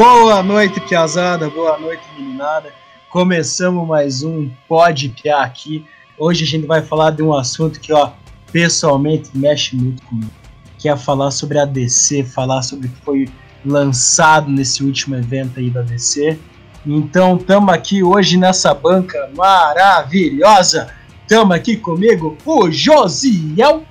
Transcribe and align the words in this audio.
Boa 0.00 0.42
noite, 0.42 0.80
piazada. 0.80 1.50
Boa 1.50 1.78
noite, 1.78 2.02
meninada. 2.16 2.72
Começamos 3.10 3.86
mais 3.86 4.22
um 4.22 4.48
Pode 4.66 5.10
Piar 5.10 5.44
aqui. 5.44 5.84
Hoje 6.16 6.42
a 6.42 6.46
gente 6.46 6.66
vai 6.66 6.80
falar 6.80 7.10
de 7.10 7.22
um 7.22 7.34
assunto 7.34 7.78
que, 7.78 7.92
ó, 7.92 8.12
pessoalmente 8.50 9.28
mexe 9.34 9.76
muito 9.76 10.02
comigo. 10.04 10.32
Que 10.78 10.88
é 10.88 10.96
falar 10.96 11.30
sobre 11.30 11.58
a 11.58 11.66
DC, 11.66 12.24
falar 12.24 12.62
sobre 12.62 12.86
o 12.86 12.90
que 12.90 13.00
foi 13.02 13.28
lançado 13.62 14.50
nesse 14.50 14.82
último 14.82 15.16
evento 15.16 15.60
aí 15.60 15.68
da 15.68 15.82
DC. 15.82 16.38
Então, 16.86 17.36
estamos 17.36 17.74
aqui 17.74 18.02
hoje 18.02 18.38
nessa 18.38 18.72
banca 18.72 19.30
maravilhosa. 19.36 20.94
Estamos 21.20 21.54
aqui 21.54 21.76
comigo, 21.76 22.38
o 22.46 22.70
Josiel. 22.70 23.84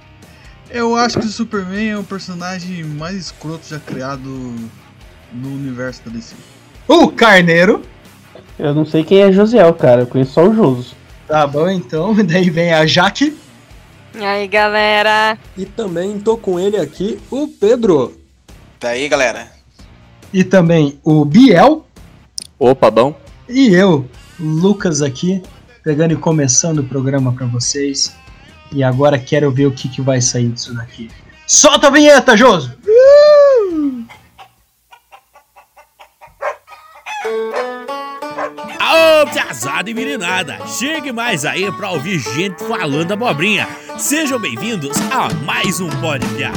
Eu 0.71 0.96
acho 0.96 1.20
que 1.20 1.28
o 1.28 1.30
Superman 1.30 1.89
é 1.89 1.98
o 2.00 2.04
personagem 2.04 2.84
mais 2.84 3.16
escroto 3.16 3.70
já 3.70 3.80
criado 3.80 4.55
no 5.31 5.49
universo 5.49 6.03
da 6.05 6.11
DC. 6.11 6.35
O 6.88 7.09
Carneiro. 7.09 7.83
Eu 8.57 8.73
não 8.73 8.85
sei 8.85 9.03
quem 9.03 9.21
é 9.21 9.31
Josiel, 9.31 9.73
cara. 9.73 10.02
Eu 10.02 10.07
conheço 10.07 10.33
só 10.33 10.47
o 10.47 10.53
Joso. 10.53 10.95
Tá 11.27 11.45
bom, 11.45 11.69
então. 11.69 12.13
Daí 12.25 12.49
vem 12.49 12.73
a 12.73 12.85
Jaque. 12.85 13.38
E 14.15 14.23
aí, 14.23 14.47
galera? 14.47 15.38
E 15.55 15.65
também 15.65 16.19
tô 16.19 16.35
com 16.35 16.59
ele 16.59 16.77
aqui, 16.77 17.19
o 17.29 17.47
Pedro. 17.47 18.17
Daí, 18.79 19.07
galera. 19.07 19.47
E 20.33 20.43
também 20.43 20.99
o 21.03 21.23
Biel. 21.23 21.85
Opa, 22.57 22.89
bom. 22.89 23.16
E 23.47 23.73
eu, 23.73 24.05
Lucas 24.39 25.02
aqui, 25.02 25.41
pegando 25.83 26.13
e 26.13 26.17
começando 26.17 26.80
o 26.80 26.83
programa 26.83 27.31
para 27.31 27.45
vocês. 27.45 28.16
E 28.71 28.83
agora 28.83 29.17
quero 29.17 29.52
ver 29.52 29.67
o 29.67 29.71
que, 29.71 29.88
que 29.88 30.02
vai 30.02 30.21
sair 30.21 30.49
disso 30.49 30.73
daqui. 30.73 31.09
Solta 31.47 31.88
a 31.88 31.89
vinheta, 31.89 32.38
Joso! 32.38 32.77
Aô, 39.20 39.25
piazada 39.25 39.89
e 39.89 39.94
meninada! 39.94 40.66
Chegue 40.66 41.12
mais 41.12 41.44
aí 41.44 41.70
pra 41.73 41.92
ouvir 41.92 42.20
gente 42.20 42.64
falando 42.64 43.12
abobrinha. 43.12 43.67
Sejam 43.98 44.39
bem-vindos 44.39 44.98
a 45.11 45.28
mais 45.44 45.81
um 45.81 45.89
Pode 46.00 46.26
Piar. 46.28 46.53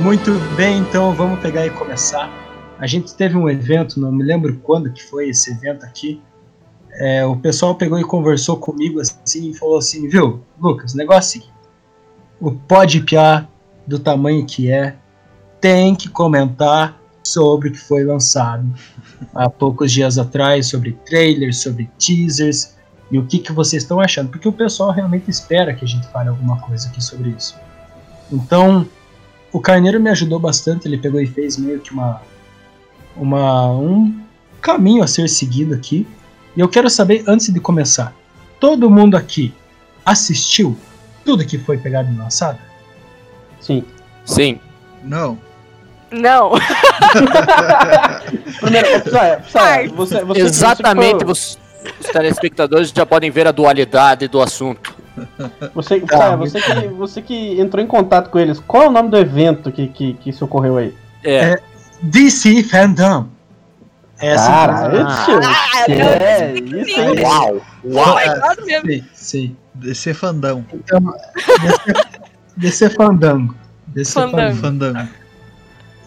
Muito 0.00 0.32
bem, 0.56 0.78
então 0.78 1.14
vamos 1.14 1.38
pegar 1.38 1.64
e 1.64 1.70
começar. 1.70 2.28
A 2.80 2.86
gente 2.88 3.14
teve 3.14 3.36
um 3.36 3.48
evento, 3.48 4.00
não 4.00 4.10
me 4.10 4.24
lembro 4.24 4.56
quando 4.56 4.92
que 4.92 5.04
foi 5.04 5.28
esse 5.28 5.52
evento 5.52 5.84
aqui. 5.84 6.20
É, 6.96 7.24
o 7.26 7.36
pessoal 7.36 7.74
pegou 7.74 7.98
e 7.98 8.04
conversou 8.04 8.56
comigo 8.56 9.00
assim 9.00 9.50
e 9.50 9.54
falou 9.54 9.78
assim, 9.78 10.08
viu, 10.08 10.42
Lucas, 10.60 10.94
negócio 10.94 11.42
é 11.42 11.54
o 12.40 12.52
Pode 12.52 13.00
Piar 13.00 13.48
do 13.86 13.98
tamanho 13.98 14.46
que 14.46 14.70
é 14.70 14.96
tem 15.60 15.94
que 15.94 16.08
comentar 16.08 17.00
sobre 17.22 17.68
o 17.68 17.72
que 17.72 17.78
foi 17.78 18.04
lançado 18.04 18.70
há 19.34 19.48
poucos 19.48 19.90
dias 19.90 20.18
atrás, 20.18 20.66
sobre 20.66 20.92
trailers, 21.06 21.58
sobre 21.58 21.90
teasers 21.98 22.74
e 23.10 23.18
o 23.18 23.24
que, 23.24 23.38
que 23.38 23.52
vocês 23.52 23.82
estão 23.82 24.00
achando, 24.00 24.30
porque 24.30 24.48
o 24.48 24.52
pessoal 24.52 24.90
realmente 24.90 25.30
espera 25.30 25.74
que 25.74 25.84
a 25.84 25.88
gente 25.88 26.06
fale 26.08 26.28
alguma 26.28 26.60
coisa 26.60 26.88
aqui 26.88 27.02
sobre 27.02 27.30
isso. 27.30 27.56
Então, 28.30 28.86
o 29.52 29.60
Carneiro 29.60 30.00
me 30.00 30.10
ajudou 30.10 30.38
bastante, 30.38 30.88
ele 30.88 30.98
pegou 30.98 31.20
e 31.20 31.26
fez 31.26 31.56
meio 31.56 31.80
que 31.80 31.92
uma, 31.92 32.20
uma 33.16 33.70
um 33.70 34.20
caminho 34.60 35.02
a 35.02 35.06
ser 35.06 35.28
seguido 35.28 35.74
aqui. 35.74 36.06
E 36.56 36.60
eu 36.60 36.68
quero 36.68 36.88
saber, 36.88 37.24
antes 37.26 37.52
de 37.52 37.60
começar, 37.60 38.14
todo 38.60 38.90
mundo 38.90 39.16
aqui 39.16 39.52
assistiu 40.04 40.78
tudo 41.24 41.44
que 41.44 41.58
foi 41.58 41.78
pegado 41.78 42.12
e 42.12 42.16
lançado? 42.16 42.58
Sim. 43.60 43.84
Sim. 44.24 44.60
Não. 45.02 45.38
Não. 46.10 46.52
Primeiro, 48.60 49.00
Psy, 49.00 49.42
Psy, 49.42 49.88
você, 49.94 50.24
você, 50.24 50.40
Exatamente, 50.40 51.24
Você, 51.24 51.58
os, 52.00 52.10
telespectadores 52.12 52.90
já 52.90 53.04
podem 53.04 53.30
ver 53.30 53.46
a 53.46 53.52
dualidade 53.52 54.28
do 54.28 54.40
assunto. 54.40 54.94
você, 55.74 56.00
Tá, 56.00 56.36
você, 56.36 56.60
que, 56.60 56.88
você 56.88 57.22
que 57.22 57.60
entrou 57.60 57.82
em 57.82 57.86
contato 57.86 58.30
com 58.30 58.38
eles, 58.38 58.60
qual 58.60 58.84
é 58.84 58.88
o 58.88 58.92
nome 58.92 59.10
do 59.10 59.16
evento 59.16 59.72
que, 59.72 59.88
que, 59.88 60.14
que 60.14 60.30
isso 60.30 60.44
ocorreu 60.44 60.76
aí? 60.76 60.94
É, 61.24 61.60
DC 62.02 62.62
Fandom. 62.64 63.33
Essa 64.18 64.46
Caralho, 64.46 65.06
Ah. 65.06 65.24
tio. 65.24 65.40
Ah, 65.42 65.90
É, 65.90 66.54
isso 66.58 67.00
aí. 67.00 67.22
uau, 67.22 67.60
uau. 67.84 68.10
Obrigado 68.12 68.64
mesmo. 68.64 68.88
Sim, 68.90 69.04
sim. 69.12 69.56
DC 69.74 70.14
Fandão. 70.14 70.64
Então, 70.72 71.00
DC, 71.60 72.06
DC 72.56 72.90
Fandango. 72.90 73.54
DC 73.88 74.12
Fandango. 74.12 74.56
Fandango. 74.56 74.98
Fandão. 74.98 75.08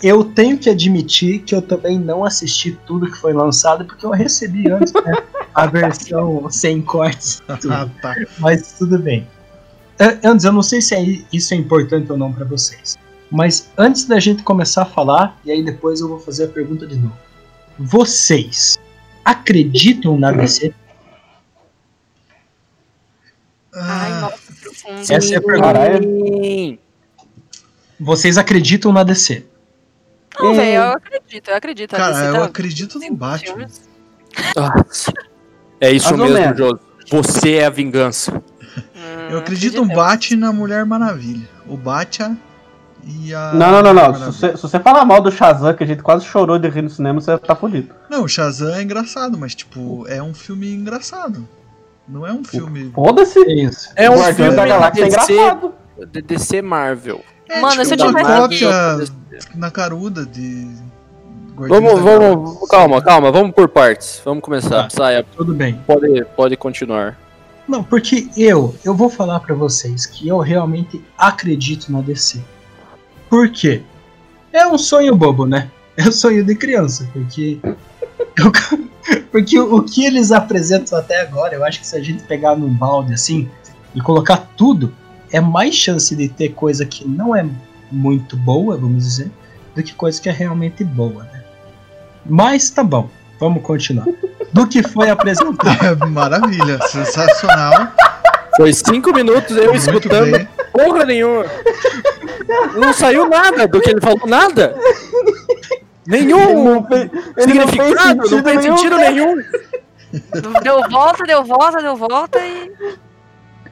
Eu 0.01 0.23
tenho 0.23 0.57
que 0.57 0.69
admitir 0.69 1.39
que 1.39 1.53
eu 1.55 1.61
também 1.61 1.99
não 1.99 2.23
assisti 2.23 2.77
tudo 2.85 3.07
que 3.11 3.17
foi 3.17 3.33
lançado, 3.33 3.83
porque 3.83 4.05
eu 4.05 4.11
recebi 4.11 4.69
antes 4.71 4.93
né, 4.93 5.13
a 5.53 5.65
versão 5.65 6.47
sem 6.51 6.81
cortes. 6.81 7.41
tudo. 7.59 7.73
Ah, 7.73 7.89
tá. 8.01 8.15
Mas 8.39 8.73
tudo 8.77 8.97
bem. 8.99 9.27
Antes, 10.23 10.45
eu 10.45 10.51
não 10.53 10.61
sei 10.61 10.79
se 10.81 10.93
é- 10.95 11.21
isso 11.33 11.53
é 11.53 11.57
importante 11.57 12.11
ou 12.11 12.17
não 12.17 12.31
pra 12.31 12.45
vocês. 12.45 12.95
Mas 13.31 13.69
antes 13.77 14.05
da 14.05 14.19
gente 14.19 14.43
começar 14.43 14.83
a 14.83 14.85
falar, 14.85 15.37
e 15.43 15.51
aí 15.51 15.63
depois 15.65 15.99
eu 15.99 16.07
vou 16.07 16.19
fazer 16.19 16.45
a 16.45 16.47
pergunta 16.47 16.85
de 16.87 16.95
novo. 16.95 17.17
Vocês 17.79 18.77
acreditam 19.23 20.17
na 20.17 20.31
DC? 20.31 20.73
Ai, 23.73 24.11
Ah, 24.11 24.21
nossa, 24.21 24.37
profundo. 24.61 25.13
Essa 25.13 25.33
é 25.33 25.37
a 25.37 25.41
pergunta. 25.41 26.79
Vocês 27.99 28.37
acreditam 28.37 28.91
na 28.91 29.03
DC? 29.03 29.45
Não, 30.39 30.53
velho, 30.55 30.75
eu 30.75 30.91
acredito, 30.93 31.49
eu 31.49 31.55
acredito. 31.55 31.89
cara, 31.95 32.13
DC 32.13 32.27
eu 32.27 32.33
tá- 32.33 32.43
acredito 32.45 32.99
no 32.99 33.15
Batman. 33.15 33.67
Nossa. 34.55 35.13
É 35.81 35.91
isso 35.91 36.15
mesmo. 36.17 36.55
Joso. 36.55 36.79
Você 37.09 37.55
é 37.55 37.65
a 37.65 37.69
vingança. 37.69 38.31
Hum, 38.33 38.41
Eu 39.31 39.39
acredito 39.39 39.77
no 39.77 39.83
acreditamos. 39.83 39.95
Batman 39.95 40.35
e 40.35 40.39
na 40.39 40.53
Mulher 40.53 40.85
Maravilha. 40.85 41.47
O 41.67 41.75
Batman 41.77 42.37
e 43.07 43.33
a. 43.33 43.53
Não, 43.53 43.71
não, 43.71 43.81
não, 43.81 43.93
não. 43.93 44.13
Se 44.15 44.25
você, 44.25 44.55
se 44.57 44.61
você 44.63 44.79
falar 44.79 45.05
mal 45.05 45.21
do 45.21 45.31
Shazam, 45.31 45.73
que 45.73 45.83
a 45.83 45.87
gente 45.87 46.01
quase 46.03 46.25
chorou 46.25 46.59
de 46.59 46.67
rir 46.69 46.81
no 46.81 46.89
cinema, 46.89 47.19
você 47.21 47.37
tá 47.37 47.55
fudido. 47.55 47.93
Não, 48.09 48.23
o 48.23 48.27
Shazam 48.27 48.73
é 48.75 48.81
engraçado, 48.83 49.37
mas 49.37 49.55
tipo, 49.55 50.05
é 50.07 50.21
um 50.21 50.33
filme 50.33 50.73
engraçado. 50.73 51.47
Não 52.07 52.25
é 52.25 52.31
um 52.31 52.43
filme. 52.43 52.91
Foda-se. 52.93 53.39
É 53.39 53.53
isso. 53.53 53.89
É 53.95 54.09
um 54.09 54.13
Guardiões 54.13 54.35
filme 54.35 54.55
da 54.55 54.65
Galáxia 54.65 55.01
é 55.05 55.09
DC, 55.09 55.33
engraçado. 55.33 55.73
DC 56.25 56.61
Marvel. 56.61 57.21
É, 57.49 57.61
Mano, 57.61 57.81
eu 57.81 57.85
tipo, 57.85 58.03
uma 58.03 58.19
tivesse- 58.19 58.37
cópia 58.41 59.05
na 59.55 59.71
caruda 59.71 60.25
de. 60.25 60.67
Guardiões 61.55 61.83
Vamos, 61.83 62.01
vamos, 62.01 62.69
calma, 62.69 63.01
calma, 63.01 63.31
vamos 63.31 63.51
por 63.53 63.67
partes. 63.67 64.21
Vamos 64.23 64.43
começar. 64.43 64.83
Tá. 64.83 64.89
Saia, 64.89 65.25
Tudo 65.35 65.53
bem. 65.53 65.81
pode, 65.87 66.23
pode 66.35 66.55
continuar. 66.57 67.17
Não, 67.67 67.83
porque 67.83 68.29
eu, 68.37 68.73
eu 68.85 68.93
vou 68.95 69.09
falar 69.09 69.41
pra 69.41 69.53
vocês 69.53 70.05
que 70.05 70.27
eu 70.27 70.37
realmente 70.39 71.03
acredito 71.17 71.91
na 71.91 71.99
DC. 71.99 72.41
Por 73.29 73.49
quê? 73.49 73.81
É 74.53 74.65
um 74.67 74.77
sonho 74.77 75.15
bobo, 75.15 75.45
né? 75.45 75.69
É 75.95 76.07
um 76.07 76.11
sonho 76.11 76.43
de 76.43 76.55
criança, 76.55 77.07
porque 77.13 77.59
eu- 77.63 78.51
porque 79.31 79.59
o, 79.59 79.75
o 79.77 79.83
que 79.83 80.05
eles 80.05 80.31
apresentam 80.31 80.97
até 80.97 81.21
agora, 81.21 81.55
eu 81.55 81.65
acho 81.65 81.79
que 81.79 81.87
se 81.87 81.95
a 81.95 82.01
gente 82.03 82.23
pegar 82.23 82.55
num 82.55 82.69
balde 82.69 83.13
assim 83.13 83.49
e 83.95 84.01
colocar 84.01 84.37
tudo, 84.55 84.93
é 85.31 85.41
mais 85.41 85.75
chance 85.75 86.15
de 86.15 86.27
ter 86.29 86.49
coisa 86.49 86.85
que 86.85 87.07
não 87.07 87.35
é 87.35 87.45
muito 87.91 88.35
boa, 88.37 88.77
vamos 88.77 89.03
dizer, 89.03 89.31
do 89.75 89.83
que 89.83 89.93
coisa 89.93 90.21
que 90.21 90.29
é 90.29 90.31
realmente 90.31 90.83
boa, 90.83 91.23
né? 91.23 91.43
Mas 92.25 92.69
tá 92.69 92.83
bom, 92.83 93.09
vamos 93.39 93.61
continuar. 93.63 94.05
Do 94.53 94.67
que 94.67 94.81
foi 94.83 95.09
apresentado. 95.09 95.57
É, 96.03 96.05
maravilha, 96.05 96.79
sensacional. 96.87 97.91
Foi 98.55 98.73
cinco 98.73 99.13
minutos 99.13 99.55
eu 99.55 99.71
Muito 99.71 99.77
escutando 99.77 100.31
bem. 100.31 100.47
porra 100.73 101.05
nenhuma. 101.05 101.45
Não 102.75 102.93
saiu 102.93 103.27
nada 103.29 103.67
do 103.67 103.81
que 103.81 103.89
ele 103.89 104.01
falou, 104.01 104.21
nada. 104.25 104.75
Nenhum 106.05 106.85
ele 107.35 107.53
não 107.53 107.67
fez 107.67 107.89
significado, 107.89 108.17
não 108.17 108.25
sentido 108.25 108.43
fez 108.43 108.57
nenhum, 108.61 108.77
sentido 108.77 108.95
cara. 108.95 109.11
nenhum. 109.11 109.43
Deu 110.63 110.89
volta, 110.89 111.23
deu 111.25 111.43
volta, 111.43 111.81
deu 111.81 111.95
volta 111.95 112.39
e. 112.39 112.71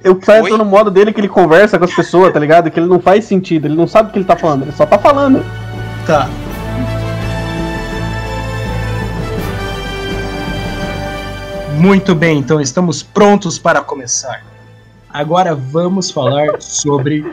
Eu 0.04 0.16
Psy 0.18 0.42
Oi? 0.42 0.50
no 0.52 0.66
modo 0.66 0.92
dele 0.92 1.14
que 1.14 1.20
ele 1.20 1.30
conversa 1.30 1.80
com 1.80 1.86
as 1.86 1.96
pessoas, 1.96 2.34
tá 2.34 2.40
ligado? 2.40 2.70
Que 2.70 2.80
ele 2.80 2.88
não 2.88 3.00
faz 3.00 3.26
sentido, 3.26 3.66
ele 3.68 3.76
não 3.76 3.88
sabe 3.88 4.10
o 4.10 4.12
que 4.12 4.20
ele 4.20 4.26
tá 4.26 4.36
falando, 4.36 4.64
ele 4.64 4.72
só 4.74 4.86
tá 4.86 5.00
falando. 5.00 5.44
Tá. 6.06 6.30
Muito 11.80 12.14
bem, 12.14 12.40
então 12.40 12.60
estamos 12.60 13.02
prontos 13.02 13.58
para 13.58 13.82
começar. 13.82 14.44
Agora 15.10 15.56
vamos 15.56 16.12
falar 16.12 16.62
sobre 16.62 17.26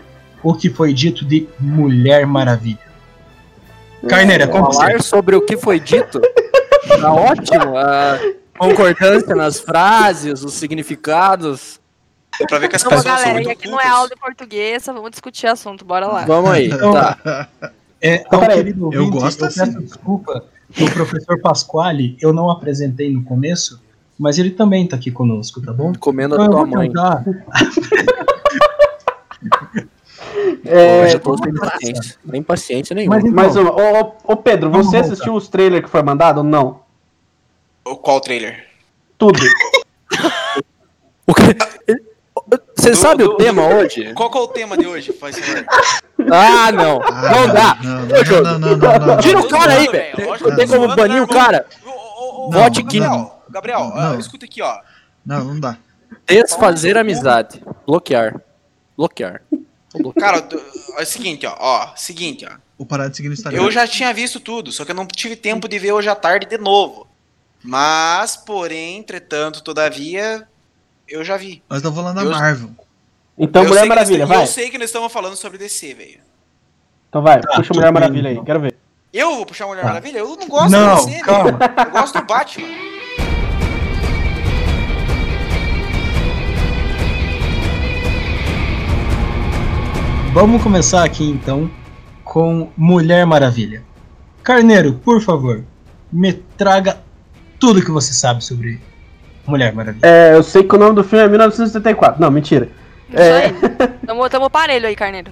o 0.42 0.54
que 0.54 0.68
foi 0.70 0.92
dito 0.92 1.24
de 1.24 1.48
Mulher 1.58 2.26
Maravilha. 2.26 2.78
Carneira, 4.08 4.48
como 4.48 4.66
você? 4.66 4.78
Falar 4.80 5.02
sobre 5.02 5.36
o 5.36 5.42
que 5.42 5.56
foi 5.56 5.78
dito. 5.78 6.20
Tá 7.00 7.12
ótimo. 7.12 7.76
A 7.76 8.18
concordância 8.58 9.34
nas 9.34 9.60
frases, 9.60 10.42
os 10.42 10.54
significados. 10.54 11.80
Dá 12.40 12.46
pra 12.46 12.58
ver 12.58 12.68
que 12.68 12.76
as 12.76 12.82
Então, 12.82 12.96
pessoas 12.96 13.14
são 13.14 13.24
galera, 13.24 13.34
muito 13.34 13.48
e 13.48 13.52
aqui 13.52 13.68
não 13.68 13.80
é 13.80 13.86
aula 13.86 14.08
de 14.08 14.16
português, 14.16 14.84
vamos 14.86 15.10
discutir 15.10 15.46
assunto, 15.46 15.84
bora 15.84 16.06
lá. 16.06 16.24
Vamos 16.24 16.50
aí. 16.50 16.66
Então, 16.66 16.92
Tá. 16.92 17.48
É, 18.00 18.16
Então, 18.16 18.40
ao 18.40 18.40
peraí, 18.40 18.56
querido 18.58 18.90
eu 18.92 19.00
ouvinte, 19.04 19.18
gosto 19.20 19.42
eu 19.42 19.46
assim. 19.48 19.60
peço 19.60 19.80
desculpa 19.80 20.44
que 20.72 20.82
o 20.82 20.90
professor 20.90 21.38
Pasquale 21.40 22.16
eu 22.20 22.32
não 22.32 22.50
apresentei 22.50 23.12
no 23.12 23.22
começo, 23.22 23.80
mas 24.18 24.38
ele 24.38 24.50
também 24.50 24.88
tá 24.88 24.96
aqui 24.96 25.10
conosco, 25.10 25.60
tá 25.60 25.72
bom? 25.72 25.92
Comendo 26.00 26.34
Então 26.34 26.46
a 26.46 26.50
tua 26.50 26.66
mãe. 26.66 26.90
É, 30.72 31.14
eu 31.14 31.20
tô 31.20 31.36
sem 31.38 31.52
paciência. 31.54 32.16
Nem 32.24 32.42
paciência 32.42 32.94
nenhuma. 32.94 33.16
Mas 33.16 33.24
então, 33.24 33.34
mais 33.36 33.56
uma. 33.56 33.70
Ô, 33.72 34.00
ô, 34.00 34.32
ô, 34.32 34.36
Pedro, 34.36 34.70
você 34.70 34.84
voltar. 34.98 35.00
assistiu 35.00 35.34
os 35.34 35.48
trailers 35.48 35.84
que 35.84 35.90
foi 35.90 36.02
mandado 36.02 36.38
ou 36.38 36.44
não? 36.44 36.80
O- 37.84 37.96
Qual 37.96 38.20
trailer? 38.20 38.66
Tudo. 39.18 39.38
O 41.26 41.34
que- 41.34 41.56
Você 42.76 42.90
Do- 42.90 42.96
sabe 42.96 43.22
do- 43.24 43.30
o 43.30 43.36
tema 43.36 43.62
hoje? 43.76 44.12
Qual 44.14 44.30
que 44.30 44.36
é 44.36 44.40
o 44.40 44.48
tema 44.48 44.76
de 44.76 44.86
hoje? 44.86 45.12
Faz. 45.12 45.36
Ah, 46.30 46.72
não. 46.72 47.00
Ah, 47.02 47.30
Não 47.30 47.54
dá. 47.54 47.78
Não, 47.82 47.94
não, 48.06 48.58
não, 48.58 48.58
não, 48.58 48.76
não, 48.98 49.06
não. 49.06 49.16
Tira 49.18 49.38
o 49.40 49.48
cara 49.48 49.72
aí, 49.74 49.88
velho. 49.88 50.16
Tem 50.16 50.26
que 50.36 50.44
eu 50.44 50.56
tô 50.56 50.66
como 50.80 50.96
banir 50.96 51.22
o 51.22 51.26
cara. 51.28 51.64
Vote 52.50 52.82
Gabriel, 52.82 53.42
Gabriel, 53.48 53.92
Não. 53.94 54.18
escuta 54.18 54.44
aqui, 54.46 54.60
ó. 54.60 54.78
Não, 55.24 55.44
não 55.44 55.60
dá. 55.60 55.76
Desfazer 56.26 56.98
amizade. 56.98 57.62
Bloquear. 57.86 58.40
Bloquear. 58.96 59.42
Cara, 60.18 60.40
do- 60.40 60.62
é 60.98 61.02
o 61.02 61.06
seguinte, 61.06 61.46
ó, 61.46 61.54
ó, 61.58 61.96
seguinte, 61.96 62.46
ó. 62.46 62.56
Vou 62.78 62.86
parar 62.86 63.08
de 63.08 63.16
seguir 63.16 63.28
no 63.28 63.34
Instagram. 63.34 63.60
Eu 63.62 63.70
já 63.70 63.86
tinha 63.86 64.12
visto 64.12 64.40
tudo, 64.40 64.72
só 64.72 64.84
que 64.84 64.90
eu 64.90 64.94
não 64.94 65.06
tive 65.06 65.36
tempo 65.36 65.68
de 65.68 65.78
ver 65.78 65.92
hoje 65.92 66.08
à 66.08 66.14
tarde 66.14 66.46
de 66.46 66.58
novo. 66.58 67.06
Mas, 67.62 68.36
porém, 68.36 68.98
entretanto, 68.98 69.62
todavia, 69.62 70.46
eu 71.08 71.22
já 71.24 71.36
vi. 71.36 71.62
Nós 71.68 71.78
estamos 71.78 71.96
falando 71.96 72.16
da 72.16 72.22
Eu- 72.24 72.30
Marvel. 72.30 72.70
Então, 73.38 73.62
eu 73.62 73.68
Mulher 73.68 73.86
Maravilha, 73.86 74.26
vai. 74.26 74.42
Eu 74.42 74.46
sei 74.46 74.68
que 74.70 74.76
nós 74.78 74.88
estamos 74.88 75.12
falando 75.12 75.36
sobre 75.36 75.58
DC, 75.58 75.94
velho. 75.94 76.20
Então 77.08 77.22
vai, 77.22 77.40
Tá, 77.40 77.56
puxa 77.56 77.72
Mulher 77.74 77.92
Maravilha 77.92 78.28
aí, 78.28 78.34
então. 78.34 78.44
quero 78.44 78.60
ver. 78.60 78.74
Eu 79.12 79.36
vou 79.36 79.46
puxar 79.46 79.64
a 79.64 79.68
Mulher 79.68 79.82
Tá. 79.82 79.88
Maravilha? 79.88 80.18
Eu 80.18 80.36
não 80.36 80.48
gosto 80.48 80.70
Não, 80.70 81.04
de 81.04 81.12
DC, 81.12 81.22
calma. 81.24 81.58
Eu 81.86 81.90
gosto 81.90 82.18
do 82.18 82.24
Batman. 82.26 82.66
Vamos 90.32 90.62
começar 90.62 91.04
aqui 91.04 91.24
então 91.28 91.70
com 92.24 92.70
Mulher 92.76 93.26
Maravilha. 93.26 93.82
Carneiro, 94.42 94.94
por 94.94 95.20
favor, 95.20 95.64
me 96.12 96.32
traga 96.32 97.00
tudo 97.58 97.82
que 97.84 97.90
você 97.90 98.12
sabe 98.12 98.42
sobre 98.44 98.80
Mulher 99.46 99.72
Maravilha. 99.74 100.00
É, 100.06 100.34
eu 100.34 100.42
sei 100.42 100.64
que 100.64 100.74
o 100.74 100.78
nome 100.78 100.94
do 100.94 101.04
filme 101.04 101.24
é 101.24 101.28
1974. 101.28 102.20
Não, 102.20 102.30
mentira. 102.30 102.68
Isso 103.10 103.18
É. 103.22 103.46
aí. 103.46 103.52
Tamo, 104.06 104.28
tamo 104.28 104.50
parelho 104.50 104.86
aí, 104.86 104.96
Carneiro. 104.96 105.30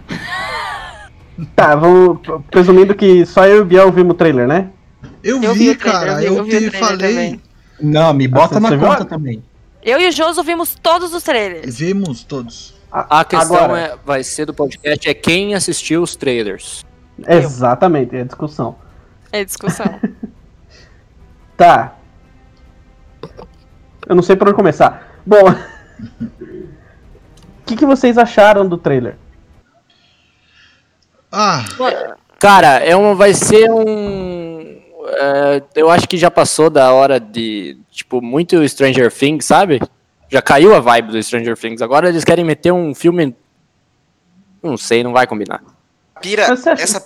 Tá, 1.57 1.75
vamos. 1.75 2.19
Presumindo 2.51 2.95
que 2.95 3.25
só 3.27 3.47
eu 3.47 3.59
e 3.59 3.61
o 3.61 3.65
Biel 3.65 3.91
vimos 3.91 4.13
o 4.13 4.15
trailer, 4.15 4.47
né? 4.47 4.69
Eu, 5.25 5.43
Eu 5.43 5.55
vi, 5.55 5.71
vi 5.71 5.75
trailer, 5.77 6.01
cara. 6.07 6.23
eu 6.23 6.45
vi- 6.45 6.53
Eu, 6.55 6.61
eu 6.61 6.71
vi 6.71 6.79
falei. 6.79 6.97
também. 7.15 7.41
Não, 7.81 8.13
me 8.13 8.29
bota 8.29 8.59
Ah, 8.59 8.61
na 8.61 8.69
você 8.69 8.77
conta 8.79 8.97
viu? 8.99 9.05
também. 9.07 9.43
Eu 9.83 9.99
e 9.99 10.09
o 10.09 10.13
Joso 10.13 10.43
vimos 10.43 10.77
todos 10.83 11.15
os 11.15 11.23
trailers. 11.23 11.79
Vimos 11.79 12.23
todos. 12.23 12.75
A 12.93 13.25
questão 13.25 13.57
Agora. 13.57 13.81
é, 13.81 13.97
vai 14.05 14.25
ser 14.25 14.47
do 14.47 14.55
podcast 14.55 15.09
é 15.09 15.15
quem 15.15 15.55
assistiu 15.55 16.03
os 16.03 16.17
trailers. 16.17 16.85
Exatamente, 17.29 18.17
é 18.17 18.25
discussão. 18.25 18.77
É 19.33 19.45
discussão. 19.45 19.87
Tá. 21.57 21.95
Eu 24.09 24.15
não 24.15 24.23
sei 24.23 24.35
por 24.35 24.49
onde 24.49 24.57
começar. 24.57 25.21
Bom. 25.27 25.51
O 25.51 25.55
que, 27.67 27.77
que 27.77 27.85
vocês 27.85 28.17
acharam 28.17 28.67
do 28.67 28.79
trailer? 28.79 29.17
Ah, 31.31 31.63
Cara, 32.39 32.79
é 32.79 32.97
um, 32.97 33.15
vai 33.15 33.35
ser 33.35 33.71
um. 33.71 34.81
é, 35.07 35.63
eu 35.77 35.91
acho 35.91 36.09
que 36.09 36.17
já 36.17 36.31
passou 36.31 36.71
da 36.71 36.91
hora 36.95 37.21
de. 37.21 37.77
Tipo, 37.91 38.23
muito 38.23 38.67
Stranger 38.67 39.13
Things, 39.13 39.45
sabe? 39.45 39.83
Já 40.31 40.41
caiu 40.41 40.75
a 40.75 40.81
vibe 40.81 41.13
do 41.13 41.23
Stranger 41.23 41.57
Things. 41.59 41.83
Agora 41.83 42.09
eles 42.09 42.25
querem 42.25 42.45
meter 42.45 42.73
um 42.73 42.95
filme. 42.95 43.35
Não 44.63 44.77
sei, 44.77 45.03
não 45.03 45.13
vai 45.13 45.27
combinar. 45.27 45.61
Pira, 46.21 46.43
essa 46.45 47.05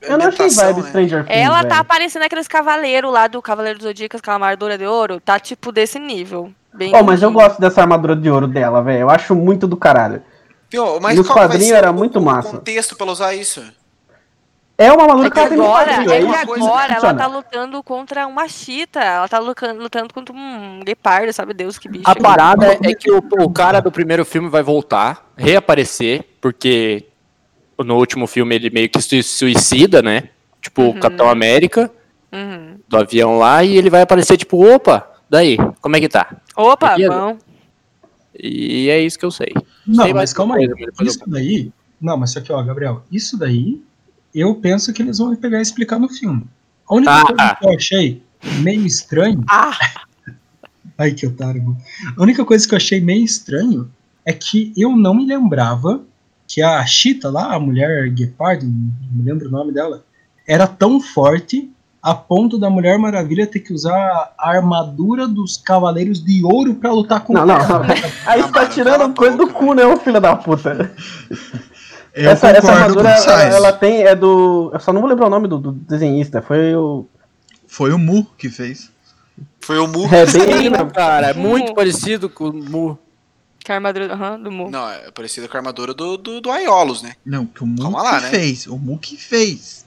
Eu 0.00 0.18
não 0.18 0.26
achei 0.26 0.48
vibe 0.48 0.82
né? 0.82 0.88
Stranger 0.88 1.24
Things. 1.24 1.36
Ela 1.38 1.64
tá 1.64 1.78
aparecendo 1.78 2.22
aqueles 2.22 2.46
cavaleiros 2.46 3.10
lá 3.12 3.26
do 3.26 3.40
Cavaleiro 3.42 3.78
do 3.78 3.82
Zodíaco, 3.84 4.16
aquela 4.16 4.36
armadura 4.36 4.76
de 4.78 4.86
ouro. 4.86 5.20
Tá 5.20 5.40
tipo 5.40 5.72
desse 5.72 5.98
nível. 5.98 6.52
Bem 6.74 6.94
Oh, 6.94 7.02
mas 7.02 7.20
eu 7.22 7.30
gosto 7.30 7.60
dessa 7.60 7.80
armadura 7.82 8.14
de 8.16 8.30
ouro 8.30 8.46
dela, 8.46 8.82
velho. 8.82 9.00
Eu 9.00 9.10
acho 9.10 9.34
muito 9.34 9.66
do 9.66 9.76
caralho. 9.76 10.22
Viu, 10.70 10.98
mas 11.00 11.18
qual 11.20 11.38
vai 11.38 11.48
quadrinhos 11.48 11.76
era 11.76 11.90
o- 11.90 11.94
muito 11.94 12.18
o 12.18 12.22
massa. 12.22 12.50
contexto 12.50 12.96
pra 12.96 13.06
usar 13.06 13.34
isso? 13.34 13.62
É 14.82 14.92
uma 14.92 15.02
armadura 15.02 15.28
É 15.28 15.30
que 15.30 15.38
ela 15.38 15.48
tem 15.48 15.58
agora, 15.60 15.84
quadrinho, 15.92 16.10
é 16.10 16.16
é 16.16 16.20
que 16.20 16.24
isso 16.26 16.32
que 16.32 16.62
agora 16.62 16.94
ela 16.94 17.14
tá 17.14 17.26
lutando 17.26 17.82
contra 17.82 18.26
uma 18.26 18.48
chita. 18.48 19.00
Ela 19.00 19.28
tá 19.28 19.38
lutando 19.38 20.12
contra 20.12 20.34
um 20.34 20.80
guepardo, 20.84 21.32
sabe 21.32 21.54
Deus 21.54 21.78
que 21.78 21.88
bicho. 21.88 22.04
A 22.08 22.14
parada 22.16 22.78
é 22.82 22.94
que 22.94 23.10
o, 23.10 23.18
o 23.40 23.50
cara 23.50 23.80
do 23.80 23.92
primeiro 23.92 24.24
filme 24.24 24.48
vai 24.48 24.62
voltar, 24.62 25.30
reaparecer, 25.36 26.24
porque 26.40 27.06
no 27.78 27.96
último 27.96 28.26
filme 28.26 28.54
ele 28.54 28.70
meio 28.70 28.88
que 28.88 29.00
se 29.00 29.22
suicida, 29.22 30.02
né? 30.02 30.28
Tipo, 30.60 30.88
o 30.88 30.98
Capitão 30.98 31.28
América, 31.28 31.90
Uhum. 32.32 32.78
do 32.88 32.96
avião 32.96 33.38
lá, 33.38 33.62
e 33.62 33.76
ele 33.76 33.90
vai 33.90 34.00
aparecer, 34.00 34.38
tipo, 34.38 34.64
opa, 34.64 35.06
daí, 35.28 35.58
como 35.82 35.96
é 35.96 36.00
que 36.00 36.08
tá? 36.08 36.34
Opa, 36.56 36.94
Beleza. 36.94 37.12
bom. 37.14 37.36
E 38.38 38.88
é 38.88 38.98
isso 39.00 39.18
que 39.18 39.24
eu 39.24 39.30
sei. 39.30 39.52
Não, 39.86 40.04
Sei 40.04 40.12
mas 40.12 40.14
mais 40.14 40.32
calma 40.32 40.56
aí. 40.56 40.66
Isso 41.02 41.20
daí. 41.26 41.70
Não, 42.00 42.16
mas 42.16 42.32
só 42.32 42.40
que, 42.40 42.50
ó, 42.50 42.62
Gabriel, 42.62 43.02
isso 43.12 43.36
daí 43.38 43.82
eu 44.34 44.54
penso 44.54 44.92
que 44.92 45.02
eles 45.02 45.18
vão 45.18 45.34
pegar 45.36 45.58
e 45.58 45.62
explicar 45.62 45.98
no 45.98 46.08
filme. 46.08 46.44
A 46.88 46.94
única 46.94 47.12
Ah, 47.12 47.24
coisa 47.26 47.56
que 47.56 47.66
eu 47.66 47.74
achei 47.74 48.22
meio 48.60 48.86
estranho. 48.86 49.44
Ah, 49.48 49.76
Ai, 50.98 51.12
que 51.12 51.26
otário, 51.26 51.62
mano. 51.62 51.78
A 52.16 52.22
única 52.22 52.44
coisa 52.44 52.66
que 52.66 52.74
eu 52.74 52.76
achei 52.76 53.00
meio 53.00 53.24
estranho 53.24 53.90
é 54.24 54.32
que 54.32 54.72
eu 54.76 54.94
não 54.96 55.14
me 55.14 55.26
lembrava 55.26 56.02
que 56.46 56.60
a 56.62 56.84
Chita 56.84 57.30
lá, 57.30 57.54
a 57.54 57.58
mulher 57.58 58.08
Guepardo, 58.10 58.66
não 58.66 58.72
me 59.12 59.22
lembro 59.24 59.48
o 59.48 59.50
nome 59.50 59.72
dela, 59.72 60.04
era 60.46 60.66
tão 60.66 61.00
forte 61.00 61.70
a 62.02 62.14
ponto 62.14 62.58
da 62.58 62.68
Mulher 62.68 62.98
Maravilha 62.98 63.46
ter 63.46 63.60
que 63.60 63.72
usar 63.72 64.32
a 64.36 64.50
armadura 64.50 65.26
dos 65.28 65.56
Cavaleiros 65.56 66.22
de 66.22 66.44
Ouro 66.44 66.74
pra 66.74 66.92
lutar 66.92 67.20
com 67.20 67.32
Não, 67.32 67.46
não, 67.46 67.54
ela. 67.54 67.78
não. 67.78 67.84
Aí 68.26 68.40
Ah, 68.40 68.42
você 68.42 68.52
tá 68.52 68.66
tirando 68.66 69.14
coisa 69.14 69.36
do 69.36 69.48
cu, 69.48 69.72
né, 69.72 69.86
ô 69.86 69.96
filho 69.96 70.20
da 70.20 70.34
puta? 70.36 70.92
Eu 72.14 72.30
essa, 72.30 72.48
essa 72.50 72.72
armadura, 72.72 73.08
ela, 73.10 73.42
ela 73.42 73.72
tem, 73.72 74.02
é 74.02 74.14
do... 74.14 74.70
Eu 74.72 74.80
só 74.80 74.92
não 74.92 75.00
vou 75.00 75.08
lembrar 75.10 75.26
o 75.26 75.30
nome 75.30 75.48
do, 75.48 75.58
do 75.58 75.72
desenhista, 75.72 76.42
foi 76.42 76.74
o... 76.74 77.06
Foi 77.66 77.92
o 77.92 77.98
Mu 77.98 78.26
que 78.36 78.50
fez. 78.50 78.90
Foi 79.60 79.78
o 79.78 79.86
Mu. 79.88 80.06
É 80.12 80.26
bem 80.26 80.70
cara, 80.92 81.30
é 81.30 81.34
muito 81.34 81.68
Mu. 81.68 81.74
parecido 81.74 82.28
com 82.28 82.48
o 82.48 82.52
Mu. 82.52 82.98
que 83.58 83.72
a 83.72 83.76
armadura 83.76 84.12
aham, 84.12 84.38
do 84.40 84.52
Mu. 84.52 84.70
Não, 84.70 84.88
é 84.90 85.10
parecido 85.10 85.48
com 85.48 85.56
a 85.56 85.60
armadura 85.60 85.94
do, 85.94 86.16
do, 86.18 86.40
do 86.40 86.50
Aiolos, 86.50 87.00
né? 87.02 87.14
Não, 87.24 87.46
que 87.46 87.62
o 87.62 87.66
Mu 87.66 87.80
Calma 87.82 88.02
lá, 88.02 88.16
que 88.18 88.24
né? 88.24 88.30
fez. 88.30 88.66
O 88.66 88.76
Mu 88.76 88.98
que 88.98 89.16
fez. 89.16 89.86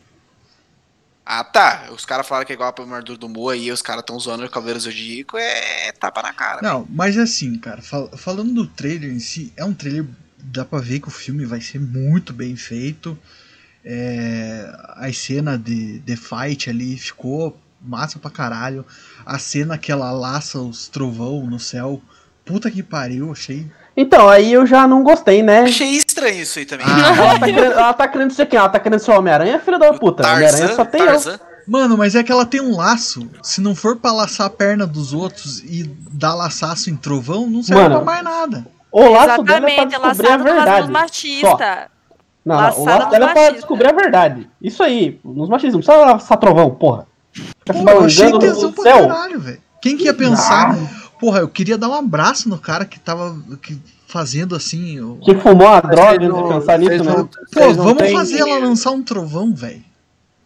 Ah, 1.24 1.44
tá. 1.44 1.90
Os 1.92 2.06
caras 2.06 2.28
falaram 2.28 2.46
que 2.46 2.54
é 2.54 2.56
igual 2.56 2.74
a 2.76 2.82
armadura 2.82 3.18
do 3.18 3.28
Mu 3.30 3.50
aí, 3.50 3.72
os 3.72 3.82
caras 3.82 4.04
tão 4.06 4.20
zoando 4.20 4.46
o 4.46 4.50
Cavaleiro 4.50 4.80
Zodíaco, 4.80 5.38
é 5.38 5.92
tapa 5.92 6.22
na 6.22 6.34
cara. 6.34 6.62
Não, 6.62 6.86
mas 6.90 7.18
assim, 7.18 7.56
cara, 7.58 7.82
fal- 7.82 8.10
falando 8.16 8.54
do 8.54 8.68
trailer 8.68 9.12
em 9.12 9.20
si, 9.20 9.52
é 9.58 9.66
um 9.66 9.74
trailer. 9.74 10.06
Dá 10.52 10.64
pra 10.64 10.80
ver 10.80 11.00
que 11.00 11.08
o 11.08 11.12
filme 11.12 11.46
vai 11.46 11.62
ser 11.62 11.80
muito 11.80 12.32
bem 12.34 12.56
feito. 12.56 13.18
É, 13.84 14.68
a 14.96 15.12
cena 15.14 15.58
de, 15.58 16.00
de 16.00 16.16
fight 16.16 16.70
ali 16.70 16.98
ficou 16.98 17.58
massa 17.82 18.18
pra 18.20 18.32
caralho. 18.32 18.86
A 19.26 19.38
cena 19.38 19.78
que 19.78 19.92
ela 19.92 20.12
laça 20.12 20.60
os 20.60 20.88
trovão 20.88 21.46
no 21.46 21.60
céu. 21.60 22.02
Puta 22.44 22.70
que 22.70 22.84
pariu, 22.84 23.32
achei. 23.32 23.66
Então, 23.98 24.28
aí 24.30 24.52
eu 24.52 24.66
já 24.66 24.88
não 24.88 25.04
gostei, 25.04 25.42
né? 25.42 25.62
Achei 25.62 25.90
estranho 25.96 26.42
isso 26.42 26.60
aí 26.60 26.66
também. 26.66 26.86
Ah, 26.88 27.16
Ela 27.16 27.40
tá 27.40 27.46
querendo, 27.46 27.72
ela 27.74 27.94
tá 27.94 28.08
querendo 28.08 28.34
ser 28.34 28.46
quem? 28.46 28.60
Ela 28.60 28.70
tá 28.70 28.80
querendo 28.80 29.00
ser 29.00 29.12
o 29.12 29.18
Homem-Aranha, 29.18 29.60
filha 29.60 29.80
da 29.80 29.92
O 29.92 30.00
puta. 30.00 30.28
Homem-Aranha 30.28 30.76
só 30.76 30.86
tem 30.86 31.02
eu. 31.02 31.08
Tarzan. 31.08 31.40
Mano, 31.68 31.98
mas 31.98 32.14
é 32.14 32.22
que 32.22 32.32
ela 32.32 32.46
tem 32.46 32.62
um 32.62 32.76
laço. 32.76 33.28
Se 33.42 33.60
não 33.62 33.74
for 33.74 33.96
pra 33.96 34.12
laçar 34.12 34.46
a 34.46 34.50
perna 34.52 34.86
dos 34.86 35.14
outros 35.14 35.60
e 35.60 35.84
dar 36.12 36.36
laçaço 36.36 36.90
em 36.92 36.96
trovão, 36.96 37.50
não 37.50 37.64
serve 37.64 37.82
Mano, 37.82 37.96
pra 37.96 38.06
mais 38.06 38.24
nada. 38.24 38.68
O 38.92 39.10
laço 39.10 39.44
dela 39.44 39.70
é 39.70 39.76
pra 39.76 39.84
Exatamente, 39.84 39.98
descobrir 40.00 40.28
a 40.30 40.38
verdade. 40.38 40.92
machista. 40.92 41.88
Não, 42.46 42.56
não, 42.56 42.62
o 42.80 42.86
laço 42.86 43.10
dela 43.10 43.30
é 43.30 43.34
pra 43.34 43.50
descobrir 43.52 43.88
a 43.88 43.92
verdade. 43.92 44.50
Isso 44.62 44.84
aí, 44.84 45.20
nos 45.24 45.50
machistas, 45.50 45.74
não 45.74 45.82
precisa 45.82 46.06
laçar 46.14 46.38
trovão, 46.38 46.70
porra. 46.72 47.08
Fica 47.34 47.74
Pô, 47.74 47.90
eu 47.90 48.04
achei 48.06 48.38
tesão 48.40 48.62
no 48.70 48.74
pra 48.74 48.84
céu. 48.84 49.08
caralho, 49.08 49.40
velho. 49.40 49.62
Quem 49.82 49.98
que 49.98 50.06
ia 50.06 50.14
pensar? 50.14 50.78
Porra, 51.20 51.40
eu 51.40 51.48
queria 51.50 51.78
dar 51.78 51.90
um 51.90 51.94
abraço 51.94 52.48
no 52.48 52.58
cara 52.58 52.86
que 52.86 53.00
tava 53.00 53.38
que- 53.62 53.78
fazendo 54.08 54.56
assim. 54.56 55.00
o- 55.02 55.18
Que 55.22 55.36
fumou 55.36 55.68
a 55.68 55.82
droga 55.82 56.26
antes 56.26 56.44
de 56.44 56.50
pensar 56.54 56.80
nisso, 56.80 57.04
né? 57.04 57.12
não- 57.18 57.26
Pô, 57.28 57.74
vamos 57.74 57.98
têm- 58.04 58.14
fazer 58.16 58.40
ela 58.40 58.60
lançar 58.60 58.92
um 58.92 59.02
trovão, 59.04 59.54
velho. 59.54 59.84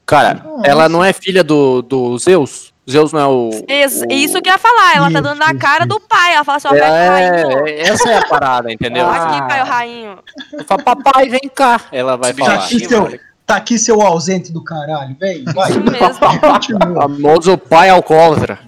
Cara, 0.05 0.41
Nossa. 0.43 0.67
ela 0.67 0.89
não 0.89 1.03
é 1.03 1.13
filha 1.13 1.43
do, 1.43 1.81
do 1.83 2.17
Zeus? 2.17 2.73
Zeus 2.89 3.13
não 3.13 3.19
é 3.19 3.27
o. 3.27 3.65
Ex- 3.67 4.01
o- 4.01 4.11
isso 4.11 4.41
que 4.41 4.49
eu 4.49 4.53
ia 4.53 4.57
falar, 4.59 4.95
ela 4.95 5.05
tá 5.07 5.13
Isso, 5.13 5.21
dando 5.21 5.37
na 5.39 5.45
isso, 5.47 5.57
cara 5.59 5.79
isso. 5.79 5.87
do 5.89 5.99
pai. 5.99 6.33
Ela 6.33 6.43
fala 6.43 6.57
assim, 6.57 6.67
ó, 6.67 6.71
vai 6.71 7.07
rainho. 7.07 7.67
É, 7.67 7.81
essa 7.81 8.09
é 8.09 8.17
a 8.17 8.25
parada, 8.27 8.71
entendeu? 8.71 9.05
Ah. 9.05 9.37
Aqui, 9.37 9.47
pai, 9.47 9.61
o 9.61 9.65
rainho. 9.65 10.19
Eu 10.53 10.63
falo, 10.65 10.83
papai, 10.83 11.29
vem 11.29 11.49
cá. 11.53 11.81
Ela 11.91 12.15
vai 12.17 12.33
Subjetivo. 12.33 12.51
falar. 12.51 12.65
Aqui 12.65 12.79
seu, 13.13 13.19
tá 13.45 13.55
aqui 13.55 13.79
seu 13.79 14.01
ausente 14.01 14.51
do 14.51 14.63
caralho, 14.63 15.15
vem, 15.19 15.43
vai. 15.45 15.69
Isso 15.71 15.79
mesmo. 15.81 16.13
Famoso 16.95 17.57
pai 17.57 17.89
alcoólatra. 17.89 18.59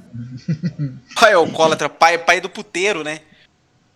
Pai 1.19 1.33
alcoólatra, 1.33 1.87
pai, 1.89 2.17
pai 2.17 2.39
do 2.41 2.49
puteiro, 2.49 3.03
né? 3.03 3.19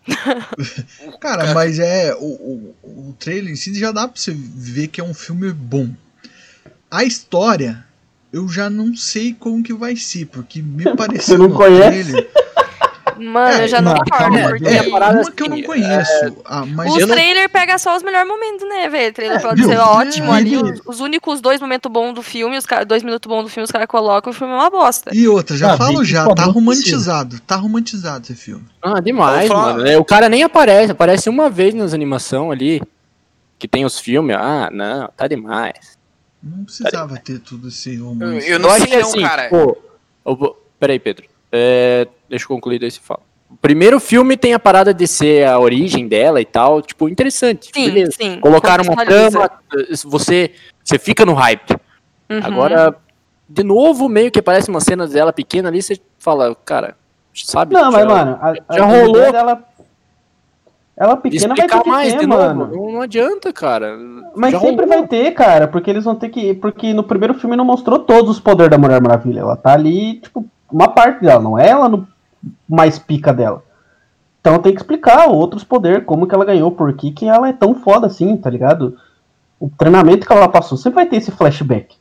Cara, 1.19 1.53
mas 1.53 1.79
é. 1.79 2.13
O, 2.15 2.25
o, 2.25 2.75
o 3.09 3.15
trailer 3.17 3.51
em 3.51 3.55
si 3.55 3.73
já 3.77 3.91
dá 3.91 4.07
pra 4.07 4.19
você 4.19 4.33
ver 4.35 4.87
que 4.87 5.01
é 5.01 5.03
um 5.03 5.13
filme 5.13 5.51
bom. 5.51 5.89
A 6.91 7.03
história, 7.03 7.84
eu 8.35 8.47
já 8.49 8.69
não 8.69 8.95
sei 8.95 9.33
como 9.33 9.63
que 9.63 9.73
vai 9.73 9.95
ser, 9.95 10.25
porque 10.27 10.61
me 10.61 10.83
pareceu 10.95 11.37
não 11.37 11.47
no 11.49 11.55
conhece? 11.55 12.11
trailer. 12.11 12.29
Mano, 13.17 13.47
É, 13.47 13.63
eu 13.63 13.67
já 13.69 13.81
não 13.81 13.93
não, 13.93 13.99
concordo, 13.99 14.35
calma, 14.35 14.49
porque... 14.49 14.67
É, 14.67 14.89
parada 14.89 15.21
uma 15.21 15.31
que 15.31 15.41
eu 15.43 15.47
não 15.47 15.55
assim, 15.55 15.63
conheço. 15.65 16.37
Ah, 16.43 16.65
mas 16.65 16.91
Os 16.91 16.99
eu 16.99 17.07
não- 17.07 17.15
trailer 17.15 17.49
pega 17.49 17.77
só 17.77 17.95
os 17.95 18.03
melhores 18.03 18.27
momentos, 18.27 18.67
né, 18.67 18.89
velho? 18.89 19.09
O 19.09 19.13
trailer 19.13 19.37
É, 19.37 19.39
pode 19.41 19.61
viu? 19.61 19.69
ser 19.69 19.77
ótimo 19.77 20.33
É, 20.33 20.37
ali. 20.37 20.57
Os, 20.57 20.81
os 20.85 20.99
únicos 20.99 21.39
dois 21.39 21.61
momentos 21.61 21.89
bons 21.89 22.13
do 22.13 22.21
filme, 22.21 22.57
os 22.57 22.65
dois 22.85 23.03
minutos 23.03 23.29
bons 23.29 23.43
do 23.43 23.49
filme, 23.49 23.63
os 23.63 23.71
caras 23.71 23.87
colocam, 23.87 24.31
o 24.31 24.33
filme 24.35 24.51
é 24.51 24.57
uma 24.57 24.69
bosta. 24.69 25.11
E 25.15 25.29
outra, 25.29 25.55
já 25.55 25.75
Ah, 25.75 25.77
falo 25.77 26.03
já, 26.03 26.27
tá 26.35 26.43
romantizado. 26.43 27.39
Tá 27.39 27.55
romantizado 27.55 28.25
esse 28.25 28.35
filme. 28.35 28.65
Ah, 28.81 28.99
demais, 28.99 29.47
mano. 29.49 29.87
É, 29.87 29.97
O 29.97 30.03
cara 30.03 30.27
nem 30.27 30.43
aparece, 30.43 30.91
aparece 30.91 31.29
uma 31.29 31.49
vez 31.49 31.73
nas 31.73 31.93
animações 31.93 32.51
ali. 32.51 32.81
Que 33.57 33.65
tem 33.69 33.85
os 33.85 33.97
filmes. 33.97 34.35
Ah, 34.37 34.69
não, 34.73 35.07
tá 35.15 35.25
demais. 35.25 35.94
Não 36.45 36.63
precisava 36.63 37.17
ter 37.17 37.39
tudo 37.39 37.69
esse 37.69 37.95
romance. 37.97 38.47
Eu 38.47 38.59
não 38.59 38.69
acho 38.69 38.87
sei 38.87 38.99
não, 38.99 39.07
assim, 39.09 39.21
cara. 39.21 39.49
pô, 39.49 39.75
eu 40.25 40.35
vou- 40.35 40.61
Peraí, 40.79 40.99
Pedro. 40.99 41.25
É, 41.51 42.07
Deixa 42.29 42.45
eu 42.45 42.49
concluir 42.49 42.79
daí 42.79 42.91
se 42.91 42.99
fala. 42.99 43.21
O 43.49 43.55
primeiro 43.57 43.99
filme 43.99 44.35
tem 44.35 44.53
a 44.53 44.59
parada 44.59 44.93
de 44.93 45.07
ser 45.07 45.47
a 45.47 45.57
origem 45.59 46.07
dela 46.07 46.41
e 46.41 46.45
tal. 46.45 46.81
Tipo, 46.81 47.07
interessante. 47.07 47.69
Sim, 47.73 47.85
beleza. 47.85 48.11
sim. 48.19 48.39
Colocaram 48.39 48.83
uma 48.83 49.05
trama, 49.05 49.49
você, 50.03 50.51
você 50.83 50.99
fica 50.99 51.25
no 51.25 51.33
hype. 51.33 51.71
Uhum. 52.29 52.39
Agora, 52.43 52.95
de 53.47 53.63
novo, 53.63 54.09
meio 54.09 54.31
que 54.31 54.39
aparece 54.39 54.69
uma 54.69 54.81
cena 54.81 55.07
dela 55.07 55.31
pequena 55.31 55.69
ali, 55.69 55.81
você 55.81 55.99
fala, 56.19 56.55
cara, 56.65 56.97
sabe? 57.33 57.73
Não, 57.75 57.91
mas, 57.91 58.01
já- 58.01 58.07
mano, 58.07 58.39
a, 58.41 58.75
já 58.75 58.83
a 58.83 58.85
rolou. 58.85 59.31
dela. 59.31 59.63
Ela 60.97 61.17
pequena 61.17 61.47
vai 61.49 61.55
ter 61.57 61.63
explicar 61.63 61.83
que 61.83 61.89
mais 61.89 62.13
ter, 62.13 62.19
de 62.19 62.27
mano. 62.27 62.67
novo. 62.67 62.91
Não, 62.91 63.01
adianta, 63.01 63.51
cara. 63.51 63.97
Mas 64.33 64.53
Já 64.53 64.59
sempre 64.61 64.85
vai 64.85 65.05
ter, 65.05 65.31
cara, 65.31 65.67
porque 65.67 65.89
eles 65.89 66.05
vão 66.05 66.15
ter 66.15 66.29
que. 66.29 66.53
Porque 66.53 66.93
no 66.93 67.03
primeiro 67.03 67.33
filme 67.33 67.55
não 67.55 67.65
mostrou 67.65 67.99
todos 67.99 68.31
os 68.31 68.39
poderes 68.39 68.71
da 68.71 68.77
Mulher 68.77 69.01
Maravilha. 69.01 69.41
Ela 69.41 69.57
tá 69.57 69.73
ali, 69.73 70.21
tipo, 70.21 70.45
uma 70.71 70.87
parte 70.87 71.21
dela, 71.21 71.41
não 71.41 71.59
é 71.59 71.67
ela 71.69 71.89
no 71.89 72.07
mais 72.67 72.97
pica 72.97 73.33
dela. 73.33 73.63
Então 74.39 74.59
tem 74.59 74.73
que 74.73 74.79
explicar 74.79 75.27
outros 75.27 75.63
poderes, 75.63 76.05
como 76.05 76.27
que 76.27 76.35
ela 76.35 76.45
ganhou, 76.45 76.71
por 76.71 76.93
que, 76.93 77.11
que 77.11 77.27
ela 77.27 77.49
é 77.49 77.53
tão 77.53 77.73
foda 77.73 78.07
assim, 78.07 78.37
tá 78.37 78.49
ligado? 78.49 78.97
O 79.59 79.69
treinamento 79.69 80.25
que 80.27 80.31
ela 80.31 80.47
passou, 80.47 80.77
sempre 80.77 80.97
vai 80.97 81.05
ter 81.07 81.17
esse 81.17 81.31
flashback. 81.31 81.95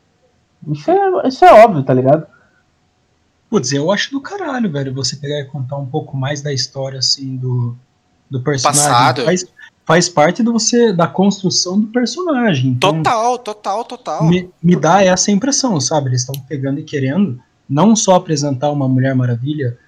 Isso 0.71 0.91
é, 0.91 1.29
isso 1.29 1.45
é 1.45 1.65
óbvio, 1.65 1.83
tá 1.83 1.95
ligado? 1.95 2.27
Putz, 3.49 3.73
eu 3.73 3.91
acho 3.91 4.11
do 4.11 4.21
caralho, 4.21 4.71
velho, 4.71 4.95
você 4.95 5.17
pegar 5.17 5.41
e 5.41 5.47
contar 5.47 5.77
um 5.77 5.87
pouco 5.87 6.17
mais 6.17 6.43
da 6.43 6.53
história, 6.53 6.99
assim, 6.99 7.37
do, 7.37 7.77
do 8.31 8.43
personagem. 8.43 8.83
Passado. 8.83 9.25
Faz, 9.25 9.45
faz 9.85 10.09
parte 10.09 10.43
do 10.43 10.53
você, 10.53 10.93
da 10.93 11.07
construção 11.07 11.81
do 11.81 11.87
personagem. 11.89 12.71
Então, 12.71 13.03
Total, 13.03 13.39
total, 13.39 13.85
total. 13.85 14.25
me, 14.25 14.51
me 14.63 14.77
dá 14.77 15.03
essa 15.05 15.31
impressão, 15.31 15.81
sabe? 15.81 16.09
Eles 16.11 16.21
estão 16.23 16.35
pegando 16.49 16.81
e 16.81 16.83
querendo 16.83 17.41
não 17.69 17.95
só 17.97 18.15
apresentar 18.17 18.71
uma 18.71 18.89
Mulher 18.89 19.15
Maravilha 19.15 19.79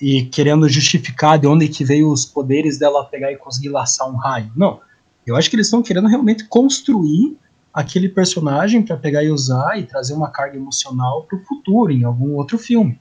e 0.00 0.22
querendo 0.24 0.68
justificar 0.68 1.38
de 1.38 1.46
onde 1.46 1.68
que 1.68 1.84
veio 1.84 2.10
os 2.10 2.24
poderes 2.24 2.78
dela 2.78 3.04
pegar 3.04 3.32
e 3.32 3.36
conseguir 3.36 3.68
laçar 3.70 4.08
um 4.10 4.16
raio. 4.16 4.50
Não. 4.56 4.80
Eu 5.26 5.36
acho 5.36 5.48
que 5.48 5.56
eles 5.56 5.66
estão 5.68 5.82
querendo 5.82 6.08
realmente 6.08 6.44
construir 6.44 7.36
aquele 7.72 8.08
personagem 8.08 8.82
para 8.82 8.96
pegar 8.96 9.24
e 9.24 9.30
usar 9.30 9.78
e 9.78 9.84
trazer 9.84 10.14
uma 10.14 10.30
carga 10.30 10.56
emocional 10.56 11.22
pro 11.24 11.40
futuro 11.44 11.90
em 11.90 12.04
algum 12.04 12.34
outro 12.34 12.58
filme. 12.58 13.00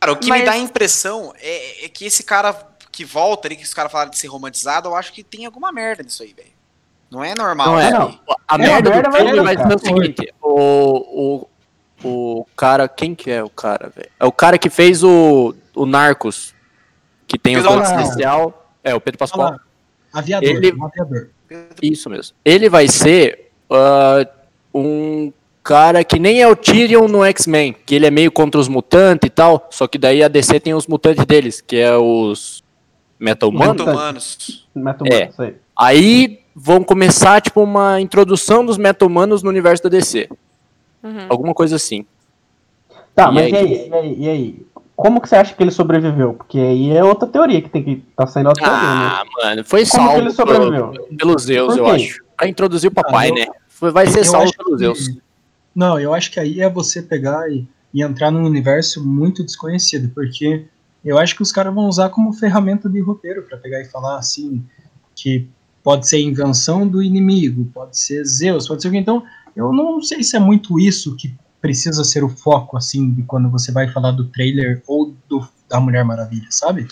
Cara, 0.00 0.12
o 0.12 0.16
que 0.16 0.28
Mas- 0.28 0.40
me 0.40 0.46
dá 0.46 0.52
a 0.52 0.58
impressão 0.58 1.32
é, 1.40 1.86
é 1.86 1.88
que 1.88 2.04
esse 2.04 2.22
cara 2.22 2.52
que 2.98 3.04
volta 3.04 3.46
ali, 3.46 3.54
que 3.54 3.62
os 3.62 3.72
caras 3.72 3.92
falaram 3.92 4.10
de 4.10 4.18
ser 4.18 4.26
romantizado, 4.26 4.88
eu 4.88 4.96
acho 4.96 5.12
que 5.12 5.22
tem 5.22 5.46
alguma 5.46 5.70
merda 5.70 6.02
nisso 6.02 6.20
aí, 6.24 6.34
velho. 6.34 6.48
Não 7.08 7.22
é 7.22 7.32
normal. 7.32 7.68
Não 7.68 7.78
é, 7.80 7.90
não. 7.92 8.18
A 8.48 8.56
É, 8.56 8.58
merda 8.58 8.90
merda 8.90 9.08
do 9.08 9.12
vai 9.12 9.24
filme 9.24 9.40
vai 9.44 9.56
ser 9.56 9.74
o 9.76 9.78
seguinte: 9.78 10.34
o, 10.42 11.46
o, 12.04 12.08
o 12.40 12.44
cara. 12.56 12.88
Quem 12.88 13.14
que 13.14 13.30
é 13.30 13.40
o 13.42 13.48
cara, 13.48 13.88
velho? 13.94 14.10
É 14.18 14.26
o 14.26 14.32
cara 14.32 14.58
que 14.58 14.68
fez 14.68 15.04
o, 15.04 15.54
o 15.76 15.86
Narcos, 15.86 16.52
que 17.28 17.38
tem 17.38 17.56
o 17.56 17.62
Pedro 17.62 17.78
Pascal. 17.78 18.00
especial. 18.00 18.72
É, 18.82 18.94
o 18.96 19.00
Pedro 19.00 19.18
Pascoal. 19.18 19.60
Aviador, 20.12 20.48
Ele- 20.48 20.72
um 20.74 20.84
aviador. 20.84 21.30
Isso 21.80 22.10
mesmo. 22.10 22.36
Ele 22.44 22.68
vai 22.68 22.88
ser 22.88 23.52
ah, 23.70 24.26
um 24.74 25.32
cara 25.62 26.02
que 26.02 26.18
nem 26.18 26.42
é 26.42 26.48
o 26.48 26.56
Tyrion 26.56 27.06
no 27.06 27.24
X-Men, 27.24 27.76
que 27.86 27.94
ele 27.94 28.06
é 28.06 28.10
meio 28.10 28.32
contra 28.32 28.60
os 28.60 28.66
mutantes 28.68 29.26
e 29.28 29.30
tal, 29.30 29.68
só 29.70 29.86
que 29.86 29.98
daí 29.98 30.22
a 30.22 30.28
DC 30.28 30.58
tem 30.60 30.74
os 30.74 30.86
mutantes 30.86 31.24
deles, 31.26 31.60
que 31.60 31.76
é 31.76 31.94
os 31.96 32.57
Metal 33.18 33.50
Mano. 33.50 33.82
Humanos. 33.84 34.66
Meta-humanos. 34.74 35.04
Metal 35.04 35.06
É. 35.10 35.30
Aí. 35.38 35.54
Aí 35.76 36.40
vão 36.54 36.82
começar, 36.82 37.40
tipo, 37.40 37.62
uma 37.62 38.00
introdução 38.00 38.64
dos 38.64 38.76
Meta-Humanos 38.78 39.42
no 39.42 39.48
universo 39.50 39.82
da 39.84 39.88
DC. 39.88 40.28
Uhum. 41.02 41.26
Alguma 41.28 41.54
coisa 41.54 41.76
assim. 41.76 42.04
Tá, 43.14 43.30
E 43.30 43.34
mas 43.34 43.44
aí? 43.44 43.52
e 43.52 43.56
aí, 43.56 43.88
e 43.88 43.94
aí, 43.94 44.16
e 44.18 44.28
aí? 44.28 44.66
Como 44.96 45.20
que 45.20 45.28
você 45.28 45.36
acha 45.36 45.54
que 45.54 45.62
ele 45.62 45.70
sobreviveu? 45.70 46.34
Porque 46.34 46.58
aí 46.58 46.90
é 46.90 47.04
outra 47.04 47.28
teoria 47.28 47.62
que 47.62 47.68
tem 47.68 47.84
que 47.84 48.02
tá 48.16 48.26
saindo 48.26 48.48
outra 48.48 48.64
teoria, 48.64 48.80
né? 48.82 48.88
Ah, 48.90 49.24
mano, 49.42 49.64
foi 49.64 49.80
Como 49.86 49.90
que 49.90 49.96
salvo 50.06 50.20
ele 50.20 50.30
sobreviveu? 50.30 50.88
pelo- 50.90 51.16
pelos 51.16 51.42
Zeus, 51.42 51.76
eu 51.76 51.86
acho. 51.86 52.18
Pra 52.36 52.48
introduzir 52.48 52.88
o 52.90 52.94
papai, 52.94 53.30
eu- 53.30 53.34
né? 53.36 53.46
Foi- 53.68 53.92
Vai 53.92 54.08
ser 54.08 54.20
Eu 54.20 54.24
salvo 54.24 54.52
pelos 54.56 54.72
que- 54.72 54.78
Zeus. 54.78 55.10
Não, 55.74 56.00
eu 56.00 56.12
acho 56.12 56.32
que 56.32 56.40
aí 56.40 56.60
é 56.60 56.68
você 56.68 57.00
pegar 57.00 57.48
e, 57.48 57.64
e 57.94 58.02
entrar 58.02 58.32
num 58.32 58.44
universo 58.44 59.04
muito 59.06 59.44
desconhecido, 59.44 60.10
porque 60.12 60.64
eu 61.04 61.18
acho 61.18 61.34
que 61.36 61.42
os 61.42 61.52
caras 61.52 61.74
vão 61.74 61.86
usar 61.86 62.10
como 62.10 62.32
ferramenta 62.32 62.88
de 62.88 63.00
roteiro 63.00 63.42
para 63.42 63.58
pegar 63.58 63.80
e 63.80 63.84
falar 63.84 64.18
assim 64.18 64.64
que 65.14 65.48
pode 65.82 66.08
ser 66.08 66.20
invenção 66.20 66.86
do 66.86 67.02
inimigo, 67.02 67.70
pode 67.72 67.98
ser 67.98 68.24
Zeus, 68.24 68.68
pode 68.68 68.82
ser 68.82 68.88
o 68.88 68.90
que. 68.90 68.98
Então, 68.98 69.24
eu 69.56 69.72
não 69.72 70.02
sei 70.02 70.22
se 70.22 70.36
é 70.36 70.38
muito 70.38 70.78
isso 70.78 71.16
que 71.16 71.34
precisa 71.60 72.04
ser 72.04 72.22
o 72.22 72.28
foco 72.28 72.76
assim 72.76 73.10
de 73.10 73.22
quando 73.22 73.48
você 73.50 73.72
vai 73.72 73.88
falar 73.88 74.12
do 74.12 74.26
trailer 74.26 74.82
ou 74.86 75.14
do 75.28 75.46
da 75.68 75.78
Mulher 75.80 76.04
Maravilha, 76.04 76.46
sabe? 76.50 76.88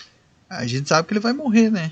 A 0.49 0.67
gente 0.67 0.89
sabe 0.89 1.09
que 1.09 1.15
ele 1.15 1.21
vai 1.21 1.33
morrer, 1.33 1.71
né? 1.71 1.91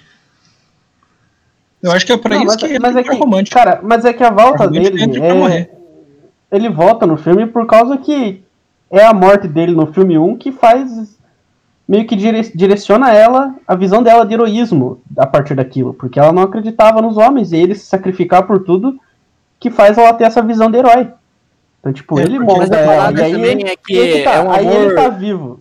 Eu 1.82 1.92
acho 1.92 2.06
que 2.06 2.12
é 2.12 2.16
para 2.16 2.36
Não, 2.36 2.42
isso 2.44 2.56
mas, 2.60 2.72
que 2.72 2.78
mas 2.78 2.96
é, 2.96 3.00
é 3.00 3.02
que, 3.02 3.14
romântico. 3.14 3.54
cara, 3.54 3.80
mas 3.82 4.04
é 4.04 4.12
que 4.12 4.22
a 4.22 4.30
volta 4.30 4.68
dele 4.68 5.06
pra 5.06 5.26
é, 5.26 5.34
morrer. 5.34 5.70
ele 6.50 6.68
volta 6.70 7.06
no 7.06 7.16
filme 7.16 7.46
por 7.46 7.66
causa 7.66 7.98
que 7.98 8.42
é 8.90 9.04
a 9.04 9.12
morte 9.12 9.48
dele 9.48 9.72
no 9.72 9.92
filme 9.92 10.16
1 10.16 10.36
que 10.38 10.52
faz 10.52 11.18
meio 11.86 12.06
que 12.06 12.16
dire- 12.16 12.52
direciona 12.54 13.12
ela 13.12 13.54
a 13.66 13.74
visão 13.74 14.02
dela 14.02 14.24
de 14.24 14.32
heroísmo 14.34 15.00
a 15.18 15.26
partir 15.26 15.54
daquilo, 15.54 15.92
porque 15.94 16.18
ela 16.18 16.32
não 16.32 16.42
acreditava 16.42 17.02
nos 17.02 17.16
homens 17.16 17.52
e 17.52 17.56
ele 17.56 17.74
se 17.74 17.84
sacrificar 17.86 18.46
por 18.46 18.64
tudo 18.64 18.98
que 19.60 19.70
faz 19.70 19.96
ela 19.98 20.12
ter 20.14 20.24
essa 20.24 20.42
visão 20.42 20.70
de 20.70 20.78
herói. 20.78 21.08
Então, 21.80 21.92
tipo, 21.92 22.18
É, 22.18 22.22
ele 22.22 22.38
molda 22.38 22.76
a 22.76 22.80
ela, 22.80 23.20
e 23.20 23.22
aí, 23.22 23.32
ele, 23.44 23.62
é 23.68 23.76
que 23.76 24.12
que 24.12 24.22
tá, 24.24 24.32
é 24.34 24.40
um 24.42 24.50
aí 24.50 24.66
ele 24.66 24.76
amor- 24.86 24.94
tá 24.94 25.08
vivo. 25.10 25.60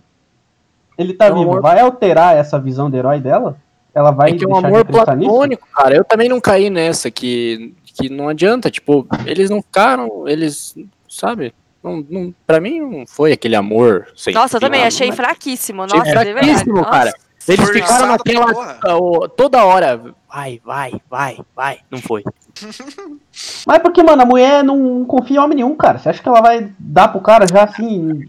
Ele 0.96 1.12
tá 1.12 1.26
É 1.26 1.32
um 1.32 1.38
vivo. 1.38 1.50
amor- 1.50 1.62
Vai 1.62 1.80
alterar 1.80 2.36
essa 2.36 2.58
visão 2.58 2.88
de 2.90 2.96
herói 2.96 3.20
dela? 3.20 3.56
Ela 3.94 4.10
vai 4.10 4.30
É 4.30 4.34
que 4.34 4.44
é 4.44 4.48
um 4.48 4.56
amor 4.56 4.80
acreditar 4.80 5.14
nisso? 5.16 5.30
platônico, 5.30 5.68
cara. 5.72 5.94
Eu 5.94 6.04
também 6.04 6.28
não 6.28 6.40
caí 6.40 6.70
nessa, 6.70 7.10
que, 7.10 7.74
que 7.84 8.08
não 8.08 8.28
adianta. 8.28 8.70
Tipo, 8.70 9.06
eles 9.26 9.50
não 9.50 9.60
ficaram, 9.60 10.26
eles, 10.26 10.74
sabe? 11.08 11.52
Não, 11.84 12.02
não, 12.08 12.34
pra 12.46 12.60
mim 12.60 12.80
não 12.80 13.06
foi 13.06 13.32
aquele 13.32 13.54
amor 13.54 14.08
sem 14.16 14.32
Nossa, 14.32 14.56
eu 14.56 14.60
também 14.60 14.80
não. 14.80 14.88
achei 14.88 15.12
fraquíssimo. 15.12 15.82
Achei 15.82 15.98
Nossa, 15.98 16.10
de 16.10 16.14
verdade. 16.16 16.46
fraquíssimo, 16.46 16.76
Nossa. 16.76 16.90
cara. 16.90 17.12
Eles 17.46 17.60
Forçado 17.60 17.72
ficaram 17.74 18.06
naquela. 18.08 19.28
toda 19.28 19.64
hora. 19.66 20.00
Vai, 20.26 20.60
vai, 20.64 20.92
vai, 21.10 21.38
vai. 21.54 21.78
Não 21.90 21.98
foi. 21.98 22.24
Mas 23.66 23.78
porque, 23.82 24.02
mano, 24.02 24.22
a 24.22 24.24
mulher 24.24 24.64
não 24.64 25.04
confia 25.04 25.36
em 25.36 25.40
homem 25.40 25.56
nenhum, 25.56 25.76
cara. 25.76 25.98
Você 25.98 26.08
acha 26.08 26.22
que 26.22 26.28
ela 26.28 26.40
vai 26.40 26.72
dar 26.78 27.08
pro 27.08 27.20
cara 27.20 27.46
já 27.46 27.64
assim. 27.64 28.28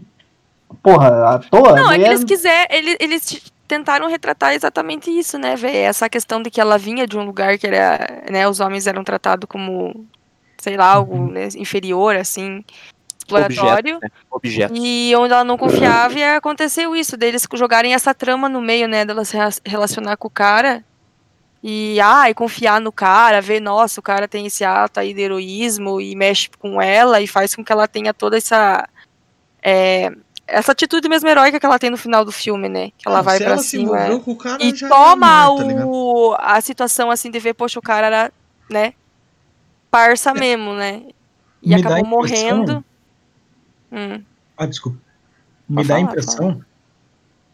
Porra, 0.82 1.34
à 1.34 1.38
toa? 1.38 1.74
Não, 1.74 1.88
a 1.88 1.94
é 1.94 1.96
que 1.96 1.98
mulher... 2.00 2.10
eles 2.10 2.24
quiser, 2.24 2.66
eles, 2.70 2.96
eles 3.00 3.52
tentaram 3.66 4.06
retratar 4.08 4.52
exatamente 4.52 5.10
isso, 5.10 5.38
né, 5.38 5.56
velho? 5.56 5.76
Essa 5.76 6.10
questão 6.10 6.42
de 6.42 6.50
que 6.50 6.60
ela 6.60 6.76
vinha 6.76 7.06
de 7.06 7.16
um 7.16 7.24
lugar 7.24 7.56
que 7.56 7.66
era, 7.66 8.22
né, 8.30 8.46
os 8.46 8.60
homens 8.60 8.86
eram 8.86 9.02
tratados 9.02 9.48
como, 9.48 10.06
sei 10.58 10.76
lá, 10.76 10.92
algo 10.92 11.32
né, 11.32 11.48
inferior, 11.56 12.16
assim, 12.16 12.62
exploratório. 13.26 13.96
Objeto. 13.96 14.00
Né? 14.14 14.20
Objeto. 14.30 14.74
E 14.76 15.14
onde 15.16 15.32
ela 15.32 15.44
não 15.44 15.58
confiava, 15.58 16.14
e 16.18 16.22
aconteceu 16.22 16.94
isso, 16.94 17.16
deles 17.16 17.46
jogarem 17.54 17.94
essa 17.94 18.14
trama 18.14 18.48
no 18.48 18.60
meio, 18.60 18.86
né, 18.88 19.04
dela 19.04 19.24
se 19.24 19.36
rea- 19.36 19.48
relacionar 19.64 20.16
com 20.16 20.28
o 20.28 20.30
cara. 20.30 20.84
E, 21.62 21.98
ah, 22.00 22.30
e 22.30 22.34
confiar 22.34 22.80
no 22.80 22.92
cara, 22.92 23.40
ver, 23.40 23.60
nossa, 23.60 23.98
o 23.98 24.02
cara 24.02 24.28
tem 24.28 24.46
esse 24.46 24.64
ato 24.64 25.00
aí 25.00 25.12
de 25.12 25.20
heroísmo 25.20 26.00
e 26.00 26.14
mexe 26.14 26.48
com 26.60 26.80
ela 26.80 27.20
e 27.20 27.26
faz 27.26 27.56
com 27.56 27.64
que 27.64 27.72
ela 27.72 27.88
tenha 27.88 28.14
toda 28.14 28.36
essa. 28.36 28.88
é, 29.62 30.12
essa 30.46 30.70
atitude 30.70 31.08
mesmo 31.08 31.28
heróica 31.28 31.58
que 31.58 31.66
ela 31.66 31.76
tem 31.78 31.90
no 31.90 31.96
final 31.96 32.24
do 32.24 32.30
filme, 32.30 32.68
né? 32.68 32.90
Que 32.96 33.08
ela 33.08 33.16
Não, 33.16 33.24
vai 33.24 33.38
se 33.38 33.58
se 33.58 33.68
cima. 33.70 33.98
o 34.24 34.36
cara, 34.36 34.62
E 34.62 34.72
já 34.72 34.88
toma 34.88 35.26
era 35.26 35.44
amor, 35.46 35.74
tá 35.74 35.86
o, 35.86 36.36
a 36.38 36.60
situação 36.60 37.10
assim 37.10 37.32
de 37.32 37.40
ver, 37.40 37.54
poxa, 37.54 37.80
o 37.80 37.82
cara 37.82 38.06
era, 38.06 38.32
né? 38.70 38.92
Parça 39.90 40.32
mesmo, 40.34 40.72
né? 40.72 41.02
E 41.60 41.70
Me 41.70 41.74
acabou 41.74 41.98
impressão- 41.98 42.10
morrendo. 42.58 42.84
Hum. 43.92 44.22
Ah, 44.56 44.66
desculpa. 44.66 44.98
Me 45.68 45.76
Pode 45.76 45.88
dá 45.88 45.94
a 45.94 45.98
falar, 45.98 46.10
impressão 46.10 46.64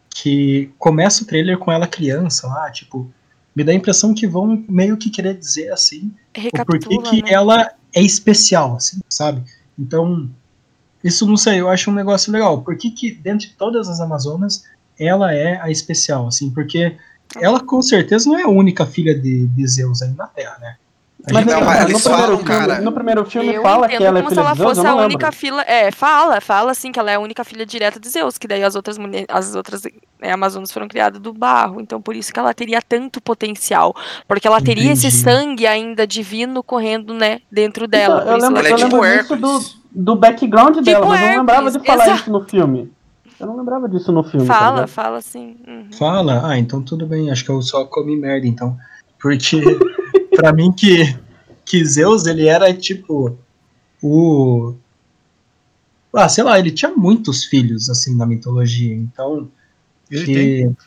que 0.09 0.71
começa 0.77 1.23
o 1.23 1.27
trailer 1.27 1.57
com 1.57 1.71
ela 1.71 1.87
criança 1.87 2.47
lá, 2.47 2.69
tipo, 2.71 3.11
me 3.55 3.63
dá 3.63 3.71
a 3.71 3.75
impressão 3.75 4.13
que 4.13 4.27
vão 4.27 4.63
meio 4.69 4.95
que 4.97 5.09
querer 5.09 5.35
dizer 5.37 5.71
assim, 5.71 6.11
o 6.53 6.65
porquê 6.65 6.97
que 6.99 7.23
né? 7.23 7.31
ela 7.31 7.73
é 7.93 8.01
especial, 8.01 8.75
assim, 8.75 8.99
sabe? 9.09 9.43
Então, 9.77 10.29
isso 11.03 11.27
não 11.27 11.35
sei, 11.35 11.59
eu 11.59 11.69
acho 11.69 11.89
um 11.89 11.93
negócio 11.93 12.31
legal. 12.31 12.61
Por 12.61 12.77
que 12.77 12.91
que, 12.91 13.11
dentre 13.11 13.49
todas 13.57 13.89
as 13.89 13.99
Amazonas, 13.99 14.65
ela 14.99 15.33
é 15.33 15.59
a 15.61 15.69
especial, 15.69 16.27
assim? 16.27 16.49
Porque 16.51 16.95
ela, 17.35 17.59
com 17.59 17.81
certeza, 17.81 18.29
não 18.29 18.37
é 18.37 18.43
a 18.43 18.49
única 18.49 18.85
filha 18.85 19.19
de, 19.19 19.47
de 19.47 19.67
Zeus 19.67 20.01
aí 20.01 20.11
na 20.11 20.27
Terra, 20.27 20.57
né? 20.59 20.77
Mas 21.31 21.45
Não, 21.45 21.59
no, 21.59 21.65
mas 21.65 21.79
no 21.83 21.89
eles 21.89 22.01
primeiro 22.01 22.21
falam, 22.21 22.37
filme, 22.37 22.43
cara. 22.43 22.81
no 22.81 22.91
primeiro 22.91 23.25
filme 23.25 23.53
Eu 23.53 23.61
fala 23.61 23.87
que 23.87 23.95
ela 23.95 24.19
é 24.19 24.21
como 24.21 24.29
filha 24.29 24.33
se 24.33 24.39
ela 24.39 24.51
de 24.51 24.57
Zeus, 24.57 24.77
fosse 24.77 24.87
a 24.87 24.95
única 24.95 25.31
filha. 25.31 25.61
É, 25.61 25.89
fala, 25.91 26.41
fala 26.41 26.71
assim 26.71 26.91
que 26.91 26.99
ela 26.99 27.11
é 27.11 27.15
a 27.15 27.19
única 27.19 27.45
filha 27.45 27.65
direta 27.65 27.97
de 27.97 28.09
Zeus, 28.09 28.37
que 28.37 28.45
daí 28.45 28.61
as 28.61 28.75
outras 28.75 28.97
mulheres, 28.97 29.25
as 29.29 29.55
outras 29.55 29.83
né, 30.19 30.31
Amazonas 30.33 30.69
foram 30.71 30.87
criadas 30.87 31.21
do 31.21 31.31
barro. 31.31 31.79
Então 31.79 32.01
por 32.01 32.13
isso 32.15 32.33
que 32.33 32.39
ela 32.39 32.53
teria 32.53 32.81
tanto 32.81 33.21
potencial. 33.21 33.95
Porque 34.27 34.45
ela 34.47 34.61
teria 34.61 34.91
esse 34.91 35.07
Entendi. 35.07 35.23
sangue 35.23 35.67
ainda 35.67 36.05
divino 36.05 36.61
correndo, 36.61 37.13
né, 37.13 37.39
dentro 37.49 37.87
dela. 37.87 38.21
Então, 38.21 38.33
eu 38.33 38.41
lembro, 38.41 38.59
ela 38.59 38.67
é 38.67 38.71
eu 38.71 38.75
tipo 38.75 38.99
lembro 38.99 39.21
disso 39.21 39.37
do, 39.37 40.13
do 40.13 40.15
background 40.17 40.77
dela, 40.79 41.05
mas 41.05 41.21
eu 41.21 41.27
não 41.29 41.37
lembrava 41.37 41.71
de 41.71 41.79
falar 41.85 42.03
exato. 42.05 42.21
isso 42.21 42.31
no 42.31 42.43
filme. 42.43 42.91
Eu 43.39 43.47
não 43.47 43.57
lembrava 43.57 43.87
disso 43.89 44.11
no 44.11 44.23
filme. 44.23 44.45
tá 44.45 44.53
Fala, 44.53 44.73
ligado? 44.75 44.87
fala 44.89 45.17
assim. 45.17 45.55
uhum. 45.67 45.87
Fala, 45.97 46.41
ah, 46.49 46.57
então 46.57 46.81
tudo 46.81 47.05
bem, 47.05 47.31
acho 47.31 47.43
que 47.45 47.49
eu 47.51 47.61
só 47.61 47.85
comi 47.85 48.15
merda, 48.17 48.45
então. 48.45 48.77
Porque, 49.19 49.61
pra 50.35 50.53
mim, 50.53 50.71
que, 50.71 51.17
que 51.65 51.83
Zeus, 51.85 52.25
ele 52.25 52.47
era 52.47 52.73
tipo 52.73 53.37
o. 54.01 54.75
Ah, 56.13 56.29
sei 56.29 56.43
lá, 56.43 56.59
ele 56.59 56.71
tinha 56.71 56.91
muitos 56.91 57.45
filhos, 57.45 57.89
assim, 57.89 58.15
na 58.15 58.25
mitologia, 58.25 58.93
então. 58.93 59.49
Ele 60.11 60.25
que... 60.25 60.33
tem. 60.33 60.77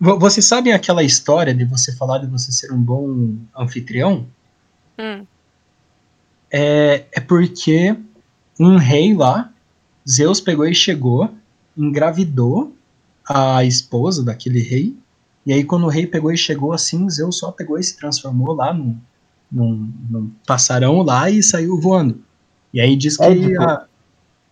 Vo- 0.00 0.18
Vocês 0.18 0.44
sabem 0.44 0.72
aquela 0.72 1.02
história 1.02 1.54
de 1.54 1.64
você 1.64 1.94
falar 1.94 2.18
de 2.18 2.26
você 2.26 2.52
ser 2.52 2.72
um 2.72 2.80
bom 2.80 3.34
anfitrião? 3.56 4.26
Hum. 4.98 5.26
É, 6.50 7.04
é 7.12 7.20
porque 7.20 7.96
um 8.58 8.76
rei 8.76 9.14
lá, 9.14 9.52
Zeus 10.08 10.40
pegou 10.40 10.66
e 10.66 10.74
chegou, 10.74 11.30
engravidou 11.76 12.74
a 13.28 13.64
esposa 13.64 14.22
daquele 14.22 14.60
rei, 14.60 14.96
e 15.46 15.52
aí 15.52 15.62
quando 15.64 15.84
o 15.84 15.88
rei 15.88 16.06
pegou 16.06 16.32
e 16.32 16.36
chegou 16.36 16.72
assim, 16.72 17.08
Zeus 17.08 17.38
só 17.38 17.52
pegou 17.52 17.78
e 17.78 17.82
se 17.82 17.96
transformou 17.96 18.52
lá 18.52 18.74
num, 18.74 18.98
num, 19.50 19.92
num 20.10 20.30
passarão 20.46 21.02
lá 21.02 21.30
e 21.30 21.42
saiu 21.42 21.80
voando. 21.80 22.20
E 22.74 22.80
aí 22.80 22.96
diz 22.96 23.16
que 23.16 23.24
Édipo. 23.24 23.62
a- 23.62 23.86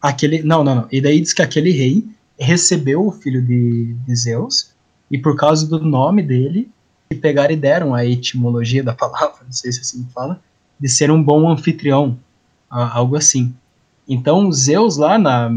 aquele. 0.01 0.43
Não, 0.43 0.63
não, 0.63 0.75
não. 0.75 0.89
E 0.93 1.01
daí 1.01 1.21
diz 1.21 1.33
que 1.33 1.43
aquele 1.43 1.73
rei 1.73 2.07
recebeu 2.39 3.07
o 3.07 3.11
filho 3.13 3.43
de, 3.43 3.95
de 4.07 4.17
Zeus, 4.17 4.73
e 5.11 5.19
por 5.19 5.37
causa 5.37 5.67
do 5.67 5.79
nome 5.79 6.23
dele, 6.23 6.71
que 7.11 7.17
pegaram 7.17 7.53
e 7.53 7.57
deram 7.57 7.95
a 7.95 8.05
etimologia 8.05 8.83
da 8.83 8.93
palavra, 8.95 9.39
não 9.45 9.53
sei 9.53 9.73
se 9.73 9.81
assim 9.81 10.07
fala, 10.15 10.41
de 10.79 10.89
ser 10.89 11.11
um 11.11 11.23
bom 11.23 11.49
anfitrião, 11.49 12.19
algo 12.71 13.17
assim. 13.17 13.55
Então, 14.09 14.51
Zeus 14.53 14.97
lá 14.97 15.19
na. 15.19 15.51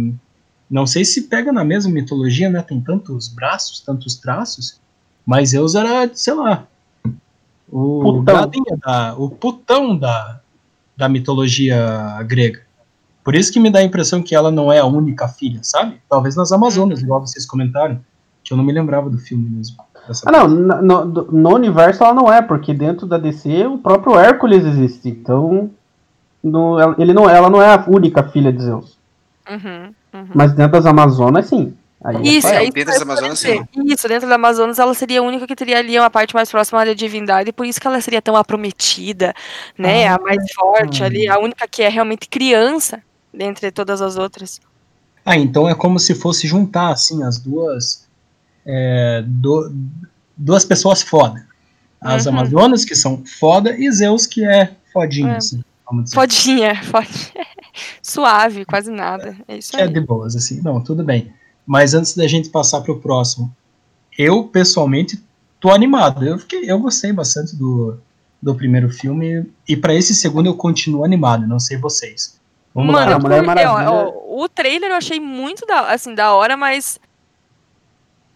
Não 0.69 0.85
sei 0.85 1.05
se 1.05 1.23
pega 1.23 1.51
na 1.53 1.63
mesma 1.63 1.91
mitologia, 1.91 2.49
né? 2.49 2.61
Tem 2.61 2.81
tantos 2.81 3.29
braços, 3.29 3.79
tantos 3.79 4.15
traços, 4.15 4.79
mas 5.27 5.49
Zeus 5.49 5.75
era, 5.75 6.09
sei 6.13 6.33
lá, 6.33 6.63
o 7.69 8.01
Putão. 8.01 8.49
da, 8.83 9.15
o 9.17 9.29
putão 9.29 9.97
da, 9.97 10.39
da 10.95 11.09
mitologia 11.09 12.23
grega. 12.25 12.61
Por 13.23 13.35
isso 13.35 13.51
que 13.51 13.59
me 13.59 13.69
dá 13.69 13.79
a 13.79 13.83
impressão 13.83 14.23
que 14.23 14.33
ela 14.33 14.49
não 14.49 14.71
é 14.71 14.79
a 14.79 14.85
única 14.85 15.27
filha, 15.27 15.59
sabe? 15.61 15.97
Talvez 16.09 16.35
nas 16.37 16.51
Amazonas, 16.53 17.01
igual 17.01 17.19
vocês 17.19 17.45
comentaram, 17.45 17.99
que 18.41 18.53
eu 18.53 18.57
não 18.57 18.63
me 18.63 18.71
lembrava 18.71 19.09
do 19.09 19.17
filme 19.17 19.49
mesmo. 19.49 19.75
Ah, 20.25 20.31
não, 20.31 20.47
no, 20.47 21.03
no- 21.05 21.23
no 21.33 21.53
universo 21.53 22.01
ela 22.05 22.13
não 22.13 22.31
é, 22.31 22.41
porque 22.41 22.73
dentro 22.73 23.05
da 23.05 23.17
DC 23.17 23.67
o 23.67 23.77
próprio 23.77 24.17
Hércules 24.17 24.63
existe. 24.63 25.09
Então, 25.09 25.69
no- 26.41 26.79
ela- 26.79 26.95
ele 26.97 27.13
não, 27.13 27.29
ela 27.29 27.49
não 27.49 27.61
é 27.61 27.73
a 27.73 27.83
única 27.85 28.23
filha 28.23 28.53
de 28.53 28.63
Zeus. 28.63 28.97
Uhum, 29.51 29.93
uhum. 30.13 30.27
Mas 30.33 30.53
dentro 30.53 30.71
das 30.71 30.85
Amazonas, 30.85 31.47
sim. 31.47 31.73
Aí 32.07 32.15
é 32.15 32.21
Isso, 32.21 32.47
é 32.47 32.63
isso 32.63 32.71
Dentro 32.73 32.93
das 32.93 33.01
Amazonas, 33.01 33.39
dizer. 33.39 33.67
Isso, 33.85 34.07
dentro 34.07 34.29
da 34.29 34.35
Amazonas 34.35 34.79
ela 34.79 34.93
seria 34.93 35.19
a 35.19 35.23
única 35.23 35.45
que 35.45 35.55
teria 35.55 35.77
ali 35.79 35.99
uma 35.99 36.09
parte 36.09 36.33
mais 36.33 36.49
próxima 36.49 36.85
da 36.85 36.93
divindade, 36.93 37.49
e 37.49 37.53
por 37.53 37.65
isso 37.65 37.81
que 37.81 37.87
ela 37.87 37.99
seria 37.99 38.21
tão 38.21 38.35
a 38.35 38.43
prometida, 38.45 39.33
né? 39.77 40.07
Ah. 40.07 40.15
a 40.15 40.19
mais 40.21 40.37
forte 40.53 41.03
ali, 41.03 41.27
a 41.27 41.37
única 41.37 41.67
que 41.67 41.83
é 41.83 41.89
realmente 41.89 42.29
criança 42.29 43.01
dentre 43.33 43.71
todas 43.71 44.01
as 44.01 44.15
outras. 44.17 44.61
Ah, 45.25 45.35
então 45.35 45.67
é 45.67 45.75
como 45.75 45.99
se 45.99 46.15
fosse 46.15 46.47
juntar, 46.47 46.91
assim, 46.91 47.23
as 47.23 47.37
duas. 47.39 48.07
é, 48.69 49.23
do- 49.25 49.73
duas 50.35 50.65
pessoas 50.65 51.01
foda. 51.01 51.45
As 52.01 52.25
Uhum. 52.25 52.33
Amazonas, 52.33 52.83
que 52.85 52.95
são 52.95 53.23
foda, 53.39 53.73
e 53.77 53.89
Zeus, 53.91 54.25
que 54.27 54.45
é 54.45 54.71
fodinho, 54.93 55.29
É. 55.29 55.37
assim. 55.37 55.63
Fodinha, 56.13 56.75
fodinha. 56.83 57.45
Suave, 58.03 58.65
quase 58.65 58.91
nada. 58.91 59.35
É 59.47 59.57
isso 59.57 59.71
que 59.71 59.77
é 59.77 59.83
aí. 59.83 59.89
de 59.93 60.01
boas, 60.01 60.35
assim. 60.35 60.61
Não, 60.61 60.81
tudo 60.81 61.03
bem. 61.03 61.33
Mas 61.67 61.93
antes 61.93 62.15
da 62.15 62.25
gente 62.27 62.49
passar 62.49 62.79
pro 62.81 62.99
próximo, 62.99 63.53
eu, 64.17 64.45
pessoalmente, 64.45 65.21
tô 65.59 65.69
animado. 65.69 66.25
Eu, 66.25 66.39
fiquei, 66.39 66.71
eu 66.71 66.79
gostei 66.79 67.11
bastante 67.11 67.55
do, 67.55 67.97
do 68.41 68.55
primeiro 68.55 68.89
filme, 68.89 69.45
e 69.67 69.75
para 69.75 69.93
esse 69.93 70.15
segundo 70.15 70.45
eu 70.47 70.55
continuo 70.55 71.03
animado, 71.03 71.45
não 71.45 71.59
sei 71.59 71.75
vocês. 71.77 72.39
Vamos 72.73 72.93
Mano, 72.93 73.09
lá. 73.11 73.15
a 73.17 73.19
Mulher 73.19 73.39
é, 73.43 73.45
Maravilha- 73.45 73.91
ó, 73.91 74.43
o 74.43 74.47
trailer 74.47 74.91
eu 74.91 74.95
achei 74.95 75.19
muito 75.19 75.65
da, 75.65 75.91
assim, 75.91 76.15
da 76.15 76.31
hora, 76.33 76.55
mas. 76.55 76.99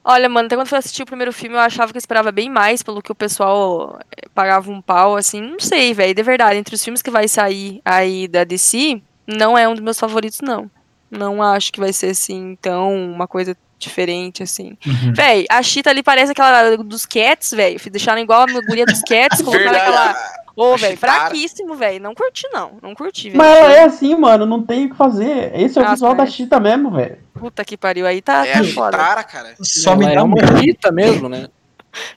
Olha, 0.04 0.28
mano, 0.28 0.48
até 0.48 0.56
quando 0.56 0.66
eu 0.66 0.70
fui 0.70 0.80
assistir 0.80 1.04
o 1.04 1.06
primeiro 1.06 1.32
filme, 1.32 1.56
eu 1.56 1.60
achava 1.60 1.92
que 1.92 1.98
eu 1.98 2.00
esperava 2.00 2.32
bem 2.32 2.50
mais 2.50 2.82
pelo 2.82 3.04
que 3.04 3.12
o 3.12 3.16
pessoal 3.16 4.00
eh, 4.18 4.28
pagava 4.34 4.72
um 4.72 4.82
pau, 4.82 5.16
assim. 5.16 5.40
Não 5.40 5.60
sei, 5.60 5.94
velho. 5.94 6.16
De 6.16 6.24
verdade, 6.24 6.58
entre 6.58 6.74
os 6.74 6.84
filmes 6.84 7.04
que 7.04 7.12
vai 7.12 7.28
sair 7.28 7.80
aí 7.86 8.28
da 8.28 8.44
DC, 8.44 9.00
não 9.28 9.56
é 9.56 9.68
um 9.70 9.74
dos 9.76 9.84
meus 9.84 10.00
favoritos, 10.00 10.40
não. 10.42 10.70
Não 11.12 11.44
acho 11.44 11.72
que 11.74 11.80
vai 11.80 11.92
ser, 11.92 12.12
assim, 12.12 12.58
tão 12.62 12.96
uma 12.96 13.28
coisa 13.28 13.56
diferente, 13.78 14.42
assim. 14.44 14.78
Uhum. 14.86 15.14
Véi, 15.14 15.46
a 15.50 15.62
Chita 15.62 15.90
ali 15.90 16.02
parece 16.02 16.32
aquela 16.32 16.78
dos 16.78 17.06
Cats, 17.06 17.52
velho. 17.52 17.80
Deixaram 17.92 18.22
igual 18.22 18.42
a 18.42 18.46
guria 18.46 18.86
dos 18.86 19.02
Cats, 19.02 19.42
colocaram 19.44 19.78
aquela. 19.78 20.16
Ô, 20.56 20.74
A 20.74 20.78
velho, 20.78 20.98
fraquíssimo, 20.98 21.76
velho. 21.76 22.02
Não 22.04 22.14
curti, 22.14 22.48
não. 22.52 22.78
Não 22.82 22.94
curti, 22.94 23.30
velho. 23.30 23.38
Mas 23.38 23.58
ela 23.58 23.74
é 23.74 23.84
assim, 23.84 24.14
mano, 24.16 24.46
não 24.46 24.62
tem 24.62 24.86
o 24.86 24.90
que 24.90 24.96
fazer. 24.96 25.52
Esse 25.56 25.80
é 25.80 25.82
o 25.82 25.86
Ah, 25.86 25.92
visual 25.92 26.12
da 26.12 26.18
parece. 26.18 26.36
Chita 26.38 26.60
mesmo, 26.60 26.92
velho. 26.92 27.18
Puta 27.34 27.64
que 27.66 27.78
pariu. 27.78 28.06
Aí 28.06 28.22
tá, 28.22 28.46
É 28.46 28.54
tá 28.54 28.60
a 28.60 28.64
foda. 28.66 28.98
Chitara, 28.98 29.24
cara. 29.24 29.56
Só 29.62 29.92
Ela 29.92 30.00
me 30.00 30.06
é 30.06 30.16
dá 30.16 30.24
um 30.24 30.28
uma 30.28 30.60
Rita 30.60 30.92
mesmo, 30.92 31.30
né? 31.30 31.48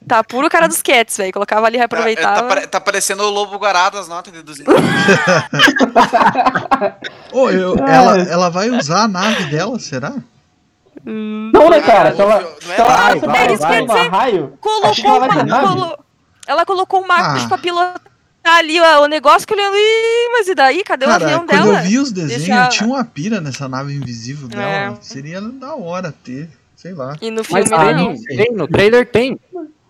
Tá 0.07 0.23
puro 0.23 0.49
cara 0.49 0.67
dos 0.67 0.81
Cats, 0.81 1.17
velho. 1.17 1.33
Colocava 1.33 1.65
ali, 1.67 1.77
Tá, 1.77 1.83
é, 1.83 1.87
tá, 1.87 1.95
reaproveitava. 1.97 2.67
tá 2.67 2.79
parecendo 2.81 3.23
o 3.23 3.29
Lobo 3.29 3.57
Guará 3.57 3.89
das 3.89 4.07
notas 4.07 4.31
de 4.33 4.41
200. 4.41 4.73
Ô, 7.31 7.49
eu- 7.51 7.75
É. 7.85 7.95
ela, 7.95 8.17
ela 8.23 8.49
vai 8.49 8.69
usar 8.69 9.03
a 9.03 9.07
nave 9.07 9.45
dela, 9.45 9.77
será? 9.79 10.13
Não, 11.03 11.69
né, 11.69 11.81
cara? 11.81 12.15
Se 12.15 12.21
ela, 12.21 12.35
é 12.41 12.65
se 12.65 12.71
ela 12.81 12.95
vai, 13.27 13.55
vai, 13.57 13.85
vai. 13.85 14.07
raio, 14.09 14.51
que 14.53 14.57
Colocou 14.59 15.15
ela 15.23 15.43
uma, 15.43 15.67
colo- 15.67 15.97
Ela 16.47 16.65
colocou 16.65 17.01
um 17.03 17.07
Marcos 17.07 17.43
Ah. 17.43 17.47
pra 17.47 17.57
pilotar 17.57 18.01
ali 18.43 18.79
ó, 18.79 19.03
o 19.03 19.07
negócio 19.07 19.47
que 19.47 19.53
eu 19.53 19.57
olhando. 19.57 19.75
Ih, 19.75 20.29
mas 20.31 20.47
e 20.47 20.55
daí? 20.55 20.83
Cadê 20.83 21.05
o 21.05 21.09
Cara, 21.09 21.25
avião 21.25 21.39
quando 21.45 21.49
dela? 21.65 21.79
eu 21.79 21.83
vi 21.83 21.99
os 21.99 22.11
desenhos, 22.11 22.37
Deixa 22.43 22.53
ela- 22.53 22.69
tinha 22.69 22.87
uma 22.89 23.03
pira 23.03 23.41
nessa 23.41 23.67
nave 23.67 23.93
invisível 23.93 24.47
dela. 24.47 24.63
É. 24.63 24.95
Seria 25.01 25.41
da 25.41 25.75
hora 25.75 26.13
ter, 26.23 26.49
sei 26.75 26.93
lá. 26.93 27.15
E 27.21 27.29
no 27.29 27.43
filme 27.43 27.61
Mas 27.69 27.69
não. 27.95 28.15
tem, 28.15 28.37
tem, 28.37 28.51
no 28.55 28.67
trailer 28.67 29.05
tem. 29.07 29.39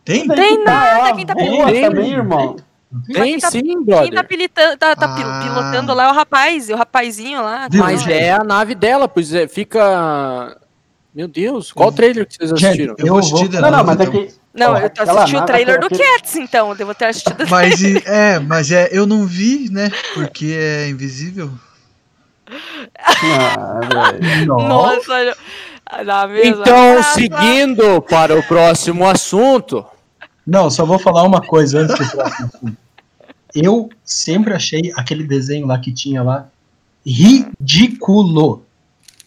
Tem? 0.06 0.28
Tem 0.28 0.64
tá, 0.64 0.72
nada, 0.72 1.16
quem 1.16 1.26
tá 1.26 1.34
voa 1.34 1.66
pedindo? 1.66 1.90
também, 1.90 2.12
irmão. 2.14 2.56
Tem 3.12 3.40
tá- 3.40 3.52
sim, 3.52 3.62
Quem 3.64 3.84
brother. 3.84 4.14
tá, 4.14 4.24
pilitando, 4.24 4.78
tá, 4.78 4.96
tá 4.96 5.16
Ah. 5.18 5.42
pilotando 5.44 5.94
lá 5.94 6.06
é 6.06 6.12
o 6.12 6.14
rapaz, 6.14 6.70
o 6.70 6.76
rapazinho 6.76 7.42
lá. 7.42 7.68
Viu? 7.70 7.84
Mas 7.84 8.06
Não, 8.06 8.12
é 8.14 8.32
a 8.32 8.44
nave 8.44 8.74
dela, 8.76 9.08
pois 9.10 9.34
é, 9.34 9.48
fica. 9.48 10.56
Meu 11.14 11.28
Deus, 11.28 11.72
qual 11.74 11.92
trailer 11.92 12.26
que 12.28 12.36
vocês 12.36 12.52
assistiram? 12.54 12.96
Eu 12.98 13.06
Eu 13.08 13.14
vou 13.14 13.20
assistir 13.20 13.48
vou- 13.50 13.62
Não, 13.62 13.72
não, 13.72 13.84
mas 13.84 14.00
é 14.00 14.06
que. 14.06 14.30
Não, 14.54 14.78
eu 14.78 14.90
assistindo 14.98 15.42
o 15.42 15.46
trailer 15.46 15.80
do 15.80 15.88
aquele- 15.88 16.04
Cats, 16.04 16.36
então. 16.38 16.70
Eu 16.70 16.76
devo 16.76 16.94
ter 16.96 17.06
assistido. 17.06 17.36
Mas 17.50 17.82
e- 17.82 18.02
é, 18.06 18.40
mas 18.40 18.72
é, 18.72 18.88
eu 18.92 19.06
não 19.06 19.26
vi, 19.26 19.70
né? 19.70 19.92
Porque 20.14 20.56
é 20.58 20.88
invisível. 20.88 21.50
Ah. 22.98 24.14
Nossa. 24.46 24.68
Nossa, 24.68 25.38
na 26.06 26.28
mesma 26.28 26.62
Então, 26.62 26.94
praça. 26.94 27.14
seguindo 27.16 28.02
para 28.04 28.38
o 28.38 28.44
próximo 28.44 29.06
assunto. 29.08 29.86
Não, 30.46 30.70
só 30.70 30.86
vou 30.86 31.00
falar 31.00 31.24
uma 31.24 31.42
coisa 31.42 31.80
antes 31.80 31.98
do 31.98 32.12
próximo. 32.12 32.78
Eu 33.54 33.90
sempre 34.04 34.54
achei 34.54 34.92
aquele 34.96 35.24
desenho 35.24 35.66
lá 35.66 35.80
que 35.80 35.92
tinha 35.92 36.22
lá 36.22 36.48
ridículo. 37.06 38.64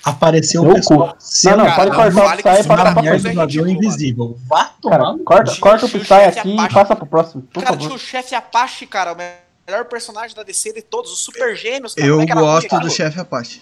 Apareceu 0.04 0.62
o 0.62 0.74
pessoal 0.74 1.16
Não, 1.44 1.56
não, 1.56 1.64
cara, 1.66 1.76
pode 1.76 1.90
cortar 1.90 2.34
o 2.34 2.36
Psy 2.36 2.48
e 2.48 2.68
na 2.68 2.74
pra 2.92 2.92
próxima. 3.02 3.32
do 3.34 3.40
avião 3.40 3.68
invisível. 3.68 4.38
Vá 4.46 4.64
tomar 4.80 4.98
Cara, 4.98 5.12
no 5.12 5.18
corta, 5.24 5.52
Tio- 5.52 5.60
corta 5.60 5.86
o 5.86 5.88
Psy 5.88 6.12
aqui 6.14 6.48
e 6.50 6.54
Apache. 6.54 6.74
passa 6.74 6.96
pro 6.96 7.06
próximo, 7.06 7.42
por 7.42 7.62
Cara, 7.62 7.74
favor. 7.74 7.80
tinha 7.88 7.96
o 7.96 7.98
chefe 7.98 8.34
Apache, 8.34 8.86
cara, 8.86 9.12
o 9.12 9.16
melhor 9.16 9.84
personagem 9.86 10.34
da 10.36 10.42
DC 10.44 10.72
de 10.72 10.82
todos, 10.82 11.12
os 11.12 11.18
super 11.18 11.54
gêmeos. 11.56 11.94
Cara, 11.94 12.06
Eu 12.06 12.20
é 12.20 12.26
gosto 12.26 12.78
do 12.78 12.88
chefe 12.88 13.18
Apache. 13.20 13.60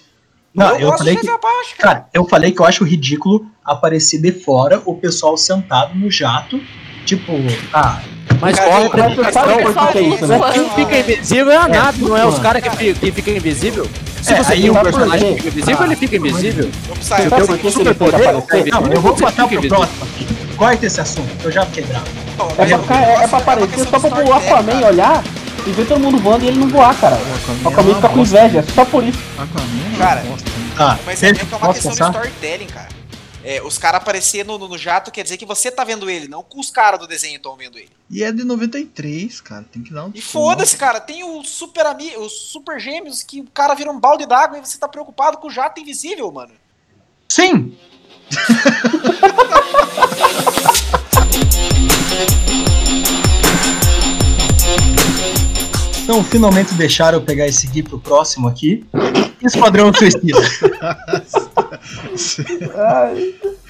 Não, 0.54 0.68
eu, 0.74 0.80
eu 0.80 0.86
gosto 0.88 0.98
falei 0.98 1.14
do 1.14 1.20
que. 1.20 1.26
chefe 1.26 1.36
Apache, 1.38 1.74
cara. 1.76 1.94
Cara, 1.94 2.08
eu 2.12 2.24
falei 2.28 2.52
que 2.52 2.60
eu 2.60 2.66
acho 2.66 2.84
ridículo 2.84 3.46
aparecer 3.64 4.20
de 4.20 4.30
fora 4.30 4.80
o 4.84 4.94
pessoal 4.94 5.36
sentado 5.36 5.94
no 5.98 6.10
jato. 6.10 6.60
Tipo, 7.06 7.32
ah, 7.72 7.98
Mas 8.40 8.56
Cara, 8.58 8.70
corre 8.70 8.84
eu- 8.84 8.90
pra 8.90 9.08
você 9.08 9.32
sabe 9.32 9.62
por 9.62 9.92
que 9.92 9.98
é 9.98 10.02
isso, 10.02 10.26
né? 10.26 10.38
Quem 10.52 10.70
fica 10.70 10.98
invisível 10.98 11.50
é 11.52 11.56
a 11.56 11.68
nave, 11.68 12.02
não 12.02 12.16
é 12.16 12.26
os 12.26 12.32
mano. 12.32 12.42
caras 12.42 12.62
que, 12.76 12.92
que 12.94 13.10
ficam 13.12 13.34
invisível. 13.34 13.86
Se 14.20 14.34
É, 14.34 14.42
você 14.42 14.52
aí 14.52 14.60
tem 14.62 14.70
um 14.70 14.74
personagem 14.74 15.28
que 15.28 15.42
fica 15.42 15.48
invisível, 15.48 15.80
Ah, 15.80 15.86
ele 15.86 15.96
fica 15.96 16.16
invisível. 16.16 16.70
Vamos 16.88 17.04
Se 17.04 17.08
sair. 17.08 17.26
o 17.26 17.30
Sabe 17.30 17.36
teu 17.42 17.46
por 17.46 17.54
que 17.56 17.60
que 17.62 17.66
ele 17.68 17.72
superpoder 17.72 18.20
é 18.20 18.32
não, 18.70 18.86
eu 18.92 19.00
vou 19.00 19.16
você 19.16 19.24
passar 19.24 19.46
pro 19.46 19.56
invisível. 19.56 19.78
próximo 19.78 20.02
aqui. 20.04 20.26
Corta 20.56 20.86
esse 20.86 21.00
assunto, 21.00 21.28
eu 21.44 21.50
já 21.52 21.64
fiquei 21.66 21.84
bravo. 21.84 22.04
É 22.58 22.66
pra, 22.66 22.78
ficar- 22.78 23.02
é, 23.02 23.14
é 23.24 23.28
pra 23.28 23.38
aparecer 23.38 23.78
só 23.88 24.00
pra 24.00 24.24
o 24.24 24.32
Aquaman 24.34 24.86
olhar 24.86 25.24
e 25.66 25.70
ver 25.70 25.86
todo 25.86 26.00
mundo 26.00 26.18
voando 26.18 26.44
e 26.44 26.48
ele 26.48 26.58
não 26.58 26.68
voar, 26.68 26.94
cara. 26.96 27.16
O 27.64 27.68
Aquaman 27.68 27.94
fica 27.94 28.08
com 28.08 28.20
inveja, 28.20 28.64
só 28.74 28.84
por 28.84 29.04
isso. 29.04 29.18
Aquaman 29.38 29.66
é 29.94 29.98
Cara, 29.98 30.20
né? 30.22 30.36
Ah, 30.78 30.96
Mas 31.06 31.22
é 31.22 31.28
é 31.28 31.32
uma 31.32 31.72
questão 31.72 31.92
de 31.92 32.02
storytelling, 32.02 32.66
cara. 32.66 32.85
É, 33.46 33.62
os 33.62 33.78
caras 33.78 34.00
aparecer 34.00 34.44
no, 34.44 34.58
no, 34.58 34.66
no 34.66 34.76
jato 34.76 35.12
quer 35.12 35.22
dizer 35.22 35.36
que 35.36 35.46
você 35.46 35.70
tá 35.70 35.84
vendo 35.84 36.10
ele, 36.10 36.26
não 36.26 36.42
que 36.42 36.58
os 36.58 36.68
caras 36.68 36.98
do 36.98 37.06
desenho 37.06 37.36
estão 37.36 37.56
vendo 37.56 37.78
ele. 37.78 37.90
E 38.10 38.24
é 38.24 38.32
de 38.32 38.42
93, 38.42 39.40
cara. 39.40 39.64
Tem 39.70 39.82
que 39.82 39.92
dar 39.92 40.06
um. 40.06 40.12
E 40.14 40.20
foda-se, 40.20 40.76
cara, 40.76 41.00
tem 41.00 41.22
o 41.22 41.44
super 41.44 41.86
ami 41.86 42.16
os 42.16 42.32
super 42.50 42.80
gêmeos 42.80 43.22
que 43.22 43.40
o 43.40 43.50
cara 43.50 43.74
vira 43.74 43.90
um 43.90 44.00
balde 44.00 44.26
d'água 44.26 44.58
e 44.58 44.60
você 44.60 44.76
tá 44.76 44.88
preocupado 44.88 45.38
com 45.38 45.46
o 45.46 45.50
jato 45.50 45.80
invisível, 45.80 46.30
mano. 46.32 46.52
Sim! 47.28 47.78
Então, 56.06 56.22
finalmente 56.22 56.72
deixaram 56.74 57.18
eu 57.18 57.24
pegar 57.24 57.48
e 57.48 57.52
seguir 57.52 57.82
pro 57.82 57.98
próximo 57.98 58.46
aqui. 58.46 58.86
Esquadrão 59.42 59.92
Suicida. 59.92 60.38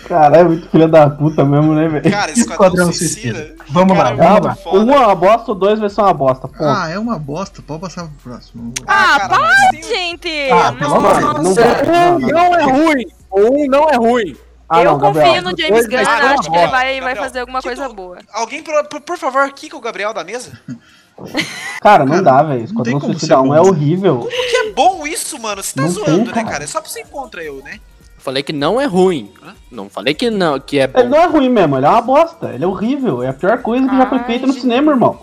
Caralho, 0.07 0.37
é 0.37 0.45
muito 0.45 0.69
filha 0.69 0.87
da 0.87 1.09
puta 1.09 1.43
mesmo, 1.47 1.75
né, 1.75 1.89
velho? 1.89 2.11
Cara, 2.11 2.31
Esquadrão 2.33 2.91
Esquadrão 2.91 2.93
Suicida. 2.93 3.39
Suicida. 3.39 3.57
Vamos 3.71 3.97
lá, 3.97 4.15
Cara, 4.15 4.17
vamos 4.17 4.47
muito 4.65 4.67
lá. 4.67 4.73
Um 4.75 4.93
é 4.93 4.99
uma 5.07 5.15
bosta, 5.15 5.53
o 5.53 5.55
dois 5.55 5.81
vai 5.81 5.89
ser 5.89 6.03
uma 6.03 6.13
bosta. 6.13 6.47
Ponto. 6.47 6.63
Ah, 6.63 6.91
é 6.91 6.99
uma 6.99 7.19
bosta. 7.19 7.63
Pode 7.63 7.81
passar 7.81 8.03
pro 8.05 8.13
próximo. 8.31 8.71
Ah, 8.87 9.29
tem 9.71 9.81
o- 9.81 9.85
Gente! 9.89 10.51
Ah, 10.53 10.73
pelo 10.73 10.95
amor 10.95 11.15
de 11.15 11.21
Mano, 11.25 11.43
Deus. 11.43 11.45
não 11.45 11.55
dá. 11.55 11.83
Não, 11.85 12.19
não. 12.19 12.29
Não 12.29 12.55
é 12.55 12.63
ruim. 12.65 13.07
O 13.31 13.41
um 13.41 13.67
não 13.67 13.89
é 13.89 13.97
ruim. 13.97 14.37
Ah, 14.69 14.83
eu 14.83 14.91
não, 14.93 14.99
Gabriel. 14.99 15.27
confio 15.27 15.43
no 15.43 15.57
James 15.59 15.87
vai 15.89 16.05
Gunn, 16.05 16.39
acho 16.39 16.51
que 16.51 16.57
ele 16.59 16.67
vai, 16.67 16.71
vai 16.71 17.01
Gabriel, 17.01 17.17
fazer 17.25 17.39
alguma 17.41 17.61
que 17.63 17.69
coisa 17.69 17.89
tu- 17.89 17.95
boa. 17.95 18.19
Alguém, 18.35 18.63
por, 18.63 19.01
por, 19.01 19.17
favor, 19.17 19.51
kika 19.53 19.75
o 19.77 19.81
Gabriel 19.81 20.13
da 20.13 20.23
mesa? 20.23 20.53
Cara, 21.81 22.05
não 22.05 22.13
Cara, 22.13 22.23
dá, 22.23 22.43
velho. 22.43 22.65
Esquadrão 22.65 23.01
como 23.01 23.13
Suicida 23.13 23.35
ser 23.37 23.41
1 23.41 23.47
bom. 23.49 23.55
é 23.55 23.61
horrível. 23.61 24.29
Que 24.31 24.57
é 24.57 24.73
bom 24.73 25.07
isso, 25.07 25.39
mano. 25.41 25.63
Você 25.63 25.75
tá 25.75 25.83
Não 25.83 25.89
zoando, 25.89 26.07
tem, 26.11 26.25
né, 26.27 26.33
cara. 26.33 26.47
cara? 26.51 26.65
É 26.65 26.67
só 26.67 26.81
pra 26.81 26.91
você 26.91 27.05
contra 27.05 27.43
eu, 27.43 27.57
né? 27.63 27.81
Falei 28.19 28.43
que 28.43 28.53
não 28.53 28.81
é 28.81 28.87
ruim. 28.87 29.31
Não 29.71 29.89
falei 29.89 30.13
que 30.13 30.31
não, 30.31 30.59
que 30.59 30.79
é 30.79 30.85
Ele 30.85 31.05
bom. 31.05 31.09
não 31.11 31.19
é 31.19 31.27
ruim 31.27 31.49
mesmo, 31.49 31.77
ele 31.77 31.87
é 31.87 31.89
uma 31.89 32.01
bosta. 32.01 32.51
Ele 32.53 32.65
é 32.65 32.67
horrível. 32.67 33.23
É 33.23 33.29
a 33.29 33.33
pior 33.33 33.63
coisa 33.63 33.89
que 33.89 33.97
já 33.97 34.07
foi 34.09 34.19
Ai, 34.19 34.25
feita 34.25 34.47
no 34.47 34.53
cinema, 34.53 34.91
irmão. 34.93 35.21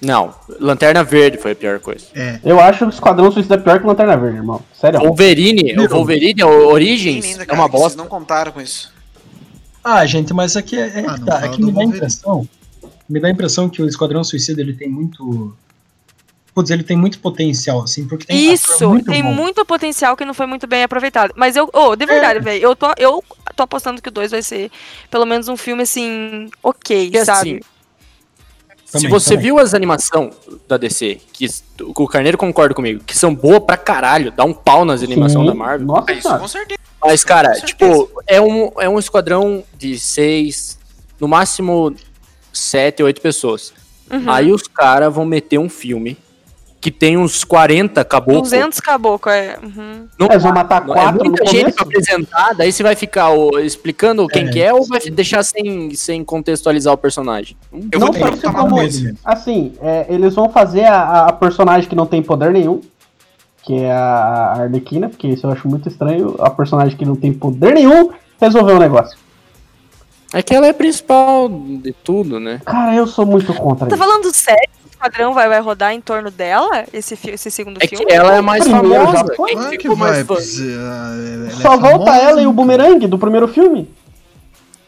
Não, 0.00 0.32
Lanterna 0.60 1.02
Verde 1.04 1.36
foi 1.38 1.52
a 1.52 1.56
pior 1.56 1.78
coisa. 1.80 2.06
É. 2.14 2.40
Eu 2.44 2.58
acho 2.60 2.78
que 2.78 2.84
o 2.84 2.88
Esquadrão 2.88 3.30
Suicida 3.30 3.56
é 3.56 3.58
pior 3.58 3.80
que 3.80 3.86
Lanterna 3.86 4.16
Verde, 4.16 4.36
irmão. 4.38 4.62
Sério. 4.72 5.00
Wolverine, 5.00 5.76
o 5.78 5.88
Wolverine, 5.88 6.42
o 6.44 6.68
Origins, 6.68 7.24
ainda, 7.26 7.42
é 7.42 7.46
cara, 7.46 7.58
uma 7.60 7.66
que 7.68 7.72
Vocês 7.72 7.82
bosta. 7.82 7.98
não 8.02 8.08
contaram 8.08 8.52
com 8.52 8.60
isso. 8.60 8.92
Ah, 9.84 10.06
gente, 10.06 10.32
mas 10.32 10.56
aqui 10.56 10.78
é, 10.78 10.86
é 11.00 11.04
Ah, 11.06 11.14
que 11.14 11.20
não 11.20 11.26
tá, 11.26 11.44
é 11.44 11.48
que 11.48 11.62
me 11.62 11.72
dá 11.72 11.80
a 11.80 11.84
impressão. 11.84 12.48
Me 13.10 13.18
dá 13.20 13.28
a 13.28 13.30
impressão 13.30 13.68
que 13.68 13.82
o 13.82 13.86
Esquadrão 13.88 14.22
Suicida 14.22 14.60
ele 14.60 14.72
tem 14.72 14.88
muito. 14.88 15.54
Putz, 16.54 16.70
ele 16.70 16.82
tem 16.82 16.96
muito 16.96 17.18
potencial, 17.20 17.82
assim, 17.82 18.06
porque 18.06 18.24
tem 18.26 18.52
Isso, 18.52 18.88
muito 18.88 19.10
tem 19.10 19.22
bom. 19.22 19.32
muito 19.32 19.64
potencial 19.64 20.16
que 20.16 20.24
não 20.24 20.34
foi 20.34 20.46
muito 20.46 20.66
bem 20.66 20.82
aproveitado. 20.82 21.32
Mas 21.36 21.54
eu, 21.56 21.68
oh, 21.72 21.94
de 21.94 22.06
verdade, 22.06 22.40
velho, 22.40 22.62
eu 22.62 22.74
tô, 22.76 22.86
eu 22.98 23.22
tô 23.54 23.62
apostando 23.64 24.00
que 24.02 24.08
o 24.08 24.12
2 24.12 24.30
vai 24.32 24.42
ser 24.42 24.70
pelo 25.10 25.24
menos 25.26 25.46
um 25.48 25.56
filme 25.56 25.82
assim, 25.84 26.48
ok, 26.62 27.04
Porque, 27.10 27.24
sabe? 27.24 27.38
assim, 27.50 27.60
Se 28.84 28.92
Também, 28.92 29.10
você 29.10 29.30
também. 29.30 29.42
viu 29.44 29.58
as 29.60 29.74
animações 29.74 30.34
da 30.68 30.76
DC, 30.76 31.20
que 31.32 31.46
o 31.96 32.06
Carneiro 32.08 32.36
concorda 32.36 32.74
comigo, 32.74 33.02
que 33.04 33.16
são 33.16 33.32
boas 33.32 33.60
pra 33.60 33.76
caralho, 33.76 34.32
dá 34.32 34.44
um 34.44 34.52
pau 34.52 34.84
nas 34.84 35.02
animações 35.04 35.46
da 35.46 35.54
Marvel. 35.54 35.86
Nossa 35.86 36.10
É 36.10 36.14
isso, 36.14 36.38
com 36.38 36.48
certeza. 36.48 36.80
Mas, 37.00 37.22
cara, 37.24 37.58
Com 37.60 37.66
tipo, 37.66 38.10
é 38.26 38.40
um, 38.40 38.70
é 38.80 38.88
um 38.88 38.98
esquadrão 38.98 39.62
de 39.78 39.98
seis, 40.00 40.76
no 41.20 41.28
máximo 41.28 41.94
sete, 42.52 43.02
oito 43.02 43.20
pessoas. 43.20 43.72
Uhum. 44.10 44.30
Aí 44.30 44.52
os 44.52 44.62
caras 44.62 45.12
vão 45.14 45.24
meter 45.24 45.58
um 45.58 45.68
filme 45.68 46.16
que 46.80 46.90
tem 46.90 47.16
uns 47.16 47.44
40 47.44 48.02
caboclos. 48.04 48.50
200 48.50 48.80
caboclo, 48.80 49.30
é. 49.30 49.58
Uhum. 49.62 50.08
Não, 50.18 50.28
Eles 50.28 50.42
vão 50.42 50.52
matar 50.52 50.82
é 50.82 50.86
quatro 50.86 51.24
no 51.24 51.30
muita 51.30 51.46
gente 51.46 51.72
pra 51.72 51.84
apresentar, 51.84 52.54
daí 52.54 52.72
você 52.72 52.82
vai 52.82 52.96
ficar 52.96 53.30
ô, 53.30 53.58
explicando 53.58 54.26
quem 54.26 54.46
É. 54.46 54.50
que 54.50 54.62
é 54.62 54.72
ou 54.72 54.86
vai 54.86 54.98
deixar 55.00 55.42
sem, 55.42 55.94
sem 55.94 56.24
contextualizar 56.24 56.94
o 56.94 56.96
personagem? 56.96 57.54
Eu 57.92 58.00
não 58.00 58.08
uma 58.08 58.52
como. 58.54 58.76
Assim, 59.24 59.74
é, 59.82 60.06
eles 60.08 60.34
vão 60.34 60.48
fazer 60.48 60.84
a, 60.84 61.26
a 61.26 61.32
personagem 61.32 61.88
que 61.88 61.94
não 61.94 62.06
tem 62.06 62.22
poder 62.22 62.50
nenhum, 62.50 62.80
que 63.62 63.74
é 63.74 63.92
a 63.92 64.54
Arlequina, 64.60 65.10
porque 65.10 65.28
isso 65.28 65.46
eu 65.46 65.50
acho 65.50 65.68
muito 65.68 65.86
estranho. 65.86 66.34
A 66.38 66.48
personagem 66.48 66.96
que 66.96 67.04
não 67.04 67.14
tem 67.14 67.30
poder 67.30 67.74
nenhum 67.74 68.10
resolveu 68.40 68.76
o 68.76 68.80
negócio. 68.80 69.18
É 70.32 70.42
que 70.42 70.54
ela 70.54 70.66
é 70.66 70.70
a 70.70 70.74
principal 70.74 71.48
de 71.48 71.92
tudo, 71.92 72.38
né? 72.38 72.60
Cara, 72.64 72.94
eu 72.94 73.06
sou 73.06 73.26
muito 73.26 73.52
contra 73.54 73.88
Tá 73.88 73.96
isso. 73.96 74.04
falando 74.04 74.32
sério? 74.34 74.68
O 74.84 74.88
esquadrão 74.90 75.32
vai, 75.34 75.48
vai 75.48 75.60
rodar 75.60 75.92
em 75.92 76.00
torno 76.00 76.30
dela, 76.30 76.84
esse, 76.92 77.16
fi- 77.16 77.30
esse 77.30 77.50
segundo 77.50 77.78
É 77.82 77.86
filme? 77.88 78.04
que 78.06 78.12
ela 78.12 78.36
é 78.36 78.40
mais 78.40 78.62
Primeiro 78.62 78.88
já 78.90 79.06
famosa. 79.12 79.34
foi. 79.34 79.46
Quem 79.50 79.56
Claro 79.56 79.70
que 79.70 79.82
ficou 79.82 79.96
mais 79.96 80.26
fã- 80.26 80.34
é, 80.34 80.74
ela 80.74 81.46
é 81.46 81.50
Só 81.50 81.76
volta 81.76 82.04
famosa, 82.04 82.16
ela 82.30 82.42
e 82.42 82.46
o 82.46 82.50
né? 82.50 82.54
Boomerang 82.54 83.06
do 83.06 83.18
primeiro 83.18 83.48
filme. 83.48 83.88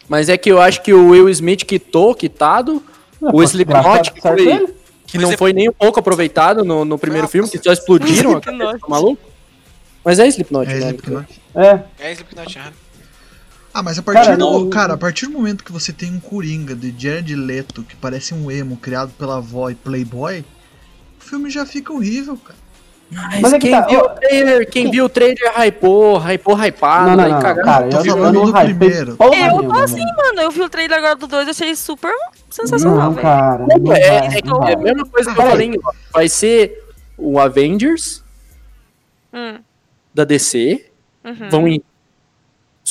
Mas 0.09 0.29
é 0.29 0.37
que 0.37 0.53
eu 0.53 0.61
acho 0.61 0.83
que 0.83 0.93
o 0.93 1.09
Will 1.09 1.29
Smith 1.31 1.65
quitou, 1.65 2.15
quitado, 2.15 2.83
o 3.21 3.43
Slipknot, 3.43 4.13
que, 4.13 4.21
Certo 4.21 4.43
foi, 4.43 4.53
ele? 4.53 4.75
que 5.07 5.17
não 5.19 5.33
é- 5.33 5.37
foi 5.37 5.53
nem 5.53 5.69
um 5.71 5.73
pouco 5.73 5.99
aproveitado 5.99 6.63
no, 6.65 6.85
no 6.85 6.99
primeiro 6.99 7.27
filme, 7.27 7.49
que 7.49 7.59
só 7.59 7.73
explodiram 7.73 8.33
a 8.37 8.39
Slipknot. 8.39 8.59
cabeça 8.59 8.79
do 8.79 8.91
maluco. 8.91 9.23
Mas 10.05 10.19
é 10.19 10.27
Slipknot, 10.29 10.71
É 10.71 10.75
né? 10.75 10.81
Slipknot. 10.89 11.41
É. 11.55 11.79
É 11.99 12.13
Slipknot. 12.13 12.59
Ah, 13.75 13.83
mas 13.83 13.99
a 13.99 14.03
partir 14.03 14.25
Cara, 14.25 14.37
do. 14.37 14.45
não- 14.45 14.71
Cara, 14.71 14.95
a 14.95 14.99
partir 14.99 15.27
do 15.27 15.33
momento 15.33 15.65
que 15.65 15.73
você 15.73 15.93
tem 15.93 16.13
um 16.13 16.21
Coringa 16.21 16.75
de 16.75 16.95
Jared 16.97 17.35
Leto, 17.35 17.83
que 17.83 17.97
parece 17.97 18.35
um 18.35 18.51
emo 18.51 18.77
criado 18.77 19.13
pela 19.19 19.39
avó 19.39 19.71
e 19.71 19.75
Playboy, 19.75 20.45
o 21.21 21.25
filme 21.25 21.49
já 21.51 21.65
fica 21.65 21.93
horrível, 21.93 22.37
cara. 22.37 22.61
Mas, 23.11 23.41
Mas 23.43 23.53
é 23.53 23.59
que 23.59 23.69
quem, 23.69 23.79
tá, 23.79 23.87
viu 23.87 24.01
ó, 24.01 24.05
o 24.07 24.09
trailer, 24.09 24.71
quem 24.71 24.91
viu 24.91 25.05
o 25.05 25.09
trailer 25.09 25.53
hypou, 25.59 26.17
hypou, 26.19 26.55
hypado, 26.57 27.11
Não, 27.11 27.17
não, 27.17 27.25
aí 27.25 27.31
não, 27.33 27.41
cara, 27.41 27.89
tô 27.89 27.99
eu, 27.99 28.05
falando 28.17 28.47
do 28.47 28.53
primeiro. 28.55 29.11
Eu 29.21 29.69
tô 29.69 29.73
assim, 29.83 30.05
mano. 30.17 30.41
Eu 30.41 30.51
vi 30.51 30.63
o 30.63 30.69
trailer 30.71 30.97
agora 30.99 31.15
do 31.17 31.27
2 31.27 31.47
e 31.47 31.51
achei 31.51 31.77
super 31.77 32.13
sensacional, 32.49 32.97
Não, 32.97 33.11
velho. 33.11 33.23
cara. 33.23 33.67
Não, 33.67 33.77
não 33.77 33.93
é, 33.93 34.01
vai, 34.21 34.39
é 34.39 34.43
não 34.47 34.67
é 34.67 34.73
a 34.73 34.79
mesma 34.79 35.07
coisa 35.07 35.31
que 35.35 35.39
eu 35.41 35.47
falei, 35.47 35.81
vai 36.13 36.29
ser 36.29 36.83
o 37.19 37.39
Avengers 37.39 38.23
Hum, 39.35 39.59
da 40.15 40.25
DC, 40.25 40.87
uhum. 41.25 41.49
vão 41.51 41.69
ir. 41.69 41.83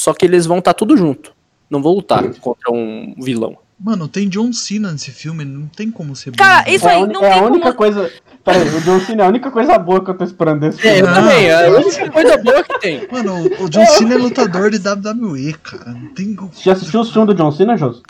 Só 0.01 0.15
que 0.15 0.25
eles 0.25 0.47
vão 0.47 0.57
estar 0.57 0.73
tudo 0.73 0.97
junto. 0.97 1.31
Não 1.69 1.79
vão 1.79 1.93
lutar 1.93 2.23
contra 2.39 2.71
um 2.73 3.13
vilão. 3.19 3.55
Mano, 3.79 4.07
tem 4.07 4.27
John 4.27 4.51
Cena 4.51 4.91
nesse 4.91 5.11
filme, 5.11 5.45
não 5.45 5.67
tem 5.67 5.91
como 5.91 6.15
ser 6.15 6.31
bom. 6.31 6.37
Cara, 6.37 6.63
velho. 6.63 6.75
isso 6.75 6.87
É 6.87 6.91
a, 6.91 6.95
aí 6.95 7.03
uni- 7.03 7.13
não 7.13 7.23
é 7.23 7.31
a 7.37 7.43
única 7.43 7.65
como... 7.65 7.75
coisa. 7.75 8.11
Peraí, 8.43 8.67
o 8.67 8.81
John 8.81 8.99
Cena 8.99 9.21
é 9.21 9.25
a 9.27 9.29
única 9.29 9.51
coisa 9.51 9.77
boa 9.77 10.03
que 10.03 10.09
eu 10.09 10.17
tô 10.17 10.23
esperando 10.23 10.61
desse 10.61 10.79
É, 10.87 10.95
filme. 10.95 10.99
eu 11.01 11.05
Não, 11.07 11.13
também, 11.13 11.45
é 11.45 11.55
a 11.55 11.67
eu 11.67 11.75
única 11.77 12.09
coisa 12.11 12.37
boa 12.37 12.63
que 12.63 12.79
tem. 12.79 13.07
Mano, 13.11 13.35
o, 13.59 13.63
o 13.65 13.69
John 13.69 13.85
Cena 13.85 14.15
é 14.15 14.17
lutador 14.17 14.71
de 14.71 14.77
WWE, 14.79 15.53
cara. 15.53 15.91
Não 15.91 16.07
tem. 16.15 16.33
Você 16.35 16.63
já 16.63 16.73
assistiu 16.73 16.99
os 17.01 17.11
filmes 17.11 17.27
do 17.27 17.35
John 17.35 17.51
Cena, 17.51 17.77
Jô? 17.77 18.01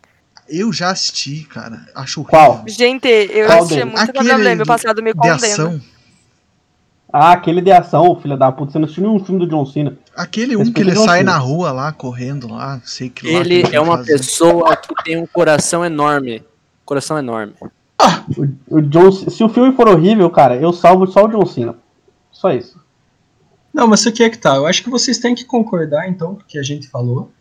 Eu 0.47 0.71
já 0.71 0.91
assisti, 0.91 1.43
cara. 1.43 1.85
Acho 1.93 2.21
horrível. 2.21 2.39
Qual? 2.39 2.63
Gente, 2.69 3.07
eu 3.09 3.47
Qual 3.47 3.57
assistia 3.59 3.85
deles? 3.85 3.99
muito 3.99 4.13
quando 4.13 4.27
eu 4.29 4.37
lembro, 4.37 4.63
o 4.63 4.65
do- 4.65 4.67
passado 4.67 5.03
me 5.03 5.11
de 5.13 5.19
condena. 5.19 5.35
ação. 5.35 5.81
Ah, 7.13 7.33
aquele 7.33 7.61
de 7.61 7.71
ação, 7.71 8.15
filho 8.21 8.37
da 8.37 8.51
puta. 8.51 8.71
Você 8.71 8.79
não 8.79 8.85
assistiu 8.85 9.03
nenhum 9.03 9.23
filme 9.23 9.45
do 9.45 9.47
John 9.47 9.65
Cena. 9.65 9.97
Aquele 10.15 10.55
um 10.55 10.71
que 10.71 10.79
ele 10.81 10.95
sai 10.95 11.19
Cena. 11.19 11.33
na 11.33 11.37
rua 11.37 11.71
lá, 11.71 11.91
correndo 11.91 12.47
lá, 12.47 12.75
não 12.77 12.81
sei 12.85 13.09
que 13.09 13.25
lá. 13.31 13.43
que 13.43 13.53
Ele 13.53 13.75
é 13.75 13.81
uma 13.81 13.97
que 13.97 14.05
fazer. 14.05 14.17
pessoa 14.17 14.75
que 14.77 15.03
tem 15.03 15.17
um 15.17 15.25
coração 15.25 15.83
enorme. 15.83 16.43
Coração 16.85 17.17
enorme. 17.17 17.53
O, 18.37 18.77
o 18.77 18.81
John, 18.81 19.11
se 19.11 19.43
o 19.43 19.49
filme 19.49 19.75
for 19.75 19.87
horrível, 19.89 20.29
cara, 20.29 20.55
eu 20.55 20.71
salvo 20.71 21.05
só 21.05 21.25
o 21.25 21.27
John 21.27 21.45
Cena. 21.45 21.75
Só 22.31 22.51
isso. 22.51 22.79
Não, 23.73 23.87
mas 23.87 23.99
isso 24.01 24.09
aqui 24.09 24.23
é 24.23 24.29
que 24.29 24.37
tá. 24.37 24.55
Eu 24.55 24.65
acho 24.65 24.83
que 24.83 24.89
vocês 24.89 25.17
têm 25.17 25.35
que 25.35 25.45
concordar, 25.45 26.09
então, 26.09 26.35
com 26.35 26.41
o 26.41 26.45
que 26.45 26.57
a 26.57 26.63
gente 26.63 26.87
falou, 26.87 27.31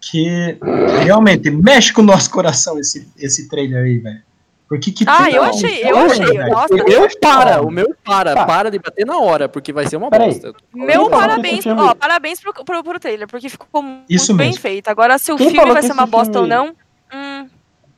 que 0.00 0.58
realmente 1.02 1.50
mexe 1.50 1.92
com 1.92 2.02
o 2.02 2.04
nosso 2.04 2.30
coração 2.30 2.78
esse, 2.78 3.08
esse 3.18 3.48
trailer 3.48 3.84
aí, 3.84 3.98
velho. 3.98 4.22
Porque 4.68 4.92
que 4.92 5.04
Ah, 5.08 5.30
eu 5.30 5.42
achei, 5.42 5.82
eu 5.82 5.96
achei. 5.96 6.38
Nossa, 6.50 6.74
O 6.74 6.84
meu 6.84 7.08
para, 7.20 7.62
o 7.62 7.70
meu 7.70 7.94
para, 8.04 8.34
Tá. 8.34 8.44
para 8.44 8.70
de 8.70 8.78
bater 8.78 9.06
na 9.06 9.18
hora, 9.18 9.48
porque 9.48 9.72
vai 9.72 9.86
ser 9.86 9.96
uma 9.96 10.10
Peraí. 10.10 10.28
bosta. 10.28 10.52
Meu 10.74 11.08
parabéns, 11.08 11.64
ó, 11.66 11.94
parabéns 11.94 12.38
pro, 12.40 12.52
pro, 12.52 12.84
pro 12.84 13.00
trailer, 13.00 13.26
porque 13.26 13.48
ficou 13.48 13.80
muito 13.82 14.04
Isso 14.10 14.34
bem 14.34 14.48
mesmo. 14.48 14.60
feito. 14.60 14.88
Agora, 14.88 15.16
se 15.16 15.32
o 15.32 15.36
Quem 15.36 15.50
filme 15.50 15.72
vai 15.72 15.82
ser 15.82 15.92
uma 15.92 16.04
bosta 16.06 16.40
ou 16.40 16.46
não, 16.46 16.74
hum, 17.12 17.48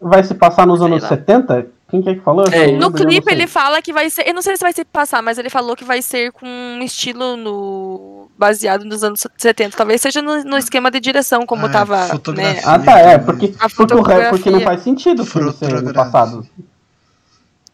Vai 0.00 0.22
se 0.24 0.33
passar 0.35 0.66
nos 0.66 0.80
anos 0.80 1.02
lá. 1.02 1.09
70? 1.09 1.66
Quem 1.90 2.00
que 2.03 2.11
é 2.11 2.14
que 2.14 2.20
falou? 2.20 2.44
É, 2.53 2.72
No 2.72 2.92
clipe 2.92 3.31
ele 3.33 3.46
fala 3.46 3.83
que 3.83 3.92
vai 3.92 4.09
ser. 4.09 4.29
Eu 4.29 4.35
não 4.35 4.42
sei 4.42 4.57
se 4.57 4.62
vai 4.62 4.72
se 4.72 4.85
passar, 4.85 5.22
mas 5.22 5.38
ele 5.38 5.50
falou 5.50 5.74
que 5.74 5.85
vai 5.85 6.00
ser 6.00 6.31
com 6.33 6.46
um 6.46 6.81
estilo 6.83 7.37
no. 7.37 8.31
baseado 8.38 8.85
nos 8.85 9.03
anos 9.03 9.26
70. 9.37 9.76
Talvez 9.76 10.00
seja 10.00 10.22
no, 10.22 10.44
no 10.44 10.57
esquema 10.57 10.90
de 10.90 11.00
direção, 11.00 11.44
como 11.44 11.66
Ah, 11.66 11.70
tava. 11.70 12.07
Né? 12.35 12.61
Ah, 12.64 12.79
tá, 12.79 12.98
é, 12.98 13.18
porque, 13.18 13.55
A 13.59 13.68
porque, 13.68 13.94
o 13.94 14.31
porque 14.31 14.50
não 14.50 14.61
faz 14.61 14.83
sentido 14.83 15.22
o 15.22 15.26
filme 15.26 15.53
ser 15.53 15.83
no 15.83 15.92
passado. 15.92 16.46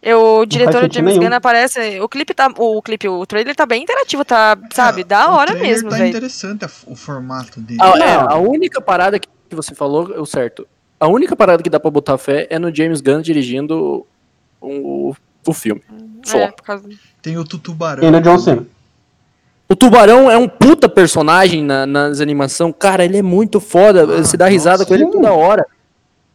Eu, 0.03 0.21
o 0.39 0.47
diretor 0.47 0.89
James. 0.93 1.19
Gunn 1.19 1.35
aparece. 1.35 2.01
O 2.01 2.09
clipe 2.09 2.33
tá. 2.33 2.49
O 2.57 2.81
clipe, 2.81 3.09
o 3.09 3.27
trailer 3.27 3.57
tá 3.57 3.67
bem 3.67 3.83
interativo, 3.83 4.25
tá, 4.25 4.57
sabe? 4.73 5.03
Da 5.03 5.31
O 5.31 5.35
hora 5.35 5.55
mesmo, 5.55 5.91
tá 5.91 5.97
velho. 5.97 6.09
interessante 6.11 6.65
o 6.87 6.95
formato 6.95 7.61
dele. 7.61 7.81
Ah, 7.83 7.99
é, 7.99 8.15
a 8.15 8.37
única 8.37 8.81
parada 8.81 9.19
que 9.19 9.29
você 9.51 9.75
falou 9.75 10.15
é 10.15 10.21
o 10.21 10.27
certo. 10.27 10.67
A 10.99 11.07
única 11.09 11.37
parada 11.37 11.63
que 11.63 11.71
dá 11.71 11.79
pra 11.79 11.91
botar 11.91 12.17
fé 12.19 12.47
é 12.51 12.59
no 12.59 12.75
James 12.75 13.01
Gunn 13.01 13.21
dirigindo 13.21 14.07
o, 14.61 15.15
o 15.47 15.53
filme. 15.53 15.83
Só. 16.25 16.39
É, 16.39 16.53
causa. 16.63 16.89
Tem 17.23 17.37
o 17.37 17.45
Tutubarão. 17.45 18.07
E 18.07 18.11
no 18.11 18.21
John 18.21 18.39
Cena. 18.39 18.67
O 19.69 19.75
Tubarão 19.75 20.31
é 20.31 20.39
um 20.39 20.49
puta 20.49 20.89
personagem 20.89 21.63
na, 21.63 21.85
nas 21.87 22.21
animações. 22.21 22.73
Cara, 22.79 23.05
ele 23.05 23.19
é 23.19 23.23
muito 23.23 23.61
foda. 23.61 24.03
Ah, 24.03 24.25
você 24.25 24.37
dá 24.37 24.47
risada 24.47 24.79
nossa. 24.79 24.87
com 24.87 24.95
ele 24.95 25.07
toda 25.07 25.33
hora. 25.33 25.67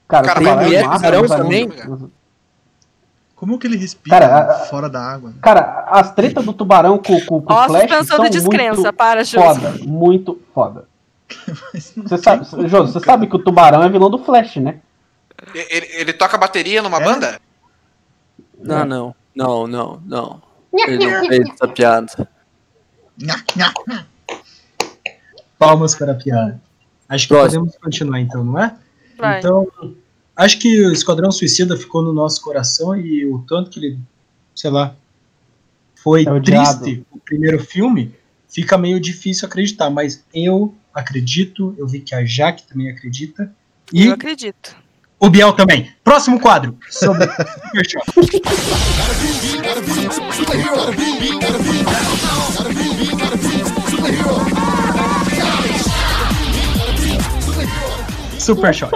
Cara, 0.08 0.28
Cara, 0.28 0.40
o 0.40 0.44
tem 0.44 0.52
Tubarão 0.52 0.64
mulher 0.68 0.84
é 0.84 0.88
massa, 0.88 0.98
Tubarão 1.00 1.20
o 1.20 1.24
Tubarão- 1.24 1.44
também? 1.46 1.70
Como 3.36 3.58
que 3.58 3.66
ele 3.66 3.78
respira 3.78 4.20
Cara, 4.20 4.54
fora 4.66 4.88
da 4.88 5.02
água? 5.02 5.34
Cara, 5.42 5.88
as 5.90 6.14
tretas 6.14 6.46
do 6.46 6.54
Tubarão 6.54 7.00
com, 7.00 7.20
com, 7.22 7.42
com 7.42 7.54
o 7.54 7.64
Flash 7.64 8.06
são 8.06 8.24
de 8.26 8.30
descrença, 8.30 8.82
muito 8.82 8.94
para, 8.94 9.26
foda, 9.26 9.74
muito 9.82 10.40
foda. 10.54 10.86
Você 11.74 12.18
sabe, 12.18 12.46
como, 12.50 12.68
Jô, 12.68 12.86
você 12.88 13.00
sabe 13.00 13.28
que 13.28 13.36
o 13.36 13.40
Tubarão 13.40 13.84
é 13.84 13.90
vilão 13.90 14.10
do 14.10 14.20
Flash, 14.24 14.58
né? 14.58 14.80
Ele, 15.54 15.88
ele 15.94 16.14
toca 16.14 16.38
bateria 16.38 16.82
numa 16.82 16.98
É? 17.00 17.04
banda? 17.04 17.40
Não, 18.60 18.86
não, 18.86 19.16
não, 19.36 19.68
não, 19.68 20.02
não. 20.06 20.42
Ele 20.88 21.06
não 21.06 21.26
fez 21.28 21.50
essa 21.50 21.68
piada. 21.68 22.28
Palmas 25.58 25.96
para 25.96 26.12
a 26.14 26.16
piada. 26.16 26.62
Acho 27.10 27.28
que 27.28 27.34
Próximo. 27.34 27.66
podemos 27.66 27.78
continuar 27.82 28.20
então, 28.22 28.44
não 28.44 28.60
é? 28.60 28.76
Vai. 29.18 29.40
Então, 29.40 29.68
acho 30.36 30.58
que 30.60 30.86
o 30.86 30.92
Esquadrão 30.92 31.32
Suicida 31.32 31.76
ficou 31.76 32.02
no 32.02 32.14
nosso 32.14 32.42
coração 32.42 32.96
e 32.96 33.26
o 33.26 33.40
tanto 33.48 33.70
que 33.70 33.80
ele, 33.80 34.00
sei 34.56 34.70
lá, 34.72 34.96
foi 35.96 36.26
É 36.26 36.40
triste 36.40 37.06
o 37.12 37.20
primeiro 37.20 37.60
filme, 37.64 38.16
fica 38.48 38.78
meio 38.78 39.00
difícil 39.00 39.48
acreditar, 39.48 39.90
mas 39.90 40.24
eu 40.34 40.74
acredito, 40.94 41.74
eu 41.78 41.88
vi 41.88 42.00
que 42.00 42.14
a 42.16 42.24
Jaque 42.26 42.64
também 42.68 42.90
acredita 42.90 43.52
e 43.94 44.08
Eu 44.08 44.14
acredito. 44.14 44.76
o 45.20 45.30
Biel 45.30 45.54
também. 45.54 45.92
Próximo 46.04 46.40
quadro 46.40 46.78
sobre 46.90 47.28
Super 47.28 47.90
Choque. 47.90 48.42
Super 58.40 58.74
Choque. 58.74 58.96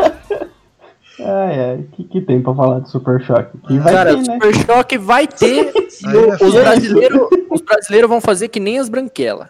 Ai, 1.17 1.59
ai, 1.59 1.75
o 1.77 1.83
que, 1.95 2.03
que 2.03 2.21
tem 2.21 2.41
pra 2.41 2.53
falar 2.53 2.79
de 2.81 2.89
Super 2.89 3.21
Choque? 3.23 3.57
Que 3.67 3.79
vai 3.79 3.93
Cara, 3.93 4.15
ter, 4.15 4.17
né? 4.17 4.33
Super 4.33 4.55
Choque 4.65 4.97
vai 4.97 5.27
ter. 5.27 5.71
os 6.41 6.53
brasileiros 6.53 7.27
os 7.49 7.61
brasileiros 7.61 8.09
vão 8.09 8.19
fazer 8.19 8.49
que 8.49 8.59
nem 8.59 8.79
as 8.79 8.89
branquelas. 8.89 9.47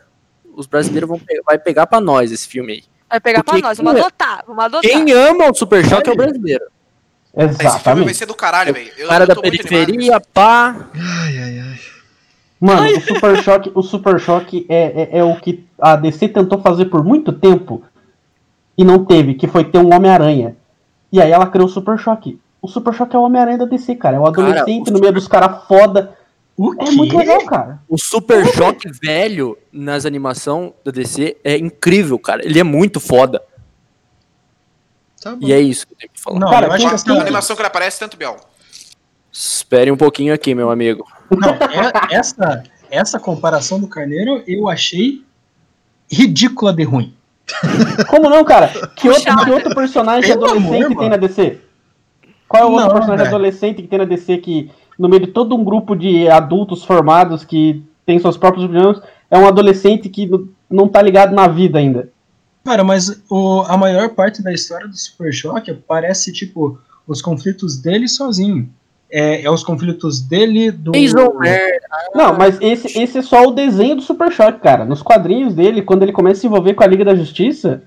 Os 0.55 0.67
brasileiros 0.67 1.07
vão 1.09 1.19
pe- 1.19 1.41
vai 1.45 1.57
pegar 1.57 1.85
pra 1.87 1.99
nós 1.99 2.31
esse 2.31 2.47
filme 2.47 2.73
aí. 2.73 2.83
Vai 3.09 3.19
pegar 3.19 3.43
Porque 3.43 3.59
pra 3.61 3.69
nós, 3.69 3.77
vamos 3.77 3.93
quem- 3.93 4.01
adotar, 4.01 4.43
vamos 4.47 4.63
adotar. 4.65 4.89
Quem 4.89 5.11
ama 5.11 5.49
o 5.49 5.53
Super 5.53 5.85
Choque 5.85 6.09
é 6.09 6.13
o 6.13 6.15
brasileiro. 6.15 6.65
Esse 7.37 7.47
filme 7.47 7.55
vai 7.57 7.65
Exatamente. 7.67 8.13
ser 8.15 8.25
do 8.25 8.33
caralho, 8.33 8.73
velho. 8.73 9.07
Cara 9.07 9.23
eu 9.23 9.27
da 9.27 9.35
periferia, 9.35 10.21
pá. 10.33 10.75
Ai, 10.95 11.37
ai, 11.37 11.59
ai. 11.59 11.79
Mano, 12.59 12.97
o 12.97 13.01
Super 13.01 13.43
Choque, 13.43 13.71
o 13.75 13.81
Super 13.83 14.19
Choque 14.19 14.65
é, 14.69 15.09
é, 15.13 15.17
é 15.19 15.23
o 15.23 15.35
que 15.35 15.65
a 15.79 15.95
DC 15.97 16.29
tentou 16.29 16.61
fazer 16.61 16.85
por 16.85 17.03
muito 17.03 17.33
tempo 17.33 17.83
e 18.77 18.83
não 18.83 19.03
teve, 19.05 19.33
que 19.35 19.47
foi 19.47 19.65
ter 19.65 19.77
um 19.77 19.93
Homem-Aranha. 19.93 20.55
E 21.11 21.21
aí 21.21 21.29
ela 21.31 21.47
criou 21.47 21.67
o 21.67 21.71
Super 21.71 21.97
Choque. 21.99 22.39
O 22.61 22.67
Super 22.67 22.93
Choque 22.93 23.15
é 23.15 23.19
o 23.19 23.23
Homem-Aranha 23.23 23.57
da 23.59 23.65
DC, 23.65 23.95
cara. 23.95 24.15
É 24.15 24.19
o 24.19 24.23
Cara, 24.31 24.47
adolescente 24.47 24.89
o 24.89 24.93
no 24.93 24.99
meio 24.99 25.13
dos 25.13 25.27
caras 25.27 25.65
foda. 25.67 26.15
O 26.57 26.73
É 26.81 26.91
muito 26.91 27.17
legal, 27.17 27.45
cara. 27.45 27.79
O 27.89 27.97
Super 27.97 28.45
Choque 28.53 28.89
velho 28.89 29.57
nas 29.71 30.05
animações 30.05 30.71
da 30.85 30.91
DC 30.91 31.35
é 31.43 31.57
incrível, 31.57 32.17
cara. 32.17 32.45
Ele 32.45 32.59
é 32.59 32.63
muito 32.63 32.99
foda. 32.99 33.41
Tá 35.21 35.31
bom. 35.35 35.45
E 35.45 35.51
é 35.51 35.59
isso 35.59 35.85
que 35.87 35.93
eu 35.93 35.97
tenho 35.97 36.11
que 36.13 36.21
falar. 36.21 36.39
Não, 36.39 36.49
Cara, 36.49 36.67
eu 36.67 36.71
acho 36.71 37.03
que 37.03 37.11
A 37.11 37.21
animação 37.21 37.55
que 37.55 37.61
ele 37.61 37.67
aparece, 37.67 37.99
tanto 37.99 38.15
Biel. 38.15 38.37
Espere 39.31 39.91
um 39.91 39.97
pouquinho 39.97 40.33
aqui, 40.33 40.55
meu 40.55 40.69
amigo. 40.71 41.05
não, 41.29 41.49
é- 41.49 42.15
essa, 42.15 42.63
essa 42.89 43.19
comparação 43.19 43.79
do 43.79 43.87
Carneiro 43.87 44.41
eu 44.47 44.69
achei 44.69 45.23
ridícula 46.09 46.71
de 46.71 46.83
ruim. 46.83 47.13
Como 48.07 48.29
não, 48.29 48.43
cara? 48.45 48.69
Que 48.95 49.09
outro, 49.09 49.35
que 49.43 49.51
outro 49.51 49.75
personagem 49.75 50.31
Pelo 50.31 50.45
adolescente 50.45 50.83
amor, 50.85 50.97
tem 50.99 51.09
na 51.09 51.17
DC? 51.17 51.59
Qual 52.47 52.63
é 52.63 52.65
o 52.65 52.69
outro 52.71 52.85
Não, 52.87 52.93
personagem 52.93 53.25
velho. 53.25 53.35
adolescente 53.35 53.81
que 53.81 53.87
tem 53.87 53.99
na 53.99 54.05
DC 54.05 54.37
que, 54.37 54.71
no 54.97 55.09
meio 55.09 55.25
de 55.25 55.31
todo 55.31 55.55
um 55.55 55.63
grupo 55.63 55.95
de 55.95 56.27
adultos 56.29 56.83
formados 56.83 57.43
que 57.43 57.83
tem 58.05 58.19
seus 58.19 58.37
próprios 58.37 58.65
problemas, 58.65 59.01
é 59.29 59.37
um 59.37 59.47
adolescente 59.47 60.09
que 60.09 60.29
não- 60.69 60.87
tá 60.87 61.01
ligado 61.01 61.33
na 61.33 61.47
vida 61.47 61.79
ainda? 61.79 62.09
Cara, 62.63 62.83
mas 62.83 63.21
o, 63.29 63.61
a 63.67 63.77
maior 63.77 64.09
parte 64.09 64.41
da 64.41 64.51
história 64.51 64.87
do 64.87 64.97
Super 64.97 65.31
Choque 65.31 65.73
parece, 65.73 66.31
tipo, 66.31 66.79
os 67.07 67.21
conflitos 67.21 67.77
dele 67.77 68.07
sozinho. 68.07 68.69
É, 69.11 69.43
é 69.43 69.51
os 69.51 69.63
conflitos 69.63 70.19
dele, 70.19 70.71
do. 70.71 70.91
Merda. 71.37 71.85
Não, 72.15 72.35
mas 72.35 72.59
esse, 72.59 72.99
esse 72.99 73.19
é 73.19 73.21
só 73.21 73.47
o 73.47 73.51
desenho 73.51 73.95
do 73.95 74.01
Super 74.01 74.31
Choque, 74.31 74.59
cara. 74.59 74.83
Nos 74.83 75.03
quadrinhos 75.03 75.53
dele, 75.53 75.83
quando 75.83 76.01
ele 76.03 76.11
começa 76.11 76.39
a 76.39 76.41
se 76.41 76.47
envolver 76.47 76.73
com 76.73 76.83
a 76.83 76.87
Liga 76.87 77.05
da 77.05 77.15
Justiça, 77.15 77.83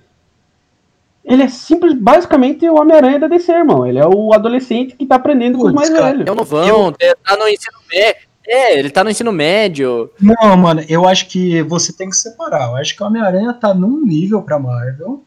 ele 1.29 1.43
é 1.43 1.49
simples, 1.49 1.95
basicamente 1.95 2.69
o 2.69 2.81
Homem-Aranha 2.81 3.19
da 3.19 3.29
DC, 3.29 3.53
irmão. 3.53 3.87
Ele 3.87 3.99
é 3.99 4.07
o 4.07 4.33
adolescente 4.33 4.97
que 4.97 5.05
tá 5.07 5.17
aprendendo 5.17 5.59
com 5.59 5.67
os 5.67 5.73
Putz, 5.73 5.75
mais 5.75 5.91
cara, 5.91 6.13
velhos. 6.13 6.27
É 6.27 6.33
o 6.33 6.35
novão, 6.35 6.95
é, 6.99 7.15
tá 7.15 7.37
no 7.37 7.49
ensino 7.49 7.79
médio. 7.93 8.29
É, 8.51 8.79
ele 8.79 8.89
tá 8.89 9.05
no 9.05 9.11
ensino 9.11 9.31
médio. 9.31 10.11
Não, 10.19 10.57
mano, 10.57 10.83
eu 10.89 11.07
acho 11.07 11.29
que 11.29 11.63
você 11.63 11.93
tem 11.93 12.09
que 12.09 12.17
separar. 12.17 12.71
Eu 12.71 12.77
acho 12.77 12.97
que 12.97 13.03
o 13.03 13.07
Homem-Aranha 13.07 13.53
tá 13.53 13.75
num 13.75 14.03
nível 14.05 14.41
pra 14.41 14.59
Marvel 14.59 15.23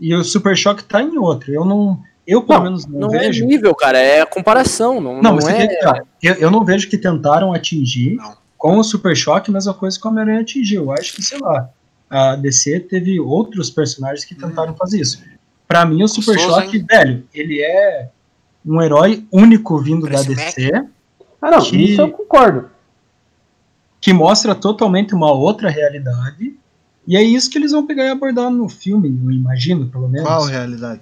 e 0.00 0.12
o 0.12 0.24
Super 0.24 0.56
Choque 0.56 0.82
tá 0.82 1.00
em 1.00 1.16
outro. 1.16 1.52
Eu 1.52 1.64
não. 1.64 2.00
Eu, 2.26 2.42
pelo 2.42 2.58
Não, 2.58 2.64
menos, 2.64 2.86
não, 2.86 3.00
Não 3.00 3.10
vejo. 3.10 3.44
é 3.44 3.46
nível, 3.46 3.74
cara, 3.74 3.98
é 3.98 4.22
a 4.22 4.26
comparação. 4.26 5.00
Não, 5.00 5.14
Não, 5.16 5.22
não, 5.22 5.34
mas 5.36 5.46
é. 5.46 5.64
é... 5.64 5.78
tá, 5.80 6.02
eu, 6.22 6.34
eu 6.36 6.50
não 6.50 6.64
vejo 6.64 6.88
que 6.88 6.96
tentaram 6.98 7.52
atingir 7.52 8.16
Não. 8.16 8.34
com 8.56 8.78
o 8.78 8.82
Super 8.82 9.14
Choque 9.14 9.50
a 9.50 9.52
mesma 9.52 9.74
coisa 9.74 10.00
que 10.00 10.06
o 10.06 10.10
Homem-Aranha 10.10 10.40
atingiu. 10.40 10.84
Eu 10.84 10.92
acho 10.92 11.14
que, 11.14 11.22
sei 11.22 11.38
lá, 11.38 11.68
a 12.08 12.34
DC 12.36 12.80
teve 12.80 13.20
outros 13.20 13.70
personagens 13.70 14.24
que 14.24 14.34
tentaram 14.34 14.74
fazer 14.74 15.00
isso. 15.00 15.22
Pra 15.66 15.84
mim, 15.84 16.02
o 16.02 16.08
Super 16.08 16.34
Gostoso, 16.36 16.60
Choque, 16.60 16.78
velho, 16.78 17.24
ele 17.34 17.60
é 17.62 18.08
um 18.64 18.80
herói 18.82 19.26
único 19.32 19.78
vindo 19.78 20.02
Parece 20.06 20.34
da 20.34 20.42
DC, 20.44 20.72
Ah, 21.40 21.50
não, 21.50 21.60
que- 21.60 21.76
isso 21.76 22.00
eu 22.00 22.10
concordo. 22.10 22.70
que 24.00 24.12
mostra 24.12 24.54
totalmente 24.54 25.14
uma 25.14 25.32
outra 25.32 25.68
realidade. 25.70 26.54
E 27.06 27.16
é 27.16 27.22
isso 27.22 27.50
que 27.50 27.58
eles 27.58 27.72
vão 27.72 27.86
pegar 27.86 28.04
e 28.04 28.08
abordar 28.10 28.50
no 28.50 28.68
filme, 28.68 29.08
eu 29.24 29.30
imagino, 29.30 29.86
pelo 29.88 30.08
menos. 30.08 30.26
Qual 30.26 30.44
realidade? 30.44 31.00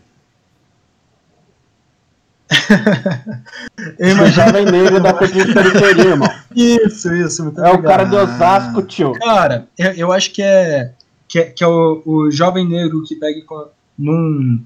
Eu 3.98 4.08
O 4.08 4.10
imagino 4.10 4.26
jovem 4.46 4.64
negro 4.66 5.00
da 5.00 5.14
periferia, 5.14 6.04
irmão. 6.10 6.28
isso, 6.54 7.12
isso. 7.14 7.44
Muito 7.44 7.60
É 7.60 7.64
o 7.70 7.74
obrigado. 7.74 7.90
cara 7.90 8.04
de 8.04 8.16
Osasco, 8.16 8.82
tio. 8.82 9.12
Cara, 9.12 9.68
eu, 9.78 9.92
eu 9.92 10.12
acho 10.12 10.30
que 10.32 10.42
é 10.42 10.92
que 11.28 11.38
é, 11.38 11.44
que 11.46 11.64
é 11.64 11.66
o, 11.66 12.02
o 12.04 12.30
jovem 12.30 12.68
negro 12.68 13.02
que 13.04 13.16
pega 13.16 13.38
e 13.38 13.42
num 13.98 14.64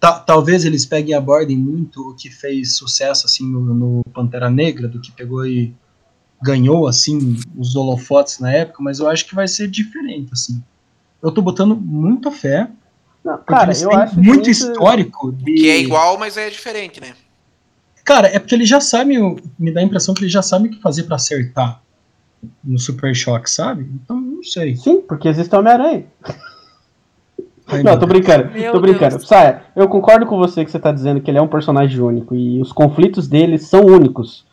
ta- 0.00 0.18
talvez 0.20 0.64
eles 0.64 0.84
peguem 0.84 1.12
e 1.12 1.14
abordem 1.14 1.56
muito 1.56 2.10
o 2.10 2.14
que 2.14 2.30
fez 2.30 2.76
sucesso 2.76 3.26
assim 3.26 3.50
no, 3.50 3.60
no 3.74 4.04
Pantera 4.12 4.50
Negra, 4.50 4.86
do 4.88 5.00
que 5.00 5.10
pegou 5.12 5.46
e 5.46 5.74
ganhou 6.42 6.86
assim 6.86 7.36
os 7.56 7.74
holofotes 7.74 8.38
na 8.38 8.52
época, 8.52 8.82
mas 8.82 8.98
eu 8.98 9.08
acho 9.08 9.26
que 9.26 9.34
vai 9.34 9.48
ser 9.48 9.68
diferente 9.68 10.30
assim. 10.32 10.62
Eu 11.22 11.32
tô 11.32 11.40
botando 11.40 11.74
muita 11.74 12.30
fé, 12.30 12.68
Não, 13.24 13.36
porque 13.38 13.52
cara, 13.54 13.68
eles 13.68 13.82
eu 13.82 13.88
têm 13.88 13.98
acho 13.98 14.20
muito 14.20 14.50
histórico 14.50 15.32
de 15.32 15.54
Que 15.54 15.70
é 15.70 15.78
igual, 15.80 16.18
mas 16.18 16.36
é 16.36 16.50
diferente, 16.50 17.00
né? 17.00 17.14
Cara, 18.04 18.28
é 18.28 18.38
porque 18.38 18.54
ele 18.54 18.66
já 18.66 18.80
sabe, 18.82 19.16
me 19.58 19.72
dá 19.72 19.80
a 19.80 19.82
impressão 19.82 20.12
que 20.12 20.22
ele 20.22 20.30
já 20.30 20.42
sabe 20.42 20.68
o 20.68 20.70
que 20.70 20.82
fazer 20.82 21.04
pra 21.04 21.16
acertar 21.16 21.80
no 22.62 22.78
Super 22.78 23.14
Choque, 23.16 23.48
sabe? 23.48 23.90
Então, 23.94 24.20
não 24.20 24.42
sei. 24.42 24.76
Sim, 24.76 25.00
porque 25.00 25.28
existe 25.28 25.54
o 25.54 25.62
Homem-Aranha. 27.68 27.92
Não, 27.92 27.98
tô 27.98 28.06
brincando, 28.06 28.50
Meu 28.52 28.72
tô 28.72 28.80
brincando. 28.80 29.16
Deus. 29.16 29.26
Saia, 29.28 29.62
eu 29.74 29.88
concordo 29.88 30.26
com 30.26 30.36
você 30.38 30.64
que 30.64 30.70
você 30.70 30.78
tá 30.78 30.92
dizendo 30.92 31.20
que 31.20 31.30
ele 31.30 31.38
é 31.38 31.42
um 31.42 31.48
personagem 31.48 31.98
único 32.00 32.34
e 32.34 32.60
os 32.60 32.72
conflitos 32.72 33.26
dele 33.26 33.58
são 33.58 33.84
únicos. 33.86 34.44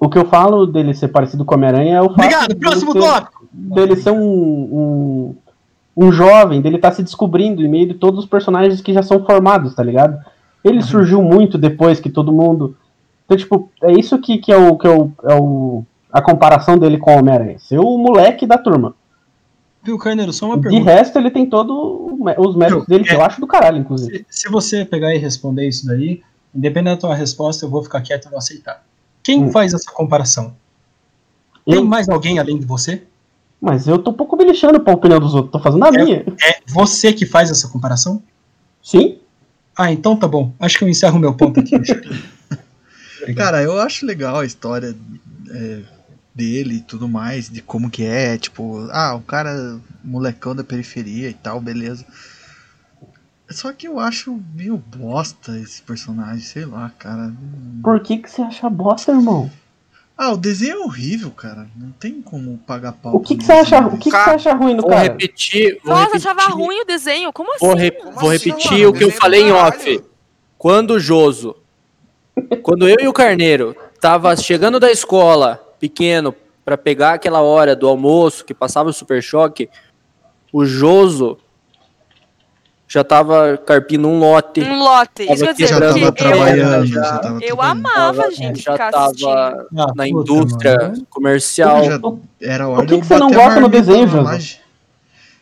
O 0.00 0.08
que 0.08 0.18
eu 0.18 0.24
falo 0.24 0.66
dele 0.66 0.94
ser 0.94 1.08
parecido 1.08 1.44
com 1.44 1.54
o 1.54 1.58
Homem-Aranha 1.58 1.96
é 1.96 2.00
o 2.00 2.06
fato 2.08 2.14
Obrigado, 2.20 2.48
dele 2.48 2.60
próximo 2.60 2.92
ser, 2.92 2.98
tópico. 3.00 3.48
dele 3.52 3.96
ser 3.96 4.10
um, 4.10 4.16
um, 4.22 5.34
um 5.96 6.10
jovem, 6.12 6.60
dele 6.62 6.76
estar 6.76 6.92
se 6.92 7.02
descobrindo 7.02 7.62
em 7.62 7.68
meio 7.68 7.86
de 7.88 7.94
todos 7.94 8.20
os 8.20 8.26
personagens 8.26 8.80
que 8.80 8.92
já 8.94 9.02
são 9.02 9.22
formados, 9.24 9.74
tá 9.74 9.82
ligado? 9.82 10.18
Ele 10.64 10.76
Uhum. 10.78 10.82
surgiu 10.82 11.22
muito 11.22 11.58
depois 11.58 12.00
que 12.00 12.08
todo 12.08 12.32
mundo. 12.32 12.74
Então, 13.26 13.36
tipo, 13.36 13.70
é 13.82 13.92
isso 13.92 14.18
que, 14.18 14.38
que 14.38 14.50
é, 14.52 14.56
o, 14.56 14.76
que 14.76 14.86
é, 14.86 14.90
o, 14.90 15.10
é 15.24 15.34
o, 15.34 15.84
a 16.10 16.22
comparação 16.22 16.78
dele 16.78 16.96
com 16.98 17.14
o 17.14 17.18
Homem-Aranha. 17.18 17.58
Ser 17.58 17.78
o 17.78 17.98
moleque 17.98 18.46
da 18.46 18.56
turma. 18.56 18.94
Viu, 19.84 19.98
Carneiro, 19.98 20.32
só 20.32 20.46
uma 20.46 20.56
De 20.56 20.62
pergunta. 20.62 20.90
resto, 20.92 21.18
ele 21.18 21.30
tem 21.30 21.44
todos 21.44 21.74
os 22.38 22.54
méritos 22.56 22.86
Viu, 22.86 22.86
dele, 22.86 23.04
que 23.04 23.10
é. 23.10 23.16
eu 23.16 23.22
acho 23.22 23.40
do 23.40 23.46
caralho, 23.46 23.78
inclusive. 23.78 24.24
Se, 24.30 24.42
se 24.42 24.48
você 24.48 24.84
pegar 24.84 25.12
e 25.14 25.18
responder 25.18 25.66
isso 25.66 25.86
daí, 25.86 26.22
independente 26.54 26.94
da 26.96 27.00
tua 27.08 27.14
resposta, 27.16 27.64
eu 27.66 27.70
vou 27.70 27.82
ficar 27.82 28.00
quieto 28.00 28.26
e 28.26 28.28
vou 28.30 28.38
aceitar. 28.38 28.84
Quem 29.24 29.44
Hum. 29.44 29.50
faz 29.52 29.74
essa 29.74 29.90
comparação? 29.90 30.54
Tem 31.64 31.74
Eu, 31.76 31.84
mais 31.84 32.08
alguém 32.08 32.38
além 32.38 32.58
de 32.58 32.66
você? 32.66 33.02
mas 33.60 33.86
eu 33.86 33.96
tô 33.96 34.10
um 34.10 34.14
pouco 34.14 34.36
me 34.36 34.44
lixando 34.44 34.80
pra 34.80 34.92
opinião 34.92 35.20
dos 35.20 35.34
outros, 35.34 35.52
tô 35.52 35.60
fazendo 35.60 35.84
a 35.84 35.88
É. 35.88 35.90
minha. 35.92 36.24
É 36.44 36.58
você 36.66 37.12
que 37.12 37.24
faz 37.24 37.48
essa 37.50 37.68
comparação? 37.68 38.20
Sim? 38.82 39.18
Ah, 39.78 39.92
então 39.92 40.16
tá 40.16 40.26
bom. 40.26 40.52
Acho 40.58 40.78
que 40.78 40.84
eu 40.84 40.88
encerro 40.88 41.18
meu 41.18 41.32
ponto 41.34 41.60
aqui. 41.60 41.76
Cara, 43.36 43.62
eu 43.62 43.78
acho 43.80 44.04
legal 44.04 44.40
a 44.40 44.44
história 44.44 44.96
é, 45.50 45.80
dele 46.34 46.76
e 46.76 46.80
tudo 46.80 47.08
mais, 47.08 47.48
de 47.48 47.60
como 47.60 47.90
que 47.90 48.04
é, 48.04 48.38
tipo, 48.38 48.88
ah, 48.90 49.14
o 49.14 49.20
cara 49.20 49.78
molecão 50.02 50.54
da 50.54 50.64
periferia 50.64 51.28
e 51.28 51.34
tal, 51.34 51.60
beleza. 51.60 52.04
Só 53.50 53.72
que 53.72 53.86
eu 53.86 53.98
acho 54.00 54.40
meio 54.54 54.76
bosta 54.78 55.58
esse 55.58 55.82
personagem, 55.82 56.40
sei 56.40 56.64
lá, 56.64 56.90
cara. 56.98 57.32
Por 57.82 58.00
que, 58.00 58.16
que 58.18 58.30
você 58.30 58.40
acha 58.40 58.68
bosta, 58.70 59.12
irmão? 59.12 59.50
Ah, 60.16 60.32
o 60.32 60.36
desenho 60.36 60.74
é 60.74 60.84
horrível, 60.84 61.30
cara. 61.30 61.66
Não 61.76 61.90
tem 61.90 62.22
como 62.22 62.56
pagar 62.58 62.92
pau. 62.92 63.16
O 63.16 63.20
que, 63.20 63.36
que 63.36 63.44
você 63.44 63.52
acha, 63.52 63.86
o 63.86 63.98
que, 63.98 64.10
que 64.10 64.10
você 64.10 64.30
acha 64.30 64.54
ruim 64.54 64.74
no 64.74 64.82
Vou 64.82 64.90
cara? 64.90 65.02
repetir. 65.02 65.78
Vou 65.84 65.92
Nossa, 65.94 66.04
repetir, 66.14 66.30
achava 66.30 66.54
ruim 66.54 66.80
o 66.80 66.84
desenho. 66.84 67.32
Como 67.32 67.54
assim? 67.54 67.66
Vou, 67.66 67.74
re- 67.74 67.90
Como 67.90 68.12
vou 68.12 68.30
assim, 68.30 68.50
repetir 68.50 68.72
mano? 68.72 68.88
o 68.88 68.92
que 68.92 69.04
eu 69.04 69.08
Desenho 69.08 69.20
falei 69.20 69.42
em 69.42 69.52
off. 69.52 70.02
Quando 70.56 70.92
o 70.92 71.00
Joso, 71.00 71.56
quando 72.62 72.88
eu 72.88 72.96
e 73.00 73.08
o 73.08 73.12
Carneiro 73.12 73.76
tava 74.00 74.34
chegando 74.36 74.78
da 74.78 74.90
escola, 74.90 75.60
pequeno, 75.82 76.32
pra 76.64 76.78
pegar 76.78 77.14
aquela 77.14 77.40
hora 77.40 77.74
do 77.74 77.88
almoço 77.88 78.44
que 78.44 78.54
passava 78.54 78.88
o 78.90 78.92
Super 78.92 79.20
Choque, 79.20 79.68
o 80.52 80.64
Joso 80.64 81.36
já 82.86 83.02
tava 83.02 83.56
carpindo 83.58 84.06
um 84.06 84.20
lote. 84.20 84.60
Um 84.60 84.78
lote. 84.78 85.22
Isso 85.24 85.44
quer 85.44 85.54
Tava 85.54 85.54
dizer, 85.54 85.66
Já 85.68 85.80
tava 85.80 86.12
trabalhando, 86.12 86.86
já- 86.86 87.02
já 87.02 87.18
tava 87.18 87.38
eu, 87.42 87.48
eu 87.48 87.62
amava, 87.62 88.22
Tava- 88.22 88.30
gente, 88.34 88.60
já 88.62 88.72
ficar 88.72 88.90
tava 88.92 89.06
assistindo. 89.06 89.28
Ah, 89.30 89.66
na 89.72 89.86
puta, 89.86 90.06
indústria 90.08 90.76
mano. 90.78 91.06
comercial. 91.10 91.84
Já 91.84 91.98
era 92.40 92.68
hora 92.68 92.82
O 92.82 92.86
que 92.86 92.94
eu 92.94 93.00
que 93.00 93.06
você 93.06 93.18
não 93.18 93.28
a 93.28 93.34
gosta 93.34 93.60
no 93.60 93.68
desenho, 93.68 94.22
laje. 94.22 94.60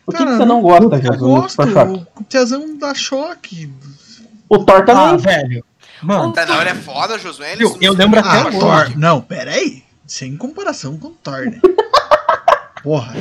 O 0.07 0.11
que, 0.11 0.17
Cara, 0.17 0.31
que 0.31 0.37
você 0.37 0.45
não 0.45 0.61
gosta, 0.61 0.95
Eu 1.05 1.17
gosto, 1.17 1.61
Choque? 1.61 2.07
o 2.19 2.23
Tiazão 2.23 2.77
dá 2.79 2.95
choque. 2.95 3.71
O 4.49 4.57
Thor 4.59 4.83
também. 4.85 5.03
Ah, 5.03 5.17
velho. 5.17 5.63
Mano, 6.01 6.33
não, 6.47 6.61
ele 6.61 6.69
é 6.71 6.75
foda, 6.75 7.19
Josué. 7.19 7.55
viu, 7.55 7.77
eu 7.79 7.93
lembro 7.93 8.19
até 8.19 8.29
Ah, 8.29 8.47
hoje. 8.47 8.59
Thor. 8.59 8.97
Não, 8.97 9.21
pera 9.21 9.51
aí. 9.51 9.83
Sem 10.11 10.35
comparação 10.35 10.97
com 10.97 11.07
o 11.07 11.11
Thor, 11.11 11.45
né? 11.45 11.61
Porra. 12.83 13.13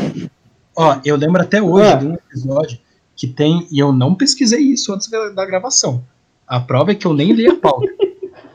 Ó, 0.74 1.00
eu 1.04 1.14
lembro 1.14 1.40
até 1.40 1.62
hoje 1.62 1.88
Ah. 1.88 1.94
de 1.94 2.04
um 2.04 2.14
episódio 2.14 2.80
que 3.14 3.28
tem, 3.28 3.68
e 3.70 3.78
eu 3.78 3.92
não 3.92 4.12
pesquisei 4.12 4.58
isso 4.58 4.92
antes 4.92 5.06
da, 5.06 5.28
da 5.28 5.46
gravação. 5.46 6.02
A 6.44 6.58
prova 6.58 6.90
é 6.90 6.96
que 6.96 7.06
eu 7.06 7.14
nem 7.14 7.32
li 7.32 7.46
a 7.46 7.54
pauta. 7.54 7.86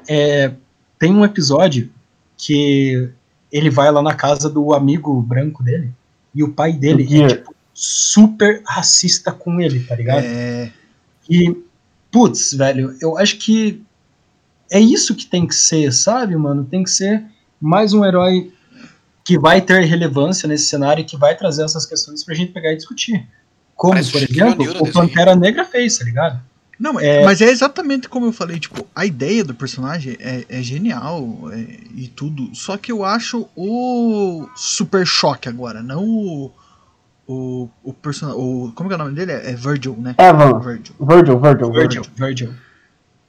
É, 0.07 0.51
tem 0.99 1.11
um 1.11 1.25
episódio 1.25 1.89
que 2.37 3.09
ele 3.51 3.71
vai 3.71 3.91
lá 3.91 4.03
na 4.03 4.13
casa 4.13 4.47
do 4.47 4.71
amigo 4.71 5.19
branco 5.19 5.63
dele, 5.63 5.91
e 6.33 6.43
o 6.43 6.51
pai 6.51 6.73
dele 6.73 7.07
é 7.23 7.27
tipo, 7.27 7.55
super 7.73 8.61
racista 8.67 9.31
com 9.31 9.59
ele, 9.59 9.79
tá 9.79 9.95
ligado? 9.95 10.23
É. 10.23 10.71
E, 11.27 11.55
putz, 12.11 12.53
velho, 12.53 12.95
eu 13.01 13.17
acho 13.17 13.37
que 13.39 13.81
é 14.69 14.79
isso 14.79 15.15
que 15.15 15.25
tem 15.25 15.47
que 15.47 15.55
ser, 15.55 15.91
sabe, 15.91 16.35
mano? 16.35 16.65
Tem 16.65 16.83
que 16.83 16.91
ser 16.91 17.25
mais 17.65 17.93
um 17.93 18.05
herói 18.05 18.51
que 19.23 19.39
vai 19.39 19.59
ter 19.59 19.83
relevância 19.85 20.47
nesse 20.47 20.65
cenário 20.65 21.01
e 21.01 21.05
que 21.05 21.17
vai 21.17 21.35
trazer 21.35 21.63
essas 21.63 21.85
questões 21.85 22.23
pra 22.23 22.35
gente 22.35 22.51
pegar 22.51 22.71
e 22.71 22.75
discutir. 22.75 23.27
Como, 23.75 23.93
Parece 23.93 24.11
por 24.11 24.21
exemplo, 24.21 24.83
o. 24.83 24.91
Pantera 24.91 25.35
Negra 25.35 25.65
fez, 25.65 25.97
tá 25.97 26.05
ligado? 26.05 26.39
Não, 26.79 26.99
É. 26.99 27.23
mas 27.23 27.41
é 27.41 27.45
exatamente 27.49 28.07
como 28.07 28.27
eu 28.27 28.33
falei, 28.33 28.59
tipo, 28.59 28.85
a 28.93 29.05
ideia 29.05 29.43
do 29.43 29.55
personagem 29.55 30.17
é, 30.19 30.45
é 30.47 30.61
genial 30.61 31.49
é, 31.51 31.57
e 31.95 32.07
tudo, 32.07 32.53
só 32.53 32.77
que 32.77 32.91
eu 32.91 33.03
acho 33.03 33.47
o 33.55 34.47
Super 34.55 35.05
Choque 35.05 35.49
agora, 35.49 35.81
não 35.81 36.03
o. 36.03 36.51
O, 37.27 37.67
o 37.83 37.91
personagem. 37.91 38.39
O, 38.39 38.71
como 38.75 38.87
que 38.87 38.93
é 38.93 38.97
o 38.97 38.99
nome 38.99 39.15
dele? 39.15 39.31
É 39.31 39.55
Virgil, 39.55 39.97
né? 39.97 40.13
Evan. 40.19 40.59
Virgil. 40.59 40.93
Virgil, 40.99 41.39
Virgil, 41.39 41.39
Virgil, 41.39 41.71
Virgil. 41.71 42.03
Virgil. 42.15 42.53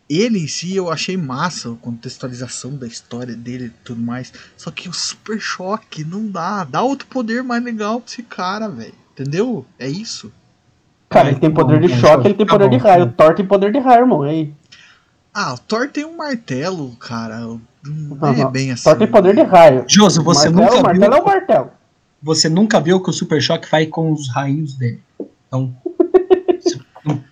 Ele 0.09 0.39
em 0.39 0.47
si 0.47 0.77
eu 0.77 0.91
achei 0.91 1.17
massa, 1.17 1.73
a 1.73 1.77
contextualização 1.77 2.77
da 2.77 2.87
história 2.87 3.35
dele 3.35 3.67
e 3.67 3.71
tudo 3.85 4.01
mais. 4.01 4.33
Só 4.57 4.71
que 4.71 4.89
o 4.89 4.93
Super 4.93 5.41
Choque 5.41 6.05
não 6.05 6.29
dá. 6.29 6.63
Dá 6.65 6.81
outro 6.83 7.09
poder 7.09 7.43
mais 7.43 7.63
legal 7.65 8.01
pra 8.01 8.09
esse 8.13 8.23
cara, 8.23 8.69
velho. 8.69 8.95
Entendeu? 9.13 9.67
É 9.79 9.89
isso. 9.89 10.33
Cara, 11.09 11.29
ele 11.31 11.41
tem 11.41 11.51
Tá 11.51 11.57
poder 11.61 11.81
de 11.81 11.89
tá 11.89 11.97
choque, 11.97 12.27
ele 12.29 12.35
tem 12.35 12.47
tá 12.47 12.53
poder 12.53 12.69
de 12.71 12.77
raio. 12.77 13.05
O 13.05 13.13
Thor 13.13 13.35
tem 13.35 13.47
poder 13.47 13.73
de 13.73 13.79
raio, 13.79 14.01
irmão. 14.03 14.23
Aí. 14.23 14.53
Ah, 15.35 15.55
o 15.55 15.59
Thor 15.59 15.89
tem 15.89 16.05
um 16.05 16.17
martelo, 16.17 16.95
cara. 16.97 17.41
Não 17.85 18.29
é 18.29 18.51
bem 18.51 18.71
assim. 18.73 18.85
Thor 18.85 18.97
tem 18.99 19.07
poder 19.09 19.35
de 19.35 19.43
raio. 19.43 19.85
Joso, 19.89 20.23
você 20.23 20.49
martelo, 20.49 20.71
nunca 20.77 20.83
martelo 20.83 21.05
é 21.15 21.19
o 21.19 21.25
viu, 21.25 21.33
martelo. 21.33 21.71
você 22.23 22.49
nunca 22.49 22.81
viu 22.81 22.97
o 22.97 23.03
que 23.03 23.11
o 23.11 23.13
Super 23.13 23.41
Choque 23.43 23.69
faz 23.69 23.89
com 23.89 24.13
os 24.13 24.29
raios 24.29 24.75
dele. 24.75 25.01
Então, 25.49 25.75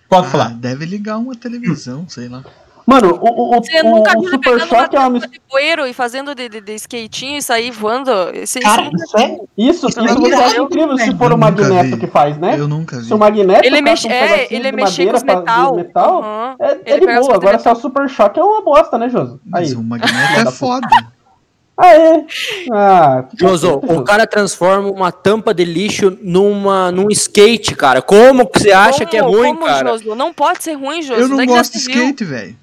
pode 0.09 0.27
Ah, 0.27 0.29
falar. 0.29 0.49
deve 0.55 0.85
ligar 0.85 1.17
uma 1.17 1.35
televisão, 1.35 2.07
sei 2.09 2.27
lá. 2.29 2.43
Mano, 2.85 3.17
o, 3.19 3.27
o, 3.27 3.57
o, 3.57 3.63
Você 3.63 3.81
o- 3.81 3.89
nunca 3.95 4.17
o 4.17 4.29
Super 4.29 4.61
Choque 4.61 4.95
é 4.95 4.99
uma 4.99 5.09
mistura. 5.09 5.31
de 5.33 5.41
poeiro 5.49 5.87
e 5.87 5.93
fazendo 5.93 6.35
de, 6.35 6.47
de, 6.47 6.61
de 6.61 6.75
skatinho 6.75 7.37
e 7.37 7.41
sair 7.41 7.71
voando? 7.71 8.11
Esse, 8.33 8.59
Cara, 8.59 8.83
isso 8.83 8.95
isso 9.05 9.17
é 9.17 9.23
Isso, 9.57 9.87
Isso 9.87 9.87
isso 9.87 9.99
é 9.99 10.27
irado, 10.27 10.63
incrível 10.63 10.97
se 10.97 11.15
for 11.17 11.33
o 11.33 11.37
Magneto 11.37 11.95
vi. 11.95 11.97
que 11.97 12.07
faz, 12.07 12.37
né? 12.37 12.55
Eu 12.59 12.67
nunca 12.67 12.99
vi. 12.99 13.05
Se 13.05 13.13
o 13.13 13.17
Magneto 13.17 13.65
ele 13.65 13.81
mexe, 13.81 14.07
um 14.07 14.11
é, 14.11 14.47
ele 14.51 14.69
de 14.69 14.75
mexer 14.75 15.07
com 15.09 15.17
os 15.17 15.23
metal. 15.23 15.75
metal 15.75 16.19
Aham. 16.23 16.55
é, 16.59 16.71
Ele 16.85 17.05
é 17.09 17.15
de 17.15 17.19
boa. 17.21 17.35
Agora 17.35 17.57
só 17.57 17.69
o 17.71 17.73
metal. 17.73 17.81
Super 17.81 18.07
Choque 18.09 18.39
é 18.39 18.43
uma 18.43 18.61
bosta, 18.61 18.97
né, 18.99 19.09
Joso? 19.09 19.39
Mas 19.45 19.71
Aí. 19.71 19.75
o 19.77 19.81
Magneto 19.83 20.47
é 20.47 20.51
foda. 20.51 20.87
É? 21.83 22.23
Ah, 22.71 23.25
Joso, 23.37 23.79
quieto, 23.79 23.97
o 23.99 24.03
cara 24.03 24.25
transforma 24.25 24.89
uma 24.89 25.11
tampa 25.11 25.53
de 25.53 25.65
lixo 25.65 26.17
numa, 26.21 26.89
num 26.91 27.09
skate, 27.09 27.75
cara. 27.75 28.01
Como 28.01 28.45
que 28.47 28.59
você 28.59 28.71
acha 28.71 29.05
que 29.05 29.17
é 29.17 29.21
Como- 29.21 29.35
ruim, 29.37 29.55
como, 29.55 29.65
cara? 29.65 29.89
Joso? 29.89 30.15
Não 30.15 30.31
pode 30.31 30.63
ser 30.63 30.73
ruim, 30.73 31.01
Joso. 31.01 31.19
Eu 31.19 31.27
não 31.27 31.41
é 31.41 31.45
gosto 31.45 31.73
de 31.73 31.79
se 31.79 31.89
skate, 31.91 32.23
velho. 32.23 32.55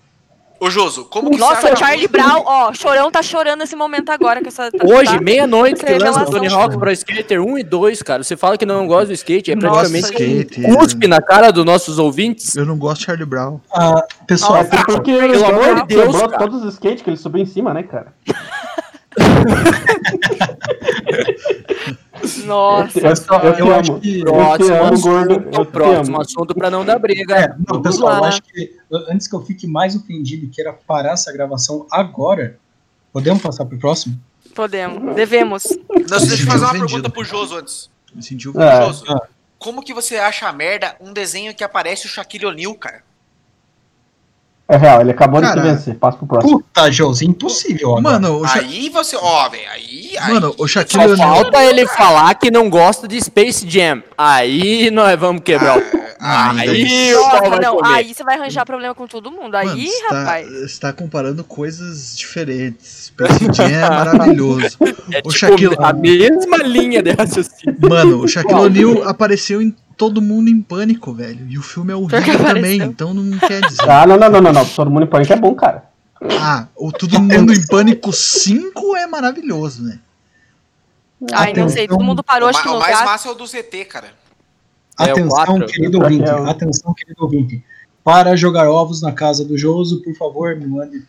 Ô, 0.64 0.70
Joso, 0.70 1.04
como 1.06 1.28
que 1.28 1.38
Nossa, 1.38 1.60
você 1.62 1.66
acha 1.70 1.76
Charlie? 1.76 2.06
Brown, 2.06 2.44
ó, 2.46 2.72
Chorão 2.72 3.10
tá 3.10 3.20
chorando 3.20 3.58
nesse 3.58 3.74
momento 3.74 4.10
agora 4.10 4.40
com 4.40 4.46
essa. 4.46 4.70
tá- 4.70 4.86
Hoje, 4.86 5.12
tá? 5.16 5.20
meia-noite, 5.20 5.84
que 5.84 5.98
lança 5.98 6.22
o 6.22 6.30
Tony. 6.30 6.46
Hawk 6.46 6.78
Pro 6.78 6.88
Skater 6.92 7.42
1 7.44 7.58
e 7.58 7.64
2, 7.64 8.00
cara. 8.02 8.22
Você 8.22 8.36
fala 8.36 8.56
que 8.56 8.64
não 8.64 8.86
gosta 8.86 9.06
do 9.06 9.12
skate, 9.12 9.50
é 9.50 9.56
Nossa, 9.56 9.90
praticamente 9.90 10.52
skate, 10.54 10.60
um 10.64 10.76
cuspe 10.76 11.08
na 11.08 11.20
cara 11.20 11.50
dos 11.50 11.64
nossos 11.64 11.98
ouvintes. 11.98 12.54
Eu 12.54 12.64
não 12.64 12.78
gosto 12.78 13.00
de 13.00 13.06
Charlie 13.06 13.26
Brown. 13.26 13.58
Ah, 13.74 14.04
pessoal, 14.24 14.58
É 14.58 14.64
porque 14.86 15.10
ele 15.10 15.32
Pelo 15.32 15.46
amor 15.46 15.74
de 15.82 15.96
Deus, 15.96 16.16
cara. 16.16 16.38
todos 16.38 16.62
os 16.62 16.74
skates 16.74 17.02
que 17.02 17.10
ele 17.10 17.16
subiu 17.16 17.42
em 17.42 17.46
cima, 17.46 17.74
né, 17.74 17.82
cara? 17.82 18.14
Nossa. 22.44 22.98
Eu, 23.00 23.52
eu, 23.52 23.66
eu 23.66 23.74
acho 23.74 23.98
que- 24.00 24.20
Eu 24.20 24.24
Próximo 24.32 24.82
assunto, 24.84 25.00
gordo. 25.02 25.32
Eu 25.52 25.64
te 25.66 25.70
próximo 25.72 26.20
assunto 26.20 26.54
pra 26.54 26.70
não 26.70 26.84
dar 26.84 26.98
briga. 26.98 27.34
É, 27.36 27.48
não, 27.48 27.56
Vamos 27.68 27.82
pessoal, 27.82 28.14
eu 28.16 28.20
lá. 28.22 28.28
acho 28.28 28.42
que 28.42 28.76
antes 29.08 29.26
que 29.28 29.34
eu 29.34 29.42
fique 29.42 29.66
mais 29.66 29.94
ofendido 29.96 30.44
e 30.46 30.48
queira 30.48 30.72
parar 30.72 31.12
essa 31.12 31.32
gravação 31.32 31.86
agora, 31.90 32.58
podemos 33.12 33.42
passar 33.42 33.64
pro 33.64 33.78
próximo? 33.78 34.18
Podemos, 34.54 35.14
devemos. 35.14 35.64
Não, 35.88 36.18
deixa 36.18 36.42
eu 36.42 36.46
fazer 36.46 36.64
uma 36.64 36.68
Ofendido. 36.70 36.86
pergunta 36.86 37.10
pro 37.10 37.24
Joso 37.24 37.56
antes. 37.56 37.90
Me 38.14 38.22
sentiu 38.22 38.52
É. 38.60 38.84
Joso, 38.86 39.04
Ah. 39.08 39.26
como 39.58 39.82
que 39.82 39.94
você 39.94 40.16
acha 40.16 40.46
a 40.46 40.52
merda 40.52 40.94
um 41.00 41.12
desenho 41.12 41.54
que 41.54 41.64
aparece 41.64 42.06
o 42.06 42.08
Shaquille 42.08 42.44
O'Neal, 42.46 42.74
cara? 42.74 43.02
É 44.72 44.76
real, 44.78 45.02
ele 45.02 45.10
acabou 45.10 45.42
de 45.42 45.60
vencer. 45.60 45.94
Passa 45.96 46.16
pro 46.16 46.26
próximo. 46.26 46.60
Puta, 46.62 46.90
Josi, 46.90 47.26
impossível 47.26 47.90
agora. 47.98 48.18
Mano, 48.20 48.40
o, 48.40 48.48
Sha 48.48 48.60
Aí 48.60 48.88
você, 48.88 49.16
ó, 49.20 49.48
velho, 49.50 49.62
aí, 49.70 50.16
aí. 50.18 50.32
Mano, 50.32 50.54
o 50.56 50.66
Shaquille 50.66 51.08
Só 51.10 51.16
falta 51.18 51.62
ele 51.62 51.86
falar 51.86 52.34
que 52.36 52.50
não 52.50 52.70
gosta 52.70 53.06
de 53.06 53.20
Space 53.22 53.68
Jam. 53.68 54.02
Aí 54.16 54.90
nós 54.90 55.18
vamos 55.20 55.42
quebrar 55.42 55.76
o 55.76 55.82
pau. 55.82 56.00
Ah, 56.24 56.52
Aí 56.56 57.12
Nossa, 57.12 57.50
vai 57.50 57.58
não, 57.58 57.84
aí 57.84 58.14
você 58.14 58.22
vai 58.22 58.38
arranjar 58.38 58.64
problema 58.64 58.94
com 58.94 59.06
todo 59.08 59.30
mundo. 59.30 59.56
Aí, 59.56 59.66
Mano, 59.66 59.80
você 59.82 60.08
tá, 60.08 60.14
rapaz. 60.20 60.46
você 60.70 60.80
tá 60.80 60.92
comparando 60.92 61.42
coisas 61.44 62.16
diferentes. 62.16 63.06
Space 63.12 63.52
Jam 63.52 63.66
é 63.68 63.90
maravilhoso. 63.90 64.78
É 65.12 65.18
o 65.18 65.22
tipo 65.22 65.32
Shaquille- 65.32 65.76
a 65.78 65.92
mesma 65.92 66.56
linha 66.58 67.02
de 67.02 67.10
raciocínio. 67.10 67.76
Mano, 67.90 68.20
o 68.22 68.28
Shaquille 68.28 68.60
O'Neal 68.60 69.08
apareceu 69.08 69.60
em 69.60 69.74
todo 69.96 70.20
mundo 70.22 70.48
em 70.48 70.60
pânico, 70.60 71.12
velho. 71.12 71.46
E 71.48 71.58
o 71.58 71.62
filme 71.62 71.92
é 71.92 71.96
horrível 71.96 72.38
também, 72.38 72.80
então 72.82 73.12
não 73.14 73.38
quer 73.38 73.60
dizer. 73.62 73.82
Ah, 73.88 74.06
não, 74.06 74.16
não, 74.16 74.30
não, 74.30 74.40
não, 74.40 74.52
não. 74.52 74.64
Todo 74.66 74.90
mundo 74.90 75.04
em 75.04 75.08
pânico 75.08 75.32
é 75.32 75.36
bom, 75.36 75.54
cara. 75.54 75.84
Ah, 76.40 76.66
o 76.76 76.92
Todo 76.92 77.18
Mundo 77.20 77.52
em 77.52 77.66
Pânico 77.66 78.12
5 78.12 78.96
é 78.96 79.06
maravilhoso, 79.08 79.82
né? 79.82 79.98
Ai, 81.32 81.52
não 81.52 81.68
sei, 81.68 81.86
todo 81.88 82.02
mundo 82.02 82.22
parou, 82.22 82.48
acho 82.48 82.62
que 82.62 82.68
o 82.68 82.78
mais 82.78 82.98
massa 83.04 83.28
é 83.28 83.32
o 83.32 83.34
do 83.34 83.46
ZT, 83.46 83.84
cara. 83.86 84.08
É, 85.00 85.04
Atenção, 85.10 85.28
quatro. 85.28 85.66
querido 85.66 85.98
ouvinte, 86.00 86.28
É 86.28 86.34
o- 86.34 86.48
atenção, 86.48 86.94
querido 86.94 87.22
ouvinte. 87.24 87.64
Para 88.04 88.36
jogar 88.36 88.68
ovos 88.70 89.00
na 89.02 89.10
casa 89.12 89.44
do 89.44 89.56
Joso, 89.56 90.02
por 90.02 90.14
favor, 90.16 90.54
me 90.56 90.66
mande 90.66 91.02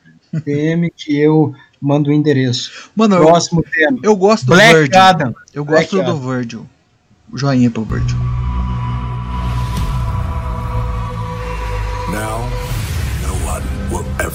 PM 0.44 0.90
que 0.96 1.16
eu 1.20 1.54
mando 1.82 2.10
o 2.10 2.14
endereço. 2.14 2.90
Mano, 2.96 3.16
eu, 3.16 3.26
Próximo 3.26 3.64
tema. 3.64 4.00
eu 4.04 4.16
gosto 4.16 4.46
do 4.46 4.54
Black 4.54 4.74
Virgil. 4.74 5.00
Adam. 5.02 5.36
Eu 5.54 5.66
Black 5.66 5.84
gosto 5.92 5.96
do 6.06 6.12
Adam. 6.12 6.20
Virgil. 6.20 6.66
Joinha 7.36 7.70
pro 7.70 7.84
Virgil. 7.84 8.18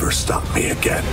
Will 0.09 0.13
ever 0.13 0.13
stop 0.13 0.43
me 0.55 0.71
again. 0.71 1.05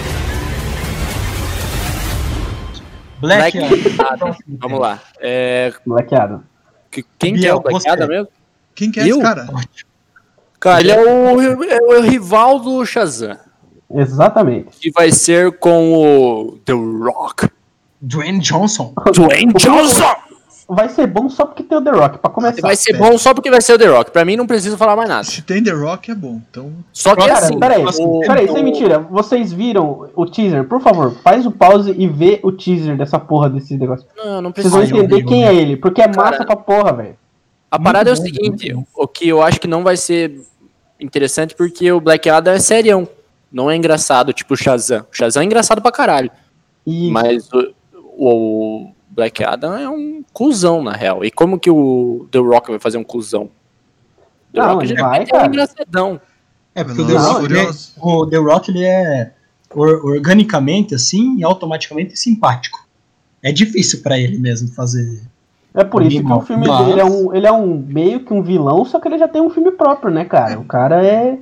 Black, 3.20 3.58
Black 3.58 4.02
Adam. 4.02 4.36
Vamos 4.48 4.80
lá. 4.80 5.00
É, 5.20 5.74
Black 5.86 6.14
Adam. 6.16 6.44
que- 6.92 7.06
quem 7.20 7.36
que 7.36 7.48
é 7.48 7.54
o 7.54 7.60
Black 7.60 7.80
você. 7.80 7.90
Adam 7.90 8.08
mesmo? 8.08 8.28
Quem 8.74 8.92
que 8.92 9.00
é 9.00 9.04
Eu? 9.04 9.16
esse 9.18 9.22
cara? 9.22 9.48
Cara, 10.60 10.80
ele 10.82 10.92
é 10.92 11.00
o, 11.02 11.64
é 11.64 11.78
o 11.82 12.02
rival 12.02 12.60
do 12.60 12.86
Shazam. 12.86 13.38
Exatamente. 13.94 14.78
Que 14.80 14.92
vai 14.92 15.12
ser 15.12 15.58
com 15.60 15.94
o 15.94 16.58
The 16.66 16.74
Rock. 16.74 17.48
Dwayne 18.02 18.40
Johnson. 18.40 18.94
Dwayne 19.14 19.54
Johnson! 19.54 20.16
Vai 20.68 20.90
ser 20.90 21.06
bom 21.06 21.30
só 21.30 21.46
porque 21.46 21.62
tem 21.62 21.78
o 21.78 21.82
The 21.82 21.92
Rock, 21.92 22.18
pra 22.18 22.30
começar. 22.32 22.60
Vai 22.62 22.76
ser 22.76 22.98
bom 22.98 23.16
só 23.20 23.36
porque 23.36 23.52
vai 23.52 23.62
ser 23.62 23.74
o 23.74 23.78
The 23.78 23.86
Rock. 23.86 24.10
Pra 24.10 24.26
mim 24.26 24.36
não 24.36 24.48
preciso 24.48 24.76
falar 24.78 24.96
mais 24.96 25.08
nada. 25.08 25.24
Se 25.24 25.44
tem 25.44 25.64
The 25.64 25.70
Rock 25.72 26.10
é 26.10 26.16
bom. 26.16 26.42
Então, 26.50 26.72
Só 26.92 27.16
que 27.16 27.22
Cara, 27.22 27.34
assim, 27.38 27.60
peraí, 27.60 27.86
o- 27.86 28.20
peraí, 28.22 28.52
sem 28.52 28.64
mentira. 28.64 28.98
Vocês 29.00 29.54
viram 29.54 30.10
o 30.16 30.26
teaser? 30.26 30.64
Por 30.68 30.82
favor, 30.82 31.14
faz 31.24 31.46
o 31.46 31.52
pause 31.52 31.94
e 31.96 32.08
vê 32.08 32.40
o 32.42 32.52
teaser 32.52 32.98
dessa 32.98 33.20
porra 33.20 33.48
desse 33.50 33.78
negócio. 33.78 34.08
Não, 34.18 34.42
não 34.42 34.52
Vocês 34.52 34.68
precisa. 34.68 34.72
vão 34.72 34.82
eu 34.82 35.06
entender 35.06 35.24
quem 35.26 35.46
é 35.46 35.54
ele, 35.54 35.78
porque 35.78 36.02
é 36.02 36.08
massa 36.08 36.44
Cara, 36.44 36.46
pra 36.46 36.56
porra, 36.56 36.94
velho. 36.94 37.16
A 37.70 37.78
parada 37.80 38.10
Muito 38.10 38.20
é 38.20 38.22
o 38.22 38.24
bom, 38.24 38.36
seguinte, 38.36 38.74
muito 38.74 38.88
o 38.96 39.08
que 39.08 39.28
eu 39.28 39.42
acho 39.44 39.60
que 39.62 39.68
não 39.68 39.84
vai 39.84 39.98
ser 39.98 40.40
interessante 41.00 41.54
porque 41.54 41.92
o 41.92 42.00
Black 42.02 42.28
Adam 42.30 42.54
é 42.54 42.60
serião. 42.60 43.08
Não 43.52 43.70
é 43.70 43.76
engraçado, 43.76 44.34
tipo 44.34 44.56
o 44.56 44.58
Shazam. 44.58 45.02
O 45.12 45.16
Shazam 45.16 45.44
é 45.44 45.46
engraçado 45.46 45.82
pra 45.82 45.92
caralho. 45.92 46.32
E 46.88 47.12
Mas 47.12 47.48
o, 47.54 47.74
o 48.18 48.92
Black 49.10 49.44
Adam 49.44 49.76
é 49.78 49.90
um 49.90 50.24
cuzão, 50.34 50.84
na 50.84 50.92
real. 50.94 51.24
E 51.24 51.32
como 51.32 51.60
que 51.60 51.70
o 51.70 52.28
The 52.32 52.40
Rock 52.40 52.70
vai 52.72 52.80
fazer 52.80 52.98
um 52.98 53.04
cuzão? 53.04 53.50
The 54.54 54.60
Não, 54.62 54.74
Rock 54.74 54.86
ele 54.86 54.96
já 54.98 55.08
vai, 55.08 55.22
é 55.22 55.26
cara. 55.26 55.48
engraçadão. 55.48 56.22
É, 56.74 56.84
porque 56.84 57.02
o 57.02 57.08
The, 57.08 57.14
Rock, 57.18 57.46
ele 57.46 57.60
é, 57.60 57.70
o 58.02 58.26
The 58.28 58.38
Rock 58.38 58.72
ele 58.72 58.84
é 58.84 59.32
or- 59.74 60.06
organicamente 60.06 60.94
assim 60.96 61.38
e 61.38 61.44
automaticamente 61.44 62.18
simpático. 62.18 62.86
É 63.42 63.52
difícil 63.52 64.02
pra 64.02 64.18
ele 64.20 64.38
mesmo 64.38 64.70
fazer. 64.70 65.22
é 65.74 65.84
por 65.84 66.02
isso 66.02 66.24
que 66.24 66.32
o 66.34 66.42
filme 66.42 66.68
Mas- 66.68 66.86
dele 66.88 67.00
é 67.00 67.06
um, 67.06 67.34
ele 67.36 67.48
é 67.48 67.52
um 67.52 67.78
meio 67.88 68.20
que 68.26 68.34
um 68.34 68.42
vilão, 68.42 68.84
só 68.86 69.00
que 69.00 69.08
ele 69.08 69.18
já 69.18 69.28
tem 69.28 69.42
um 69.42 69.50
filme 69.50 69.72
próprio, 69.72 70.12
né, 70.12 70.26
cara? 70.26 70.60
O 70.60 70.66
cara 70.66 71.06
é. 71.06 71.38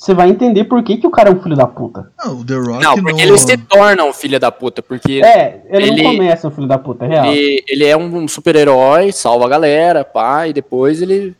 Você 0.00 0.14
vai 0.14 0.30
entender 0.30 0.64
por 0.64 0.82
que, 0.82 0.96
que 0.96 1.06
o 1.06 1.10
cara 1.10 1.28
é 1.28 1.32
um 1.32 1.42
filho 1.42 1.54
da 1.54 1.66
puta. 1.66 2.10
ah, 2.16 2.30
o 2.30 2.42
The 2.42 2.54
Rock 2.54 2.82
Não, 2.82 2.94
porque 2.94 3.12
no... 3.12 3.20
ele 3.20 3.36
se 3.38 3.54
torna 3.58 4.02
um 4.02 4.14
filho 4.14 4.40
da 4.40 4.50
puta, 4.50 4.80
porque 4.80 5.20
É, 5.22 5.60
ele, 5.68 5.88
Ele- 5.90 6.02
não 6.02 6.12
começa 6.12 6.48
um 6.48 6.50
filho 6.50 6.66
da 6.66 6.78
puta, 6.78 7.04
é 7.04 7.08
real. 7.08 7.26
ele, 7.26 7.62
ele 7.68 7.84
é 7.84 7.94
um 7.94 8.26
super-herói, 8.26 9.12
salva 9.12 9.44
a 9.44 9.48
galera, 9.50 10.02
pá, 10.02 10.46
e 10.48 10.54
depois 10.54 11.02
ele. 11.02 11.36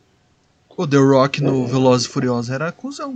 O 0.77 0.85
The 0.85 0.97
Rock 0.97 1.41
no 1.41 1.65
Velozes 1.65 2.05
e 2.05 2.09
Furiosos 2.09 2.51
era 2.51 2.71
cuzão. 2.71 3.15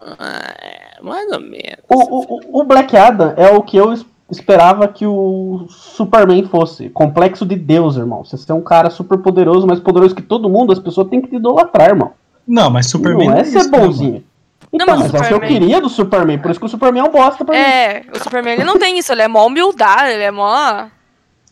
Ah, 0.00 0.98
mais 1.02 1.30
ou 1.32 1.40
menos. 1.40 1.78
O, 1.88 2.58
o, 2.58 2.60
o 2.60 2.64
Black 2.64 2.94
Adam 2.96 3.32
é 3.36 3.48
o 3.50 3.62
que 3.62 3.76
eu 3.76 3.92
es- 3.92 4.04
esperava 4.30 4.86
que 4.88 5.06
o 5.06 5.66
Superman 5.70 6.44
fosse. 6.48 6.88
Complexo 6.90 7.44
de 7.46 7.56
Deus, 7.56 7.96
irmão. 7.96 8.24
Você 8.24 8.50
é 8.50 8.54
um 8.54 8.60
cara 8.60 8.90
super 8.90 9.18
poderoso, 9.18 9.66
mais 9.66 9.80
poderoso 9.80 10.14
que 10.14 10.22
todo 10.22 10.48
mundo, 10.50 10.72
as 10.72 10.78
pessoas 10.78 11.08
têm 11.08 11.20
que 11.20 11.28
te 11.28 11.36
idolatrar, 11.36 11.88
irmão. 11.88 12.12
Não, 12.46 12.70
mas 12.70 12.86
Superman 12.86 13.28
não 13.28 13.36
é 13.38 13.44
ser 13.44 13.68
bonzinho. 13.68 14.24
Então, 14.72 14.86
mas 14.86 15.10
mas, 15.10 15.14
é 15.14 15.18
o 15.24 15.28
que 15.28 15.34
eu 15.34 15.40
queria 15.40 15.80
do 15.80 15.88
Superman, 15.88 16.38
por 16.38 16.50
isso 16.50 16.60
que 16.60 16.66
o 16.66 16.68
Superman 16.68 17.02
é 17.02 17.08
um 17.08 17.10
bosta 17.10 17.44
pra 17.44 17.54
mim. 17.54 17.60
É, 17.60 18.02
o 18.14 18.18
Superman 18.22 18.54
ele 18.54 18.64
não 18.64 18.78
tem 18.78 18.98
isso, 18.98 19.10
ele 19.12 19.22
é 19.22 19.28
mó 19.28 19.46
humildade, 19.46 20.12
ele 20.12 20.22
é 20.22 20.30
mó 20.30 20.86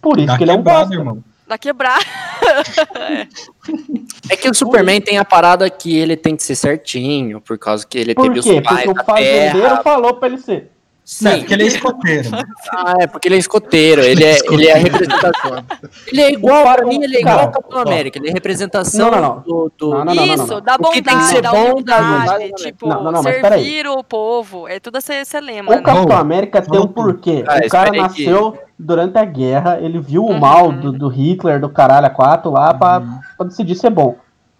Por 0.02 0.18
isso 0.18 0.26
Tá 0.26 0.36
que 0.36 0.44
ele 0.44 0.50
é 0.50 0.54
um 0.54 0.62
bosta. 0.62 0.94
irmão. 0.94 1.22
da 1.48 1.56
quebrar. 1.58 1.98
É 4.30 4.36
que 4.36 4.48
o 4.48 4.54
Superman 4.54 5.00
tem 5.00 5.18
a 5.18 5.24
parada 5.24 5.68
que 5.68 5.96
ele 5.96 6.16
tem 6.16 6.34
que 6.36 6.42
ser 6.42 6.54
certinho, 6.54 7.40
por 7.40 7.58
causa 7.58 7.86
que 7.86 7.98
ele 7.98 8.14
Por 8.14 8.24
teve 8.28 8.40
quê? 8.40 8.58
os 8.58 8.60
pais 8.66 8.84
Porque 8.84 9.00
o 9.00 9.04
fazendeiro 9.04 9.60
terra. 9.60 9.82
falou 9.82 10.14
pra 10.14 10.28
ele 10.28 10.38
ser. 10.38 10.70
Não, 11.20 11.30
é 11.30 11.34
Sim, 11.34 11.40
porque 11.40 11.52
ele 11.54 11.62
é 11.64 11.66
escoteiro. 11.66 12.30
ah, 12.72 12.94
é 12.98 13.06
porque 13.06 13.28
ele 13.28 13.34
é 13.34 13.38
escoteiro, 13.38 14.00
ele 14.02 14.24
é, 14.24 14.38
ele 14.50 14.66
é 14.66 14.72
a 14.72 14.78
representação. 14.78 15.64
Ele 16.06 16.20
é 16.22 16.32
igual, 16.32 16.62
pra 16.74 16.86
mim, 16.86 17.02
ele 17.02 17.16
é 17.18 17.20
igual 17.20 17.40
ao 17.40 17.50
Capitão 17.50 17.78
América, 17.80 18.18
ele 18.18 18.30
é 18.30 18.32
representação 18.32 19.10
Não, 19.10 19.20
não, 19.20 19.28
não. 19.34 19.40
do. 19.42 19.72
do- 19.78 19.90
Não, 19.90 20.04
não, 20.06 20.14
não, 20.14 20.26
não, 20.26 20.34
Isso, 20.34 20.46
não. 20.54 20.60
da 20.62 20.74
O 20.76 20.90
que 20.90 21.02
tem 21.02 21.02
que 21.02 21.10
bondade, 21.10 21.26
ser 21.28 21.42
da 21.42 21.50
bom, 21.50 21.82
da 21.82 21.98
bondade, 22.02 22.52
tipo, 22.54 22.88
Não, 22.88 23.02
não, 23.04 23.12
não, 23.12 23.22
mas 23.22 23.36
servir 23.38 23.86
o 23.86 24.02
povo, 24.02 24.66
é 24.66 24.80
tudo 24.80 24.96
esse, 24.96 25.12
esse 25.12 25.38
lema, 25.40 25.70
O 25.72 25.74
né? 25.76 25.82
Capitão 25.82 26.16
América 26.16 26.62
tem 26.62 26.80
um 26.80 26.86
porquê. 26.86 27.44
Ah, 27.46 27.58
o 27.62 27.68
cara 27.68 27.90
nasceu 27.92 28.56
durante 28.78 29.18
a 29.18 29.24
guerra, 29.26 29.78
ele 29.82 29.98
viu 30.00 30.24
o 30.24 30.30
Uhum. 30.30 30.38
mal 30.40 30.72
do, 30.72 30.90
do 30.90 31.08
Hitler, 31.08 31.60
do 31.60 31.68
caralho 31.68 32.06
a 32.06 32.10
quatro 32.10 32.50
lá, 32.50 32.72
pra, 32.72 32.98
Uhum. 33.00 33.18
pra 33.36 33.46
decidir 33.46 33.74
ser 33.74 33.90
bom. 33.90 34.16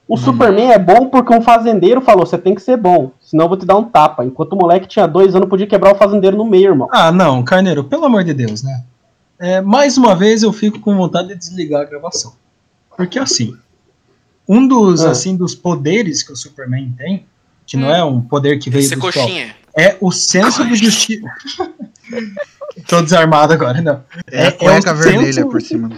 O 0.06 0.16
Superman 0.18 0.70
é 0.72 0.78
bom 0.78 1.08
porque 1.08 1.32
um 1.34 1.40
fazendeiro 1.40 2.00
falou: 2.02 2.26
você 2.26 2.36
tem 2.36 2.54
que 2.54 2.60
ser 2.60 2.76
bom, 2.76 3.12
senão 3.20 3.46
eu 3.46 3.48
vou 3.48 3.56
te 3.58 3.64
dar 3.64 3.76
um 3.76 3.84
tapa. 3.84 4.24
Enquanto 4.24 4.52
o 4.52 4.56
moleque 4.56 4.86
tinha 4.86 5.06
dois 5.06 5.34
anos, 5.34 5.48
podia 5.48 5.66
quebrar 5.66 5.94
o 5.94 5.98
fazendeiro 5.98 6.36
no 6.36 6.44
meio, 6.44 6.70
irmão. 6.72 6.88
Ah, 6.92 7.10
não, 7.10 7.42
Carneiro, 7.42 7.84
pelo 7.84 8.04
amor 8.04 8.22
de 8.22 8.34
Deus, 8.34 8.62
né? 8.62 8.82
É, 9.38 9.60
mais 9.62 9.96
uma 9.96 10.14
vez 10.14 10.42
eu 10.42 10.52
fico 10.52 10.78
com 10.78 10.94
vontade 10.96 11.28
de 11.28 11.36
desligar 11.36 11.80
a 11.80 11.84
gravação. 11.84 12.34
Porque 12.96 13.18
assim, 13.18 13.56
um 14.48 14.66
dos, 14.68 15.04
Ah. 15.04 15.10
assim, 15.10 15.36
dos 15.36 15.54
poderes 15.54 16.22
que 16.22 16.32
o 16.32 16.36
Superman 16.36 16.92
tem, 16.96 17.24
que 17.66 17.76
não 17.76 17.88
Hum. 17.88 17.94
é 17.94 18.04
um 18.04 18.20
poder 18.20 18.58
que 18.58 18.68
veio 18.68 18.84
Esse 18.84 18.94
do 18.94 19.00
sol, 19.00 19.10
coxinha. 19.10 19.56
é 19.76 19.96
o 20.02 20.12
senso 20.12 20.66
de 20.66 20.74
justiça. 20.76 21.26
Tô 22.86 23.00
desarmado 23.00 23.52
agora, 23.52 23.80
não. 23.80 24.02
É, 24.30 24.44
É- 24.44 24.46
a 24.48 24.52
cueca 24.52 24.90
é 24.90 24.92
o 24.92 24.96
vermelha 24.96 25.32
senso- 25.32 25.48
por 25.48 25.62
cima. 25.62 25.90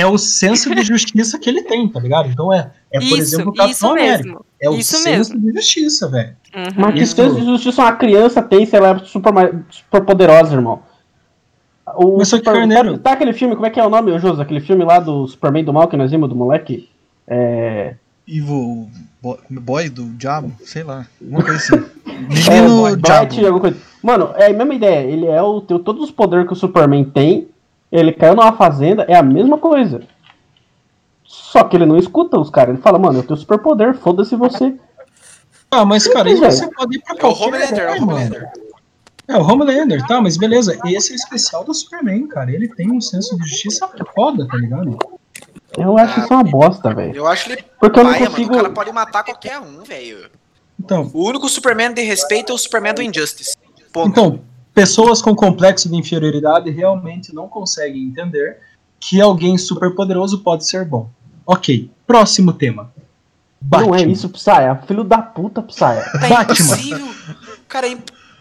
É 0.00 0.06
o 0.06 0.16
senso 0.18 0.74
de 0.74 0.82
justiça 0.86 1.38
que 1.38 1.48
ele 1.50 1.62
tem, 1.62 1.88
tá 1.88 1.98
ligado? 2.00 2.28
Então 2.28 2.52
é, 2.52 2.70
é 2.92 2.98
por 2.98 3.04
isso, 3.06 3.16
exemplo, 3.34 3.50
o 3.50 3.54
Capitão 3.54 3.90
América. 3.92 4.24
mesmo. 4.24 4.44
É 4.60 4.70
o 4.70 4.74
isso 4.76 4.96
senso 4.98 5.32
mesmo. 5.34 5.40
de 5.52 5.58
justiça, 5.58 6.08
velho. 6.08 6.36
Uhum. 6.54 6.64
Mas 6.76 6.94
que 6.94 7.00
Isso. 7.00 7.16
senso 7.16 7.34
de 7.40 7.44
justiça 7.46 7.82
uma 7.82 7.92
criança 7.92 8.42
tem 8.42 8.64
se 8.66 8.74
ela 8.76 8.90
é 8.90 8.98
super, 9.04 9.32
super 9.70 10.04
poderosa, 10.04 10.54
irmão? 10.54 10.82
O 11.96 12.18
Mas 12.18 12.28
só 12.28 12.36
que, 12.38 12.44
Super- 12.44 12.58
Carneiro- 12.58 12.92
Tá, 12.98 13.10
tá 13.10 13.12
aquele 13.12 13.32
filme, 13.32 13.54
como 13.54 13.66
é 13.66 13.70
que 13.70 13.80
é 13.80 13.84
o 13.86 13.90
nome, 13.90 14.18
José? 14.18 14.42
Aquele 14.42 14.60
filme 14.60 14.84
lá 14.84 14.98
do 15.00 15.26
Superman 15.26 15.64
do 15.64 15.72
mal 15.72 15.88
que 15.88 15.96
nós 15.96 16.10
vimos 16.10 16.28
do 16.28 16.34
moleque? 16.36 16.88
É. 17.26 17.94
Evil 18.26 18.88
Boy, 19.22 19.36
boy 19.50 19.88
do 19.88 20.04
Diabo? 20.10 20.52
Sei 20.64 20.82
lá. 20.82 21.06
Uma 21.20 21.42
coisa 21.42 21.56
assim. 21.58 21.84
É, 22.50 22.60
Menino 22.62 22.82
Bright, 22.96 23.00
Diabo. 23.28 23.46
alguma 23.46 23.60
coisa. 23.60 23.76
Mano, 24.02 24.30
é 24.34 24.46
a 24.46 24.52
mesma 24.52 24.74
ideia. 24.74 25.06
Ele 25.08 25.26
é 25.26 25.40
o 25.40 25.60
tem 25.60 25.78
todos 25.78 26.02
os 26.02 26.10
poderes 26.10 26.46
que 26.48 26.52
o 26.52 26.56
Superman 26.56 27.04
tem. 27.04 27.46
Ele 27.90 28.12
caiu 28.12 28.34
numa 28.36 28.52
fazenda, 28.52 29.04
é 29.08 29.16
a 29.16 29.22
mesma 29.22 29.58
coisa. 29.58 30.02
Só 31.24 31.64
que 31.64 31.76
ele 31.76 31.86
não 31.86 31.96
escuta 31.96 32.38
os 32.38 32.50
caras. 32.50 32.74
Ele 32.74 32.82
fala, 32.82 32.98
mano, 32.98 33.18
eu 33.18 33.22
tenho 33.22 33.38
superpoder, 33.38 33.94
foda-se 33.94 34.34
você. 34.36 34.74
Ah, 35.70 35.84
mas 35.84 36.06
cara, 36.06 36.30
isso 36.30 36.42
você 36.42 36.66
pode 36.72 36.96
ir 36.96 37.02
pra 37.02 37.12
É 37.12 37.16
o 37.16 37.20
qualquer 37.20 37.44
Homelander, 37.44 37.78
é 37.82 37.90
o 37.92 38.00
mano. 38.00 38.12
Homelander. 38.12 38.52
É, 39.28 39.36
o 39.36 39.42
Homelander, 39.42 40.06
tá, 40.06 40.20
mas 40.20 40.38
beleza. 40.38 40.78
Esse 40.86 41.12
é 41.12 41.14
o 41.14 41.16
especial 41.16 41.64
do 41.64 41.74
Superman, 41.74 42.26
cara. 42.26 42.50
Ele 42.50 42.66
tem 42.68 42.90
um 42.90 43.00
senso 43.00 43.36
de 43.36 43.46
justiça 43.46 43.88
foda, 44.14 44.46
tá 44.48 44.56
ligado? 44.56 44.96
Eu 45.76 45.98
acho 45.98 46.20
isso 46.20 46.32
uma 46.32 46.42
bosta, 46.42 46.94
velho. 46.94 47.14
Eu 47.14 47.26
acho 47.26 47.52
ele 47.52 47.62
Porque 47.78 48.00
eu 48.00 48.04
não 48.04 48.10
paia, 48.12 48.22
mano. 48.24 48.34
consigo. 48.34 48.54
O 48.54 48.56
cara 48.56 48.70
pode 48.70 48.92
matar 48.92 49.22
qualquer 49.22 49.58
um, 49.60 49.82
velho. 49.82 50.30
Então, 50.80 51.10
O 51.12 51.28
único 51.28 51.46
Superman 51.48 51.92
de 51.92 52.02
respeito 52.02 52.52
é 52.52 52.54
o 52.54 52.58
Superman 52.58 52.94
do 52.94 53.02
Injustice. 53.02 53.54
Ponto. 53.92 54.08
então, 54.08 54.40
pessoas 54.78 55.20
com 55.20 55.34
complexo 55.34 55.88
de 55.88 55.96
inferioridade 55.96 56.70
realmente 56.70 57.34
não 57.34 57.48
conseguem 57.48 58.04
entender 58.04 58.58
que 59.00 59.20
alguém 59.20 59.58
super 59.58 59.92
poderoso 59.94 60.38
pode 60.38 60.66
ser 60.66 60.84
bom. 60.84 61.10
Ok, 61.44 61.90
próximo 62.06 62.52
tema. 62.52 62.92
Não 63.60 63.94
é 63.94 63.98
Batman. 63.98 64.12
isso, 64.12 64.28
Psya. 64.28 64.80
Filho 64.86 65.02
da 65.02 65.18
puta, 65.18 65.60
Psya. 65.62 66.04
É 66.22 66.28
Batman. 66.28 66.66
impossível. 66.66 67.08
Cara, 67.66 67.88
é 67.88 67.98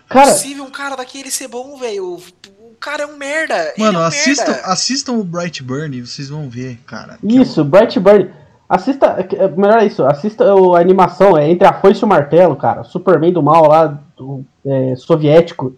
Cara, 0.08 0.30
impossível 0.30 0.64
um 0.64 0.70
cara 0.70 0.96
daquele 0.96 1.32
ser 1.32 1.48
bom, 1.48 1.76
velho. 1.78 2.16
O 2.16 2.76
cara 2.80 3.04
é 3.04 3.06
um 3.08 3.18
merda. 3.18 3.74
Mano, 3.78 3.98
é 3.98 4.02
um 4.04 4.06
assistam, 4.06 4.52
merda. 4.52 4.68
assistam 4.68 5.14
o 5.14 5.24
Brightburn 5.24 5.98
e 5.98 6.06
vocês 6.06 6.30
vão 6.30 6.48
ver, 6.48 6.78
cara. 6.86 7.18
que 7.18 7.36
isso, 7.36 7.64
Bright 7.64 8.00
Burn. 8.00 8.30
Assista. 8.70 9.08
é, 9.18 9.48
Melhor 9.48 9.80
é 9.80 9.86
isso, 9.86 10.04
assista 10.06 10.44
a 10.44 10.80
animação, 10.80 11.38
é 11.38 11.50
entre 11.50 11.68
a 11.68 11.80
foice 11.80 12.02
e 12.02 12.06
o 12.06 12.08
martelo, 12.08 12.56
cara. 12.56 12.84
Superman 12.84 13.32
do 13.32 13.42
mal 13.42 13.68
lá, 13.68 14.00
do, 14.16 14.44
é, 14.66 14.96
soviético. 14.96 15.76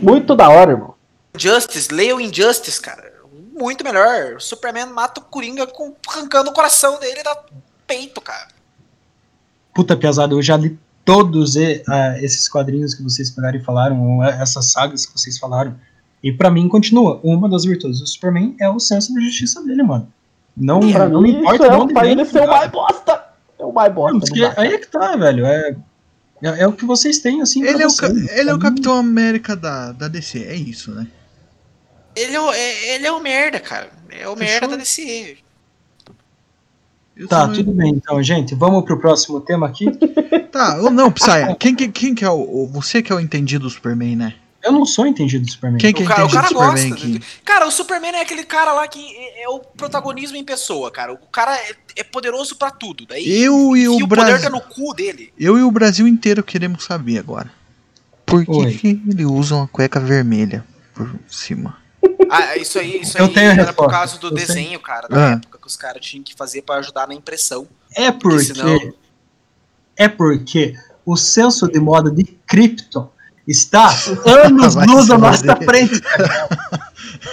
Muito 0.00 0.34
da 0.34 0.48
hora, 0.48 0.72
irmão. 0.72 0.94
Injustice, 1.36 1.92
leia 1.92 2.16
o 2.16 2.20
Injustice, 2.20 2.80
cara. 2.80 3.12
Muito 3.52 3.84
melhor. 3.84 4.36
O 4.36 4.40
Superman 4.40 4.86
mata 4.86 5.20
o 5.20 5.24
Coringa 5.24 5.66
com, 5.66 5.94
arrancando 6.08 6.50
o 6.50 6.54
coração 6.54 6.98
dele 6.98 7.22
da 7.22 7.36
peito, 7.86 8.20
cara. 8.20 8.48
Puta 9.74 9.96
pesado, 9.96 10.36
eu 10.36 10.42
já 10.42 10.56
li 10.56 10.78
todos 11.04 11.56
ah, 11.88 12.18
esses 12.20 12.48
quadrinhos 12.48 12.94
que 12.94 13.02
vocês 13.02 13.30
pegaram 13.30 13.58
e 13.58 13.62
falaram, 13.62 14.02
ou 14.02 14.24
essas 14.24 14.66
sagas 14.66 15.04
que 15.04 15.12
vocês 15.12 15.38
falaram. 15.38 15.74
E 16.22 16.32
pra 16.32 16.50
mim 16.50 16.68
continua, 16.68 17.20
uma 17.22 17.48
das 17.48 17.64
virtudes 17.64 18.00
do 18.00 18.06
Superman 18.06 18.54
é 18.60 18.68
o 18.68 18.78
senso 18.78 19.12
de 19.14 19.20
justiça 19.20 19.62
dele, 19.62 19.82
mano. 19.82 20.10
Não, 20.56 20.80
Pra 20.92 21.08
não 21.08 21.24
isso 21.24 21.38
importa 21.38 21.66
é 21.66 21.76
onde 21.76 21.94
vem, 21.94 22.10
ele 22.12 22.24
ser 22.24 22.42
o 22.42 22.46
mais 22.48 22.70
bosta. 22.70 23.24
É 23.58 23.64
o 23.64 23.72
mais 23.72 23.92
bosta. 23.92 24.34
Não, 24.34 24.52
aí 24.56 24.74
é 24.74 24.78
que 24.78 24.86
tá, 24.88 25.16
velho. 25.16 25.46
É, 25.46 25.76
é, 26.42 26.48
é 26.62 26.66
o 26.66 26.72
que 26.72 26.84
vocês 26.84 27.18
têm, 27.18 27.40
assim, 27.40 27.62
Ele 27.64 27.82
é, 27.82 27.86
o, 27.86 27.90
vocês. 27.90 28.28
ele 28.36 28.50
é 28.50 28.54
o 28.54 28.58
Capitão 28.58 28.94
América 28.94 29.54
da, 29.56 29.92
da 29.92 30.08
DC, 30.08 30.44
é 30.44 30.54
isso, 30.54 30.92
né? 30.92 31.06
Ele 32.16 32.34
é, 32.34 32.40
o- 32.40 32.52
é- 32.52 32.94
ele 32.94 33.06
é 33.06 33.12
o 33.12 33.20
merda, 33.20 33.60
cara. 33.60 33.88
É 34.10 34.28
o 34.28 34.36
Fechou? 34.36 34.36
merda 34.36 34.68
da 34.68 34.76
DC. 34.76 35.38
Eu 37.16 37.28
Tá, 37.28 37.46
tudo 37.48 37.70
bem, 37.72 37.90
então, 37.94 38.22
gente. 38.22 38.54
Vamos 38.54 38.84
pro 38.84 38.98
próximo 38.98 39.40
tema 39.40 39.66
aqui. 39.66 39.86
Tá, 40.50 40.78
ou 40.82 40.90
não, 40.90 41.12
Psy, 41.12 41.30
quem, 41.60 41.76
que- 41.76 41.88
quem 41.88 42.12
que 42.12 42.24
é 42.24 42.28
o, 42.28 42.40
o- 42.64 42.66
Você 42.72 43.00
que 43.00 43.12
é 43.12 43.14
o 43.14 43.20
entendido 43.20 43.64
do 43.64 43.70
Superman, 43.70 44.16
né? 44.16 44.34
Eu 44.62 44.72
não 44.72 44.84
sou 44.84 45.06
entendido 45.06 45.44
do 45.46 45.50
Superman. 45.50 45.78
Quem 45.80 45.92
que 45.92 46.02
é 46.02 46.04
O 46.04 46.08
cara, 46.08 46.26
o 46.26 46.30
cara 46.30 46.48
do 46.48 46.52
Superman 46.54 46.90
gosta. 46.90 47.06
aqui? 47.06 47.20
Cara, 47.44 47.66
o 47.66 47.70
Superman 47.70 48.12
é 48.16 48.20
aquele 48.20 48.44
cara 48.44 48.72
lá 48.72 48.86
que 48.86 49.00
é, 49.16 49.44
é 49.44 49.48
o 49.48 49.58
protagonismo 49.60 50.36
em 50.36 50.44
pessoa, 50.44 50.90
cara. 50.90 51.12
O 51.14 51.16
cara 51.28 51.56
é, 51.56 51.74
é 51.96 52.04
poderoso 52.04 52.56
pra 52.56 52.70
tudo. 52.70 53.06
Daí 53.06 53.26
Eu 53.42 53.74
e 53.76 53.88
o 53.88 53.96
o 53.96 54.08
poder 54.08 54.22
Brasil. 54.26 54.42
tá 54.42 54.50
no 54.50 54.60
cu 54.60 54.92
dele. 54.94 55.32
Eu 55.38 55.58
e 55.58 55.62
o 55.62 55.70
Brasil 55.70 56.06
inteiro 56.06 56.42
queremos 56.42 56.84
saber 56.84 57.18
agora. 57.18 57.50
Por 58.26 58.44
que, 58.44 58.78
que 58.78 58.88
ele 59.08 59.24
usa 59.24 59.54
uma 59.56 59.66
cueca 59.66 59.98
vermelha 59.98 60.64
por 60.94 61.10
cima? 61.28 61.78
Ah, 62.30 62.56
isso 62.56 62.78
aí, 62.78 63.00
isso 63.00 63.18
Eu 63.18 63.24
aí 63.26 63.32
tenho 63.34 63.50
a 63.50 63.54
era 63.54 63.72
por 63.72 63.90
causa 63.90 64.18
do 64.18 64.28
Eu 64.28 64.34
tenho. 64.34 64.46
desenho, 64.46 64.78
cara, 64.80 65.08
da 65.08 65.28
Ah. 65.28 65.30
época 65.32 65.58
que 65.58 65.66
os 65.66 65.76
caras 65.76 66.04
tinham 66.04 66.22
que 66.22 66.34
fazer 66.34 66.62
pra 66.62 66.76
ajudar 66.76 67.08
na 67.08 67.14
impressão. 67.14 67.66
É 67.94 68.10
porque. 68.12 68.44
senão- 68.44 68.92
É 69.96 70.08
porque 70.08 70.74
o 71.04 71.16
senso 71.16 71.66
de 71.66 71.80
moda 71.80 72.10
de 72.10 72.24
Krypton 72.46 73.10
está 73.50 73.88
anos 74.26 74.74
luz 74.76 75.10
à 75.10 75.18
nossa 75.18 75.56
frente. 75.56 76.00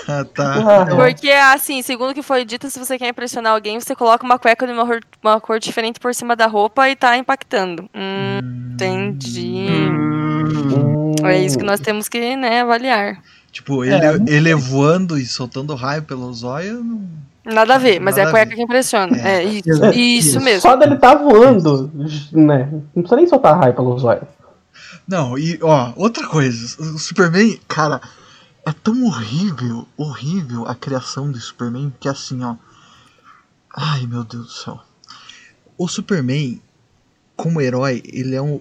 Ah, 0.08 0.26
tá. 0.26 0.82
Ah, 0.84 0.86
Porque, 0.96 1.30
assim, 1.30 1.82
segundo 1.82 2.12
o 2.12 2.14
que 2.14 2.22
foi 2.24 2.44
dito, 2.44 2.70
se 2.70 2.80
você 2.80 2.98
quer 2.98 3.10
impressionar 3.10 3.54
alguém, 3.54 3.80
você 3.80 3.96
coloca 3.96 4.26
uma 4.26 4.40
cueca 4.40 4.66
de 4.66 4.74
uma, 4.74 4.86
cor- 4.86 5.00
uma 5.24 5.40
cor 5.40 5.60
diferente 5.60 6.00
por 6.00 6.14
cima 6.16 6.36
da 6.36 6.46
roupa 6.48 6.90
e 6.90 6.96
tá 6.96 7.16
impactando. 7.18 7.90
Hum, 7.94 8.72
entendi. 8.74 9.68
hum. 9.70 11.14
É 11.24 11.38
isso 11.40 11.58
que 11.58 11.64
nós 11.64 11.80
temos 11.80 12.08
que, 12.10 12.36
né, 12.36 12.62
avaliar. 12.62 13.18
Tipo, 13.52 13.84
ele, 13.84 13.96
ele 14.28 14.56
voando 14.56 15.18
e 15.18 15.26
soltando 15.26 15.74
raio 15.76 16.02
pelos 16.04 16.44
olhos. 16.44 16.84
não- 16.84 17.02
Nada 17.46 17.76
a 17.76 17.78
ver, 17.78 18.00
mas 18.02 18.16
Nada 18.18 18.22
é 18.22 18.26
a 18.26 18.28
a 18.28 18.32
cueca 18.32 18.50
ver. 18.50 18.56
que 18.56 18.62
impressiona. 18.64 19.16
É. 19.18 19.38
É, 19.38 19.44
isso, 19.44 19.70
isso 19.70 19.92
Isso. 19.94 20.42
mesmo. 20.42 20.62
Só 20.62 20.76
dele 20.76 20.98
tá 20.98 21.16
voando, 21.16 21.90
né? 22.34 22.68
Não 22.94 23.04
precisa 23.04 23.16
nem 23.16 23.28
soltar 23.28 23.58
raio 23.58 23.74
pelos 23.74 24.04
olhos. 24.04 24.24
Não, 25.08 25.38
e 25.38 25.58
ó, 25.62 25.94
outra 25.96 26.28
coisa. 26.28 26.82
O 26.82 27.00
Superman, 27.00 27.60
cara, 27.68 28.02
é 28.66 28.74
tão 28.74 29.06
horrível, 29.06 29.88
horrível 29.96 30.68
a 30.68 30.76
criação 30.76 31.32
do 31.32 31.40
Superman 31.40 31.94
que 32.00 32.10
assim, 32.10 32.44
ó. 32.44 32.56
Ai, 33.74 34.06
meu 34.06 34.24
Deus 34.24 34.46
do 34.48 34.52
céu. 34.52 34.84
O 35.78 35.88
Superman, 35.88 36.62
como 37.36 37.62
herói, 37.62 38.02
ele 38.06 38.36
é 38.36 38.42
um, 38.42 38.60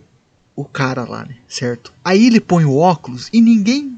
o 0.54 0.64
cara 0.64 1.04
lá, 1.04 1.24
né? 1.24 1.36
Certo? 1.48 1.92
Aí 2.04 2.26
ele 2.26 2.40
põe 2.40 2.64
o 2.64 2.76
óculos 2.76 3.28
e 3.32 3.40
ninguém 3.40 3.95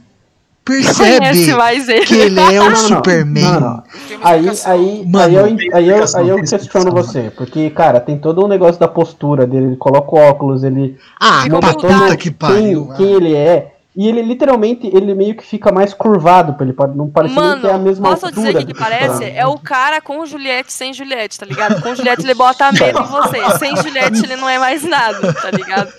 percebe 0.68 1.18
Conhece 1.18 1.54
mais 1.54 1.88
ele. 1.88 2.06
que 2.06 2.14
ele 2.14 2.40
é 2.40 2.60
o. 2.62 2.76
Superman. 2.76 3.42
Não, 3.42 3.60
não. 3.60 3.82
Aí, 4.22 4.46
aí, 4.66 5.04
Mano, 5.06 5.24
aí, 5.26 5.34
eu, 5.34 5.44
aí, 5.74 5.88
eu, 5.88 6.04
aí 6.16 6.28
eu 6.28 6.36
questiono 6.44 6.90
você, 6.92 7.32
porque, 7.36 7.70
cara, 7.70 7.98
tem 8.00 8.18
todo 8.18 8.44
um 8.44 8.48
negócio 8.48 8.78
da 8.78 8.86
postura 8.88 9.46
dele, 9.46 9.66
ele 9.68 9.76
coloca 9.76 10.14
o 10.14 10.18
óculos, 10.18 10.62
ele 10.62 10.96
Ah, 11.18 11.44
mudado. 11.48 11.76
puta 11.78 12.16
que 12.16 12.30
pariu. 12.30 12.88
quem, 12.88 12.96
quem 12.96 13.14
ele 13.14 13.34
é, 13.34 13.72
e 13.96 14.06
ele 14.08 14.22
literalmente, 14.22 14.86
ele 14.86 15.12
meio 15.14 15.34
que 15.34 15.44
fica 15.44 15.72
mais 15.72 15.92
curvado, 15.92 16.54
pra 16.54 16.64
ele 16.64 16.72
pode 16.72 16.96
não 16.96 17.08
parecer 17.08 17.34
Mano, 17.34 17.60
que 17.62 17.66
é 17.66 17.72
a 17.72 17.78
mesma 17.78 18.10
posso 18.10 18.26
altura. 18.26 18.46
dizer 18.46 18.58
o 18.58 18.66
que, 18.66 18.72
que 18.72 18.78
parece? 18.78 19.12
Superman. 19.14 19.36
É 19.38 19.46
o 19.46 19.58
cara 19.58 20.00
com 20.00 20.24
Juliette 20.24 20.72
sem 20.72 20.92
Juliette, 20.92 21.38
tá 21.38 21.46
ligado? 21.46 21.82
Com 21.82 21.94
Juliette 21.94 22.22
ele 22.22 22.34
bota 22.34 22.70
medo 22.70 23.00
em 23.00 23.06
você. 23.06 23.58
Sem 23.58 23.76
Juliette 23.76 24.22
ele 24.24 24.36
não 24.36 24.48
é 24.48 24.58
mais 24.58 24.84
nada, 24.84 25.32
tá 25.32 25.50
ligado? 25.50 25.92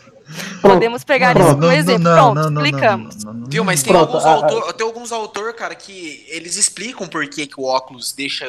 Podemos 0.62 1.04
pegar 1.04 1.34
Pronto. 1.34 1.48
isso 1.50 1.60
como 1.60 1.72
exemplo. 1.72 2.12
Pronto, 2.12 2.40
explicamos. 2.40 3.24
não, 3.24 3.34
não, 3.34 3.40
não. 3.42 3.48
Viu, 3.50 3.64
mas 3.64 3.82
tem 3.82 3.92
Pronto, 3.94 4.16
alguns 4.18 4.26
a- 4.26 4.32
autor, 4.32 4.74
tem 4.74 4.86
alguns 4.86 5.12
autor, 5.12 5.54
cara, 5.54 5.76
que 5.76 6.26
eles 6.28 6.56
explicam 6.56 7.08
por 7.08 7.28
que, 7.28 7.48
que 7.48 7.60
o 7.60 7.64
óculos 7.64 8.12
deixa, 8.14 8.46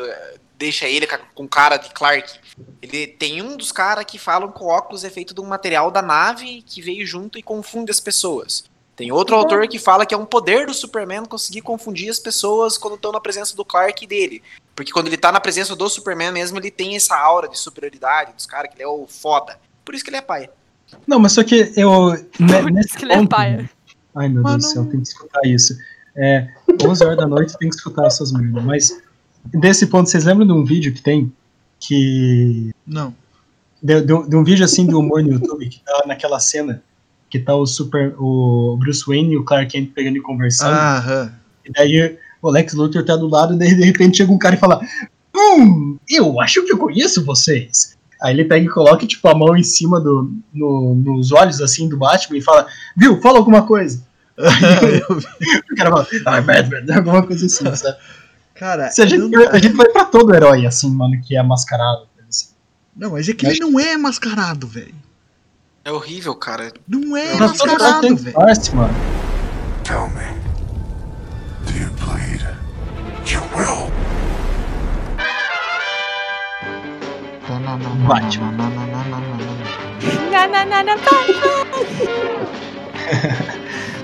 deixa 0.58 0.86
ele 0.86 1.06
com 1.34 1.48
cara 1.48 1.76
de 1.76 1.90
Clark. 1.90 2.38
Ele 2.82 3.06
tem 3.06 3.40
um 3.42 3.56
dos 3.56 3.72
caras 3.72 4.04
que 4.04 4.18
falam 4.18 4.50
que 4.50 4.62
o 4.62 4.66
óculos 4.66 5.04
é 5.04 5.10
feito 5.10 5.32
de 5.34 5.40
um 5.40 5.46
material 5.46 5.90
da 5.90 6.02
nave 6.02 6.62
que 6.66 6.82
veio 6.82 7.06
junto 7.06 7.38
e 7.38 7.42
confunde 7.42 7.90
as 7.90 8.00
pessoas. 8.00 8.64
Tem 8.96 9.10
outro 9.10 9.34
autor 9.34 9.66
que 9.66 9.78
fala 9.78 10.04
que 10.04 10.14
é 10.14 10.18
um 10.18 10.26
poder 10.26 10.66
do 10.66 10.74
Superman 10.74 11.24
conseguir 11.24 11.62
confundir 11.62 12.10
as 12.10 12.18
pessoas 12.18 12.76
quando 12.76 12.96
estão 12.96 13.10
na 13.12 13.20
presença 13.20 13.56
do 13.56 13.64
Clark 13.64 14.04
e 14.04 14.06
dele. 14.06 14.42
Porque 14.76 14.92
quando 14.92 15.06
ele 15.06 15.16
tá 15.16 15.32
na 15.32 15.40
presença 15.40 15.74
do 15.74 15.88
Superman 15.88 16.32
mesmo, 16.32 16.58
ele 16.58 16.70
tem 16.70 16.94
essa 16.96 17.16
aura 17.16 17.48
de 17.48 17.58
superioridade 17.58 18.34
dos 18.34 18.44
caras, 18.44 18.68
que 18.70 18.76
ele 18.76 18.82
é 18.84 18.86
o 18.86 19.06
foda. 19.08 19.58
Por 19.86 19.94
isso 19.94 20.04
que 20.04 20.10
ele 20.10 20.18
é 20.18 20.22
pai. 20.22 20.50
Não, 21.06 21.18
mas 21.18 21.32
só 21.32 21.42
que 21.42 21.72
eu. 21.76 22.14
Por 22.36 22.70
nesse 22.72 22.96
que 22.96 23.04
ele 23.04 23.12
é 23.12 23.16
ponto- 23.16 23.28
paia. 23.30 23.68
Ai, 24.14 24.28
meu 24.28 24.42
Deus 24.42 24.56
do 24.56 24.62
céu, 24.62 24.84
tem 24.86 25.00
que 25.00 25.08
escutar 25.08 25.40
isso. 25.46 25.76
É, 26.16 26.48
11 26.84 27.04
horas 27.04 27.16
da 27.16 27.26
noite 27.26 27.56
tem 27.58 27.68
que 27.68 27.76
escutar 27.76 28.06
essas 28.06 28.32
merdas. 28.32 28.64
Mas, 28.64 29.02
desse 29.54 29.86
ponto, 29.86 30.08
vocês 30.10 30.24
lembram 30.24 30.46
de 30.46 30.52
um 30.52 30.64
vídeo 30.64 30.92
que 30.92 31.00
tem? 31.02 31.32
Que. 31.78 32.70
Não. 32.86 33.14
De, 33.82 34.00
de 34.02 34.12
um- 34.12 34.28
de 34.28 34.36
um 34.36 34.44
vídeo 34.44 34.64
assim 34.64 34.86
de 34.86 34.94
humor 34.94 35.22
no 35.22 35.32
YouTube, 35.32 35.68
que 35.68 35.80
tá 35.84 36.04
naquela 36.06 36.38
cena 36.40 36.82
que 37.30 37.38
tá 37.38 37.54
o 37.54 37.64
Super. 37.66 38.14
O 38.18 38.76
Bruce 38.78 39.04
Wayne 39.06 39.34
e 39.34 39.36
o 39.36 39.44
Clark 39.44 39.70
Kent 39.70 39.92
pegando 39.94 40.16
e 40.16 40.20
conversando. 40.20 40.74
Aham. 40.74 41.32
E 41.64 41.72
daí 41.72 42.18
o 42.42 42.50
Lex 42.50 42.74
Luthor 42.74 43.04
tá 43.04 43.16
do 43.16 43.28
lado, 43.28 43.54
e 43.54 43.58
daí 43.58 43.74
de 43.74 43.84
repente 43.84 44.16
chega 44.18 44.32
um 44.32 44.38
cara 44.38 44.56
e 44.56 44.58
fala: 44.58 44.80
Hum, 45.34 45.96
eu 46.08 46.40
acho 46.40 46.64
que 46.66 46.72
eu 46.72 46.78
conheço 46.78 47.24
vocês. 47.24 47.96
Aí 48.22 48.34
ele 48.34 48.44
pega 48.44 48.66
e 48.66 48.68
coloca, 48.68 49.06
tipo, 49.06 49.26
a 49.28 49.34
mão 49.34 49.56
em 49.56 49.62
cima 49.62 49.98
do, 50.00 50.30
no- 50.52 50.94
nos 50.94 51.32
olhos, 51.32 51.60
assim, 51.60 51.88
do 51.88 51.96
Batman 51.96 52.36
e 52.38 52.42
fala, 52.42 52.66
viu, 52.96 53.20
fala 53.20 53.38
alguma 53.38 53.62
coisa. 53.66 54.02
o 54.40 55.76
cara 55.76 55.90
fala, 55.90 56.06
ah, 56.26 56.40
Batman, 56.40 56.96
alguma 56.96 57.26
coisa 57.26 57.46
assim, 57.46 57.74
sabe? 57.74 57.96
Cara, 58.54 58.90
Se 58.90 59.00
a, 59.02 59.06
gente, 59.06 59.32
eu- 59.32 59.50
a 59.50 59.58
gente 59.58 59.74
vai 59.74 59.88
pra 59.88 60.04
todo 60.04 60.34
herói, 60.34 60.66
assim, 60.66 60.90
mano, 60.94 61.18
que 61.22 61.36
é 61.36 61.42
mascarado. 61.42 62.06
assim. 62.28 62.48
não, 62.94 63.12
mas 63.12 63.28
é 63.28 63.32
que 63.32 63.46
ele 63.46 63.60
não 63.60 63.80
é 63.80 63.96
mascarado, 63.96 64.66
velho. 64.66 64.94
É 65.82 65.90
horrível, 65.90 66.34
cara. 66.34 66.70
Não 66.86 67.16
é 67.16 67.34
herói 67.36 67.48
mascarado, 67.48 68.00
tem 68.02 68.14
velho. 68.14 68.36
mano. 68.74 68.94
Tell 69.82 70.08
me, 70.10 70.40
do 71.64 71.78
you 71.78 71.90
bleed? 71.92 72.42
You 73.32 73.40
will. 73.56 73.90
Batman. 78.06 78.54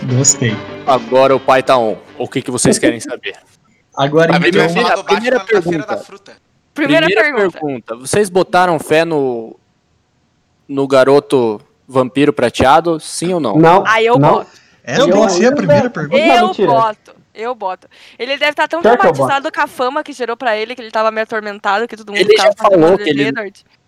Tá. 0.06 0.16
Gostei. 0.16 0.54
Agora 0.86 1.34
o 1.34 1.40
pai 1.40 1.62
tá 1.62 1.76
on. 1.78 1.96
O 2.18 2.28
que, 2.28 2.42
que 2.42 2.50
vocês 2.50 2.78
querem 2.78 3.00
saber? 3.00 3.34
Agora, 3.96 4.34
A 4.34 4.36
então, 4.36 4.50
primeira- 4.66 4.96
do 4.96 5.04
primeira 5.04 5.40
Feira 5.40 5.62
pergunta. 5.62 5.86
da 5.86 5.96
Fruta. 5.98 6.32
Primeira, 6.74 7.06
pergunta. 7.06 7.96
Vocês 7.96 8.28
botaram 8.28 8.78
fé 8.78 9.04
no. 9.04 9.56
no 10.68 10.86
garoto 10.86 11.60
vampiro 11.88 12.32
prateado? 12.32 13.00
Sim 13.00 13.34
ou 13.34 13.40
não? 13.40 13.56
Não. 13.56 13.84
Aí 13.86 14.06
eu 14.06 14.18
não. 14.18 14.34
boto. 14.34 14.50
Essa 14.84 15.00
Eu 15.00 15.10
tem 15.10 15.26
que 15.26 15.32
ser 15.32 15.46
a 15.46 15.56
primeira 15.56 15.90
pergunta. 15.90 16.18
Eu 16.18 16.66
boto. 16.66 17.15
Eu 17.36 17.54
boto. 17.54 17.86
Ele 18.18 18.36
deve 18.38 18.50
estar 18.52 18.66
tão 18.66 18.80
Pior 18.80 18.96
traumatizado 18.96 19.52
com 19.52 19.60
a 19.60 19.66
fama 19.66 20.02
que 20.02 20.12
gerou 20.12 20.36
pra 20.36 20.56
ele, 20.56 20.74
que 20.74 20.80
ele 20.80 20.90
tava 20.90 21.10
meio 21.10 21.24
atormentado, 21.24 21.86
que 21.86 21.96
todo 21.96 22.08
mundo 22.08 22.18
Ele 22.18 22.30
ficava 22.30 22.48
já 22.48 22.54
falou 22.56 22.96
que 22.98 23.10
ele-. 23.10 23.32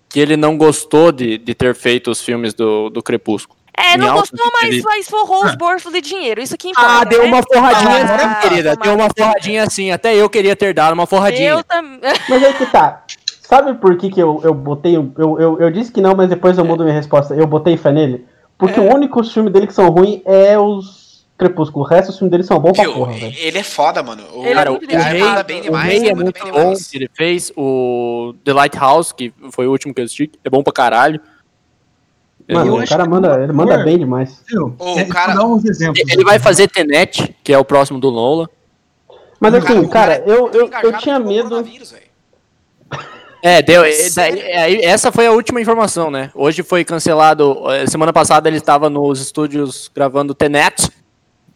Que 0.08 0.20
ele 0.20 0.36
não 0.36 0.56
gostou 0.56 1.10
de, 1.12 1.36
de 1.38 1.54
ter 1.54 1.74
feito 1.74 2.10
os 2.10 2.22
filmes 2.22 2.54
do, 2.54 2.88
do 2.90 3.02
Crepúsculo. 3.02 3.58
É, 3.76 3.94
Em 3.94 3.98
não 3.98 4.14
gostou, 4.16 4.44
mas, 4.52 4.70
ele- 4.74 4.82
mas 4.82 5.08
forrou 5.08 5.44
os 5.44 5.54
bolsos 5.54 5.92
de 5.92 6.00
dinheiro. 6.00 6.40
Isso 6.42 6.56
que 6.56 6.68
importa. 6.68 7.00
Ah, 7.00 7.04
deu 7.04 7.22
né? 7.22 7.28
uma 7.28 7.42
forradinha 7.42 7.90
Ah, 7.90 8.32
assim, 8.38 8.48
querida. 8.48 8.76
Deu 8.76 8.94
uma 8.94 9.08
forradinha 9.16 9.62
assim. 9.62 9.90
Até 9.92 10.14
eu 10.16 10.28
queria 10.28 10.56
ter 10.56 10.74
dado 10.74 10.94
uma 10.94 11.06
forradinha. 11.06 11.50
Eu 11.50 11.62
também. 11.62 12.00
Mas 12.28 12.42
aí 12.44 12.52
que 12.54 12.66
tá. 12.66 13.04
Sabe 13.42 13.74
por 13.74 13.96
que, 13.96 14.10
que 14.10 14.20
eu, 14.20 14.40
eu 14.44 14.52
botei. 14.52 14.96
Eu, 14.96 15.12
eu, 15.16 15.58
eu 15.60 15.70
disse 15.70 15.90
que 15.92 16.00
não, 16.02 16.14
mas 16.14 16.28
depois 16.28 16.58
eu 16.58 16.64
mudo 16.66 16.82
minha 16.84 16.94
resposta. 16.94 17.34
Eu 17.34 17.46
botei 17.46 17.78
fé 17.78 17.90
nele. 17.92 18.26
Porque 18.58 18.78
É. 18.78 18.82
o 18.82 18.94
único 18.94 19.22
filme 19.24 19.48
dele 19.48 19.66
que 19.66 19.72
são 19.72 19.88
ruins 19.88 20.20
é 20.26 20.58
os 20.58 21.07
Crepúsculo. 21.38 21.84
O 21.84 21.88
resto 21.88 22.08
dos 22.08 22.18
filmes 22.18 22.32
dele 22.32 22.42
são 22.42 22.58
bons 22.58 22.72
pra 22.72 22.84
porra, 22.90 23.12
velho. 23.12 23.34
Ele 23.38 23.58
é 23.58 23.62
foda, 23.62 24.02
mano. 24.02 24.24
O, 24.34 24.40
Ele 24.40 24.50
é 24.50 24.54
Cara, 24.54 24.70
o, 24.72 24.74
muito 24.74 24.92
o 24.94 24.98
rei, 24.98 25.20
manda 25.20 25.42
bem 25.44 25.60
o 25.60 25.62
demais, 25.62 25.86
rei 25.88 25.96
é 26.10 26.12
manda 26.12 26.24
muito 26.24 26.42
bem 26.42 26.52
bom. 26.52 26.58
demais. 26.58 26.94
Ele 26.94 27.10
fez 27.14 27.52
o 27.56 28.34
The 28.44 28.52
Lighthouse, 28.52 29.14
que 29.14 29.32
foi 29.52 29.68
o 29.68 29.70
último 29.70 29.94
que 29.94 30.00
eu 30.00 30.04
assisti. 30.04 30.30
É 30.44 30.50
bom 30.50 30.62
pra 30.64 30.72
caralho. 30.72 31.20
Mano, 32.50 32.78
eu 32.78 32.82
o 32.82 32.88
cara 32.88 33.04
manda, 33.06 33.38
o 33.38 33.42
ele 33.42 33.52
manda 33.52 33.78
bem 33.84 33.98
demais. 33.98 34.42
viu? 34.48 34.74
É, 34.96 35.04
cara- 35.04 35.34
dar 35.34 35.44
uns 35.44 35.64
exemplos. 35.64 36.00
Ele 36.10 36.24
vai 36.24 36.38
fazer 36.38 36.66
Tenet, 36.68 37.36
que 37.44 37.52
é 37.52 37.58
o 37.58 37.64
próximo 37.64 38.00
do 38.00 38.10
Nola. 38.10 38.48
Mas 39.38 39.54
assim, 39.54 39.78
o 39.78 39.88
cara, 39.88 40.18
cara 40.18 40.24
eu, 40.28 40.50
eu, 40.52 40.68
eu 40.82 40.98
tinha 40.98 41.18
o 41.18 41.24
medo. 41.24 41.64
É, 43.42 43.62
deu. 43.62 43.84
é, 43.84 43.90
é, 43.92 44.84
essa 44.86 45.12
foi 45.12 45.26
a 45.26 45.32
última 45.32 45.60
informação, 45.60 46.10
né? 46.10 46.30
Hoje 46.34 46.62
foi 46.64 46.84
cancelado. 46.84 47.56
eh, 47.70 47.86
Semana 47.86 48.12
passada 48.12 48.48
ele 48.48 48.56
estava 48.56 48.90
nos 48.90 49.20
estúdios 49.20 49.88
gravando 49.94 50.34
Tenet 50.34 50.90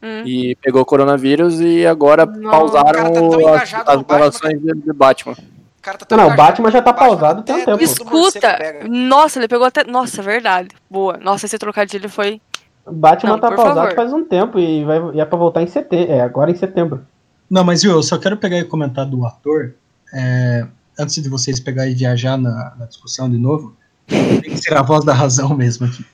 Hum. 0.03 0.22
e 0.26 0.57
pegou 0.57 0.84
coronavírus 0.84 1.61
e 1.61 1.86
agora 1.86 2.26
Não, 2.26 2.48
o 2.48 2.50
pausaram 2.50 3.12
tá 3.12 3.92
as, 3.92 4.03
gravações 4.03 4.61
de, 4.61 4.72
de 4.74 4.92
Batman. 4.92 5.32
O 5.32 5.82
cara 5.82 5.98
tá 5.98 6.05
tão 6.05 6.18
Não, 6.18 6.26
não, 6.26 6.32
o 6.32 6.36
Batman 6.36 6.70
já 6.72 6.82
tá 6.82 6.90
o 6.90 6.92
Batman 6.94 7.09
pausado 7.09 7.42
tem 7.42 7.55
um 7.55 7.64
tempo. 7.64 7.82
Escuta! 7.84 8.59
Nossa, 8.88 9.38
ele 9.38 9.46
pegou 9.48 9.66
até. 9.66 9.84
Nossa, 9.84 10.20
verdade. 10.20 10.70
Boa. 10.90 11.16
Nossa, 11.18 11.46
esse 11.46 11.57
trocadilho 11.59 12.09
foi. 12.09 12.40
Batman 12.84 13.30
Não, 13.32 13.38
tá 13.38 13.48
pausado 13.53 13.76
favor. 13.76 13.94
faz 13.94 14.12
um 14.12 14.24
tempo 14.24 14.59
e, 14.59 14.84
vai, 14.84 15.00
e 15.14 15.20
é 15.20 15.24
pra 15.24 15.38
voltar 15.38 15.62
em 15.62 15.68
setembro. 15.68 16.12
É, 16.12 16.20
agora 16.20 16.50
em 16.50 16.57
setembro. 16.57 17.07
Não, 17.48 17.62
mas 17.62 17.82
viu, 17.82 17.92
eu 17.92 18.03
só 18.03 18.18
quero 18.18 18.36
pegar 18.36 18.59
e 18.59 18.64
comentar 18.64 19.07
do 19.07 19.24
ator. 19.24 19.74
é, 20.12 20.66
antes 20.98 21.22
de 21.22 21.28
vocês 21.28 21.61
pegar 21.61 21.86
e 21.86 21.94
viajar 21.94 22.36
na, 22.36 22.74
na 22.78 22.86
discussão 22.86 23.30
de 23.30 23.38
novo, 23.38 23.76
tem 24.07 24.40
que 24.40 24.57
ser 24.59 24.74
a 24.74 24.82
voz 24.82 25.05
da 25.05 25.12
razão 25.14 25.55
mesmo 25.57 25.86
aqui. 25.86 26.05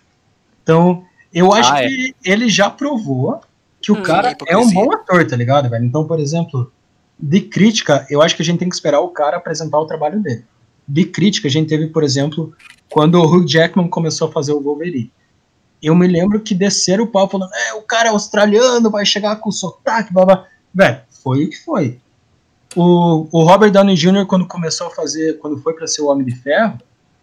Então, 0.62 1.05
eu 1.32 1.53
acho 1.53 1.72
Ah, 1.72 1.82
é. 1.84 1.89
que 1.89 2.14
ele 2.24 2.49
já 2.49 2.68
provou 2.70 3.41
que 3.95 4.01
o 4.01 4.03
Hum, 4.03 4.03
cara 4.05 4.36
é 4.47 4.57
um 4.57 4.70
bom 4.70 4.93
ator, 4.93 5.26
tá 5.26 5.36
ligado, 5.36 5.68
velho? 5.68 5.84
Então, 5.84 6.05
por 6.07 6.18
exemplo, 6.20 6.72
de 7.18 7.41
crítica, 7.41 8.07
eu 8.11 8.20
acho 8.22 8.36
que 8.36 8.43
a 8.43 8.45
gente 8.45 8.59
tem 8.59 8.68
que 8.68 8.74
esperar 8.74 9.01
o 9.01 9.09
cara 9.09 9.36
apresentar 9.36 9.78
o 9.78 9.86
trabalho 9.86 10.20
dele. 10.20 10.45
De 10.86 11.05
crítica, 11.05 11.49
a 11.49 11.51
gente 11.51 11.68
teve, 11.68 11.89
por 11.89 12.03
exemplo, 12.03 12.53
quando 12.91 13.16
o 13.16 13.24
Hugh 13.26 13.47
Jackman 13.49 13.89
começou 13.89 14.28
a 14.28 14.32
fazer 14.32 14.53
o 14.53 14.61
Wolverine. 14.61 15.12
Eu 15.82 15.95
me 15.95 16.07
lembro 16.09 16.41
que 16.41 16.55
desceram 16.55 17.05
o 17.05 17.07
pau 17.07 17.28
falando, 17.28 17.51
é, 17.55 17.74
o 17.74 17.82
cara 17.82 18.09
é 18.09 18.11
australiano, 18.11 18.91
vai 18.91 19.05
chegar 19.07 19.36
com 19.36 19.51
sotaque, 19.51 20.12
blá 20.12 20.24
blá. 20.24 20.47
Velho, 20.74 21.01
foi 21.22 21.45
o 21.45 21.51
que 21.51 21.57
foi. 21.64 21.99
O, 22.76 23.26
o 23.32 23.43
Robert 23.45 23.70
Downey 23.70 23.95
Jr., 23.97 24.26
quando 24.26 24.47
começou 24.47 24.89
a 24.89 24.91
fazer, 24.91 25.39
quando 25.39 25.59
foi 25.59 25.72
pra 25.74 25.86
ser 25.86 26.03
o 26.03 26.07
Homem 26.09 26.24
de 26.26 26.34
Ferro, 26.34 26.78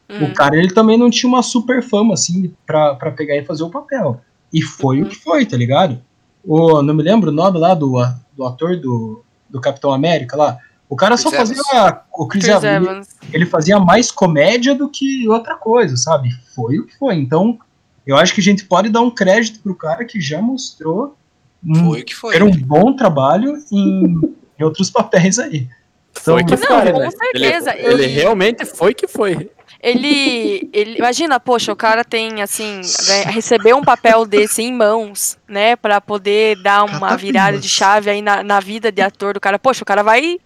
Hum. 0.07 0.25
o 0.25 0.33
cara 0.35 0.55
ele 0.55 0.71
também 0.71 0.99
não 0.99 1.09
tinha 1.09 1.27
uma 1.27 1.41
super 1.41 1.81
fama, 1.81 2.13
assim, 2.13 2.53
pra, 2.63 2.93
pra 2.93 3.09
pegar 3.09 3.35
e 3.37 3.43
fazer 3.43 3.63
o 3.63 3.71
papel. 3.71 4.21
E 4.53 4.61
foi 4.61 5.01
Uhum. 5.01 5.07
o 5.07 5.09
que 5.09 5.15
foi, 5.15 5.43
tá 5.47 5.57
ligado? 5.57 5.99
O, 6.47 6.81
não 6.81 6.93
me 6.93 7.03
lembro 7.03 7.29
o 7.29 7.33
nome 7.33 7.57
lá 7.59 7.73
do, 7.73 7.93
do 8.35 8.43
ator 8.45 8.77
do, 8.77 9.23
do 9.49 9.59
Capitão 9.61 9.91
América 9.91 10.35
lá. 10.37 10.57
O 10.87 10.95
cara 10.95 11.17
só 11.17 11.29
Chris 11.29 11.39
fazia 11.39 11.55
Evans. 11.73 11.95
o 12.13 12.27
Chris, 12.27 12.43
Chris 12.45 12.55
Evans. 12.55 12.65
ele- 12.75 12.85
Evans. 12.89 13.07
ele 13.33 13.45
fazia 13.45 13.79
mais 13.79 14.11
comédia 14.11 14.75
do 14.75 14.87
que 14.89 15.27
outra 15.27 15.55
coisa, 15.55 15.97
sabe? 15.97 16.29
Foi 16.55 16.77
o 16.79 16.85
que 16.85 16.95
foi. 16.97 17.15
Então, 17.15 17.57
eu 18.05 18.15
acho 18.15 18.33
que 18.35 18.39
a 18.39 18.43
gente 18.43 18.65
pode 18.65 18.89
dar 18.89 19.01
um 19.01 19.09
crédito 19.09 19.59
pro 19.61 19.73
cara 19.75 20.05
que 20.05 20.21
já 20.21 20.39
mostrou 20.41 21.17
um, 21.65 21.89
Foi 21.89 22.01
o 22.01 22.05
que 22.05 22.15
foi. 22.15 22.35
era 22.35 22.45
um 22.45 22.51
bom 22.51 22.95
trabalho 22.95 23.57
em, 23.71 24.19
em 24.59 24.63
outros 24.63 24.91
papéis 24.91 25.39
aí. 25.39 25.67
Foi 26.13 26.43
que 26.43 26.51
Não, 26.51 26.57
foi, 26.59 26.91
com 26.93 26.99
né? 26.99 27.09
certeza. 27.11 27.75
Ele, 27.75 27.87
ele 27.87 28.03
Ele- 28.03 28.07
realmente 28.13 28.63
foi 28.65 28.93
que 28.93 29.07
foi. 29.07 29.49
Ele, 29.81 30.69
ele, 30.73 30.97
imagina, 30.97 31.39
poxa, 31.39 31.71
o 31.71 31.75
cara 31.75 32.03
tem 32.03 32.41
assim, 32.41 32.81
receber 33.25 33.73
um 33.73 33.83
papel 33.83 34.25
desse 34.25 34.63
em 34.63 34.73
mãos, 34.73 35.37
né, 35.47 35.75
Pra 35.75 36.01
poder 36.01 36.61
dar 36.61 36.83
uma 36.83 37.15
virada 37.15 37.57
de 37.57 37.69
chave 37.69 38.09
aí 38.09 38.21
na, 38.21 38.41
na 38.43 38.59
vida 38.59 38.91
de 38.91 39.01
ator 39.01 39.33
do 39.33 39.39
cara. 39.39 39.59
Poxa, 39.59 39.83
o 39.83 39.85
cara 39.85 40.03
vai 40.03 40.39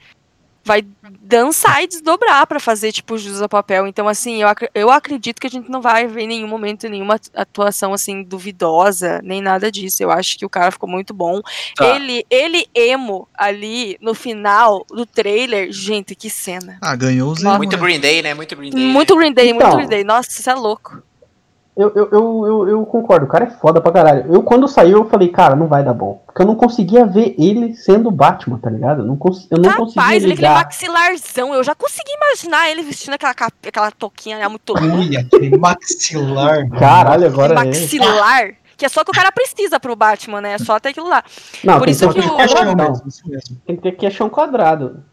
vai 0.63 0.85
dançar 1.21 1.83
e 1.83 1.87
desdobrar 1.87 2.45
pra 2.45 2.59
fazer 2.59 2.91
tipo 2.91 3.17
jus 3.17 3.41
ao 3.41 3.49
papel. 3.49 3.87
Então 3.87 4.07
assim, 4.07 4.41
eu, 4.41 4.47
acre- 4.47 4.69
eu 4.75 4.91
acredito 4.91 5.39
que 5.39 5.47
a 5.47 5.49
gente 5.49 5.69
não 5.69 5.81
vai 5.81 6.05
ver 6.07 6.21
em 6.23 6.27
nenhum 6.27 6.47
momento 6.47 6.87
nenhuma 6.89 7.15
atu- 7.15 7.29
atuação 7.33 7.93
assim 7.93 8.23
duvidosa, 8.23 9.19
nem 9.23 9.41
nada 9.41 9.71
disso. 9.71 10.03
Eu 10.03 10.11
acho 10.11 10.37
que 10.37 10.45
o 10.45 10.49
cara 10.49 10.71
ficou 10.71 10.89
muito 10.89 11.13
bom. 11.13 11.41
Tá. 11.75 11.95
Ele 11.95 12.25
ele 12.29 12.67
emo 12.75 13.27
ali 13.33 13.97
no 14.01 14.13
final 14.13 14.85
do 14.89 15.05
trailer, 15.05 15.71
gente, 15.71 16.13
que 16.15 16.29
cena. 16.29 16.77
Ah, 16.81 16.95
ganhou 16.95 17.31
os 17.31 17.41
Nossa. 17.41 17.57
Muito 17.57 17.77
Green 17.77 17.99
Day, 17.99 18.21
né? 18.21 18.33
Muito 18.33 18.55
Green 18.55 18.69
Day. 18.71 18.83
Muito 18.85 19.15
Green 19.15 19.33
Day, 19.33 19.53
muito 19.53 19.65
Então. 19.65 19.77
Green 19.77 19.87
Day. 19.89 20.03
Nossa, 20.03 20.29
isso 20.29 20.49
é 20.49 20.53
louco. 20.55 21.01
Eu, 21.79 21.93
eu, 21.95 22.09
eu, 22.11 22.45
eu, 22.45 22.67
eu 22.67 22.85
concordo, 22.85 23.25
o 23.25 23.29
cara 23.29 23.45
é 23.45 23.49
foda 23.49 23.79
pra 23.79 23.93
caralho. 23.93 24.25
Eu, 24.33 24.43
quando 24.43 24.67
saiu, 24.67 24.97
eu 24.97 25.05
falei, 25.09 25.29
cara, 25.29 25.55
não 25.55 25.65
vai 25.67 25.81
dar 25.81 25.93
bom. 25.93 26.21
Porque 26.25 26.41
eu 26.41 26.45
não 26.45 26.55
conseguia 26.55 27.05
ver 27.05 27.33
ele 27.37 27.73
sendo 27.73 28.09
o 28.09 28.11
Batman, 28.11 28.59
tá 28.59 28.69
ligado? 28.69 29.01
Eu 29.01 29.05
não, 29.05 29.15
cons 29.15 29.47
eu 29.49 29.57
não 29.57 29.71
conseguia 29.71 30.01
Rapaz, 30.01 30.23
ele 30.23 30.33
é 30.33 30.35
aquele 30.35 30.49
maxilarzão. 30.53 31.53
Eu 31.53 31.63
já 31.63 31.73
consegui 31.73 32.11
imaginar 32.11 32.69
ele 32.69 32.83
vestindo 32.83 33.13
aquela, 33.13 33.33
aquela 33.65 33.91
touquinha 33.91 34.37
né, 34.37 34.47
muito 34.49 34.73
louca. 34.73 34.93
Ui, 34.93 35.15
aquele 35.15 35.57
maxilar. 35.57 36.69
Caralho, 36.71 37.25
agora 37.25 37.53
Aquele 37.57 37.77
é. 37.77 37.79
maxilar. 37.81 38.51
Que 38.75 38.85
é 38.85 38.89
só 38.89 39.03
que 39.03 39.11
o 39.11 39.13
cara 39.13 39.31
precisa 39.31 39.79
pro 39.79 39.95
Batman, 39.95 40.41
né? 40.41 40.53
É 40.53 40.57
só 40.57 40.75
até 40.75 40.89
aquilo 40.89 41.07
lá. 41.07 41.23
Não, 41.63 41.77
Por 41.79 41.85
tem 41.85 41.91
isso 41.91 42.07
que 42.09 42.21
que 42.21 42.27
o- 42.27 42.37
mesmo. 43.27 43.57
Tem 43.65 43.75
que 43.75 43.81
ter 43.81 43.91
queixão 43.93 44.29
quadrado. 44.29 45.03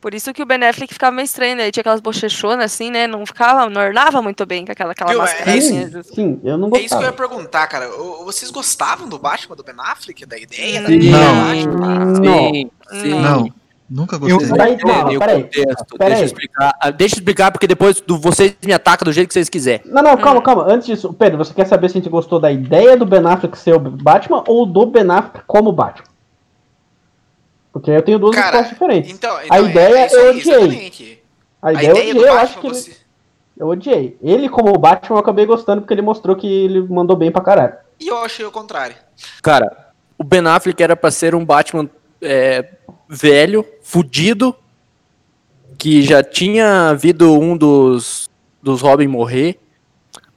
Por 0.00 0.14
isso 0.14 0.32
que 0.32 0.40
o 0.42 0.46
Ben 0.46 0.62
Affleck 0.64 0.92
ficava 0.94 1.10
meio 1.14 1.24
estranho, 1.24 1.56
né? 1.56 1.64
Ele 1.64 1.72
tinha 1.72 1.80
aquelas 1.80 2.00
bochechonas 2.00 2.66
assim, 2.66 2.88
né? 2.90 3.06
Não 3.08 3.26
ficava, 3.26 3.68
não 3.68 3.80
ornava 3.80 4.22
muito 4.22 4.46
bem 4.46 4.64
com 4.64 4.70
aquela, 4.70 4.92
aquela 4.92 5.10
Viu, 5.10 5.18
é- 5.20 5.22
máscara. 5.24 5.50
é 5.50 5.56
isso- 5.56 5.98
assim. 5.98 6.14
Sim, 6.14 6.40
eu 6.44 6.56
não 6.56 6.68
É 6.74 6.80
isso 6.80 6.88
que 6.90 6.94
eu 7.02 7.06
ia 7.06 7.10
gostava. 7.10 7.28
perguntar, 7.28 7.66
cara. 7.66 7.90
O- 7.90 8.24
Vocês 8.24 8.50
gostavam 8.50 9.08
do 9.08 9.18
Batman 9.18 9.56
do 9.56 9.64
Ben 9.64 9.74
Affleck? 9.76 10.24
Da 10.24 10.38
ideia? 10.38 10.82
da 10.82 10.86
Sim. 10.88 10.94
ideia 10.94 11.66
do 11.66 11.78
Não. 11.78 12.14
Sim, 12.14 12.70
sim. 12.90 13.20
Não, 13.20 13.48
nunca 13.90 14.14
Eu- 14.16 14.20
gostei. 14.20 14.56
Daí, 14.56 14.74
Entendem 14.74 14.96
não, 14.96 15.14
o 15.14 15.18
peraí. 15.18 15.42
contexto. 15.42 15.96
Peraí. 15.98 16.08
Deixa 16.10 16.22
eu 16.22 16.26
explicar. 16.26 16.72
Ah, 16.80 16.90
Deixa 16.90 17.14
eu 17.14 17.18
explicar, 17.18 17.50
porque 17.50 17.66
depois 17.66 18.00
do, 18.00 18.18
vocês 18.18 18.54
me 18.64 18.72
atacam 18.72 19.04
do 19.04 19.12
jeito 19.12 19.26
que 19.28 19.34
vocês 19.34 19.48
quiserem. 19.48 19.80
Não, 19.84 20.00
não, 20.02 20.14
Hum. 20.14 20.18
calma, 20.18 20.40
calma. 20.42 20.64
Antes 20.72 20.86
disso, 20.86 21.12
Pedro, 21.12 21.38
você 21.38 21.52
quer 21.52 21.66
saber 21.66 21.88
se 21.88 21.98
a 21.98 22.00
gente 22.00 22.10
gostou 22.10 22.38
da 22.38 22.52
ideia 22.52 22.96
do 22.96 23.04
Ben 23.04 23.26
Affleck 23.26 23.58
ser 23.58 23.74
o 23.74 23.80
Batman 23.80 24.44
ou 24.46 24.64
do 24.64 24.86
Ben 24.86 25.10
Affleck 25.10 25.40
como 25.46 25.72
Batman? 25.72 26.06
Porque 27.78 27.90
eu 27.90 28.02
tenho 28.02 28.18
duas 28.18 28.34
Cara, 28.34 28.46
respostas 28.58 28.70
diferentes. 28.70 29.10
Então, 29.12 29.38
então 29.44 29.56
é- 29.56 29.70
ideia 29.70 29.96
é 29.98 30.06
isso 30.06 30.16
eu 30.16 30.22
aí, 30.22 30.28
odiei. 30.38 30.54
exatamente. 30.56 31.22
A 31.62 31.68
A 31.68 31.72
ideia, 31.72 31.88
eu 31.88 31.96
ideia 31.96 32.14
do 32.14 32.18
odiei, 32.20 32.28
eu 32.32 32.38
acho 32.38 32.58
que 32.60 32.66
ele- 32.66 32.74
você... 32.74 32.96
eu 33.58 33.66
odiei. 33.68 34.16
Ele 34.22 34.48
como 34.48 34.74
o 34.74 34.78
Batman 34.78 35.16
eu 35.16 35.20
acabei 35.20 35.46
gostando 35.46 35.82
porque 35.82 35.94
ele 35.94 36.02
mostrou 36.02 36.34
que 36.36 36.46
ele 36.46 36.80
mandou 36.82 37.16
bem 37.16 37.30
pra 37.30 37.40
caralho. 37.42 37.74
E 38.00 38.08
eu 38.08 38.18
achei 38.18 38.44
o 38.44 38.50
contrário. 38.50 38.96
Cara, 39.42 39.90
o 40.18 40.24
Ben 40.24 40.46
Affleck 40.46 40.82
era 40.82 40.94
pra 40.96 41.10
ser 41.10 41.34
um 41.34 41.44
Batman 41.44 41.88
é, 42.22 42.68
velho, 43.08 43.64
fudido, 43.82 44.54
que 45.76 46.02
já 46.02 46.22
tinha 46.22 46.90
havido 46.90 47.32
um 47.38 47.56
dos, 47.56 48.28
dos 48.62 48.80
Robin 48.80 49.06
morrer. 49.06 49.58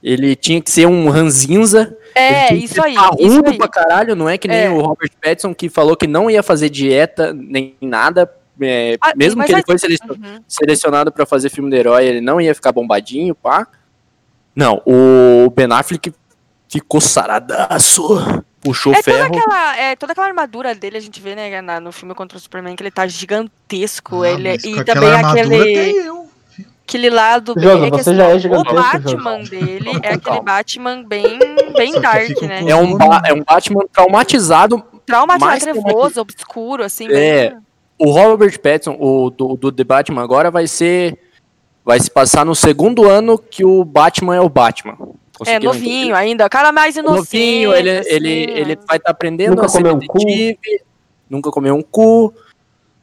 Ele 0.02 0.34
tinha 0.34 0.60
que 0.60 0.70
ser 0.70 0.86
um 0.86 1.08
ranzinza. 1.08 1.96
É, 2.14 2.28
ele 2.28 2.36
tinha 2.46 2.58
que 2.58 2.64
isso 2.64 2.74
ser 2.74 2.80
aí. 2.82 2.94
Isso 3.20 3.42
aí. 3.46 3.56
pra 3.58 3.68
caralho, 3.68 4.16
não 4.16 4.28
é 4.28 4.36
que 4.36 4.48
nem 4.48 4.58
É. 4.62 4.70
o 4.70 4.80
Robert 4.80 5.10
Pattinson 5.22 5.54
que 5.54 5.68
falou 5.68 5.96
que 5.96 6.06
não 6.06 6.28
ia 6.30 6.42
fazer 6.42 6.68
dieta 6.68 7.32
nem 7.32 7.76
nada. 7.80 8.30
é, 8.60 8.96
Ah, 9.00 9.12
mesmo 9.16 9.42
que 9.44 9.50
ele 9.52 9.62
foi 9.64 9.78
selec- 9.78 10.02
Uhum. 10.10 10.40
selecionado 10.46 11.10
pra 11.10 11.24
fazer 11.24 11.48
filme 11.48 11.70
de 11.70 11.76
herói, 11.76 12.04
ele 12.06 12.20
não 12.20 12.40
ia 12.40 12.54
ficar 12.54 12.70
bombadinho, 12.70 13.34
pá. 13.34 13.66
Não, 14.54 14.82
o 14.84 15.50
Ben 15.50 15.66
Affleck 15.72 16.12
ficou 16.68 17.00
saradaço. 17.00 18.44
Puxou 18.60 18.92
É 18.92 19.02
toda, 19.02 19.16
ferro. 19.16 19.36
aquela, 19.36 19.76
é 19.76 19.96
toda 19.96 20.12
aquela 20.12 20.28
armadura 20.28 20.72
dele, 20.74 20.96
a 20.96 21.00
gente 21.00 21.20
vê, 21.20 21.34
né, 21.34 21.60
na- 21.60 21.80
no 21.80 21.90
filme 21.90 22.14
contra 22.14 22.36
o 22.38 22.40
Superman, 22.40 22.76
que 22.76 22.82
ele 22.82 22.90
tá 22.92 23.06
gigantesco. 23.08 24.22
Ah, 24.22 24.30
ele, 24.30 24.52
e 24.54 24.84
também 24.84 25.10
aquele. 25.12 26.21
Aquele 26.96 27.10
lado. 27.10 27.54
Josa, 27.56 27.86
é 27.86 27.90
você 27.90 28.14
já 28.14 28.28
é 28.28 28.34
o 28.34 28.38
gigantesco, 28.38 28.74
Batman 28.74 29.38
dele 29.42 29.90
é 30.02 30.08
aquele 30.08 30.20
Calma. 30.20 30.42
Batman 30.42 31.02
bem, 31.04 31.38
bem 31.76 31.92
que 31.92 32.00
dark, 32.00 32.26
fica 32.26 32.46
né? 32.46 32.64
É 32.68 32.76
um, 32.76 32.96
é 33.26 33.32
um 33.32 33.42
Batman 33.42 33.84
traumatizado. 33.92 34.82
Traumatizado, 35.06 35.60
trevoso, 35.60 36.20
obscuro, 36.20 36.84
assim. 36.84 37.06
É. 37.10 37.50
bem- 37.50 37.58
O 37.98 38.10
Robert 38.10 38.58
Pattinson, 38.60 38.96
o 38.98 39.30
do, 39.30 39.56
do 39.56 39.72
The 39.72 39.84
Batman 39.84 40.22
agora 40.22 40.50
vai 40.50 40.66
ser. 40.66 41.18
Vai 41.84 41.98
se 41.98 42.10
passar 42.10 42.44
no 42.46 42.54
segundo 42.54 43.08
ano 43.08 43.36
que 43.36 43.64
o 43.64 43.84
Batman 43.84 44.36
é 44.36 44.40
o 44.40 44.48
Batman. 44.48 44.96
É, 45.46 45.58
novinho 45.58 46.14
ainda, 46.14 46.46
o 46.46 46.50
cara 46.50 46.70
mais 46.70 46.96
inocente. 46.96 47.18
Novinho, 47.36 47.74
ele, 47.74 47.90
assim, 47.98 48.08
ele, 48.10 48.46
né? 48.46 48.52
ele 48.60 48.78
vai 48.86 48.96
estar 48.98 49.10
aprendendo 49.10 49.50
Nunca 49.56 49.66
a 49.66 49.68
ser 49.68 49.78
comeu 49.78 49.96
um 49.96 50.00
cu. 50.06 50.18
detetive, 50.18 50.80
nunca 51.28 51.50
comeu 51.50 51.74
um 51.74 51.82
cu. 51.82 52.32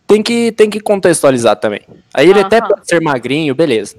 Tem 0.09 0.23
que, 0.23 0.51
tem 0.51 0.69
que 0.71 0.79
contextualizar 0.79 1.55
também. 1.59 1.81
Aí 2.11 2.27
ele 2.27 2.39
até 2.39 2.57
Aham. 2.57 2.67
pode 2.69 2.87
ser 2.89 2.99
magrinho, 2.99 3.53
beleza. 3.53 3.95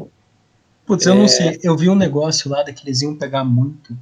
Putz, 0.84 1.06
eu 1.06 1.14
não 1.14 1.28
sei. 1.28 1.61
Eu 1.62 1.76
vi 1.76 1.88
um 1.88 1.94
negócio 1.94 2.50
lá 2.50 2.64
daqueles 2.64 3.00
iam 3.00 3.14
pegar 3.14 3.44
muito 3.44 3.96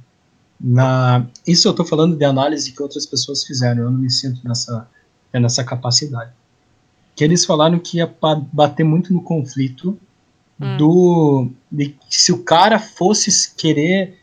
na. 0.59 1.23
Isso 1.45 1.67
eu 1.67 1.73
tô 1.73 1.85
falando 1.85 2.17
de 2.17 2.25
análise 2.25 2.71
que 2.71 2.81
outras 2.81 3.05
pessoas 3.05 3.43
fizeram. 3.43 3.83
Eu 3.83 3.91
não 3.91 3.99
me 3.99 4.09
sinto 4.09 4.41
nessa, 4.43 4.89
é 5.31 5.39
nessa 5.39 5.63
capacidade. 5.63 6.31
Que 7.15 7.23
eles 7.23 7.45
falaram 7.45 7.77
que 7.77 7.97
ia 7.97 8.11
bater 8.51 8.83
muito 8.83 9.13
no 9.13 9.21
conflito 9.21 9.95
Hum. 10.59 10.77
do. 10.77 11.49
De 11.71 11.89
que 12.09 12.17
se 12.21 12.31
o 12.31 12.39
cara 12.43 12.79
fosse 12.79 13.53
querer. 13.55 14.17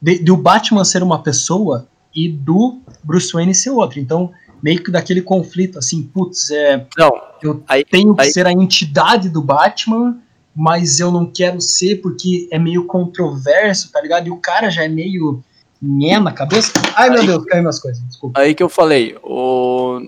De, 0.00 0.18
de 0.18 0.30
o 0.30 0.36
Batman 0.36 0.84
ser 0.84 1.02
uma 1.02 1.22
pessoa 1.22 1.88
e 2.14 2.28
do 2.28 2.80
Bruce 3.02 3.32
Wayne 3.32 3.54
ser 3.54 3.70
outro. 3.70 3.98
Então, 3.98 4.30
meio 4.62 4.82
que 4.82 4.90
daquele 4.90 5.22
conflito, 5.22 5.78
assim, 5.78 6.02
putz, 6.02 6.50
é, 6.50 6.86
Não, 6.96 7.10
eu 7.42 7.62
Aí- 7.68 7.84
tenho 7.84 8.14
que 8.14 8.22
aí- 8.22 8.32
ser 8.32 8.46
a 8.46 8.52
entidade 8.52 9.28
do 9.28 9.42
Batman, 9.42 10.18
mas 10.54 11.00
eu 11.00 11.10
não 11.10 11.26
quero 11.26 11.60
ser 11.60 11.96
porque 12.02 12.48
é 12.50 12.58
meio 12.58 12.84
controverso, 12.86 13.90
tá 13.92 14.00
ligado? 14.00 14.26
E 14.26 14.30
o 14.30 14.36
cara 14.36 14.68
já 14.70 14.84
é 14.84 14.88
meio 14.88 15.42
nhé 15.80 16.18
na 16.18 16.32
cabeça. 16.32 16.72
Ai, 16.94 17.08
meu 17.10 17.20
Aí- 17.20 17.26
Deus, 17.26 17.44
caiu 17.46 17.62
minhas 17.62 17.78
coisas, 17.78 18.02
desculpa. 18.06 18.38
Aí 18.40 18.54
que 18.54 18.62
eu 18.62 18.68
falei, 18.68 19.16
o... 19.22 20.00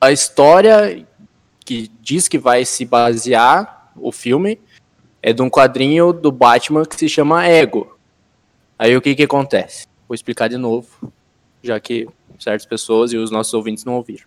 a 0.00 0.12
história 0.12 1.06
que 1.64 1.90
diz 2.02 2.26
que 2.28 2.38
vai 2.38 2.64
se 2.64 2.84
basear 2.84 3.90
o 3.96 4.10
filme 4.12 4.60
é 5.22 5.32
de 5.32 5.40
um 5.42 5.48
quadrinho 5.50 6.12
do 6.12 6.32
Batman 6.32 6.84
que 6.84 6.96
se 6.96 7.08
chama 7.08 7.46
Ego. 7.46 7.96
Aí 8.78 8.96
o 8.96 9.00
que 9.00 9.14
que 9.14 9.22
acontece? 9.22 9.86
Vou 10.08 10.14
explicar 10.14 10.48
de 10.48 10.56
novo, 10.56 10.88
já 11.62 11.78
que 11.78 12.08
certas 12.38 12.66
pessoas 12.66 13.12
e 13.12 13.16
os 13.16 13.30
nossos 13.30 13.52
ouvintes 13.54 13.84
não 13.84 13.94
ouviram. 13.94 14.24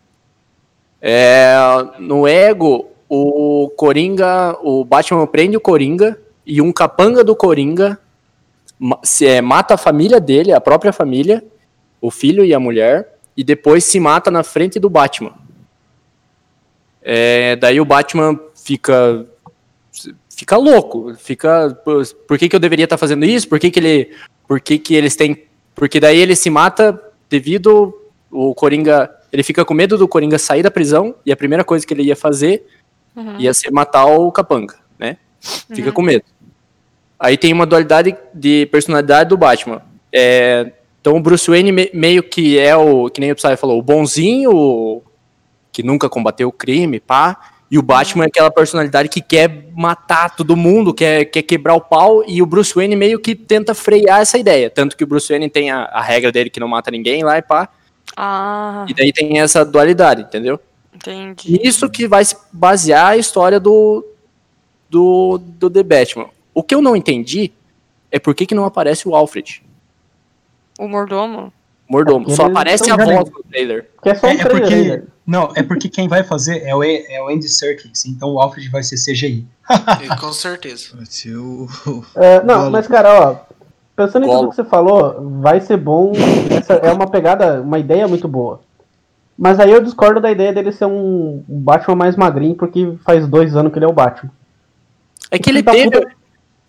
É, 1.02 1.56
no 2.00 2.28
Ego, 2.28 2.90
o 3.10 3.70
Coringa, 3.76 4.58
o 4.64 4.86
Batman 4.86 5.28
prende 5.28 5.58
o 5.58 5.62
Coringa 5.62 6.20
e 6.46 6.62
um 6.62 6.72
capanga 6.72 7.24
do 7.24 7.36
Coringa 7.36 8.00
se, 9.04 9.26
é, 9.26 9.42
mata 9.42 9.76
a 9.76 9.78
família 9.78 10.20
dele, 10.20 10.52
a 10.52 10.62
própria 10.62 10.92
família, 10.92 11.44
o 12.02 12.12
filho 12.12 12.44
e 12.44 12.54
a 12.54 12.60
mulher, 12.60 13.18
e 13.36 13.44
depois 13.44 13.84
se 13.84 14.00
mata 14.00 14.30
na 14.30 14.44
frente 14.44 14.80
do 14.80 14.90
Batman. 14.90 15.34
É, 17.02 17.56
daí 17.56 17.80
o 17.82 17.86
Batman 17.86 18.40
fica 18.56 19.26
fica 20.36 20.58
louco, 20.58 21.14
fica 21.16 21.78
por, 22.28 22.38
que, 22.38 22.50
que 22.50 22.56
eu 22.56 22.60
deveria 22.60 22.86
estar 22.86 22.98
fazendo 22.98 23.26
isso? 23.26 23.48
Por 23.48 23.60
que, 23.60 23.70
que 23.70 23.80
ele 23.80 24.12
por 24.48 24.60
que, 24.60 24.80
que 24.80 24.96
eles 24.96 25.16
têm 25.16 25.46
porque 25.76 26.00
daí 26.00 26.18
ele 26.18 26.36
se 26.36 26.50
mata 26.50 27.00
devido 27.34 27.92
o 28.30 28.54
Coringa, 28.54 29.10
ele 29.32 29.42
fica 29.42 29.66
com 29.66 29.74
medo 29.74 29.98
do 29.98 30.08
Coringa 30.08 30.38
sair 30.38 30.62
da 30.62 30.70
prisão 30.70 31.16
e 31.26 31.32
a 31.32 31.36
primeira 31.36 31.64
coisa 31.64 31.86
que 31.86 31.92
ele 31.92 32.04
ia 32.04 32.16
fazer 32.16 32.64
Uhum. 33.16 33.40
ia 33.40 33.52
ser 33.54 33.72
matar 33.72 34.06
o 34.06 34.32
capanga, 34.32 34.76
né? 35.00 35.18
Fica 35.74 35.88
Uhum. 35.90 35.94
com 35.94 36.02
medo. 36.04 36.24
Aí 37.20 37.36
tem 37.38 37.52
uma 37.54 37.66
dualidade 37.66 38.16
de 38.34 38.68
personalidade 38.68 39.30
do 39.30 39.38
Batman. 39.38 39.82
É, 40.12 40.72
então 41.02 41.16
o 41.16 41.20
Bruce 41.20 41.50
Wayne 41.50 41.72
me- 41.72 41.90
meio 41.94 42.22
que 42.22 42.58
é 42.60 42.76
o, 42.76 43.10
que 43.10 43.20
nem 43.20 43.32
o 43.32 43.36
Psy 43.36 43.56
falou, 43.58 43.80
o 43.80 43.84
bonzinho, 43.84 44.52
o- 44.56 45.02
que 45.72 45.82
nunca 45.82 46.08
combateu 46.10 46.50
o 46.50 46.52
crime, 46.52 47.00
pá. 47.00 47.53
E 47.74 47.78
o 47.80 47.82
Batman 47.82 48.26
é 48.26 48.28
aquela 48.28 48.52
personalidade 48.52 49.10
que 49.10 49.20
quer 49.20 49.66
matar 49.76 50.36
todo 50.36 50.56
mundo, 50.56 50.94
quer, 50.94 51.26
quer 51.26 51.42
quebrar 51.42 51.74
o 51.74 51.82
pau, 51.82 52.24
e 52.28 52.40
o 52.40 52.46
Bruce 52.46 52.72
Wayne 52.76 52.96
meio 52.96 53.20
que 53.20 53.34
tenta 53.34 53.74
frear 53.74 54.22
essa 54.22 54.38
ideia. 54.38 54.70
Tanto 54.70 54.96
que 54.96 55.04
o 55.04 55.08
Bruce 55.08 55.28
Wayne 55.28 55.50
tem 55.50 55.72
a, 55.72 55.86
a 55.86 56.00
regra 56.00 56.32
dele 56.32 56.52
que 56.52 56.60
não 56.60 56.68
mata 56.68 56.92
ninguém 56.92 57.24
lá 57.24 57.36
e 57.40 57.42
pá. 57.42 57.68
Ah, 58.16 58.86
E 58.88 58.94
daí 58.94 59.12
tem 59.12 59.40
essa 59.40 59.66
dualidade, 59.66 60.22
entendeu? 60.22 60.60
entendi. 60.94 61.60
Isso 61.64 61.90
que 61.90 62.08
vai 62.08 62.24
se 62.24 62.38
basear 62.52 63.08
a 63.14 63.18
história 63.18 63.60
do, 63.60 64.06
do, 64.88 65.40
do 65.40 65.68
The 65.68 65.82
Batman. 65.82 66.30
O 66.54 66.62
que 66.62 66.76
eu 66.76 66.82
não 66.84 66.96
entendi 66.96 67.52
é 68.12 68.20
por 68.20 68.36
que, 68.36 68.46
que 68.46 68.54
não 68.54 68.66
aparece 68.66 69.08
o 69.08 69.16
Alfred, 69.16 69.64
O 70.78 70.88
mordomo? 70.88 71.52
mordomo. 71.90 72.30
Só 72.30 72.44
Eles 72.44 72.52
aparece 72.56 72.92
a 72.92 72.96
voz 72.98 73.32
no 73.32 73.44
trailer. 73.50 73.90
Que 74.04 74.10
é 74.10 74.14
só 74.16 74.28
um 74.28 74.30
É, 74.30 74.34
é 74.34 74.46
trailer 74.46 75.00
porque. 75.02 75.13
Não, 75.26 75.52
é 75.56 75.64
porque 75.64 75.88
quem 75.88 76.08
vai 76.08 76.24
fazer 76.24 76.64
é 76.64 76.76
o, 76.76 76.84
é 76.84 77.22
o 77.24 77.30
Andy 77.30 77.48
Serkis, 77.48 78.06
então 78.06 78.30
o 78.34 78.40
Alfred 78.40 78.70
vai 78.70 78.84
ser 78.84 78.96
CGI. 78.98 79.48
E 80.04 80.16
Com 80.20 80.34
certeza. 80.34 80.90
Vai 80.96 81.06
ser 81.06 81.36
o. 81.38 81.68
É, 82.16 82.44
não, 82.44 82.70
mas 82.70 82.88
cara, 82.88 83.10
ó, 83.32 83.36
pensando 83.96 84.26
em 84.26 84.30
tudo 84.30 84.50
que 84.50 84.56
você 84.58 84.64
falou, 84.66 85.40
vai 85.42 85.62
ser 85.62 85.78
bom. 85.78 86.12
Essa 86.52 86.74
é 86.74 86.92
uma 86.92 87.10
pegada, 87.10 87.62
uma 87.62 87.80
ideia 87.80 88.08
muito 88.08 88.28
boa. 88.28 88.60
Mas 89.38 89.60
aí 89.60 89.72
eu 89.72 89.82
discordo 89.82 90.20
da 90.20 90.30
ideia 90.32 90.54
dele 90.54 90.72
ser 90.72 90.86
um 90.86 91.44
Batman 91.48 91.96
mais 91.96 92.16
magrinho, 92.16 92.56
porque 92.56 92.96
faz 93.06 93.26
dois 93.28 93.56
anos 93.56 93.72
que 93.72 93.80
ele 93.80 93.86
é 93.86 93.90
o 93.90 93.94
Batman. 93.94 94.30
É 95.32 95.40
que 95.40 95.50
ele 95.50 95.64
tá 95.64 95.72
teve. 95.72 95.90
puta- 95.90 96.13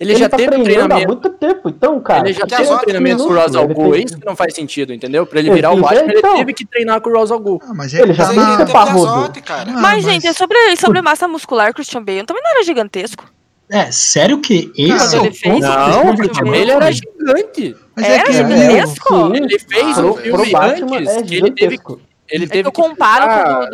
Ele, 0.01 0.17
já 0.17 0.29
tá 0.29 0.37
teve 0.37 0.57
um 0.57 0.65
treinando 0.65 0.93
há 0.93 0.97
treinamento. 0.97 1.09
muito 1.09 1.31
tempo, 1.39 1.69
então, 1.69 2.01
cara. 2.01 2.29
Ele 2.29 2.33
já 2.37 2.47
teve 2.47 2.69
um 2.69 2.79
treinamento 2.79 3.17
com 3.19 3.25
o 3.25 3.29
minutos, 3.29 3.45
Ra's 3.45 3.55
al 3.57 3.65
ele 3.65 3.75
Ghul, 3.75 3.95
é 3.95 3.99
isso 3.99 4.19
que 4.19 4.27
não 4.27 4.35
faz 4.37 4.53
sentido, 4.55 4.93
entendeu? 4.93 5.25
Pra 5.25 5.39
ele 5.39 5.49
Ele 5.49 5.55
virar 5.55 5.71
o 5.71 5.75
fez- 5.75 5.83
Batman, 5.85 6.11
ele 6.11 6.19
então. 6.19 6.37
teve 6.37 6.53
que 6.53 6.67
treinar 6.67 7.01
com 7.01 7.11
o 7.11 7.13
Ra's 7.15 7.31
al 7.31 7.39
Ghul. 7.39 7.63
Ah, 7.65 7.73
mas 7.75 7.95
é 7.95 8.03
Ele 8.03 8.13
já 8.13 8.25
tá 8.25 8.31
tem 8.31 8.39
na- 8.41 8.57
que 8.57 8.67
ser 8.67 8.73
parrudo. 8.73 9.43
Cara. 9.43 9.71
Ah, 9.71 9.81
mas, 9.81 10.05
gente, 10.05 10.27
é 10.27 10.33
sobre, 10.33 10.57
sobre 10.77 11.01
massa 11.01 11.29
muscular, 11.29 11.73
Christian 11.73 12.03
Bale 12.03 12.25
também 12.25 12.43
não 12.43 12.51
era 12.51 12.65
gigantesco. 12.65 13.25
É, 13.71 13.91
sério 13.93 14.41
que 14.41 14.71
esse 14.77 15.17
é 15.17 15.21
o 15.21 15.25
ele 15.27 15.39
ponto? 15.43 15.61
Não, 15.61 16.17
Christian 16.17 16.17
porque 16.17 16.45
Bale. 16.51 16.59
ele 16.59 16.71
era 16.73 16.91
gigante. 16.93 17.77
Mas 17.97 18.05
Era 18.07 18.15
é 18.17 18.25
que 18.25 18.33
gigantesco? 18.33 19.15
sim. 19.15 19.37
Ele 19.37 19.59
fez 19.59 19.99
Ah, 19.99 20.03
um 20.03 20.15
filme 20.15 20.31
pro 20.43 20.51
Batman 20.51 20.97
antes 20.99 21.13
é 21.17 21.23
que 21.23 21.35
ele 21.37 21.51
teve, 21.53 21.71
gigantesco. 21.77 22.01
ele 22.29 22.45
É 22.45 22.49
teve 22.49 22.63
que 22.63 22.69
eu 22.69 22.73
comparo 22.73 23.27
com 23.45 23.61
o 23.65 23.67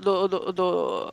do, 0.00 0.28
do, 0.28 0.52
do, 0.52 1.12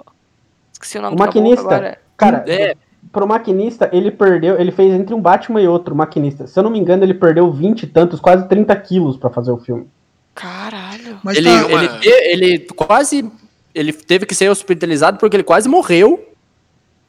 Esqueci 0.73 0.97
o 0.97 1.01
nome 1.03 1.13
O 1.13 1.17
do 1.17 1.23
caboclo 1.23 1.41
maquinista. 1.43 1.75
agora. 1.75 1.97
Cara, 2.17 2.43
É. 2.47 2.75
pro 3.11 3.27
maquinista, 3.27 3.89
ele 3.93 4.11
perdeu. 4.11 4.59
Ele 4.59 4.71
fez 4.71 4.93
entre 4.93 5.13
um 5.13 5.21
Batman 5.21 5.61
e 5.61 5.67
outro 5.67 5.95
maquinista. 5.95 6.47
Se 6.47 6.57
eu 6.59 6.63
não 6.63 6.69
me 6.71 6.79
engano, 6.79 7.03
ele 7.03 7.13
perdeu 7.13 7.51
20 7.51 7.83
e 7.83 7.87
tantos, 7.87 8.19
quase 8.19 8.47
30 8.47 8.75
quilos 8.77 9.17
pra 9.17 9.29
fazer 9.29 9.51
o 9.51 9.57
filme. 9.57 9.87
Caralho. 10.33 11.17
Mas 11.23 11.37
Ele, 11.37 11.49
tá- 11.49 11.71
ele, 11.71 11.87
te- 11.99 12.09
ele 12.09 12.59
quase. 12.75 13.31
Ele 13.73 13.91
teve 13.93 14.25
que 14.25 14.35
ser 14.35 14.49
hospitalizado 14.49 15.17
porque 15.17 15.35
ele 15.35 15.43
quase 15.43 15.67
morreu 15.69 16.29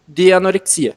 de 0.06 0.32
anorexia. 0.32 0.94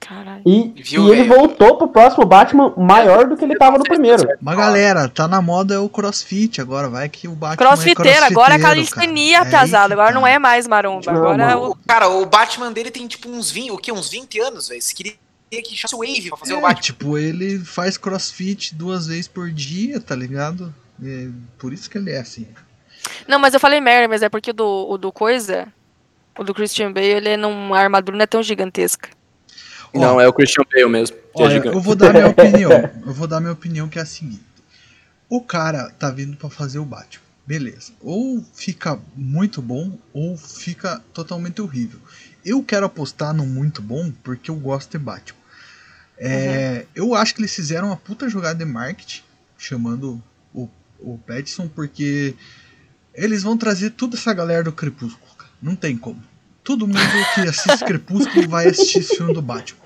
Caralho. 0.00 0.42
E, 0.46 0.72
Viu, 0.82 1.08
e 1.08 1.10
ele 1.12 1.24
velho? 1.28 1.36
voltou 1.40 1.76
pro 1.76 1.88
próximo 1.88 2.24
Batman 2.24 2.72
maior 2.76 3.28
do 3.28 3.36
que 3.36 3.44
ele 3.44 3.54
tava 3.56 3.76
no 3.76 3.84
primeiro. 3.84 4.26
Mas 4.40 4.56
galera, 4.56 5.08
tá 5.08 5.28
na 5.28 5.42
moda 5.42 5.80
o 5.82 5.88
crossfit 5.90 6.58
agora, 6.60 6.88
vai 6.88 7.08
que 7.08 7.28
o 7.28 7.32
Batman 7.32 7.56
Crossfiteiro, 7.68 8.24
é 8.24 8.26
agora 8.26 8.54
é 8.54 8.58
crossfiteiro, 8.58 8.62
calistenia. 8.96 9.38
É 9.38 9.44
pesado. 9.44 9.88
que 9.88 9.92
Agora 9.92 10.08
tá. 10.08 10.14
não 10.14 10.26
é 10.26 10.38
mais 10.38 10.66
maromba. 10.66 11.12
Não, 11.12 11.18
Agora 11.20 11.42
é 11.52 11.54
o. 11.56 11.70
O, 11.72 11.76
cara, 11.86 12.08
o 12.08 12.24
Batman 12.26 12.72
dele 12.72 12.90
tem 12.90 13.06
tipo 13.06 13.28
uns 13.28 13.50
20, 13.50 13.70
o 13.72 13.76
quê? 13.78 13.92
Uns 13.92 14.08
20 14.08 14.40
anos, 14.40 14.68
velho. 14.68 14.80
Você 14.80 14.94
queria 14.94 15.14
que 15.50 15.76
chamasse 15.76 15.94
o 15.94 15.98
Wave 15.98 16.28
pra 16.30 16.38
fazer 16.38 16.54
o 16.54 16.58
É, 16.58 16.60
Batman. 16.62 16.80
tipo, 16.80 17.18
ele 17.18 17.58
faz 17.58 17.98
crossfit 17.98 18.74
duas 18.74 19.06
vezes 19.06 19.28
por 19.28 19.50
dia, 19.50 20.00
tá 20.00 20.16
ligado? 20.16 20.74
É, 21.04 21.28
por 21.58 21.72
isso 21.74 21.90
que 21.90 21.98
ele 21.98 22.10
é 22.10 22.20
assim. 22.20 22.46
Não, 23.28 23.38
mas 23.38 23.52
eu 23.52 23.60
falei 23.60 23.80
merda, 23.80 24.08
mas 24.08 24.22
é 24.22 24.28
porque 24.30 24.50
o 24.50 24.54
do, 24.54 24.86
o 24.90 24.96
do 24.98 25.12
Coisa, 25.12 25.68
o 26.38 26.42
do 26.44 26.54
Christian 26.54 26.90
Bale, 26.92 27.06
ele 27.06 27.28
é 27.30 27.36
num, 27.36 27.74
a 27.74 27.80
armadura 27.80 28.16
não 28.16 28.22
é 28.22 28.26
tão 28.26 28.42
gigantesca. 28.42 29.08
Ó, 29.94 30.00
Não, 30.00 30.20
é 30.20 30.26
o 30.28 30.32
Christian 30.32 30.64
Bale 30.72 30.88
mesmo. 30.88 31.16
Que 31.16 31.42
é 31.42 31.44
Olha, 31.44 31.54
gigante. 31.54 31.76
eu 31.76 31.80
vou 31.82 31.94
dar 31.94 32.12
minha 32.12 32.28
opinião. 32.30 32.70
Eu 33.06 33.12
vou 33.12 33.26
dar 33.26 33.40
minha 33.40 33.52
opinião 33.52 33.88
que 33.88 33.98
é 33.98 34.02
a 34.02 34.06
seguinte. 34.06 34.42
O 35.28 35.40
cara 35.40 35.90
tá 35.98 36.10
vindo 36.10 36.36
pra 36.36 36.50
fazer 36.50 36.78
o 36.78 36.84
Batman. 36.84 37.24
Beleza. 37.46 37.92
Ou 38.00 38.44
fica 38.54 38.98
muito 39.16 39.60
bom 39.62 39.98
ou 40.12 40.36
fica 40.36 41.00
totalmente 41.12 41.60
horrível. 41.60 41.98
Eu 42.44 42.62
quero 42.62 42.86
apostar 42.86 43.32
no 43.34 43.44
muito 43.46 43.82
bom 43.82 44.12
porque 44.22 44.50
eu 44.50 44.56
gosto 44.56 44.90
de 44.92 44.98
Batman. 44.98 45.38
É, 46.18 46.86
Eu 46.94 47.14
acho 47.14 47.34
que 47.34 47.40
eles 47.40 47.54
fizeram 47.54 47.88
uma 47.88 47.96
puta 47.96 48.28
jogada 48.28 48.58
de 48.58 48.70
marketing 48.70 49.22
chamando 49.56 50.22
o, 50.54 50.68
o 50.98 51.18
Pattinson 51.18 51.66
porque 51.68 52.34
eles 53.14 53.42
vão 53.42 53.56
trazer 53.56 53.90
toda 53.90 54.16
essa 54.16 54.32
galera 54.32 54.62
do 54.62 54.72
Crepúsculo. 54.72 55.34
cara. 55.36 55.50
Não 55.62 55.74
tem 55.74 55.96
como. 55.96 56.22
Todo 56.70 56.86
mundo 56.86 57.00
que 57.34 57.40
assiste 57.40 57.84
Crepúsculo 57.84 58.48
vai 58.48 58.68
assistir 58.68 59.00
esse 59.00 59.16
filme 59.16 59.34
do 59.34 59.42
Batman. 59.42 59.80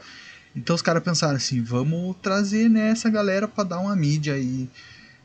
Então 0.54 0.76
os 0.76 0.82
caras 0.82 1.02
pensaram 1.02 1.34
assim, 1.36 1.62
vamos 1.62 2.14
trazer 2.20 2.68
né, 2.68 2.90
essa 2.90 3.08
galera 3.08 3.48
pra 3.48 3.64
dar 3.64 3.78
uma 3.80 3.96
mídia 3.96 4.34
aí 4.34 4.68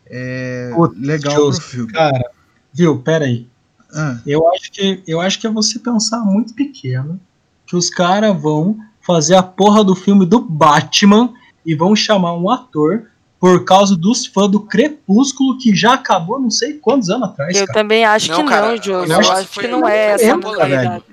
é, 0.09 0.71
Putz, 0.73 0.97
legal 0.99 1.35
justo. 1.35 1.61
pro 1.61 1.69
filme. 1.69 1.91
Cara, 1.91 2.31
viu, 2.73 2.99
pera 3.01 3.25
aí. 3.25 3.45
Ah, 3.93 4.17
Eu 4.25 4.47
acho 4.53 4.71
que, 4.71 5.03
eu 5.05 5.19
acho 5.19 5.37
que 5.39 5.47
é 5.47 5.49
você 5.49 5.79
pensar 5.79 6.19
muito 6.19 6.53
pequeno 6.53 7.19
que 7.67 7.75
os 7.75 7.89
caras 7.89 8.39
vão 8.41 8.77
fazer 9.01 9.35
a 9.35 9.43
porra 9.43 9.83
do 9.83 9.95
filme 9.95 10.25
do 10.25 10.39
Batman 10.39 11.33
e 11.65 11.75
vão 11.75 11.93
chamar 11.95 12.33
um 12.35 12.49
ator 12.49 13.07
por 13.39 13.63
causa 13.65 13.95
dos 13.95 14.25
fãs 14.25 14.49
do 14.49 14.59
Crepúsculo 14.61 15.57
que 15.57 15.73
já 15.75 15.93
acabou 15.93 16.39
não 16.39 16.49
sei 16.51 16.73
quantos 16.73 17.09
anos 17.09 17.29
atrás, 17.29 17.55
Eu 17.55 17.65
cara. 17.67 17.79
também 17.79 18.03
acho 18.03 18.29
Não, 18.31 18.43
que 18.43 18.49
cara, 18.49 18.67
não, 18.69 18.77
Diogo. 18.77 19.05
eu 19.05 19.11
Eu 19.13 19.19
acho 19.19 19.31
acho 19.31 19.49
que 19.51 19.59
que 19.61 19.67
não 19.67 19.87
é 19.87 20.05
essa 20.11 20.37
polêmica, 20.37 21.03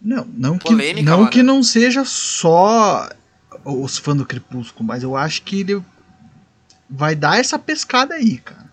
não, 0.00 0.24
não 0.24 0.58
que, 0.58 0.64
Polêmica, 0.64 1.10
não 1.10 1.18
mano. 1.18 1.30
que 1.30 1.42
não 1.42 1.62
seja 1.62 2.04
só 2.04 3.08
os 3.64 3.98
fãs 3.98 4.16
do 4.16 4.24
Crepúsculo, 4.24 4.84
mas 4.84 5.02
eu 5.02 5.16
acho 5.16 5.42
que 5.42 5.60
ele 5.60 5.82
vai 6.88 7.14
dar 7.14 7.38
essa 7.38 7.58
pescada 7.58 8.14
aí, 8.14 8.38
cara. 8.38 8.69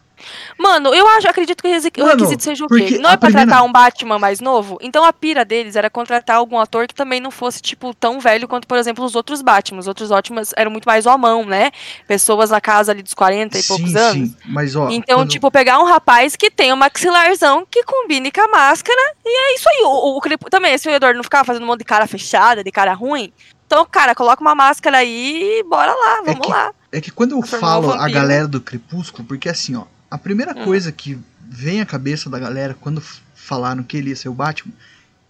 Mano, 0.58 0.94
eu 0.94 1.08
acho, 1.10 1.28
acredito 1.28 1.62
que 1.62 1.68
o 1.68 1.72
o 1.72 2.06
Mano, 2.06 2.12
requisito 2.20 2.44
seja 2.44 2.66
o 2.66 2.68
quê? 2.68 2.98
Não 3.00 3.10
é 3.10 3.18
pra 3.18 3.28
primeira- 3.28 3.48
tratar 3.52 3.64
um 3.64 3.72
Batman 3.72 4.18
mais 4.20 4.40
novo? 4.40 4.78
Então 4.82 5.04
a 5.04 5.14
pira 5.14 5.44
deles 5.46 5.76
era 5.76 5.90
contratar 5.90 6.38
algum 6.38 6.58
ator 6.60 6.88
que 6.88 6.96
também 6.96 7.20
não 7.20 7.32
fosse, 7.32 7.62
tipo, 7.62 7.94
tão 7.94 8.20
velho 8.20 8.48
quanto, 8.48 8.68
por 8.68 8.78
exemplo, 8.78 9.04
os 9.06 9.16
outros 9.16 9.42
Batman. 9.42 9.80
Os 9.80 9.88
outros 9.88 10.10
Batman 10.10 10.42
eram 10.56 10.72
muito 10.72 10.86
mais 10.86 11.06
à 11.08 11.18
mão, 11.18 11.46
né? 11.46 11.72
Pessoas 12.08 12.50
na 12.50 12.60
casa 12.62 12.92
ali 12.92 13.04
dos 13.04 13.14
40 13.14 13.58
e 13.58 13.64
poucos 13.64 13.96
anos. 13.96 14.32
mas 14.46 14.76
ó. 14.76 14.90
Então, 14.90 15.20
quando- 15.20 15.30
tipo, 15.30 15.52
pegar 15.52 15.80
um 15.80 15.86
rapaz 15.86 16.36
que 16.36 16.50
tem 16.52 16.72
um 16.74 16.76
maxilarzão 16.78 17.66
que 17.70 17.84
combine 17.84 18.32
com 18.32 18.42
a 18.42 18.48
máscara, 18.48 19.00
e 19.26 19.30
é 19.30 19.56
isso 19.56 19.70
aí. 19.70 19.82
O, 19.84 20.18
o, 20.18 20.22
Crep- 20.22 20.50
também, 20.50 20.74
esse 20.74 20.90
Eduardo 20.90 21.18
não 21.18 21.24
ficava 21.24 21.44
fazendo 21.46 21.64
um 21.64 21.68
monte 21.68 21.80
de 21.80 21.86
cara 21.86 22.08
fechada, 22.08 22.64
de 22.64 22.72
cara 22.72 22.94
ruim. 22.94 23.32
Então, 23.66 23.86
cara, 23.86 24.16
coloca 24.16 24.42
uma 24.42 24.56
máscara 24.56 24.98
aí 25.00 25.60
e 25.60 25.64
bora 25.64 25.94
lá, 25.94 26.22
vamos 26.26 26.40
que- 26.46 26.52
lá. 26.52 26.72
É 26.92 27.02
que 27.02 27.12
quando 27.12 27.34
eu 27.34 27.42
falo 27.42 27.90
o 27.90 27.92
a 27.92 28.08
galera 28.10 28.48
do 28.48 28.62
Crepúsculo, 28.62 29.28
porque 29.28 29.50
assim, 29.50 29.76
ó, 29.76 29.84
a 30.10 30.18
primeira 30.18 30.52
Hum. 30.58 30.64
coisa 30.64 30.92
que 30.92 31.18
vem 31.42 31.82
à 31.82 31.86
cabeça 31.86 32.30
da 32.30 32.40
galera 32.40 32.76
quando 32.80 33.02
falaram 33.36 33.84
que 33.84 33.98
ele 33.98 34.10
ia 34.10 34.16
ser 34.16 34.30
o 34.30 34.34
Batman 34.34 34.74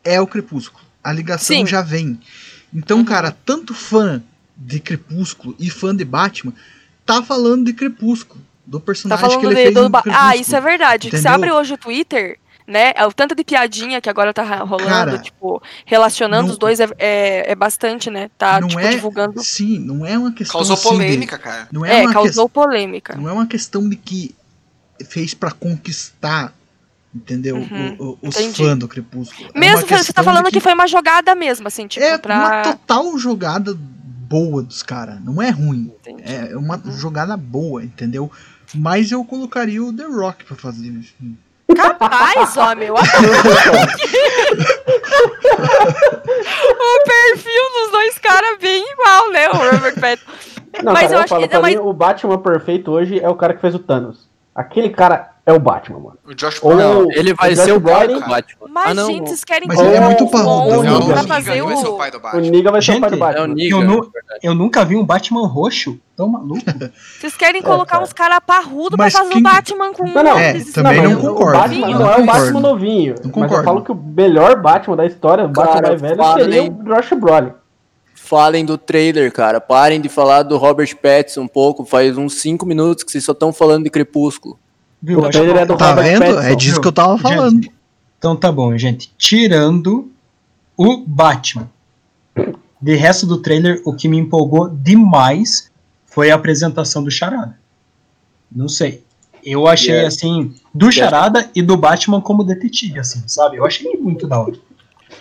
é 0.04 0.20
o 0.22 0.28
Crepúsculo. 0.28 0.84
A 1.04 1.12
ligação 1.12 1.56
Sim. 1.58 1.66
já 1.66 1.82
vem. 1.82 2.20
Então, 2.74 3.00
Uhum. 3.00 3.06
cara, 3.06 3.36
tanto 3.46 3.74
fã 3.74 4.22
de 4.56 4.80
Crepúsculo 4.80 5.56
e 5.60 5.70
fã 5.70 5.96
de 5.96 6.04
Batman 6.04 6.54
tá 7.06 7.22
falando 7.22 7.66
de 7.66 7.74
Crepúsculo, 7.74 8.42
do 8.66 8.80
Tá 8.80 8.86
personagem 8.86 9.22
falando 9.26 9.40
que 9.40 9.46
ele 9.46 9.56
de- 9.56 9.62
fez 9.62 9.74
do 9.74 9.84
no 9.84 9.90
ba- 9.90 10.02
Crepúsculo. 10.02 10.30
Ah, 10.30 10.36
isso 10.36 10.56
é 10.56 10.62
verdade. 10.62 11.10
Você 11.12 11.28
abre 11.28 11.52
hoje 11.52 11.74
o 11.74 11.78
Twitter, 11.78 12.38
né? 12.66 12.92
É 12.96 13.06
O 13.06 13.14
tanto 13.14 13.34
de 13.36 13.44
piadinha 13.46 14.02
que 14.02 14.10
agora 14.10 14.34
tá 14.34 14.44
rolando, 14.64 14.90
Cara, 14.90 15.18
tipo, 15.20 15.62
relacionando 15.86 16.48
não- 16.48 16.52
os 16.54 16.58
dois 16.58 16.80
é, 16.82 16.90
é, 16.98 17.52
é 17.52 17.56
bastante, 17.56 18.10
né? 18.10 18.30
Tá, 18.38 18.60
não 18.60 18.68
tipo, 18.68 18.80
é, 18.82 18.90
divulgando. 18.90 19.42
sim, 19.44 19.80
não 19.80 20.06
é 20.06 20.18
uma 20.18 20.34
questão 20.34 20.54
Causou 20.60 20.74
assim 20.74 20.84
de- 20.90 20.96
polêmica, 20.96 21.38
cara. 21.38 21.68
não 21.72 21.86
é, 21.86 22.00
É, 22.00 22.02
uma 22.02 22.12
causou 22.14 22.50
ques- 22.50 22.54
polêmica. 22.54 23.16
não 23.16 23.30
é 23.30 23.32
uma 23.32 23.48
questão 23.48 23.88
de 23.88 23.96
que 23.96 24.36
fez 25.06 25.34
pra 25.34 25.52
conquistar, 25.52 26.54
entendeu? 27.14 27.58
Uhum, 27.58 27.95
O- 28.00 28.04
o- 28.04 28.18
os 28.30 28.36
entendi. 28.36 28.64
fãs 28.64 28.78
do 28.80 28.88
Crepúsculo. 28.88 29.50
É 29.54 29.60
Mesmo 29.60 29.86
uma 29.86 29.98
você 30.04 30.14
tá 30.14 30.24
falando 30.24 30.45
de 30.45 30.52
que... 30.52 30.60
foi 30.60 30.74
uma 30.74 30.88
jogada 30.88 31.36
mesmo, 31.36 31.68
assim, 31.68 31.88
tipo, 31.88 32.04
é 32.06 32.18
pra. 32.18 32.36
uma 32.38 32.62
total 32.64 33.18
jogada 33.18 33.74
boa 33.76 34.62
dos 34.64 34.82
caras. 34.84 35.22
Não 35.24 35.41
é 35.41 35.50
ruim. 35.50 35.91
Entendi. 36.02 36.24
É 36.26 36.56
uma 36.58 36.76
Uhum. 36.84 36.91
jogada 36.91 37.38
boa, 37.38 37.84
entendeu? 37.84 38.30
Mas 38.76 39.12
eu 39.12 39.24
colocaria 39.24 39.82
o 39.84 39.93
The 39.93 40.04
Rock 40.04 40.43
pra 40.43 40.56
fazer 40.58 40.88
isso. 40.89 41.14
Capaz, 41.76 42.56
homem, 42.58 42.88
eu 42.88 42.95
o 42.95 43.00
perfil 47.04 47.62
dos 47.74 47.91
dois 47.91 48.18
caras 48.20 48.58
bem 48.60 48.84
igual, 48.91 49.32
né? 49.32 49.50
O 49.50 49.54
Robert 49.54 50.00
Pattinson. 50.00 50.32
Não, 50.84 50.93
Mas 50.93 51.04
cara, 51.04 51.14
eu 51.14 51.18
eu, 51.18 51.20
acho 51.20 51.28
falo, 51.30 51.41
que- 51.41 51.48
pra 51.50 51.60
mas- 51.62 51.76
mim, 51.76 51.82
o 51.82 51.93
Batman 51.93 52.38
perfeito 52.39 52.91
hoje 52.91 53.20
é 53.20 53.30
o 53.30 53.36
cara 53.36 53.54
que 53.54 53.62
fez 53.62 53.74
o 53.76 53.80
Thanos. 53.80 54.27
Aquele 54.58 54.89
cara 54.89 55.30
é 55.45 55.53
o 55.53 55.60
Batman, 55.60 55.99
mano. 55.99 56.18
O 56.26 56.34
Josh 56.34 56.60
Ou- 56.64 56.76
Brolin. 56.76 57.10
Ele 57.14 57.34
vai 57.36 57.53
o 57.53 57.55
ser 57.55 57.72
o 57.74 57.80
pai 57.80 58.08
do 58.08 58.20
Batman. 58.20 58.68
Mas, 58.70 58.88
ah, 58.89 58.93
não. 58.95 59.05
gente, 59.05 59.30
vocês 59.30 59.43
querem 59.43 59.68
Mas 59.68 59.80
ele 59.80 59.95
é 59.95 59.99
muito 60.01 60.28
parrudão, 60.28 60.68
Não, 60.68 60.68
Não, 60.68 60.80
o 60.80 60.84
não, 60.84 61.05
pra 61.08 61.16
Negan 61.22 61.28
fazer 61.28 61.62
vai 61.62 61.78
ser 61.78 61.88
o 61.88 61.93
o. 61.93 61.97
pai 61.97 62.12
do 62.12 62.18
O 62.18 62.20
Batman. 62.20 62.41
Niga 62.41 62.72
vai 62.72 62.82
ser 62.82 62.91
o 62.95 62.99
pai 62.99 63.10
do 63.12 63.16
Gente, 63.16 63.24
É 63.24 63.26
o 63.26 63.28
Batman. 63.30 63.47
Negan, 63.55 63.78
Eu 63.78 63.84
não- 63.84 63.95
na 63.97 64.01
verdade. 64.01 64.39
Eu 64.43 64.55
nunca 64.55 64.84
vi 64.84 64.95
um 64.95 65.05
Batman 65.05 65.47
roxo 65.47 65.99
tão 66.16 66.28
maluco. 66.28 66.60
Vocês 67.22 67.38
querem 67.38 67.62
colocar 67.62 67.91
cara. 67.91 68.03
uns 68.03 68.14
caras 68.14 68.39
parrudos 68.45 68.95
pra 68.97 69.05
Mas 69.05 69.14
fazer 69.14 69.30
quem- 69.30 69.39
o 69.39 69.43
Batman 69.43 69.93
com 69.93 70.03
Não, 70.10 70.24
não. 70.24 70.38
É, 70.39 70.58
esses- 70.58 70.74
também 70.74 71.01
mas 71.01 71.12
não 71.12 71.20
o 71.20 71.22
concordo. 71.36 71.60
Batman 71.60 71.88
Não 71.91 71.99
não, 71.99 72.12
é 72.12 72.18
o. 72.18 72.26
Batman 72.26 72.60
novinho. 72.60 73.16
Não 73.16 73.24
Mas 73.26 73.32
concordo. 73.34 73.55
eu 73.55 73.64
falo 73.64 73.82
que 73.84 73.91
o 73.91 73.95
melhor 73.95 74.60
Batman 74.62 74.95
da 74.97 75.05
história, 75.05 75.45
o 75.45 75.49
Batman 75.49 75.82
mais 75.82 76.01
velho, 76.01 76.24
seria 76.34 76.64
o 76.64 76.84
Josh 76.84 77.14
Brolin. 77.20 77.51
Falem 78.28 78.66
do 78.66 78.78
trailer, 78.78 79.32
cara. 79.32 79.62
Parem 79.62 80.02
de 80.02 80.10
falar 80.10 80.44
do 80.44 80.58
Robert 80.58 80.94
Pattinson 80.98 81.44
um 81.44 81.48
pouco. 81.48 81.86
Faz 81.86 82.18
uns 82.18 82.34
5 82.42 82.66
minutos 82.66 83.06
que 83.06 83.12
vocês 83.12 83.24
só 83.24 83.32
estão 83.32 83.54
falando 83.54 83.86
de 83.86 83.90
Crepúsculo. 83.90 84.60
Viu? 85.02 85.20
O 85.20 85.30
trailer 85.30 85.56
é 85.56 85.66
do 85.66 85.78
Tá 85.78 85.90
Robert 85.92 86.04
vendo? 86.04 86.20
Pattinson. 86.20 86.42
É 86.42 86.56
disso 86.56 86.82
que 86.82 86.88
eu 86.90 86.92
tava 86.92 87.14
Gente, 87.14 87.22
falando. 87.22 87.68
Então 88.20 88.36
tá 88.36 88.52
bom, 88.52 88.78
gente. 88.78 89.14
Tirando 89.18 90.12
o 90.76 90.98
Batman. 91.08 91.70
De 92.82 92.96
resto 92.96 93.26
do 93.26 93.38
trailer, 93.42 93.82
o 93.86 93.94
que 93.94 94.10
me 94.10 94.18
empolgou 94.18 94.68
demais 94.70 95.72
foi 96.06 96.30
a 96.30 96.36
apresentação 96.36 97.02
do 97.04 97.10
Charada. 97.10 97.58
Não 98.52 98.68
sei. 98.68 99.04
Eu 99.42 99.68
achei, 99.68 99.94
Yeah. 99.94 100.08
assim, 100.10 100.54
do 100.74 100.92
Charada 100.92 101.50
e 101.56 101.62
do 101.62 101.78
Batman 101.78 102.20
como 102.20 102.44
detetive, 102.44 103.00
assim, 103.00 103.24
sabe? 103.26 103.56
Eu 103.56 103.66
achei 103.66 103.94
muito 103.98 104.28
da 104.28 104.38
hora. 104.42 104.56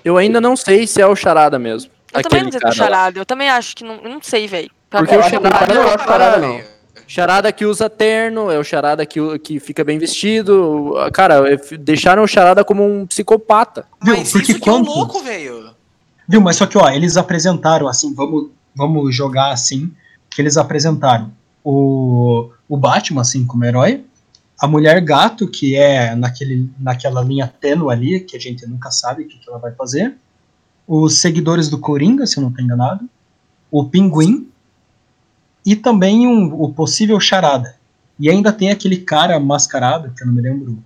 Eu 0.05 0.17
ainda 0.17 0.41
não 0.41 0.57
sei 0.57 0.89
se 0.89 1.01
é 1.01 1.07
o 1.07 1.15
Charada 1.15 1.57
mesmo. 1.59 1.91
Eu 2.13 2.23
também 2.23 2.43
não 2.45 2.51
sei 2.53 2.61
do 2.61 2.73
charada. 2.73 3.19
Eu 3.19 3.27
também 3.27 3.49
acho 3.49 3.77
que 3.77 3.85
não. 3.85 3.97
Eu 3.97 4.11
não 4.11 4.23
sei, 4.23 4.47
velho. 4.47 4.71
Porque 4.89 5.17
o 5.17 5.23
Charada 5.23 5.73
é 5.73 5.75
não 5.75 5.85
o 5.85 5.89
é 5.89 5.95
o 5.95 5.99
Charada, 5.99 6.39
não. 6.39 6.61
Charada 7.09 7.53
que 7.53 7.65
usa 7.65 7.89
terno, 7.89 8.51
é 8.51 8.59
o 8.59 8.65
Charada 8.65 9.07
que, 9.07 9.39
que 9.39 9.61
fica 9.61 9.85
bem 9.85 9.99
vestido. 9.99 10.95
Cara, 11.13 11.43
deixaram 11.79 12.23
o 12.23 12.29
Charada 12.29 12.65
como 12.65 12.85
um 12.85 13.07
psicopata. 13.07 13.87
Viu? 14.03 14.17
Mas 14.17 14.33
Porque 14.33 14.53
isso 14.53 14.61
que 14.61 14.69
é 14.69 14.73
louco, 14.73 15.23
velho. 15.23 15.71
Viu? 16.29 16.41
Mas 16.41 16.57
só 16.57 16.67
que, 16.67 16.77
ó, 16.77 16.89
eles 16.89 17.17
apresentaram, 17.17 17.87
assim, 17.87 18.13
vamos, 18.15 18.51
vamos 18.75 19.15
jogar 19.15 19.53
assim, 19.53 19.93
que 20.31 20.43
eles 20.43 20.57
apresentaram 20.57 21.33
o, 21.63 22.51
o 22.69 22.77
Batman, 22.77 23.21
assim, 23.21 23.47
como 23.47 23.65
herói, 23.65 24.05
a 24.59 24.67
Mulher 24.67 25.01
Gato, 25.01 25.47
que 25.47 25.77
é 25.77 26.15
naquele, 26.15 26.69
naquela 26.79 27.23
linha 27.23 27.53
tênue 27.61 27.93
ali, 27.93 28.21
que 28.21 28.37
a 28.37 28.41
gente 28.41 28.67
nunca 28.67 28.91
sabe 28.91 29.23
o 29.23 29.29
que, 29.29 29.39
que 29.39 29.49
ela 29.49 29.59
vai 29.59 29.73
fazer, 29.73 30.17
os 30.87 31.18
seguidores 31.18 31.68
do 31.68 31.78
Coringa, 31.78 32.26
se 32.26 32.39
eu 32.39 32.43
não 32.43 32.51
estou 32.51 32.64
enganado, 32.64 33.09
o 33.70 33.84
Pinguim, 33.84 34.49
e 35.64 35.74
também 35.74 36.26
um, 36.26 36.62
o 36.62 36.72
possível 36.72 37.18
Charada. 37.18 37.74
E 38.18 38.30
ainda 38.30 38.53
tem 38.53 38.70
aquele 38.70 38.99
cara 38.99 39.39
mascarado, 39.41 40.12
que 40.16 40.22
eu 40.22 40.26
não 40.26 40.34
me 40.34 40.41
lembro 40.41 40.78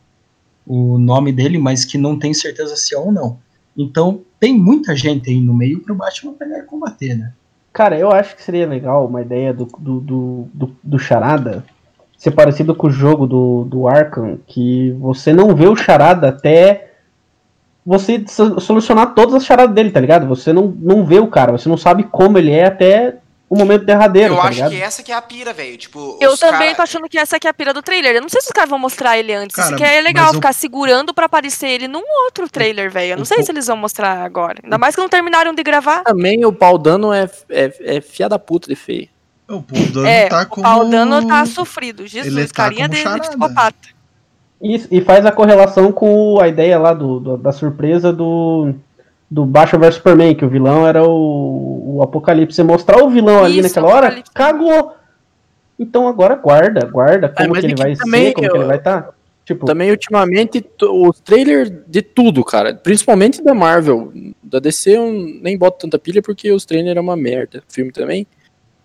o 0.67 0.99
nome 0.99 1.33
dele, 1.33 1.59
mas 1.59 1.85
que 1.85 1.99
não 1.99 2.19
tenho 2.19 2.35
certeza 2.35 2.77
se 2.77 2.95
é 2.95 2.99
ou 2.99 3.13
não. 3.13 3.39
Então, 3.77 4.23
tem 4.39 4.57
muita 4.57 4.97
gente 4.97 5.31
aí 5.31 5.41
no 5.41 5.55
meio 5.55 5.81
pro 5.81 5.95
Batman 5.95 6.33
pegar 6.33 6.59
e 6.59 6.63
combater, 6.63 7.15
né? 7.15 7.33
Cara, 7.73 7.99
eu 7.99 8.11
acho 8.11 8.35
que 8.35 8.43
seria 8.43 8.67
legal 8.67 9.07
uma 9.07 9.23
ideia 9.23 9.55
do, 9.55 9.67
do, 9.79 10.01
do, 10.01 10.49
do, 10.53 10.77
do 10.83 10.99
Charada 10.99 11.65
ser 12.17 12.33
parecido 12.33 12.75
com 12.75 12.89
o 12.89 12.91
jogo 12.91 13.27
do, 13.27 13.65
do 13.65 13.89
Arkham, 13.89 14.39
que 14.47 14.91
você 15.01 15.33
não 15.33 15.55
vê 15.55 15.67
o 15.67 15.77
Charada 15.77 16.29
até 16.29 16.90
você 17.85 18.25
so- 18.29 18.61
solucionar 18.61 19.15
todas 19.15 19.35
as 19.35 19.45
charadas 19.45 19.75
dele, 19.75 19.91
tá 19.91 20.01
ligado? 20.01 20.27
Você 20.27 20.53
não, 20.53 20.67
não 20.79 21.05
vê 21.05 21.19
o 21.19 21.27
cara, 21.27 21.53
você 21.53 21.69
não 21.69 21.77
sabe 21.77 22.05
como 22.05 22.39
ele 22.39 22.51
é 22.53 22.67
até 22.67 23.17
o 23.49 23.57
momento 23.57 23.85
derradeiro, 23.85 24.35
Eu 24.35 24.37
tá 24.37 24.45
acho 24.45 24.53
ligado? 24.55 24.71
que 24.71 24.81
essa 24.81 25.03
que 25.03 25.11
é 25.11 25.15
a 25.17 25.21
pira, 25.21 25.53
velho. 25.53 25.77
Tipo, 25.77 26.17
Eu 26.21 26.31
os 26.33 26.39
também 26.39 26.59
cara- 26.61 26.75
tô 26.77 26.83
achando 26.83 27.09
que 27.09 27.19
essa 27.19 27.35
aqui 27.37 27.49
é 27.49 27.51
a 27.51 27.55
pira 27.55 27.75
do 27.75 27.83
trailer. 27.83 28.15
Eu 28.15 28.21
não 28.23 28.29
sei 28.29 28.41
se 28.41 28.47
os 28.47 28.53
caras 28.53 28.71
vão 28.71 28.79
mostrar 28.79 29.19
ele 29.19 29.35
antes. 29.35 29.57
Cara, 29.57 29.69
Isso 29.71 29.77
que 29.77 29.83
é 29.83 30.01
legal, 30.01 30.29
eu- 30.29 30.35
ficar 30.35 30.53
segurando 30.53 31.13
pra 31.13 31.27
aparecer 31.27 31.67
ele 31.69 31.89
num 31.89 32.03
outro 32.27 32.49
trailer, 32.49 32.91
velho. 32.93 33.13
Eu 33.13 33.17
não 33.17 33.25
o 33.25 33.27
sei 33.27 33.39
po- 33.39 33.45
se 33.45 33.51
eles 33.51 33.67
vão 33.67 33.77
mostrar 33.77 34.23
agora. 34.25 34.61
Ainda 34.63 34.79
mais 34.79 34.95
que 34.95 35.01
não 35.01 35.09
terminaram 35.09 35.53
de 35.53 35.63
gravar. 35.65 36.05
Também 36.05 36.45
o 36.45 36.53
pau 36.53 36.79
dano 36.79 37.13
é, 37.13 37.29
é, 37.49 37.97
é 37.97 38.01
fia 38.01 38.29
da 38.29 38.39
puta 38.39 38.69
de 38.69 38.77
feio. 38.77 39.09
O 39.49 39.61
Paul 39.61 39.87
Dano 39.87 40.07
É, 40.07 40.29
tá 40.29 40.43
o 40.43 40.47
como... 40.47 40.63
Paul 40.63 40.89
Dano 40.89 41.27
tá 41.27 41.45
sofrido. 41.45 42.07
Jesus, 42.07 42.33
Ele 42.37 42.47
tá 42.47 42.55
carinha 42.55 42.83
como 42.85 42.91
de, 42.91 42.97
de 42.99 43.03
charada. 43.03 43.21
psicopata. 43.23 43.89
E, 44.63 44.75
e 44.91 45.01
faz 45.01 45.25
a 45.25 45.33
correlação 45.33 45.91
com 45.91 46.39
a 46.41 46.47
ideia 46.49 46.79
lá 46.79 46.93
do, 46.93 47.19
do- 47.19 47.37
da 47.37 47.51
surpresa 47.53 48.13
do, 48.13 48.75
do 49.31 49.45
Batman 49.47 49.81
vs 49.87 49.95
Superman, 49.97 50.35
que 50.35 50.45
o 50.45 50.49
vilão 50.49 50.87
era 50.87 51.03
o, 51.03 51.97
o 51.97 52.03
Apocalipse. 52.03 52.57
Você 52.57 52.63
mostrar 52.63 53.03
o 53.03 53.09
vilão 53.11 53.43
ali 53.45 53.59
Isso, 53.61 53.69
naquela 53.69 53.89
hora, 53.95 54.23
cagou. 54.35 54.93
Então 55.79 56.07
agora 56.07 56.35
guarda, 56.37 56.85
guarda 56.87 57.29
como 57.31 57.51
mas 57.51 57.61
que 57.61 57.67
é 57.67 57.69
ele 57.71 57.75
que 57.75 57.83
vai 57.83 57.97
também 57.97 58.27
ser, 58.27 58.33
como 58.35 58.49
que 58.49 58.57
eu- 58.57 58.61
ele 58.61 58.69
vai 58.69 58.77
estar. 58.77 59.11
Tipo, 59.43 59.67
Também, 59.67 59.91
ultimamente, 59.91 60.65
os 60.81 61.19
trailers 61.21 61.73
de 61.89 62.03
tudo, 62.03 62.45
cara. 62.45 62.73
Principalmente 62.75 63.43
da 63.43 63.53
Marvel. 63.53 64.13
Da 64.41 64.61
DC 64.61 64.97
eu 64.97 65.11
nem 65.43 65.59
boto 65.59 65.79
tanta 65.79 65.99
pilha 65.99 66.23
porque 66.23 66.53
os 66.53 66.65
trailers 66.65 66.97
é 66.97 67.01
uma 67.01 67.17
merda. 67.17 67.61
Filme 67.69 67.91
também. 67.91 68.27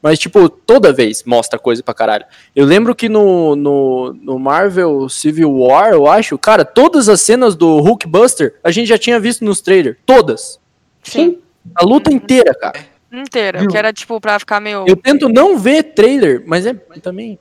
Mas, 0.06 0.20
tipo, 0.20 0.47
toda 0.47 0.93
vez 0.93 1.24
mostra 1.24 1.58
coisa 1.58 1.82
pra 1.82 1.91
caralho. 1.91 2.26
Eu 2.56 2.64
lembro 2.64 2.93
que 2.93 3.10
no, 3.10 3.56
no, 3.56 4.14
no 4.14 4.38
Marvel 4.38 5.10
Civil 5.10 5.51
War, 5.51 5.93
eu 5.93 6.06
acho, 6.06 6.38
cara, 6.38 6.64
todas 6.64 7.10
as 7.10 7.22
cenas 7.22 7.56
do 7.56 7.80
Hulkbuster 7.80 8.53
a 8.64 8.70
gente 8.70 8.86
já 8.88 8.99
tinha 8.99 9.20
visto 9.20 9.43
nos 9.43 9.62
trailers. 9.62 9.97
Todas. 10.06 10.60
Sim, 11.01 11.39
A 11.74 11.84
luta 11.84 12.14
inteira, 12.14 12.53
cara. 12.53 12.86
inteira. 13.12 13.62
Viu? 13.62 13.68
Que 13.68 13.76
era, 13.80 13.91
tipo, 13.91 14.22
pra 14.22 14.38
ficar 14.38 14.60
meio. 14.62 14.86
Eu 14.88 14.95
tento 14.95 15.28
não 15.28 15.58
ver 15.58 15.82
trailer, 15.95 16.43
mas 16.45 16.68
é 16.68 16.76
também. 17.01 17.39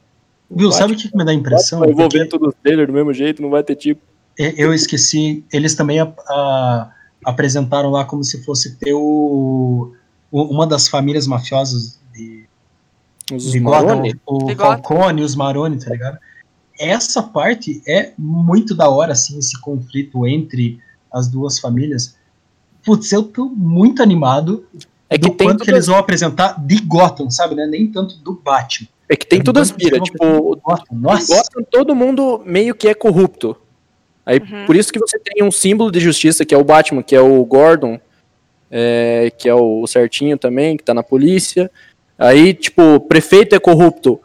Viu? 0.50 0.72
Sabe 0.72 0.94
o 0.94 0.96
que, 0.96 1.10
que 1.10 1.16
me 1.18 1.22
dá 1.22 1.32
a 1.32 1.34
impressão? 1.34 1.80
Eu 1.84 1.94
vou 1.94 2.08
Porque 2.08 2.16
ver 2.18 2.28
todos 2.30 2.48
os 2.48 2.54
trailers 2.62 2.86
do 2.86 2.94
mesmo 2.94 3.12
jeito, 3.12 3.42
não 3.42 3.50
vai 3.50 3.62
ter 3.62 3.76
tipo. 3.76 4.00
e- 4.38 4.54
eu 4.56 4.72
esqueci, 4.72 5.44
eles 5.52 5.74
também 5.74 6.00
a- 6.00 6.10
a- 6.30 6.90
apresentaram 7.26 7.90
lá 7.90 8.06
como 8.06 8.24
se 8.24 8.42
fosse 8.42 8.76
ter 8.78 8.94
o, 8.94 9.92
o- 10.32 10.42
uma 10.44 10.66
das 10.66 10.88
famílias 10.88 11.26
mafiosas 11.26 12.00
de, 12.14 12.44
Os 13.32 13.54
Gotham, 13.54 13.86
Maroni. 13.86 14.14
o. 14.26 14.54
Falcone, 14.54 15.22
os 15.22 15.34
Maroni, 15.34 15.78
tá 15.78 15.90
ligado? 15.90 16.18
Essa 16.78 17.22
parte 17.22 17.82
é 17.86 18.12
muito 18.18 18.74
da 18.74 18.88
hora, 18.88 19.12
assim, 19.12 19.38
esse 19.38 19.58
conflito 19.60 20.26
entre 20.26 20.78
as 21.12 21.28
duas 21.28 21.58
famílias. 21.58 22.16
Putz, 22.84 23.12
eu 23.12 23.22
tô 23.22 23.46
muito 23.46 24.02
animado 24.02 24.66
É 25.08 25.16
que 25.16 25.28
do 25.28 25.34
tem 25.34 25.46
quanto 25.46 25.60
que 25.60 25.66
todas- 25.66 25.74
eles 25.74 25.86
vão 25.86 25.96
apresentar 25.96 26.60
de 26.66 26.80
Gotham, 26.80 27.30
sabe, 27.30 27.54
né? 27.54 27.66
Nem 27.66 27.86
tanto 27.90 28.16
do 28.18 28.34
Batman. 28.34 28.88
É 29.08 29.14
que 29.16 29.26
tem 29.26 29.38
Eu 29.38 29.44
tudo 29.44 29.60
as 29.60 29.70
não 29.70 29.76
pira, 29.76 29.96
vou 29.98 30.04
tipo, 30.04 30.56
Gotham, 30.56 30.84
nossa, 30.98 31.34
Gotham, 31.34 31.62
todo 31.70 31.94
mundo 31.94 32.42
meio 32.44 32.74
que 32.74 32.88
é 32.88 32.94
corrupto. 32.94 33.56
Aí, 34.26 34.38
Uhum. 34.38 34.66
por 34.66 34.74
isso 34.74 34.92
que 34.92 34.98
você 34.98 35.18
tem 35.18 35.44
um 35.44 35.50
símbolo 35.52 35.90
de 35.92 36.00
justiça, 36.00 36.44
que 36.44 36.54
é 36.54 36.58
o 36.58 36.64
Batman, 36.64 37.02
que 37.02 37.14
é 37.14 37.20
o 37.20 37.44
Gordon, 37.44 38.00
é, 38.70 39.30
que 39.38 39.48
é 39.48 39.54
o 39.54 39.86
certinho 39.86 40.36
também, 40.36 40.76
que 40.76 40.82
tá 40.82 40.92
na 40.94 41.02
polícia. 41.02 41.70
Aí, 42.18 42.54
tipo, 42.54 42.82
o 42.96 43.00
prefeito 43.00 43.54
é 43.54 43.58
corrupto. 43.58 44.20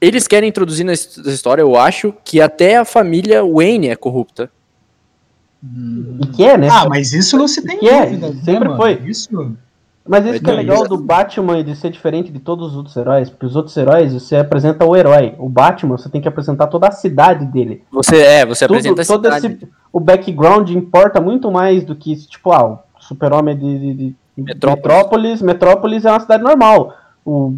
Eles 0.00 0.28
querem 0.28 0.48
introduzir 0.48 0.84
nessa 0.86 1.20
história, 1.30 1.62
eu 1.62 1.74
acho, 1.76 2.14
que 2.24 2.40
até 2.40 2.76
a 2.76 2.84
família 2.84 3.42
Wayne 3.44 3.88
é 3.88 3.96
corrupta. 3.96 4.48
Hum, 5.64 6.18
e 6.22 6.26
que 6.28 6.44
é, 6.44 6.56
né? 6.56 6.68
Ah, 6.70 6.86
mas 6.88 7.12
isso 7.12 7.36
não 7.36 7.48
se 7.48 7.62
tem 7.64 7.78
Que 7.78 7.88
é, 7.88 8.04
dúvida, 8.06 8.28
né, 8.28 8.40
sempre 8.44 8.64
mano? 8.68 8.76
foi. 8.76 8.92
Isso, 9.04 9.56
Mas 10.06 10.24
isso 10.24 10.40
que 10.42 10.48
é 10.50 10.54
legal 10.54 10.76
isso. 10.76 10.88
do 10.88 10.96
Batman 10.98 11.58
e 11.58 11.64
de 11.64 11.74
ser 11.74 11.90
diferente 11.90 12.30
de 12.30 12.38
todos 12.38 12.68
os 12.70 12.76
outros 12.76 12.96
heróis, 12.96 13.28
porque 13.28 13.44
os 13.44 13.56
outros 13.56 13.76
heróis 13.76 14.12
você 14.14 14.36
apresenta 14.36 14.84
o 14.86 14.94
herói. 14.96 15.34
O 15.36 15.48
Batman 15.48 15.98
você 15.98 16.08
tem 16.08 16.20
que 16.20 16.28
apresentar 16.28 16.68
toda 16.68 16.86
a 16.86 16.92
cidade 16.92 17.44
dele. 17.44 17.82
Você 17.90 18.16
é, 18.18 18.46
você 18.46 18.66
Tudo, 18.68 18.76
apresenta 18.76 19.02
a 19.02 19.04
todo 19.04 19.24
cidade. 19.34 19.46
esse, 19.64 19.68
o 19.92 19.98
background 19.98 20.70
importa 20.70 21.20
muito 21.20 21.50
mais 21.50 21.84
do 21.84 21.96
que, 21.96 22.14
tipo, 22.14 22.52
ah, 22.52 22.64
o 22.74 22.78
super-homem 23.00 23.56
de, 23.56 23.78
de- 23.80 23.94
de- 23.94 24.16
de 24.36 24.42
Metrópolis. 24.44 24.76
Metrópolis. 24.84 25.42
Metrópolis 25.42 26.04
é 26.04 26.10
uma 26.12 26.20
cidade 26.20 26.42
normal. 26.44 26.94
O 27.30 27.54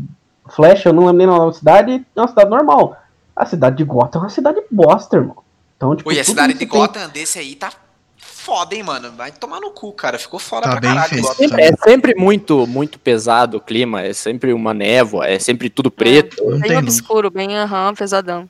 Flash, 0.51 0.85
eu 0.85 0.93
não 0.93 1.03
lembro 1.07 1.19
nem 1.19 1.27
o 1.27 1.31
nome 1.31 1.53
da 1.53 1.59
cidade, 1.59 2.05
é 2.17 2.21
uma 2.21 2.29
cidade 2.29 2.51
normal. 2.51 2.97
A 3.37 3.47
cidade 3.47 3.77
de 3.77 3.85
Gotham 3.85 4.19
é 4.19 4.23
uma 4.25 4.29
cidade 4.29 4.61
bosta, 4.71 5.17
irmão. 5.17 5.37
Então, 5.77 5.95
tipo, 5.97 6.11
e 6.13 6.19
a 6.19 6.25
cidade 6.25 6.53
de 6.55 6.59
tem- 6.59 6.69
Gotham 6.69 7.09
desse 7.09 7.39
aí 7.39 7.55
tá 7.55 7.71
foda, 8.19 8.75
hein, 8.75 8.83
mano. 8.83 9.13
Vai 9.17 9.31
tomar 9.31 9.61
no 9.61 9.71
cu, 9.71 9.93
cara. 9.93 10.19
Ficou 10.19 10.39
foda 10.41 10.63
Tá 10.65 10.73
pra 10.73 10.81
bem 10.81 10.91
caralho. 10.91 11.09
feito. 11.09 11.23
Gotham. 11.23 11.49
Sempre- 11.49 11.63
é 11.63 11.73
sempre 11.77 12.15
muito, 12.17 12.67
muito 12.67 12.99
pesado 12.99 13.57
o 13.57 13.61
clima, 13.61 14.03
é 14.03 14.13
sempre 14.13 14.53
uma 14.53 14.75
névoa, 14.75 15.27
é 15.29 15.39
sempre 15.39 15.71
tudo 15.71 15.91
preto. 15.91 16.37
Não 16.45 16.59
Bem 16.59 16.77
obscuro, 16.77 17.31
bem 17.31 17.57
aham, 17.57 17.95
pesadão. 17.95 18.49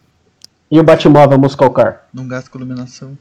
E 0.70 0.80
o 0.80 0.82
Batmóvel 0.84 1.38
Muscle 1.38 1.70
Car? 1.70 2.04
Não 2.14 2.26
gasta 2.26 2.48
com 2.48 2.58
iluminação. 2.58 3.16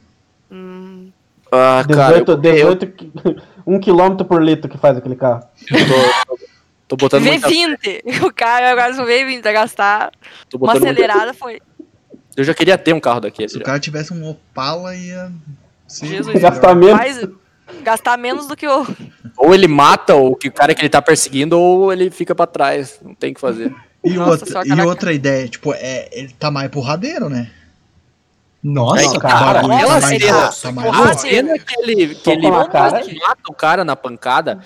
Hum, 0.51 1.09
Ah, 1.51 1.83
cara, 1.87 2.19
18, 2.21 2.31
eu, 2.31 2.35
eu 2.35 2.41
18 2.75 2.87
qui- 2.87 3.11
1 3.65 3.79
km 3.79 4.23
por 4.23 4.41
litro 4.41 4.69
que 4.69 4.77
faz 4.77 4.97
aquele 4.97 5.15
carro. 5.15 5.41
tô, 5.67 6.37
tô 6.89 6.97
botando 6.97 7.23
muita, 7.23 7.47
V20! 7.47 8.01
O 8.27 8.33
cara 8.33 8.71
agora 8.71 8.93
no 8.93 9.03
V20 9.05 9.41
vai 9.41 9.53
gastar 9.53 10.11
tô 10.49 10.57
uma 10.57 10.67
botando 10.73 10.83
muita- 10.83 10.91
acelerada, 11.01 11.33
foi. 11.33 11.61
Eu 12.35 12.43
já 12.43 12.53
queria 12.53 12.77
ter 12.77 12.93
um 12.93 12.99
carro 12.99 13.21
daquele. 13.21 13.47
Se 13.47 13.55
o 13.55 13.59
já. 13.59 13.65
cara 13.65 13.79
tivesse 13.79 14.13
um 14.13 14.29
Opala, 14.29 14.93
ia 14.95 15.31
Jesus. 15.89 16.27
melhor. 16.27 16.41
Gastar 16.41 16.75
menos. 16.75 16.97
Mais, 16.97 17.27
gastar 17.81 18.17
menos 18.17 18.47
do 18.47 18.55
que 18.57 18.67
o. 18.67 18.85
Ou 19.37 19.53
ele 19.53 19.67
mata 19.67 20.15
o 20.15 20.35
que- 20.35 20.47
o 20.49 20.51
cara 20.51 20.73
que 20.75 20.81
ele 20.81 20.89
tá 20.89 21.01
perseguindo, 21.01 21.57
ou 21.59 21.91
ele 21.93 22.09
fica 22.09 22.33
pra 22.35 22.45
trás. 22.47 22.99
Não 23.01 23.13
tem 23.13 23.31
o 23.31 23.35
que 23.35 23.41
fazer. 23.41 23.73
E, 24.03 24.11
Nossa, 24.13 24.31
outra, 24.31 24.51
só 24.51 24.63
e 24.63 24.81
outra 24.81 25.11
ideia, 25.13 25.47
tipo, 25.49 25.73
é, 25.73 26.07
ele 26.11 26.31
tá 26.33 26.49
mais 26.49 26.69
porradeiro, 26.69 27.27
né? 27.29 27.51
Nossa, 28.63 29.01
Aí, 29.13 29.19
cara, 29.19 29.59
O 29.59 29.61
tá 29.61 29.67
mais- 29.69 30.03
cena- 30.05 30.49
tá 30.51 30.71
mais 30.71 30.87
A 30.87 30.91
Porra, 30.91 31.03
louco. 31.05 31.19
cena 31.21 31.59
que 31.59 31.75
ele, 31.81 32.15
cara. 32.71 32.91
mata 33.01 33.41
o 33.49 33.53
cara 33.53 33.85
na 33.85 33.95
pancada, 33.95 34.59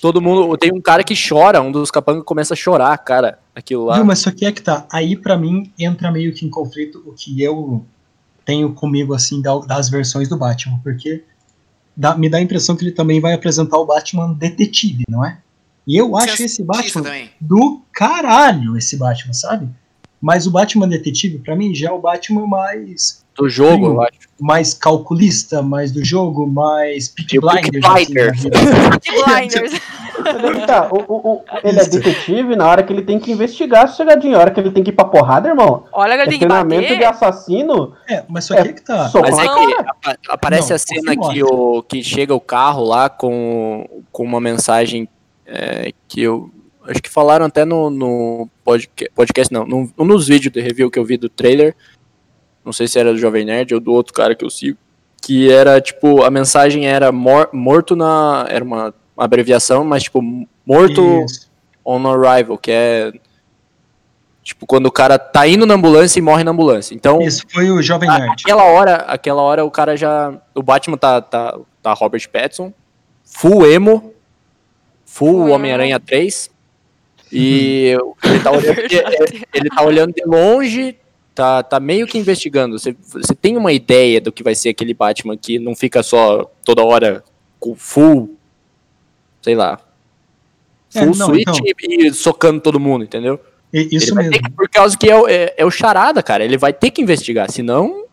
todo 0.00 0.20
mundo. 0.20 0.56
Tem 0.56 0.72
um 0.72 0.80
cara 0.80 1.02
que 1.04 1.14
chora, 1.16 1.60
um 1.62 1.72
dos 1.72 1.90
capangas 1.90 2.24
começa 2.24 2.54
a 2.54 2.56
chorar, 2.56 2.96
cara. 2.98 3.38
Aquilo 3.54 3.84
lá. 3.84 3.96
Viu, 3.96 4.04
mas 4.04 4.18
só 4.18 4.30
que 4.30 4.44
é 4.44 4.52
que 4.52 4.60
tá. 4.62 4.86
Aí 4.92 5.16
pra 5.16 5.36
mim 5.36 5.72
entra 5.78 6.10
meio 6.10 6.34
que 6.34 6.44
em 6.44 6.50
conflito 6.50 7.02
o 7.06 7.12
que 7.12 7.42
eu 7.42 7.84
tenho 8.44 8.72
comigo 8.74 9.14
assim 9.14 9.40
da- 9.40 9.58
das 9.60 9.88
versões 9.88 10.28
do 10.28 10.36
Batman, 10.36 10.78
porque 10.82 11.24
dá- 11.96 12.16
me 12.16 12.28
dá 12.28 12.38
a 12.38 12.42
impressão 12.42 12.76
que 12.76 12.84
ele 12.84 12.92
também 12.92 13.20
vai 13.20 13.32
apresentar 13.32 13.78
o 13.78 13.86
Batman 13.86 14.32
detetive, 14.32 15.04
não 15.08 15.24
é? 15.24 15.38
E 15.86 15.96
eu 15.96 16.16
acho 16.16 16.42
esse 16.44 16.62
Batman 16.62 17.02
do 17.40 17.82
caralho, 17.92 18.76
esse 18.76 18.96
Batman, 18.96 19.32
sabe? 19.34 19.68
Mas 20.24 20.46
o 20.46 20.50
Batman 20.50 20.88
detetive 20.88 21.36
pra 21.38 21.54
mim 21.54 21.74
já 21.74 21.90
é 21.90 21.92
o 21.92 21.98
Batman 21.98 22.46
mais 22.46 23.22
Do 23.36 23.46
jogo, 23.46 23.86
eu 23.88 24.02
acho. 24.02 24.12
mais 24.40 24.72
calculista, 24.72 25.60
mais 25.60 25.92
do 25.92 26.02
jogo, 26.02 26.46
mais 26.46 27.08
Peaky 27.10 27.36
E 27.36 27.38
o 27.40 27.42
Peaky 27.42 27.70
Blinders. 27.72 28.38
assim, 28.38 28.48
da 28.48 29.34
Blinders. 29.36 29.72
que 30.60 30.66
tá, 30.66 30.88
o- 30.90 31.04
o- 31.12 31.32
o- 31.34 31.44
ele 31.62 31.78
é 31.78 31.84
detetive 31.84 32.56
na 32.56 32.66
hora 32.66 32.82
que 32.82 32.90
ele 32.90 33.02
tem 33.02 33.18
que 33.18 33.30
investigar 33.32 33.84
a 33.84 33.86
chegadinha. 33.86 34.38
A 34.38 34.40
hora 34.40 34.50
que 34.50 34.60
ele 34.60 34.70
tem 34.70 34.82
que 34.82 34.88
ir 34.90 34.94
pra 34.94 35.04
porrada, 35.04 35.46
irmão. 35.48 35.84
Olha, 35.92 36.12
É 36.12 36.14
ele 36.14 36.24
tem 36.30 36.38
que 36.38 36.46
treinamento 36.46 36.96
de 36.96 37.04
assassino. 37.04 37.92
É, 38.08 38.24
mas 38.26 38.44
só 38.46 38.54
que 38.54 38.68
é 38.68 38.72
que 38.72 38.80
tá. 38.82 39.08
Soco 39.10 39.28
Mas 39.30 39.36
na 39.36 39.44
é 39.44 39.48
que 39.48 40.30
aparece 40.30 40.70
Não, 40.70 40.76
a 40.76 40.78
cena 40.78 41.16
que, 41.16 41.42
o, 41.44 41.82
que 41.82 42.02
chega 42.02 42.34
o 42.34 42.40
carro 42.40 42.82
lá 42.82 43.10
com, 43.10 43.86
com 44.10 44.22
uma 44.22 44.40
mensagem 44.40 45.06
é, 45.46 45.92
que 46.08 46.22
eu. 46.22 46.48
Acho 46.86 47.02
que 47.02 47.08
falaram 47.10 47.46
até 47.46 47.64
no, 47.64 47.88
no 47.90 48.48
podca- 48.62 49.08
podcast, 49.14 49.52
não, 49.52 49.64
no, 49.66 49.90
um 49.98 50.06
dos 50.06 50.28
vídeos 50.28 50.52
de 50.52 50.60
review 50.60 50.90
que 50.90 50.98
eu 50.98 51.04
vi 51.04 51.16
do 51.16 51.28
trailer. 51.28 51.74
Não 52.64 52.72
sei 52.72 52.86
se 52.88 52.98
era 52.98 53.12
do 53.12 53.18
Jovem 53.18 53.44
Nerd 53.44 53.74
ou 53.74 53.80
do 53.80 53.92
outro 53.92 54.12
cara 54.12 54.34
que 54.34 54.44
eu 54.44 54.50
sigo. 54.50 54.78
Que 55.22 55.50
era 55.50 55.80
tipo, 55.80 56.22
a 56.22 56.30
mensagem 56.30 56.86
era 56.86 57.10
mor- 57.10 57.48
morto 57.52 57.96
na. 57.96 58.46
Era 58.48 58.64
uma 58.64 58.94
abreviação, 59.16 59.84
mas 59.84 60.02
tipo, 60.02 60.20
morto 60.66 61.24
Isso. 61.24 61.50
on 61.84 62.06
arrival, 62.06 62.58
que 62.58 62.70
é. 62.70 63.12
Tipo, 64.42 64.66
quando 64.66 64.84
o 64.86 64.92
cara 64.92 65.18
tá 65.18 65.46
indo 65.48 65.64
na 65.64 65.72
ambulância 65.74 66.18
e 66.18 66.22
morre 66.22 66.44
na 66.44 66.50
ambulância. 66.50 66.94
Então, 66.94 67.22
Isso 67.22 67.44
foi 67.50 67.70
o 67.70 67.80
Jovem 67.80 68.10
a- 68.10 68.18
Nerd. 68.18 68.42
Aquela 68.44 68.64
hora, 68.64 68.96
aquela 68.96 69.40
hora 69.40 69.64
o 69.64 69.70
cara 69.70 69.96
já. 69.96 70.34
O 70.54 70.62
Batman 70.62 70.98
tá, 70.98 71.22
tá, 71.22 71.58
tá 71.82 71.92
Robert 71.94 72.28
Pattinson, 72.30 72.70
full 73.24 73.66
emo, 73.66 74.12
full. 75.06 75.48
Homem-Aranha 75.48 75.98
3. 75.98 76.50
E 77.36 77.96
ele 78.24 78.40
tá 78.40 78.50
olhando, 78.52 78.74
Verdade. 78.76 79.46
ele 79.52 79.68
tá 79.68 79.82
olhando 79.84 80.12
de 80.14 80.22
longe, 80.24 80.96
tá, 81.34 81.62
tá 81.62 81.80
meio 81.80 82.06
que 82.06 82.16
investigando. 82.18 82.78
Você, 82.78 82.96
você 83.12 83.34
tem 83.34 83.56
uma 83.56 83.72
ideia 83.72 84.20
do 84.20 84.30
que 84.32 84.42
vai 84.42 84.54
ser 84.54 84.70
aquele 84.70 84.94
Batman 84.94 85.36
que 85.36 85.58
não 85.58 85.74
fica 85.74 86.02
só 86.02 86.50
toda 86.64 86.82
hora 86.84 87.24
com 87.58 87.74
full, 87.74 88.36
sei 89.42 89.54
lá, 89.54 89.80
É, 90.94 91.00
full 91.00 91.16
não, 91.16 91.26
switch 91.26 91.42
então. 91.48 91.56
e, 91.88 92.06
e 92.08 92.12
socando 92.14 92.60
todo 92.60 92.78
mundo, 92.80 93.04
entendeu? 93.04 93.40
E- 93.72 93.78
ele 93.80 93.96
Isso 93.96 94.14
mesmo. 94.14 94.30
que, 94.32 94.50
por 94.52 94.68
causa 94.68 94.96
que 94.96 95.10
é, 95.10 95.16
o- 95.20 95.26
é, 95.28 95.52
é 95.56 95.64
o 95.64 95.70
charada, 95.70 96.22
cara. 96.22 96.44
Ele 96.44 96.56
vai 96.56 96.72
ter 96.72 96.90
que 96.90 97.02
investigar, 97.02 97.50
senão 97.50 98.04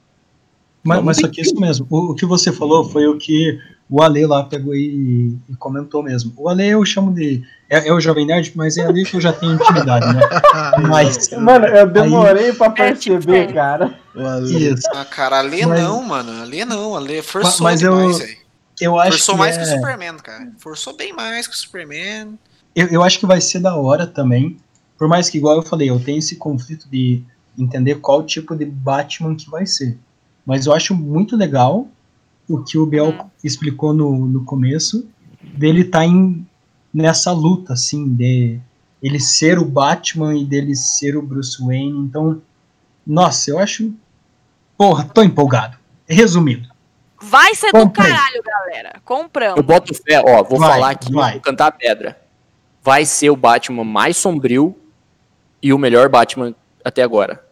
Mas, 0.84 0.98
Não 0.98 1.06
mas 1.06 1.18
só 1.18 1.28
que 1.28 1.40
isso 1.42 1.54
mesmo. 1.60 1.86
O, 1.92 2.12
o 2.12 2.16
que 2.16 2.26
você 2.26 2.52
falou 2.52 2.84
foi 2.84 3.06
o 3.08 3.16
que 3.18 3.60
o 3.92 4.02
Ale 4.02 4.26
lá 4.26 4.44
pegou 4.44 4.74
e, 4.74 5.38
e 5.50 5.56
comentou 5.58 6.02
mesmo. 6.02 6.32
O 6.38 6.48
Ale 6.50 6.66
eu 6.68 6.84
chamo 6.86 7.14
de. 7.14 7.44
É, 7.70 7.90
é 7.90 7.94
o 7.94 8.00
Jovem 8.00 8.26
Nerd, 8.26 8.54
mas 8.56 8.78
é 8.78 8.86
ali 8.86 9.04
que 9.04 9.16
eu 9.18 9.22
já 9.22 9.34
tenho 9.34 9.54
intimidade, 9.56 10.06
né? 10.16 10.22
Mas. 10.90 11.30
Mano, 11.32 11.66
eu 11.68 11.86
demorei 11.88 12.52
pra 12.54 12.68
É, 12.78 12.94
tipo, 12.94 13.16
perceber, 13.18 13.50
é. 13.50 13.54
cara. 13.54 13.94
O 14.16 14.26
Ale- 14.26 14.70
Isso. 14.74 14.88
Ah, 14.94 15.06
cara, 15.06 15.40
a 15.40 15.42
Lê 15.42 15.66
Mas- 15.66 15.82
não, 15.82 16.02
mano. 16.04 16.42
A 16.42 16.46
Lê 16.46 16.64
não. 16.66 16.96
A 16.96 17.00
Lê 17.00 17.22
forçou 17.22 17.64
Mas 17.66 17.82
eu- 17.82 17.96
demais. 17.96 18.38
Eu 18.80 18.98
acho 19.00 19.12
Forçou 19.12 19.36
que 19.36 19.40
mais 19.40 19.56
é- 19.58 19.60
que 19.60 19.66
o 19.66 19.76
Superman, 19.76 20.18
cara. 20.18 20.52
Forçou 20.58 20.96
bem 20.96 21.14
mais 21.14 21.46
que 21.48 21.54
o 21.54 21.58
Superman. 21.58 22.38
eu, 22.76 22.88
eu 22.88 23.04
acho 23.04 23.20
que 23.20 23.26
vai 23.26 23.40
ser 23.40 23.60
da 23.60 23.76
hora 23.76 24.08
também. 24.08 24.58
Por 24.98 25.08
mais 25.08 25.30
que, 25.30 25.38
igual 25.38 25.56
eu 25.58 25.64
falei, 25.64 25.90
eu 25.90 26.00
tenho 26.00 26.18
esse 26.20 26.36
conflito 26.38 26.88
de 26.90 27.22
entender 27.58 27.96
qual 27.96 28.24
tipo 28.24 28.56
de 28.56 28.66
Batman 28.66 29.36
que 29.36 29.50
vai 29.50 29.66
ser. 29.66 29.98
Mas 30.46 30.66
eu 30.66 30.74
acho 30.74 30.96
muito 30.96 31.36
legal 31.38 31.88
o 32.54 32.64
que 32.64 32.78
o 32.78 32.86
Biel 32.86 33.10
Hum. 33.10 33.30
explicou 33.44 33.94
no, 33.94 34.26
no 34.28 34.44
começo, 34.44 35.08
dele 35.42 35.84
tá 35.84 36.06
em, 36.06 36.46
nessa 36.94 37.32
luta, 37.32 37.74
assim, 37.74 38.08
de 38.14 38.60
ele 39.02 39.20
ser 39.20 39.58
o 39.60 39.66
Batman 39.66 40.36
e 40.36 40.46
dele 40.46 40.76
ser 40.76 41.18
o 41.18 41.22
Bruce 41.22 41.64
Wayne. 41.64 42.00
Então, 42.00 42.42
nossa, 43.06 43.50
eu 43.50 43.60
acho. 43.60 43.92
Porra, 44.78 45.04
tô 45.06 45.22
empolgado. 45.24 45.78
Resumindo, 46.08 46.70
Vai 47.24 47.54
ser 47.54 47.68
do 47.68 47.80
Comprei. 47.80 48.08
caralho, 48.12 48.42
galera. 48.44 48.94
Compramos. 49.06 49.58
Eu 49.58 49.64
boto 49.64 49.94
fé, 49.94 50.20
ó, 50.26 50.44
vou 50.44 50.58
Vai, 50.60 50.70
falar 50.72 50.90
aqui, 50.90 51.14
vai. 51.14 51.34
vou 51.34 51.42
cantar 51.42 51.68
a 51.68 51.72
pedra. 51.72 52.20
Vai 52.84 53.06
ser 53.06 53.30
o 53.30 53.36
Batman 53.36 53.84
mais 53.84 54.18
sombrio 54.18 54.76
e 55.62 55.72
o 55.72 55.78
melhor 55.78 56.10
Batman 56.10 56.56
até 56.84 57.04
agora. 57.04 57.44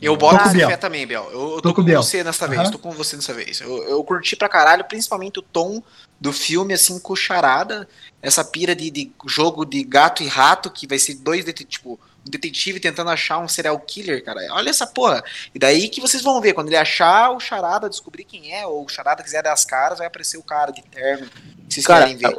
Eu 0.00 0.16
boto 0.16 0.42
com 0.44 0.50
fé 0.50 0.76
também, 0.76 1.06
Biel. 1.06 1.28
Eu, 1.30 1.40
eu 1.40 1.56
Tô 1.56 1.70
tô, 1.70 1.74
com 1.74 1.82
Biel. 1.82 2.02
você 2.02 2.24
nessa 2.24 2.46
vez. 2.48 2.62
Aham. 2.62 2.70
Tô 2.70 2.78
com 2.78 2.90
você 2.92 3.16
nessa 3.16 3.34
vez. 3.34 3.60
Eu, 3.60 3.82
eu 3.84 4.02
curti 4.04 4.34
pra 4.36 4.48
caralho, 4.48 4.84
principalmente 4.84 5.38
o 5.38 5.42
tom 5.42 5.82
do 6.20 6.32
filme, 6.32 6.72
assim, 6.74 6.98
com 6.98 7.14
charada. 7.14 7.88
Essa 8.22 8.44
pira 8.44 8.74
de, 8.74 8.90
de 8.90 9.12
jogo 9.26 9.64
de 9.64 9.82
gato 9.82 10.22
e 10.22 10.26
rato, 10.26 10.70
que 10.70 10.86
vai 10.86 10.98
ser 10.98 11.14
dois 11.16 11.44
det- 11.44 11.52
tipo, 11.64 11.98
um 12.26 12.30
detetive 12.30 12.78
tentando 12.80 13.10
achar 13.10 13.38
um 13.38 13.48
serial 13.48 13.78
killer, 13.80 14.24
cara. 14.24 14.40
Olha 14.52 14.70
essa 14.70 14.86
porra. 14.86 15.22
E 15.54 15.58
daí 15.58 15.88
que 15.88 16.00
vocês 16.00 16.22
vão 16.22 16.40
ver, 16.40 16.52
quando 16.54 16.68
ele 16.68 16.76
achar 16.76 17.30
o 17.30 17.40
charada, 17.40 17.88
descobrir 17.88 18.24
quem 18.24 18.54
é, 18.54 18.66
ou 18.66 18.84
o 18.84 18.88
charada 18.88 19.22
quiser 19.22 19.42
dar 19.42 19.52
as 19.52 19.64
caras, 19.64 19.98
vai 19.98 20.06
aparecer 20.06 20.36
o 20.38 20.42
cara 20.42 20.70
de 20.70 20.82
terno. 20.82 21.26
Que 21.68 21.74
vocês 21.74 21.86
Cara, 21.86 22.06
querem 22.06 22.16
ver. 22.16 22.38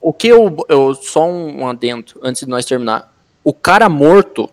O 0.00 0.12
que 0.12 0.26
eu, 0.28 0.56
eu. 0.68 0.94
Só 0.94 1.24
um 1.28 1.68
adendo 1.68 2.04
antes 2.22 2.42
de 2.42 2.48
nós 2.48 2.64
terminar. 2.64 3.12
O 3.44 3.52
cara 3.52 3.88
morto. 3.88 4.50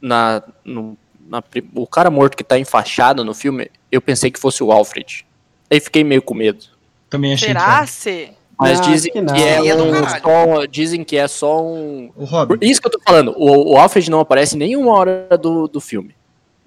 Na, 0.00 0.42
no, 0.62 0.96
na 1.28 1.42
o 1.74 1.86
cara 1.86 2.10
morto 2.10 2.36
que 2.36 2.44
tá 2.44 2.58
enfaixado 2.58 3.24
no 3.24 3.34
filme, 3.34 3.70
eu 3.90 4.00
pensei 4.00 4.30
que 4.30 4.38
fosse 4.40 4.62
o 4.62 4.70
Alfred. 4.72 5.26
Aí 5.70 5.80
fiquei 5.80 6.04
meio 6.04 6.22
com 6.22 6.34
medo. 6.34 6.64
também 7.10 7.32
achei 7.34 7.48
que 7.48 7.52
Será 7.60 7.76
era. 7.78 7.86
se? 7.86 8.30
Mas 8.58 8.80
Ah, 8.80 8.82
dizem 8.84 9.12
que 9.12 9.18
que, 9.20 9.24
não. 9.24 9.34
é 9.36 9.76
do 9.76 9.84
um 9.84 10.08
só, 10.08 10.64
dizem 10.66 11.04
que 11.04 11.16
é 11.16 11.28
só 11.28 11.62
um. 11.62 12.10
O 12.16 12.24
Robin. 12.24 12.56
Isso 12.62 12.80
que 12.80 12.86
eu 12.86 12.92
tô 12.92 13.00
falando. 13.04 13.34
O, 13.36 13.74
o 13.74 13.76
Alfred 13.76 14.10
não 14.10 14.20
aparece 14.20 14.56
nenhuma 14.56 14.92
hora 14.94 15.28
do, 15.40 15.68
do 15.68 15.80
filme. 15.80 16.14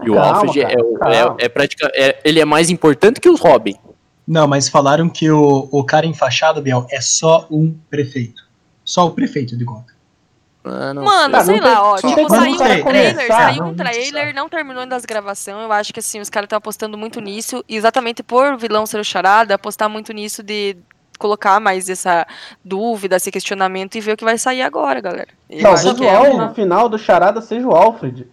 E 0.05 0.09
o 0.09 0.13
Calma, 0.13 0.37
Alfred 0.37 0.61
cara, 0.61 0.73
é, 0.73 0.83
o- 0.83 0.93
calma. 0.99 1.37
é, 1.39 1.45
é 1.45 1.49
pratica- 1.49 1.91
é- 1.95 2.19
ele 2.23 2.39
é 2.39 2.45
mais 2.45 2.69
importante 2.69 3.19
que 3.19 3.27
os 3.29 3.39
Robin. 3.39 3.75
Não, 4.27 4.47
mas 4.47 4.69
falaram 4.69 5.09
que 5.09 5.31
o, 5.31 5.67
o 5.71 5.83
cara 5.83 6.05
enfaixado, 6.05 6.61
Biel, 6.61 6.85
é 6.91 7.01
só 7.01 7.47
um 7.49 7.75
prefeito. 7.89 8.47
Só 8.85 9.07
o 9.07 9.11
prefeito 9.11 9.57
de 9.57 9.63
Gotham. 9.65 9.95
Ah, 10.63 10.93
não 10.93 11.03
Mano, 11.03 11.41
sei 11.41 11.55
não 11.55 11.63
tem- 11.63 11.71
lá, 11.73 11.83
ó. 11.83 11.91
não 11.91 11.95
Tipo, 12.15 12.29
saiu 12.29 12.51
um 12.53 12.57
você 12.57 12.63
trailer, 12.65 12.83
começar, 12.83 13.27
saiu 13.27 13.63
não 13.63 13.69
um 13.69 13.75
trailer, 13.75 14.35
não 14.35 14.49
terminou 14.49 14.81
ainda 14.83 14.95
as 14.95 15.05
gravações. 15.05 15.57
Eu 15.63 15.71
acho 15.71 15.93
que 15.93 15.99
assim, 15.99 16.19
os 16.19 16.29
caras 16.29 16.45
estão 16.47 16.57
apostando 16.57 16.97
muito 16.97 17.21
nisso. 17.21 17.63
E 17.67 17.75
exatamente 17.77 18.21
por 18.21 18.57
vilão 18.57 18.85
ser 18.85 18.99
o 18.99 19.03
charada, 19.03 19.55
apostar 19.55 19.89
muito 19.89 20.11
nisso 20.11 20.43
de 20.43 20.75
colocar 21.17 21.59
mais 21.59 21.89
essa 21.89 22.25
dúvida, 22.63 23.15
esse 23.17 23.31
questionamento 23.31 23.95
e 23.95 24.01
ver 24.01 24.13
o 24.13 24.17
que 24.17 24.23
vai 24.23 24.37
sair 24.37 24.61
agora, 24.61 24.99
galera. 25.01 25.29
Eu 25.49 25.61
Talvez 25.61 25.99
o 25.99 26.03
é 26.03 26.19
uma 26.29 26.53
final 26.53 26.87
do 26.89 26.97
charada 26.97 27.41
seja 27.41 27.65
o 27.67 27.75
Alfred. 27.75 28.27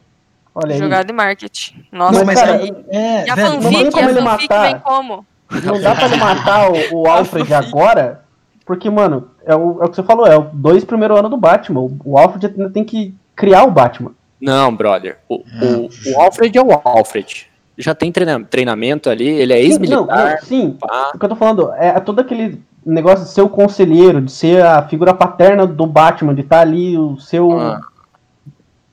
Olha 0.54 0.72
aí. 0.72 0.78
jogada 0.78 1.04
de 1.04 1.12
marketing. 1.12 1.84
Nossa, 1.92 2.18
Não, 2.18 2.24
mas 2.24 2.40
cara, 2.40 2.56
aí. 2.56 2.72
É, 2.88 3.26
E 3.26 3.30
a 3.30 3.36
não 3.36 3.60
tem 3.60 3.62
fanfic, 3.62 3.90
como 3.92 4.06
a 4.06 4.10
ele 4.10 4.22
fanfic 4.22 4.48
matar. 4.48 4.62
vem 4.66 4.78
como? 4.80 5.26
Não 5.50 5.80
dá 5.80 5.94
pra 5.94 6.04
ele 6.06 6.16
matar 6.16 6.70
o, 6.70 7.02
o 7.02 7.06
Alfred 7.10 7.54
agora, 7.54 8.24
porque, 8.66 8.90
mano, 8.90 9.28
é 9.46 9.54
o, 9.54 9.80
é 9.82 9.86
o 9.86 9.88
que 9.88 9.96
você 9.96 10.02
falou, 10.02 10.26
é 10.26 10.36
o 10.36 10.42
dois 10.52 10.84
primeiro 10.84 11.16
ano 11.16 11.28
do 11.30 11.36
Batman. 11.38 11.80
O, 11.80 11.96
o 12.04 12.18
Alfred 12.18 12.46
ainda 12.48 12.68
tem 12.68 12.84
que 12.84 13.14
criar 13.34 13.64
o 13.64 13.70
Batman. 13.70 14.10
Não, 14.40 14.74
brother. 14.74 15.18
O, 15.28 15.36
o, 15.36 15.88
o 16.14 16.20
Alfred 16.20 16.58
é 16.58 16.62
o 16.62 16.72
Alfred. 16.84 17.46
já 17.78 17.94
tem 17.94 18.10
treina- 18.12 18.44
treinamento 18.44 19.08
ali, 19.08 19.26
ele 19.28 19.52
é 19.52 19.56
Sim, 19.56 19.62
não, 19.62 19.70
ex-militar. 19.70 20.30
não, 20.32 20.38
sim, 20.46 20.76
pá. 20.78 21.12
o 21.14 21.18
que 21.18 21.24
eu 21.24 21.28
tô 21.28 21.36
falando 21.36 21.72
é 21.74 21.98
todo 22.00 22.20
aquele 22.20 22.60
negócio 22.84 23.24
de 23.24 23.30
ser 23.30 23.42
o 23.42 23.48
conselheiro, 23.48 24.20
de 24.20 24.30
ser 24.32 24.62
a 24.64 24.82
figura 24.82 25.14
paterna 25.14 25.66
do 25.66 25.86
Batman, 25.86 26.34
de 26.34 26.40
estar 26.42 26.60
ali 26.60 26.98
o 26.98 27.16
seu. 27.18 27.50
Ah. 27.58 27.80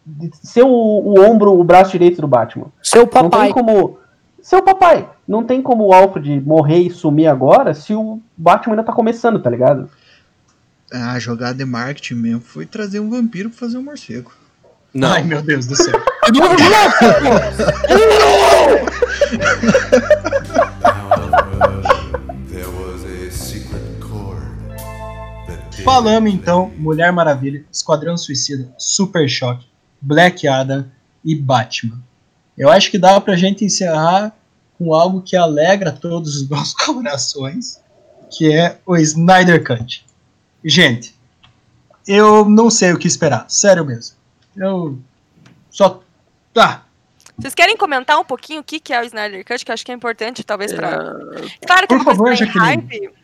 de 0.06 0.30
ser 0.44 0.64
o, 0.64 0.68
o 0.70 1.20
ombro, 1.30 1.60
o 1.60 1.64
braço 1.64 1.92
direito 1.92 2.22
do 2.22 2.28
Batman. 2.28 2.68
Seu 2.82 3.02
Não 3.04 3.08
papai. 3.08 3.46
tem 3.46 3.54
como. 3.54 3.98
Seu 4.44 4.62
papai. 4.62 5.10
Não 5.26 5.46
tem 5.46 5.62
como 5.62 5.86
o 5.86 5.94
Alfred 5.94 6.42
morrer 6.42 6.80
e 6.82 6.92
sumir 6.92 7.28
agora 7.28 7.74
se 7.74 7.94
o 7.94 8.22
Batman 8.36 8.74
ainda 8.74 8.84
tá 8.84 8.92
começando, 8.92 9.42
tá 9.42 9.50
ligado? 9.50 9.90
A 10.92 11.18
jogada 11.18 11.56
de 11.56 11.64
marketing 11.64 12.16
mesmo 12.16 12.42
foi 12.42 12.66
trazer 12.66 13.00
um 13.00 13.10
vampiro 13.10 13.50
pra 13.50 13.58
fazer 13.58 13.78
um 13.78 13.84
morcego. 13.84 14.34
Não. 14.94 15.14
Ai, 15.14 15.24
meu 15.24 15.42
Deus 15.42 15.66
do 15.66 15.78
céu. 15.78 15.98
Falamos 25.84 26.34
então 26.34 26.72
Mulher 26.78 27.12
Maravilha, 27.12 27.64
Esquadrão 27.72 28.18
Suicida, 28.18 28.70
Super 28.78 29.28
Choque, 29.30 29.66
Black 30.02 30.48
Adam 30.48 30.86
e 31.24 31.34
Batman. 31.34 32.02
Eu 32.58 32.70
acho 32.70 32.92
que 32.92 32.98
dá 32.98 33.20
pra 33.20 33.36
gente 33.36 33.66
encerrar 33.66 34.36
com 34.78 34.94
algo 34.94 35.22
que 35.22 35.36
alegra 35.36 35.92
todos 35.92 36.36
os 36.36 36.48
nossos 36.50 36.74
corações, 36.74 37.82
que 38.32 38.54
é 38.54 38.78
o 38.86 38.96
Snyder 38.98 39.64
Cut. 39.64 40.06
Gente, 40.64 41.16
eu 42.08 42.46
não 42.46 42.70
sei 42.70 42.94
o 42.94 42.98
que 42.98 43.08
esperar, 43.08 43.46
sério 43.50 43.86
mesmo. 43.86 44.16
Eu 44.56 45.00
só. 45.70 46.02
Tá, 46.54 46.86
Vocês 47.36 47.56
querem 47.56 47.76
comentar 47.76 48.20
um 48.20 48.24
pouquinho 48.24 48.62
o 48.62 48.64
que, 48.64 48.80
que 48.80 48.94
é 48.94 49.02
o 49.02 49.04
Snyder 49.06 49.44
Cut, 49.44 49.66
que 49.66 49.72
eu 49.72 49.74
acho 49.74 49.84
que 49.84 49.92
é 49.92 49.96
importante, 49.96 50.44
talvez, 50.44 50.72
pra. 50.72 51.16
Claro 51.66 51.88
que 51.88 51.96
Por 51.96 52.04
favor, 52.04 52.36
Jaqueline. 52.36 52.88
hype. 52.88 53.23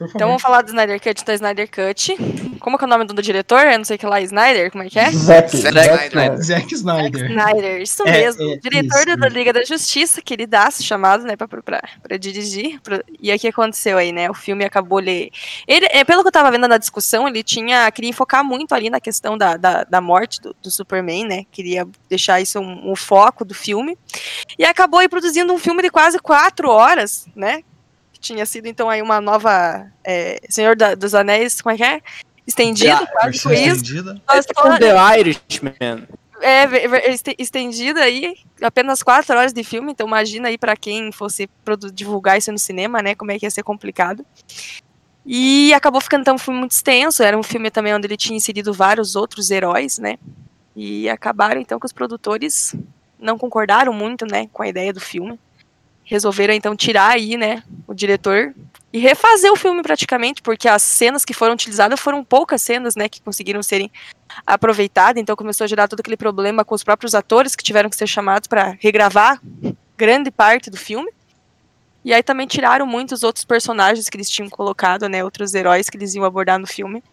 Então 0.00 0.28
vamos 0.28 0.42
falar 0.42 0.62
do 0.62 0.68
Snyder 0.68 1.00
Cut, 1.00 1.24
do 1.24 1.32
Snyder 1.32 1.68
Cut. 1.70 2.16
Como 2.60 2.78
que 2.78 2.84
é 2.84 2.86
o 2.86 2.90
nome 2.90 3.04
do 3.04 3.20
diretor? 3.22 3.66
Eu 3.66 3.78
não 3.78 3.84
sei 3.84 3.96
o 3.96 3.98
que 3.98 4.06
lá, 4.06 4.20
Snyder, 4.20 4.70
como 4.70 4.84
é 4.84 4.88
que 4.88 4.98
é? 4.98 5.10
Zack, 5.10 5.56
Zack 5.56 5.56
Zack 5.56 5.56
Snyder. 5.56 6.04
Snyder. 6.08 6.42
Zack 6.42 6.74
Snyder. 6.74 7.30
Snyder, 7.30 7.82
isso 7.82 8.02
É, 8.06 8.12
mesmo. 8.12 8.42
é, 8.52 8.56
diretor 8.56 9.06
isso, 9.08 9.16
da. 9.16 9.28
Liga 9.28 9.52
da 9.52 9.64
Justiça, 9.64 10.22
queridaço, 10.22 10.82
chamado, 10.82 11.24
né, 11.24 11.36
pra, 11.36 11.46
pra, 11.48 11.60
pra 12.02 12.16
dirigir. 12.16 12.80
Pra- 12.80 13.02
E 13.20 13.30
aí 13.30 13.36
o 13.36 13.40
que 13.40 13.48
aconteceu 13.48 13.98
aí, 13.98 14.12
né? 14.12 14.30
O 14.30 14.34
filme 14.34 14.64
acabou 14.64 15.00
ele. 15.00 15.30
ele 15.66 15.86
é, 15.90 16.04
pelo 16.04 16.22
que 16.22 16.28
eu 16.28 16.32
tava 16.32 16.50
vendo 16.50 16.68
na 16.68 16.78
discussão, 16.78 17.26
ele 17.26 17.42
tinha. 17.42 17.90
Queria 17.90 18.12
focar 18.14 18.44
muito 18.44 18.74
ali 18.74 18.90
na 18.90 19.00
questão 19.00 19.36
da, 19.36 19.56
da, 19.56 19.84
da 19.84 20.00
morte 20.00 20.40
do, 20.40 20.54
do 20.62 20.70
Superman, 20.70 21.24
né? 21.26 21.44
Queria 21.50 21.86
deixar 22.08 22.40
isso 22.40 22.58
um, 22.60 22.92
um 22.92 22.96
foco 22.96 23.44
do 23.44 23.54
filme. 23.54 23.96
E 24.58 24.64
acabou 24.64 25.00
aí 25.00 25.08
produzindo 25.08 25.52
um 25.52 25.58
filme 25.58 25.82
de 25.82 25.90
quase 25.90 26.18
quatro 26.18 26.70
horas, 26.70 27.26
né? 27.34 27.62
Que 28.18 28.34
tinha 28.34 28.44
sido, 28.44 28.66
então, 28.66 28.90
aí 28.90 29.00
uma 29.00 29.20
nova. 29.20 29.86
é, 30.04 30.40
Senhor 30.48 30.74
da- 30.74 30.94
dos 30.96 31.14
Anéis, 31.14 31.60
como 31.62 31.72
é 31.74 31.76
que 31.76 31.84
é? 31.84 32.00
Estendido, 32.46 33.06
quase 33.12 33.38
foi 33.38 33.54
isso. 33.58 33.76
estendida. 33.76 34.20
Com 34.54 34.76
The 34.78 35.18
Irishman. 35.20 36.08
É, 36.40 36.66
ve- 36.66 36.88
ve- 36.88 37.02
este- 37.06 37.36
estendida 37.38 38.00
aí, 38.00 38.36
apenas 38.62 39.02
quatro 39.02 39.36
horas 39.36 39.52
de 39.52 39.62
filme, 39.64 39.92
então 39.92 40.06
imagina 40.06 40.48
aí 40.48 40.56
pra 40.56 40.76
quem 40.76 41.10
fosse 41.12 41.48
divulgar 41.92 42.38
isso 42.38 42.50
no 42.52 42.58
cinema, 42.58 43.02
né, 43.02 43.14
como 43.14 43.30
é 43.32 43.38
que 43.38 43.44
ia 43.46 43.50
ser 43.50 43.62
complicado. 43.64 44.24
E 45.26 45.72
acabou 45.74 46.00
ficando 46.00 46.22
então 46.22 46.36
um 46.36 46.38
filme 46.38 46.58
muito 46.60 46.70
extenso, 46.72 47.22
era 47.22 47.36
um 47.36 47.42
filme 47.42 47.70
também 47.70 47.94
onde 47.94 48.06
ele 48.06 48.16
tinha 48.16 48.36
inserido 48.36 48.72
vários 48.72 49.14
outros 49.16 49.50
heróis, 49.50 49.98
né, 49.98 50.16
e 50.74 51.08
acabaram 51.08 51.60
então 51.60 51.78
que 51.78 51.86
os 51.86 51.92
produtores 51.92 52.74
não 53.18 53.36
concordaram 53.36 53.92
muito, 53.92 54.24
né, 54.24 54.48
com 54.52 54.62
a 54.62 54.68
ideia 54.68 54.92
do 54.92 55.00
filme. 55.00 55.38
Resolveram 56.08 56.54
então 56.54 56.74
tirar 56.74 57.10
aí, 57.10 57.36
né, 57.36 57.62
o 57.86 57.92
diretor 57.92 58.54
e 58.90 58.98
refazer 58.98 59.52
o 59.52 59.56
filme 59.56 59.82
praticamente, 59.82 60.40
porque 60.40 60.66
as 60.66 60.82
cenas 60.82 61.22
que 61.22 61.34
foram 61.34 61.52
utilizadas 61.52 62.00
foram 62.00 62.24
poucas 62.24 62.62
cenas, 62.62 62.96
né, 62.96 63.10
que 63.10 63.20
conseguiram 63.20 63.62
serem 63.62 63.90
aproveitada, 64.46 65.20
então 65.20 65.36
começou 65.36 65.66
a 65.66 65.68
gerar 65.68 65.86
todo 65.86 66.00
aquele 66.00 66.16
problema 66.16 66.64
com 66.64 66.74
os 66.74 66.82
próprios 66.82 67.14
atores 67.14 67.54
que 67.54 67.62
tiveram 67.62 67.90
que 67.90 67.96
ser 67.96 68.06
chamados 68.06 68.46
para 68.46 68.74
regravar 68.80 69.38
grande 69.98 70.30
parte 70.30 70.70
do 70.70 70.78
filme. 70.78 71.12
E 72.02 72.14
aí 72.14 72.22
também 72.22 72.46
tiraram 72.46 72.86
muitos 72.86 73.22
outros 73.22 73.44
personagens 73.44 74.08
que 74.08 74.16
eles 74.16 74.30
tinham 74.30 74.48
colocado, 74.48 75.10
né, 75.10 75.22
outros 75.22 75.54
heróis 75.54 75.90
que 75.90 75.98
eles 75.98 76.14
iam 76.14 76.24
abordar 76.24 76.58
no 76.58 76.66
filme. 76.66 77.04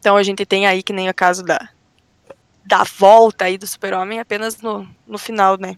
Então 0.00 0.16
a 0.16 0.22
gente 0.24 0.44
tem 0.44 0.66
aí 0.66 0.82
que 0.82 0.92
nem 0.92 1.08
o 1.08 1.14
caso 1.14 1.44
da 1.44 1.68
da 2.64 2.84
volta 2.84 3.46
aí 3.46 3.58
do 3.58 3.66
Super-Homem 3.66 4.20
apenas 4.20 4.60
no, 4.60 4.88
no 5.04 5.18
final, 5.18 5.56
né? 5.58 5.76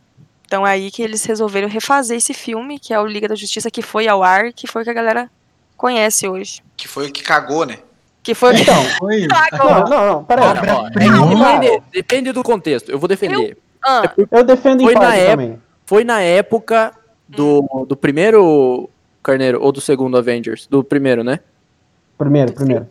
Então 0.53 0.67
é 0.67 0.73
aí 0.73 0.91
que 0.91 1.03
eles 1.03 1.25
resolveram 1.25 1.67
refazer 1.67 2.15
esse 2.15 2.35
filme, 2.35 2.79
que 2.79 2.93
é 2.93 3.01
o 3.01 3.07
Liga 3.07 3.27
da 3.27 3.35
Justiça 3.35 3.71
que 3.71 3.81
foi 3.81 4.07
ao 4.07 4.23
ar, 4.23 4.53
que 4.53 4.67
foi 4.67 4.83
o 4.83 4.85
que 4.85 4.91
a 4.91 4.93
galera 4.93 5.31
conhece 5.79 6.29
hoje. 6.29 6.63
Que 6.77 6.87
foi 6.87 7.09
o 7.09 7.11
que 7.11 7.23
cagou, 7.23 7.65
né? 7.65 7.79
Que 8.23 8.35
foi 8.35 8.61
Então, 8.61 8.85
Foi 8.99 9.27
não, 9.57 9.89
não, 9.89 10.07
não, 10.07 10.25
peraí. 10.25 10.45
É 10.45 10.53
que 10.53 11.35
depende, 11.35 11.83
depende 11.91 12.33
do 12.33 12.43
contexto. 12.43 12.91
Eu 12.91 12.99
vou 12.99 13.09
defender. 13.09 13.57
Ah, 13.83 14.03
Eu 14.31 14.45
defendo 14.45 14.83
Foi 14.83 14.93
em 14.93 14.95
na 14.95 15.11
também. 15.31 15.63
Foi 15.87 16.05
na 16.05 16.21
época 16.21 16.93
do, 17.27 17.87
do 17.89 17.97
primeiro 17.97 18.91
Carneiro, 19.23 19.59
ou 19.59 19.73
do 19.73 19.81
segundo 19.81 20.19
Avengers? 20.19 20.67
Do 20.67 20.85
primeiro, 20.85 21.25
né? 21.25 21.41
Primeiro, 22.19 22.53
primeiro. 22.53 22.87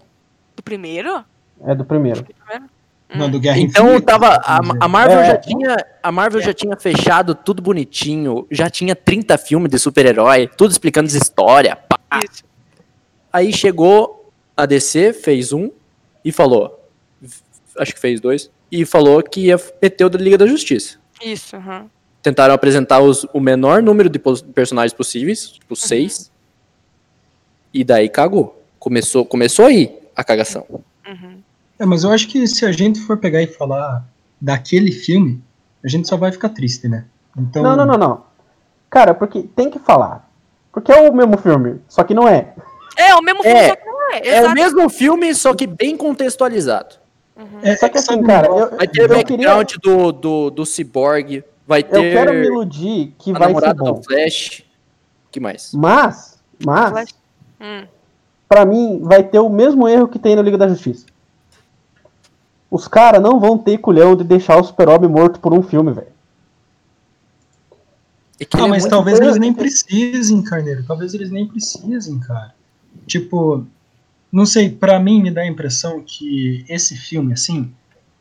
do 0.55 0.64
primeiro? 0.64 1.24
É 1.64 1.76
do 1.76 1.86
primeiro. 1.86 2.26
Não, 3.14 3.30
do 3.30 3.39
Guerra 3.39 3.59
Então 3.59 3.86
Infinita, 3.88 4.05
tava. 4.14 4.28
A, 4.43 4.55
vamos 4.57 4.68
dizer. 4.74 4.84
a 4.84 4.88
Marvel, 4.88 5.20
É. 5.20 5.26
já 5.26 5.38
tinha, 5.38 5.78
a 6.01 6.12
Marvel 6.12 6.41
já 6.41 6.53
tinha 6.53 6.76
fechado 6.78 7.36
tudo 7.36 7.62
bonitinho, 7.62 8.47
já 8.49 8.70
tinha 8.70 8.95
30 8.95 9.38
filmes 9.38 9.70
de 9.70 9.78
super-herói, 9.78 10.47
tudo 10.47 10.72
explicando 10.72 11.07
as 11.07 11.14
histórias. 11.14 11.76
Aí 13.32 13.51
chegou 13.53 14.32
a 14.55 14.66
DC, 14.66 15.14
fez 15.14 15.53
um 15.53 15.70
e 16.24 16.32
falou. 16.32 16.78
Acho 17.78 17.93
que 17.93 17.99
fez 17.99 18.20
dois. 18.20 18.49
E 18.72 18.86
falou 18.86 19.22
que 19.24 19.41
ia 19.47 19.59
meter 19.82 20.05
o 20.05 20.09
da 20.09 20.18
Liga 20.20 20.38
da 20.38 20.45
Justiça. 20.47 20.97
Isso, 21.24 21.55
aham. 21.55 21.86
Tentaram 22.22 22.53
apresentar 22.53 22.99
os- 23.01 23.26
o 23.34 23.39
menor 23.39 23.82
número 23.82 24.07
de 24.09 24.20
personagens 24.20 24.93
possíveis, 24.93 25.49
tipo 25.51 25.76
seis. 25.76 26.32
E 27.74 27.84
daí 27.84 28.07
cagou. 28.09 28.62
Começou, 28.80 29.26
começou 29.26 29.66
aí 29.66 29.97
a 30.16 30.24
cagação. 30.24 30.66
Uhum. 31.07 31.41
É, 31.82 31.86
mas 31.86 32.03
eu 32.03 32.11
acho 32.11 32.27
que 32.27 32.45
se 32.45 32.63
a 32.63 32.71
gente 32.71 32.99
for 32.99 33.17
pegar 33.17 33.41
e 33.41 33.47
falar 33.47 34.05
daquele 34.39 34.91
filme, 34.91 35.41
a 35.84 35.88
gente 35.88 36.07
só 36.07 36.15
vai 36.15 36.32
ficar 36.32 36.49
triste, 36.49 36.88
né? 36.88 37.05
Então, 37.36 37.63
Não, 37.63 37.75
não, 37.75 37.86
não, 37.88 37.97
não. 37.97 38.23
Cara, 38.88 39.15
porque 39.15 39.41
tem 39.55 39.71
que 39.71 39.79
falar. 39.79 40.29
Porque 40.71 40.91
é 40.91 41.09
o 41.09 41.11
mesmo 41.11 41.39
filme, 41.39 41.82
só 41.88 42.03
que 42.03 42.13
não 42.13 42.27
é. 42.27 42.53
É, 42.95 43.15
o 43.15 43.21
mesmo 43.23 43.41
filme, 43.41 43.57
É, 43.57 43.69
só 43.69 43.75
que 43.75 43.86
não 43.86 44.11
é. 44.11 44.27
É 44.27 44.45
o 44.45 44.51
mesmo 44.51 44.89
filme, 44.89 45.34
só 45.34 45.55
que 45.55 45.65
bem 45.65 45.97
contextualizado. 45.97 46.95
É, 47.63 47.75
Só 47.75 47.89
que 47.89 47.97
é 47.97 47.99
assim, 47.99 48.21
cara, 48.21 48.45
eu, 48.47 48.77
Vai 48.77 48.88
ter 48.88 49.01
eu 49.01 49.05
o 49.05 49.09
background 49.09 49.71
queria. 49.71 49.97
do, 49.97 50.12
do, 50.12 50.49
do 50.51 50.66
Cyborg, 50.66 51.43
vai 51.66 51.79
Eu 51.79 51.86
ter 51.86 52.13
quero 52.13 52.33
me 52.33 52.45
iludir 52.45 53.16
que 53.17 53.32
a 53.32 53.39
vai 53.39 53.55
ser 53.55 53.74
bom. 53.74 53.93
do 53.93 54.03
Flash. 54.03 54.63
que 55.32 55.39
mais? 55.39 55.71
Mas, 55.74 56.39
mas, 56.63 56.89
Flash. 56.91 57.16
Hum. 57.59 57.87
pra 58.47 58.66
mim, 58.66 58.99
vai 59.01 59.24
ter 59.24 59.39
o 59.39 59.49
mesmo 59.49 59.87
erro 59.87 60.08
que 60.08 60.20
tem 60.20 60.36
no 60.36 60.43
Liga 60.43 60.58
da 60.59 60.67
Justiça. 60.67 61.08
Os 62.71 62.87
caras 62.87 63.21
não 63.21 63.37
vão 63.37 63.57
ter 63.57 63.77
culhão 63.79 64.15
de 64.15 64.23
deixar 64.23 64.57
o 64.57 64.63
Super-Homem 64.63 65.09
morto 65.09 65.41
por 65.41 65.53
um 65.53 65.61
filme, 65.61 65.91
velho. 65.91 66.07
É 68.39 68.45
Ah, 68.53 68.65
é 68.65 68.67
mas 68.67 68.85
talvez 68.85 69.19
eles 69.19 69.37
nem 69.37 69.53
precisem, 69.53 70.41
Carneiro. 70.41 70.83
Talvez 70.87 71.13
eles 71.13 71.29
nem 71.29 71.45
precisem, 71.45 72.17
cara. 72.19 72.55
Tipo, 73.05 73.65
não 74.31 74.45
sei, 74.45 74.69
pra 74.69 74.99
mim 75.01 75.21
me 75.21 75.29
dá 75.29 75.41
a 75.41 75.47
impressão 75.47 76.01
que 76.01 76.65
esse 76.69 76.95
filme, 76.95 77.33
assim, 77.33 77.71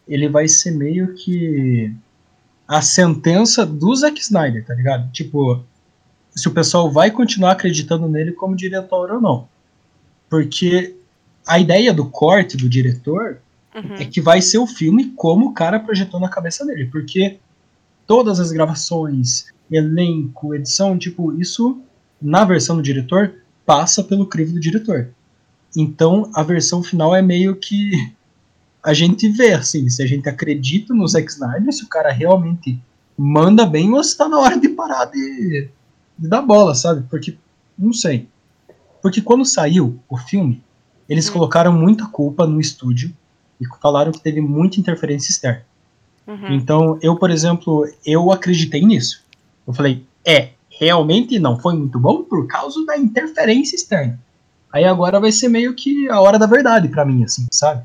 ele 0.09 0.29
vai 0.29 0.49
ser 0.49 0.73
meio 0.73 1.15
que 1.15 1.95
a 2.67 2.83
sentença 2.83 3.65
do 3.65 3.95
Zack 3.95 4.21
Snyder, 4.21 4.65
tá 4.67 4.75
ligado? 4.75 5.11
Tipo, 5.13 5.63
se 6.35 6.49
o 6.49 6.53
pessoal 6.53 6.91
vai 6.91 7.11
continuar 7.11 7.53
acreditando 7.53 8.09
nele 8.09 8.33
como 8.33 8.57
diretor 8.57 9.13
ou 9.13 9.21
não. 9.21 9.49
Porque 10.29 10.97
a 11.47 11.59
ideia 11.59 11.95
do 11.95 12.07
corte 12.07 12.57
do 12.57 12.69
diretor 12.69 13.39
Uhum. 13.75 13.95
é 13.95 14.05
que 14.05 14.21
vai 14.21 14.43
ser 14.43 14.59
o 14.59 14.67
filme 14.67 15.13
como 15.17 15.47
o 15.47 15.53
cara 15.53 15.79
projetou 15.79 16.19
na 16.19 16.29
cabeça 16.29 16.67
dele, 16.67 16.87
porque 16.87 17.39
todas 18.07 18.41
as 18.41 18.51
gravações, 18.51 19.47
elenco, 19.71 20.55
edição, 20.55 20.99
tipo, 20.99 21.33
isso 21.41 21.81
na 22.21 22.45
versão 22.45 22.77
do 22.77 22.83
diretor 22.83 23.33
passa 23.65 24.03
pelo 24.03 24.27
crivo 24.27 24.55
do 24.55 24.61
diretor. 24.61 25.11
Então 25.77 26.29
a 26.35 26.43
versão 26.43 26.83
final 26.83 27.15
é 27.15 27.23
meio 27.23 27.55
que 27.57 27.93
a 28.83 28.93
gente 28.93 29.29
vê 29.29 29.53
assim, 29.53 29.89
se 29.89 30.03
a 30.03 30.07
gente 30.07 30.29
acredita 30.29 30.93
no 30.93 31.07
Zack 31.07 31.31
Snyder, 31.31 31.73
se 31.73 31.85
o 31.85 31.89
cara 31.89 32.11
realmente 32.11 32.81
manda 33.17 33.65
bem 33.67 33.93
ou 33.93 34.03
se 34.03 34.17
tá 34.17 34.29
na 34.29 34.39
hora 34.39 34.59
de 34.59 34.69
parar 34.71 35.05
de, 35.05 35.69
de 36.19 36.29
dar 36.29 36.43
bola, 36.43 36.75
sabe? 36.75 37.07
Porque 37.09 37.37
não 37.79 37.93
sei. 37.93 38.27
Porque 39.03 39.21
quando 39.21 39.45
saiu 39.45 40.01
o 40.09 40.17
filme, 40.17 40.63
eles 41.09 41.29
Hum. 41.29 41.35
colocaram 41.35 41.73
muita 41.73 42.07
culpa 42.07 42.47
no 42.47 42.61
estúdio 42.61 43.15
e 43.61 43.65
falaram 43.81 44.13
que 44.13 44.21
teve 44.21 44.41
muita 44.41 44.81
interferência 44.81 45.31
externa. 45.31 45.65
Uhum. 46.27 46.53
Então, 46.53 46.99
eu, 47.03 47.17
por 47.17 47.31
exemplo, 47.31 47.89
eu 48.05 48.31
acreditei 48.31 48.85
nisso. 48.85 49.25
Eu 49.67 49.73
falei, 49.73 50.05
é, 50.25 50.51
realmente 50.71 51.39
não 51.39 51.59
foi 51.59 51.75
muito 51.75 51.99
bom 51.99 52.23
por 52.23 52.47
causa 52.47 52.85
da 52.87 52.97
interferência 52.97 53.77
externa. 53.77 54.19
Aí 54.73 54.85
agora 54.85 55.19
vai 55.19 55.33
ser 55.33 55.49
meio 55.49 55.75
que 55.75 56.09
a 56.09 56.21
hora 56.21 56.39
da 56.39 56.47
verdade 56.47 56.89
pra 56.89 57.05
mim, 57.05 57.25
assim, 57.25 57.47
sabe? 57.51 57.85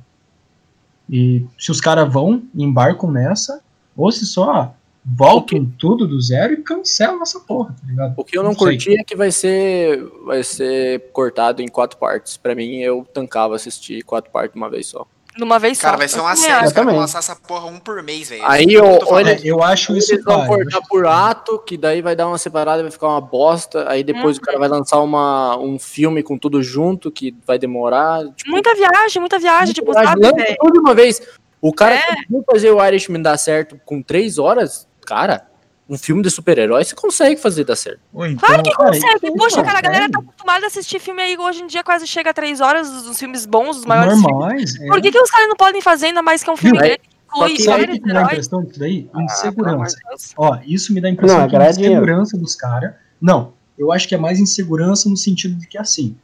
E 1.10 1.46
se 1.58 1.72
os 1.72 1.82
caras 1.82 2.12
vão 2.12 2.44
embarcam 2.54 3.12
nessa, 3.12 3.62
ou 3.96 4.12
se 4.12 4.26
só 4.26 4.74
voltam 5.06 5.72
tudo 5.78 6.08
do 6.08 6.20
zero 6.20 6.54
e 6.54 6.58
cancelam 6.58 7.22
essa 7.22 7.40
porra, 7.40 7.76
tá 7.80 7.88
ligado? 7.88 8.14
O 8.18 8.24
que 8.24 8.38
eu 8.38 8.44
não, 8.44 8.54
sei. 8.54 8.60
curti 8.60 9.00
é 9.00 9.04
que 9.04 9.16
vai 9.16 9.32
ser, 9.32 10.04
vai 10.26 10.44
ser 10.44 11.12
cortado 11.12 11.62
em 11.62 11.68
quatro 11.68 11.98
partes. 11.98 12.38
Pra 12.38 12.56
mim, 12.56 12.78
eu 12.78 13.06
tancava 13.14 13.56
assistir 13.56 14.04
quatro 14.04 14.32
partes 14.32 14.56
uma 14.56 14.70
vez 14.70 14.88
só. 14.88 15.08
Numa 15.38 15.60
vez 15.60 15.80
Cara, 15.80 15.94
só. 15.94 15.98
vai 15.98 16.08
ser 16.08 16.20
uma 16.20 16.30
também 16.30 16.42
série, 16.44 16.54
acho. 16.54 16.66
os 16.68 16.72
caras 16.74 16.76
vão 16.76 16.86
também. 16.86 17.00
lançar 17.02 17.20
essa 17.20 17.36
porra 17.36 17.66
um 17.66 17.78
por 17.80 18.02
mês, 18.02 18.30
velho. 18.30 18.42
Aí, 18.46 18.66
eu 18.74 18.86
olha- 19.08 19.32
É, 19.34 19.40
eu 19.44 19.62
acho 19.62 19.96
isso 19.98 20.14
Eles 20.14 20.24
vão 20.24 20.46
cortar 20.48 20.82
por 20.88 21.06
ato, 21.06 21.60
que 21.60 21.78
daí 21.78 22.02
vai 22.02 22.16
dar 22.16 22.28
uma 22.28 22.38
separada 22.38 22.82
vai 22.82 22.92
ficar 22.92 23.08
uma 23.10 23.20
bosta. 23.22 23.90
Aí 23.90 24.04
depois 24.04 24.38
o 24.38 24.42
cara 24.42 24.58
vai 24.58 24.70
lançar 24.70 25.00
uma, 25.02 25.58
um 25.58 25.78
filme 25.78 26.24
com 26.24 26.38
tudo 26.38 26.64
junto, 26.64 27.12
que 27.12 27.36
vai 27.46 27.60
demorar. 27.60 28.24
Tipo, 28.36 28.52
Muita 28.52 28.74
viagem, 28.76 29.20
muita 29.20 29.38
viagem, 29.38 29.74
tipo, 29.74 29.94
Mas 29.94 30.08
sabe, 30.08 30.22
tudo 30.58 30.74
de 30.74 30.80
uma 30.80 30.94
vez. 30.94 31.22
O 31.62 31.74
cara 31.74 31.96
É. 31.96 32.02
conseguiu 32.02 32.44
fazer 32.52 32.72
o 32.72 32.86
Irishman 32.86 33.22
dar 33.22 33.38
certo 33.38 33.80
com 33.86 34.02
três 34.02 34.38
horas, 34.38 34.88
cara. 35.06 35.48
Um 35.88 35.98
filme 36.00 36.24
de 36.24 36.32
super-herói 36.32 36.84
você 36.84 36.96
consegue 36.96 37.40
fazer 37.40 37.64
dar 37.64 37.76
certo. 37.76 38.00
Ou 38.12 38.26
então, 38.26 38.48
Claro 38.48 38.64
que 38.64 38.72
Cara, 38.72 38.90
consegue. 38.92 39.28
isso 39.28 39.36
Poxa, 39.38 39.64
cara, 39.64 39.78
a 39.78 39.82
galera 39.82 40.06
consegue. 40.06 40.14
tá 40.14 40.20
acostumada 40.20 40.66
a 40.66 40.68
assistir 40.68 41.00
filme 41.00 41.22
aí 41.22 41.38
hoje 41.38 41.62
em 41.62 41.68
dia 41.68 41.84
quase 41.84 42.08
chega 42.08 42.32
a 42.32 42.34
três 42.34 42.60
horas, 42.60 42.90
os 42.90 43.20
filmes 43.20 43.46
bons, 43.46 43.78
os 43.78 43.86
maiores 43.86 44.14
filmes. 44.14 44.32
Normais. 44.32 44.76
é. 44.82 44.88
Por 44.88 45.00
que, 45.02 45.12
que 45.12 45.20
os 45.20 45.30
caras 45.30 45.48
não 45.48 45.56
podem 45.56 45.82
fazer 45.82 46.08
ainda 46.08 46.24
mais 46.24 46.44
que 46.44 46.50
é 46.50 46.54
um 46.54 46.58
filme 46.58 46.78
Viu? 46.80 46.88
grande 46.88 47.00
que 47.00 47.08
inclui 47.38 47.56
que 47.56 47.64
Sabe 47.64 47.84
o 47.84 47.88
que 47.88 48.02
me 48.02 48.14
dá 48.14 48.20
a 48.20 48.24
impressão 48.24 48.64
disso 48.64 48.80
daí? 48.80 49.10
Ah, 49.14 49.22
Insegurança. 49.24 49.98
Ó, 50.38 50.58
isso 50.66 50.92
me 50.94 51.02
dá 51.02 51.08
a 51.08 51.12
impressão 51.12 51.38
Não, 51.38 51.46
é 51.46 51.50
que 51.50 51.56
é 51.56 51.72
dinheiro. 51.72 51.94
insegurança 51.96 52.38
dos 52.38 52.56
caras. 52.56 52.94
Não, 53.22 53.54
eu 53.78 53.92
acho 53.92 54.08
que 54.08 54.16
é 54.16 54.18
mais 54.18 54.40
insegurança 54.40 55.08
no 55.08 55.18
sentido 55.18 55.54
de 55.56 55.68
que 55.68 55.78
assim, 55.78 56.16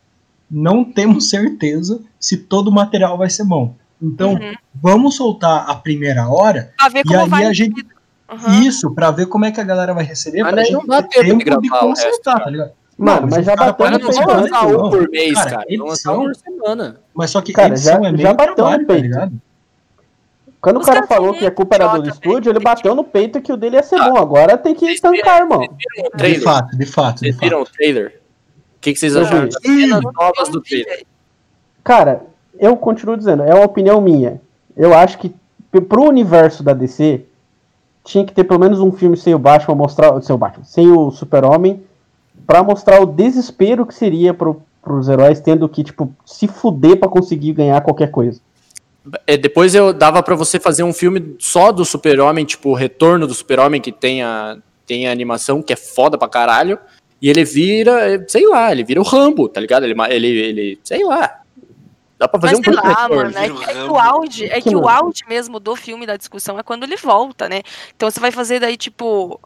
não 0.50 0.84
temos 0.84 1.30
certeza 1.30 2.02
se 2.20 2.36
todo 2.38 2.70
o 2.70 2.72
material 2.72 3.16
vai 3.18 3.30
ser 3.30 3.44
bom. 3.46 3.76
Então, 4.02 4.34
Uhum. 4.34 4.54
vamos 4.74 5.16
soltar 5.16 5.70
a 5.70 5.76
primeira 5.76 6.28
hora, 6.28 6.74
e 6.96 7.04
como 7.04 7.20
aí 7.22 7.30
vai. 7.30 7.46
a 7.46 7.54
gente. 7.54 7.86
Uhum. 8.32 8.62
Isso, 8.62 8.90
pra 8.94 9.12
ver 9.12 9.26
como 9.26 9.45
é 9.45 9.52
que 9.52 9.60
a 9.60 9.64
galera 9.64 9.94
vai 9.94 10.03
receber, 10.06 10.41
Mas 10.44 10.53
pra 10.70 10.78
não 10.78 10.86
dá 10.86 11.02
tempo 11.03 11.24
de 11.24 11.30
tempo 11.32 11.38
de 11.40 11.44
gravar 11.70 11.86
o 11.86 11.90
resto, 11.90 12.06
consertar, 12.06 12.32
cara. 12.34 12.44
tá 12.45 12.49
ligado? 12.49 12.72
Mano, 12.98 13.22
Não, 13.22 13.28
mas 13.30 13.45
já 13.45 13.56
bateu 13.56 13.86
no 13.86 13.91
não 13.91 13.99
não 13.99 14.08
peito 14.10 14.32
antes, 14.32 14.52
lançar 14.52 14.68
não. 14.68 14.86
um 14.86 14.90
por 14.90 15.10
mês, 15.10 15.34
Cara, 15.34 15.49
cara. 15.49 15.66
Edição- 15.68 16.20
um 16.22 16.24
por 16.26 16.36
semana. 16.36 16.99
Mas 17.14 17.30
só 17.32 17.41
que 17.41 17.52
Cara, 17.53 17.76
já- 17.76 17.94
é 17.99 18.18
já 18.18 18.34
bateu 18.34 18.49
no 18.52 18.56
trabalho, 18.56 18.88
tá 18.88 18.94
peito. 18.94 19.02
ligado? 19.03 19.34
Quando 20.62 20.78
Os 20.80 20.84
o 20.84 20.86
cara 20.86 21.08
falou 21.08 21.34
que 21.34 21.45
a 21.45 21.49
culpa 21.52 21.76
era 21.76 21.88
do 21.98 22.08
estúdio, 22.08 22.52
ele 22.52 22.60
bateu 22.60 22.94
no 22.94 23.03
peito 23.03 23.41
que 23.41 23.52
o 23.52 23.58
dele 23.58 23.78
ia 23.78 23.84
ser 23.84 23.99
Ah. 23.99 24.10
bom. 24.12 24.18
Agora 24.18 24.56
tem 24.58 24.76
que 24.76 24.86
Vocês 24.86 24.99
tancar, 24.99 25.41
irmão. 25.41 25.68
De 26.16 26.40
fato, 26.40 26.78
de 26.78 26.86
fato, 26.86 27.16
de 27.16 27.20
Vocês 27.26 27.36
fato. 27.36 27.44
viram 27.44 27.62
o 27.62 27.66
trailer? 27.66 28.22
O 28.78 28.80
que, 28.80 28.94
que 28.94 28.99
vocês 28.99 29.16
acharam 29.16 29.45
das 29.45 29.56
cenas 29.62 30.02
novas 30.14 30.49
do 30.49 30.62
trailer? 30.62 31.03
Cara, 31.84 32.22
eu 32.60 32.78
continuo 32.78 33.18
dizendo, 33.18 33.41
é 33.44 33.53
uma 33.56 33.66
opinião 33.66 33.99
minha. 33.99 34.40
Eu 34.78 34.94
acho 34.95 35.18
que 35.18 35.34
pro 35.90 36.03
universo 36.03 36.62
da 36.64 36.74
DC 36.74 37.26
tinha 38.03 38.26
que 38.26 38.34
ter 38.34 38.44
pelo 38.44 38.60
menos 38.60 38.80
um 38.80 38.91
filme 38.91 39.15
sem 39.15 39.34
o 39.34 39.40
Batman 39.40 39.76
mostrar, 39.76 40.22
sem 40.22 40.36
o 40.36 40.38
Batman, 40.38 40.64
sem 40.64 40.91
o 40.91 41.11
Super-Homem, 41.11 41.84
pra 42.45 42.64
mostrar 42.64 43.02
o 43.02 43.06
desespero 43.06 43.86
que 43.86 43.94
seria 43.94 44.34
pro, 44.34 44.61
pros 44.82 45.07
heróis 45.07 45.40
tendo 45.40 45.68
que 45.69 45.84
tipo 45.84 46.14
se 46.26 46.48
fuder 46.48 46.98
pra 46.98 47.07
conseguir 47.10 47.53
ganhar 47.53 47.82
qualquer 47.82 48.10
coisa. 48.10 48.40
É, 49.26 49.36
depois 49.36 49.73
eu 49.73 49.94
dava 49.94 50.22
pra 50.22 50.36
você 50.36 50.60
fazer 50.60 50.84
um 50.84 50.94
filme 50.94 51.36
só 51.40 51.72
do 51.72 51.84
Super-Homem, 51.84 52.45
tipo 52.45 52.69
o 52.69 52.76
Retorno 52.76 53.26
do 53.26 53.34
Super-Homem, 53.34 53.82
que 53.82 53.91
tem 53.91 54.22
a, 54.22 54.57
tem 54.86 55.07
a 55.07 55.11
animação, 55.11 55.61
que 55.61 55.73
é 55.73 55.76
foda 55.76 56.18
pra 56.18 56.28
caralho. 56.28 56.78
E 57.22 57.30
ele 57.30 57.44
vira, 57.44 58.23
sei 58.28 58.48
lá, 58.48 58.72
ele 58.72 58.84
vira 58.84 58.99
o 58.99 59.03
Rambo, 59.03 59.48
tá 59.48 59.61
ligado? 59.61 59.86
Ele, 59.86 59.95
ele, 60.10 60.28
ele 60.28 60.80
sei 60.84 61.03
lá. 61.03 61.40
Dá 62.22 62.27
pra 62.27 62.39
fazer 62.39 62.53
Mas 62.57 62.60
um 62.60 62.64
sei 62.64 62.73
lá, 62.73 62.81
retorno. 63.02 63.15
mano, 63.15 63.38
é, 63.39 63.49
que- 63.49 63.64
é 63.64 63.73
que 63.73 63.80
Rambo. 63.80 63.93
o 63.93 63.98
auge, 63.99 64.45
é 64.45 64.61
Que 64.61 64.69
que 64.69 64.76
o 64.76 64.88
auge 64.88 65.22
mesmo 65.27 65.60
do 65.60 65.76
filme 65.76 66.06
da 66.06 66.15
discussão 66.15 66.60
é 66.60 66.61
quando 66.61 66.84
ele 66.84 66.95
volta, 66.95 67.49
né? 67.49 67.64
Então 67.95 68.11
você 68.11 68.19
vai 68.19 68.31
fazer 68.31 68.60
daí, 68.60 68.77
tipo, 68.77 69.39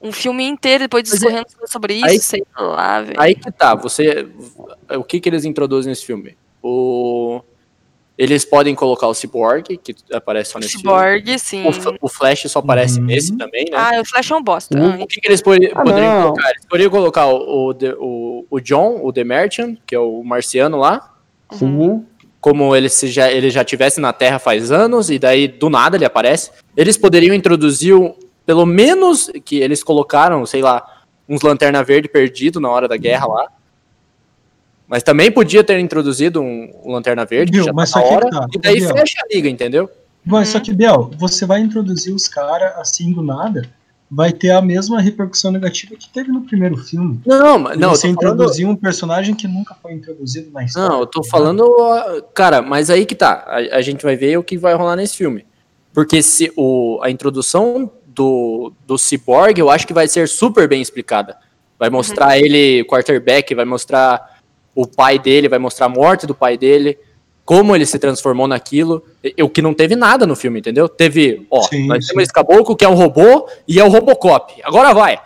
um 0.00 0.12
filme 0.12 0.44
inteiro 0.46 0.84
depois 0.84 1.08
é- 1.10 1.12
discorrendo 1.16 1.46
sobre 1.66 1.94
isso, 1.94 2.06
aí- 2.06 2.20
sei 2.20 2.44
lá, 2.56 3.00
velho. 3.02 3.20
Aí 3.20 3.34
que 3.34 3.50
tá, 3.50 3.74
você. 3.74 4.24
O 4.96 5.02
que 5.02 5.18
que 5.18 5.28
eles 5.28 5.44
introduzem 5.44 5.90
nesse 5.90 6.06
filme? 6.06 6.36
O. 6.62 7.40
Eles 8.16 8.44
podem 8.44 8.76
colocar 8.76 9.08
o 9.08 9.14
Cyborg, 9.14 9.76
que 9.76 9.92
aparece 10.12 10.52
só 10.52 10.60
nesse 10.60 10.78
filme. 10.80 10.84
Cyborg, 10.88 11.36
sim. 11.40 11.64
O, 11.66 12.06
o 12.06 12.08
Flash 12.08 12.44
só 12.48 12.60
aparece 12.60 13.00
Uhum. 13.00 13.06
nesse 13.06 13.36
também, 13.36 13.64
né? 13.64 13.76
Ah, 13.76 14.00
o 14.00 14.04
Flash 14.04 14.30
é 14.30 14.36
um 14.36 14.42
bosta. 14.42 14.78
Uhum. 14.78 15.02
O 15.02 15.06
que, 15.08 15.20
que 15.20 15.26
eles 15.26 15.42
pode- 15.42 15.66
Ah, 15.74 15.82
poderiam 15.82 16.14
não. 16.14 16.22
colocar? 16.22 16.50
Eles 16.50 16.64
poderiam 16.66 16.90
colocar 16.92 17.26
o, 17.26 17.72
o, 17.98 18.46
o 18.48 18.60
John, 18.60 19.00
o 19.02 19.12
The 19.12 19.24
Merchant, 19.24 19.78
que 19.84 19.96
é 19.96 19.98
o 19.98 20.22
marciano 20.22 20.76
lá, 20.76 21.12
Sim. 21.58 22.04
como 22.40 22.76
ele, 22.76 22.88
se 22.90 23.08
já, 23.08 23.30
ele 23.30 23.48
já 23.50 23.64
tivesse 23.64 24.00
na 24.00 24.12
Terra 24.12 24.38
faz 24.38 24.70
anos, 24.70 25.08
e 25.10 25.18
daí 25.18 25.48
do 25.48 25.70
nada 25.70 25.96
ele 25.96 26.04
aparece. 26.04 26.50
Eles 26.76 26.96
poderiam 26.98 27.34
introduzir, 27.34 27.94
o- 27.94 28.14
pelo 28.44 28.66
menos, 28.66 29.30
que 29.44 29.56
eles 29.56 29.82
colocaram, 29.82 30.44
sei 30.44 30.60
lá, 30.60 30.84
uns 31.26 31.40
Lanterna 31.40 31.82
Verde 31.82 32.06
perdido 32.08 32.60
na 32.60 32.68
hora 32.68 32.86
da 32.86 32.96
guerra 32.98 33.26
lá. 33.26 33.48
Mas 34.86 35.02
também 35.02 35.30
podia 35.32 35.64
ter 35.64 35.78
introduzido 35.78 36.42
um, 36.42 36.70
um 36.84 36.92
Lanterna 36.92 37.24
Verde, 37.24 37.62
já 37.62 37.72
mas 37.72 37.90
tá 37.90 38.00
só 38.00 38.04
na 38.04 38.08
que 38.08 38.14
hora, 38.14 38.30
tá, 38.30 38.46
e 38.54 38.58
daí 38.58 38.76
Biel. 38.80 38.94
fecha 38.94 39.14
a 39.24 39.34
liga, 39.34 39.48
entendeu? 39.48 39.88
Mas 40.22 40.48
Uhum. 40.48 40.52
só 40.52 40.60
que, 40.60 40.72
Biel, 40.74 41.10
você 41.18 41.46
vai 41.46 41.60
introduzir 41.60 42.14
os 42.14 42.28
caras 42.28 42.76
assim 42.76 43.10
do 43.12 43.22
nada, 43.22 43.66
vai 44.14 44.32
ter 44.32 44.50
a 44.50 44.62
mesma 44.62 45.00
repercussão 45.00 45.50
negativa 45.50 45.96
que 45.96 46.08
teve 46.08 46.30
no 46.30 46.42
primeiro 46.42 46.76
filme. 46.76 47.20
Não, 47.26 47.58
mas- 47.58 47.76
não, 47.76 47.90
você 47.90 48.08
tô 48.08 48.14
falando- 48.14 48.34
introduzir 48.34 48.66
um 48.66 48.76
personagem 48.76 49.34
que 49.34 49.48
nunca 49.48 49.74
foi 49.74 49.92
introduzido 49.92 50.50
na 50.52 50.64
história. 50.64 50.88
Não, 50.88 51.00
eu 51.00 51.06
tô 51.06 51.20
tá 51.20 51.28
falando. 51.28 51.64
ó, 51.66 52.20
Cara, 52.32 52.62
mas 52.62 52.90
aí 52.90 53.04
que 53.04 53.14
tá. 53.14 53.44
A, 53.46 53.78
a 53.78 53.82
gente 53.82 54.02
vai 54.04 54.14
ver 54.16 54.38
o 54.38 54.44
que 54.44 54.56
vai 54.56 54.74
rolar 54.74 54.94
nesse 54.96 55.16
filme. 55.16 55.44
Porque 55.92 56.22
se 56.22 56.52
o, 56.56 57.00
a 57.02 57.10
introdução 57.10 57.90
do, 58.06 58.72
do 58.86 58.96
Cyborg, 58.96 59.58
eu 59.58 59.70
acho 59.70 59.86
que 59.86 59.92
vai 59.92 60.06
ser 60.06 60.28
super 60.28 60.68
bem 60.68 60.80
explicada. 60.80 61.36
Vai 61.78 61.90
mostrar 61.90 62.38
ele, 62.38 62.84
quarterback, 62.84 63.54
vai 63.54 63.64
mostrar 63.64 64.38
o 64.74 64.86
pai 64.86 65.18
dele, 65.18 65.48
vai 65.48 65.58
mostrar 65.58 65.86
a 65.86 65.88
morte 65.88 66.26
do 66.26 66.34
pai 66.34 66.56
dele, 66.56 66.98
como 67.44 67.74
ele 67.76 67.84
se 67.86 67.98
transformou 67.98 68.48
naquilo. 68.48 69.04
O 69.42 69.48
que 69.48 69.60
não 69.62 69.74
teve 69.74 69.94
nada 69.94 70.26
no 70.26 70.34
filme, 70.34 70.60
entendeu? 70.60 70.88
Teve, 70.88 71.46
ó, 71.50 71.62
Sim, 71.62 71.86
nós 71.86 72.04
sim. 72.04 72.08
temos 72.10 72.24
esse 72.24 72.32
caboclo 72.32 72.76
que 72.76 72.84
é 72.84 72.88
um 72.88 72.94
robô 72.94 73.48
e 73.68 73.78
é 73.78 73.84
o 73.84 73.88
Robocop. 73.88 74.54
Agora 74.64 74.94
vai! 74.94 75.18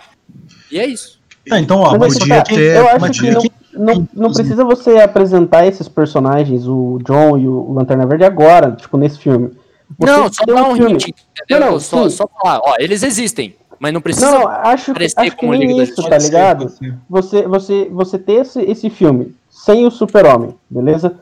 E 0.71 0.79
é 0.79 0.87
isso. 0.87 1.19
Tá, 1.49 1.59
então, 1.59 1.81
ó, 1.81 1.97
Mas 1.97 2.19
podia 2.19 2.43
cara, 2.43 2.45
ter- 2.45 2.77
eu 2.77 2.89
acho 2.89 3.23
que 3.23 3.31
não, 3.31 3.43
não, 3.73 4.09
não 4.13 4.33
precisa 4.33 4.65
você 4.65 4.99
apresentar 4.99 5.67
esses 5.67 5.89
personagens, 5.89 6.67
o 6.67 6.99
John 7.05 7.39
e 7.39 7.49
o 7.49 7.73
Lanterna 7.73 8.07
Verde, 8.07 8.25
agora, 8.25 8.73
tipo, 8.73 8.99
nesse 8.99 9.19
filme. 9.19 9.51
Você 9.99 10.13
não, 10.13 10.33
só 10.33 10.45
dar 10.45 10.69
um 10.69 10.77
hint, 10.77 11.09
entendeu? 11.09 11.61
Não, 11.61 11.73
não, 11.73 11.81
só, 11.81 12.03
sim. 12.05 12.11
só 12.11 12.29
falar, 12.29 12.61
ó, 12.63 12.75
eles 12.79 13.03
existem, 13.03 13.57
mas 13.81 13.95
não 13.95 14.03
precisa 14.03 14.31
Não, 14.31 14.41
não, 14.41 14.49
acho, 14.49 14.91
aparecer 14.91 15.19
acho 15.19 15.31
que 15.31 15.37
como 15.39 15.55
Liga 15.55 15.67
nem 15.67 15.77
da 15.79 15.83
isso, 15.85 16.03
tá 16.03 16.19
ligado? 16.19 16.71
Você, 17.09 17.43
você, 17.47 17.89
você 17.91 18.19
ter 18.19 18.43
esse, 18.43 18.61
esse 18.61 18.91
filme 18.91 19.35
sem 19.49 19.87
o 19.87 19.91
super-homem, 19.91 20.55
beleza? 20.69 21.19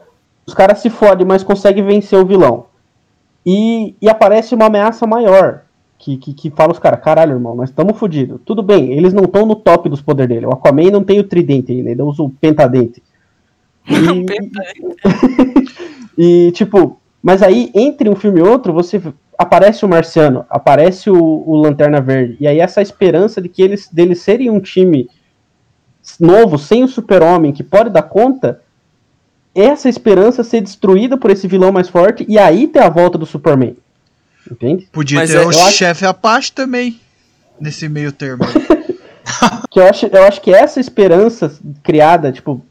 Os 0.46 0.54
caras 0.54 0.78
se 0.78 0.88
fodem, 0.88 1.26
mas 1.26 1.42
conseguem 1.42 1.84
vencer 1.84 2.18
o 2.18 2.26
vilão. 2.26 2.66
E, 3.44 3.94
e 4.00 4.08
aparece 4.08 4.54
uma 4.54 4.66
ameaça 4.66 5.06
maior. 5.06 5.62
Que, 5.98 6.16
que, 6.16 6.34
que 6.34 6.50
fala 6.50 6.72
os 6.72 6.78
caras, 6.78 7.00
caralho, 7.00 7.32
irmão, 7.32 7.54
nós 7.54 7.70
estamos 7.70 7.98
fodidos. 7.98 8.40
Tudo 8.44 8.62
bem, 8.62 8.92
eles 8.92 9.14
não 9.14 9.24
estão 9.24 9.46
no 9.46 9.56
top 9.56 9.88
dos 9.88 10.02
poderes 10.02 10.34
dele. 10.34 10.46
O 10.46 10.52
Aquaman 10.52 10.90
não 10.90 11.02
tem 11.02 11.18
o 11.18 11.24
tridente 11.24 11.72
ainda, 11.72 11.90
ainda 11.90 12.04
usa 12.04 12.22
o 12.22 12.30
pentadente. 12.30 13.02
E, 16.18 16.50
tipo, 16.52 16.98
mas 17.22 17.42
aí, 17.42 17.70
entre 17.74 18.08
um 18.08 18.16
filme 18.16 18.40
e 18.40 18.42
outro, 18.42 18.72
você 18.72 19.00
aparece 19.36 19.84
o 19.84 19.88
Marciano, 19.88 20.46
aparece 20.48 21.10
o, 21.10 21.18
o 21.18 21.56
Lanterna 21.56 22.00
Verde. 22.00 22.36
E 22.40 22.46
aí 22.46 22.58
essa 22.58 22.80
esperança 22.80 23.40
de 23.40 23.48
que 23.48 23.62
eles 23.62 23.88
deles 23.88 24.22
serem 24.22 24.50
um 24.50 24.60
time 24.60 25.08
novo, 26.18 26.56
sem 26.56 26.84
o 26.84 26.88
super-homem, 26.88 27.52
que 27.52 27.62
pode 27.62 27.90
dar 27.90 28.02
conta, 28.02 28.62
essa 29.56 29.88
esperança 29.88 30.44
ser 30.44 30.60
destruída 30.60 31.16
por 31.16 31.30
esse 31.30 31.48
vilão 31.48 31.72
mais 31.72 31.88
forte, 31.88 32.24
e 32.28 32.38
aí 32.38 32.66
ter 32.68 32.80
a 32.80 32.88
volta 32.90 33.16
do 33.16 33.24
Superman. 33.26 33.76
Entende? 34.50 34.88
Podia 34.92 35.18
Mas 35.18 35.30
ter 35.30 35.36
é- 35.36 35.40
o 35.40 35.44
eu 35.44 35.48
acho- 35.50 35.72
chefe 35.72 36.04
Apache 36.06 36.52
também. 36.52 37.00
Nesse 37.60 37.88
meio 37.88 38.12
termo. 38.12 38.44
Que 39.70 39.80
eu 39.80 39.88
acho, 39.88 40.06
eu 40.06 40.22
acho 40.22 40.40
que 40.40 40.54
essa 40.54 40.78
esperança 40.78 41.52
criada, 41.82 42.30
tipo, 42.32 42.64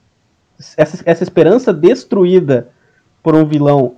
essa, 0.78 1.03
essa 1.06 1.22
esperança 1.24 1.74
destruída 1.74 2.70
por 3.22 3.36
um 3.36 3.45
vilão 3.45 3.98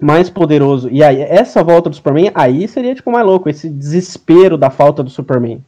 mais 0.00 0.30
poderoso, 0.30 0.88
e 0.90 1.04
aí 1.04 1.20
essa 1.20 1.62
volta 1.62 1.90
do 1.90 1.94
Superman, 1.94 2.30
aí 2.34 2.66
seria, 2.66 2.94
tipo, 2.94 3.10
mais 3.12 3.24
louco, 3.26 3.50
esse 3.50 3.68
desespero 3.68 4.56
da 4.56 4.70
falta 4.70 5.02
do 5.02 5.10
Superman. 5.10 5.62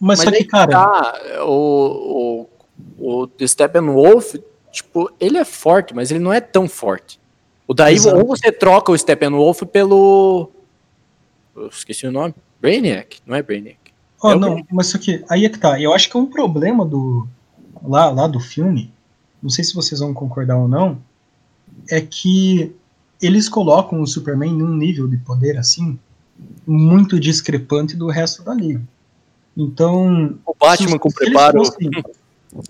Mas, 0.00 0.18
só 0.20 0.28
aí 0.30 0.38
que, 0.38 0.44
cara, 0.44 0.72
tá, 0.72 1.14
o, 1.46 2.46
o, 2.98 3.24
o 3.24 3.46
Steppenwolf, 3.46 4.34
tipo, 4.72 5.10
ele 5.20 5.38
é 5.38 5.44
forte, 5.44 5.94
mas 5.94 6.10
ele 6.10 6.20
não 6.20 6.32
é 6.32 6.40
tão 6.40 6.68
forte. 6.68 7.18
O 7.66 7.74
daí, 7.74 7.94
Exato. 7.94 8.16
ou 8.18 8.26
você 8.26 8.50
troca 8.50 8.90
o 8.92 8.98
Steppenwolf 8.98 9.62
pelo... 9.64 10.50
Eu 11.54 11.68
esqueci 11.68 12.06
o 12.06 12.12
nome. 12.12 12.34
Brainiac, 12.60 13.18
não 13.26 13.36
é 13.36 13.42
Brainiac. 13.42 13.78
Ó, 14.22 14.32
Eu 14.32 14.38
não, 14.38 14.66
mas 14.70 14.88
isso 14.88 14.96
aqui, 14.96 15.24
aí 15.28 15.44
é 15.44 15.48
que 15.48 15.58
tá. 15.58 15.80
Eu 15.80 15.92
acho 15.94 16.10
que 16.10 16.16
é 16.16 16.20
um 16.20 16.26
problema 16.26 16.84
do 16.84 17.26
lá, 17.82 18.10
lá 18.10 18.26
do 18.26 18.38
filme, 18.40 18.92
não 19.42 19.48
sei 19.48 19.64
se 19.64 19.74
vocês 19.74 20.00
vão 20.00 20.12
concordar 20.12 20.56
ou 20.58 20.68
não, 20.68 20.98
é 21.90 22.00
que 22.00 22.74
eles 23.22 23.48
colocam 23.48 24.00
o 24.02 24.06
Superman 24.06 24.52
num 24.52 24.74
nível 24.76 25.08
de 25.08 25.16
poder 25.16 25.56
assim 25.58 25.98
muito 26.66 27.18
discrepante 27.20 27.96
do 27.96 28.08
resto 28.08 28.42
da 28.42 28.52
liga. 28.54 28.82
Então, 29.56 30.38
O 30.46 30.54
Batman 30.58 30.90
se- 30.92 30.98
com 30.98 31.10
se 31.10 31.16
preparo 31.16 31.64
fossem- 31.64 31.90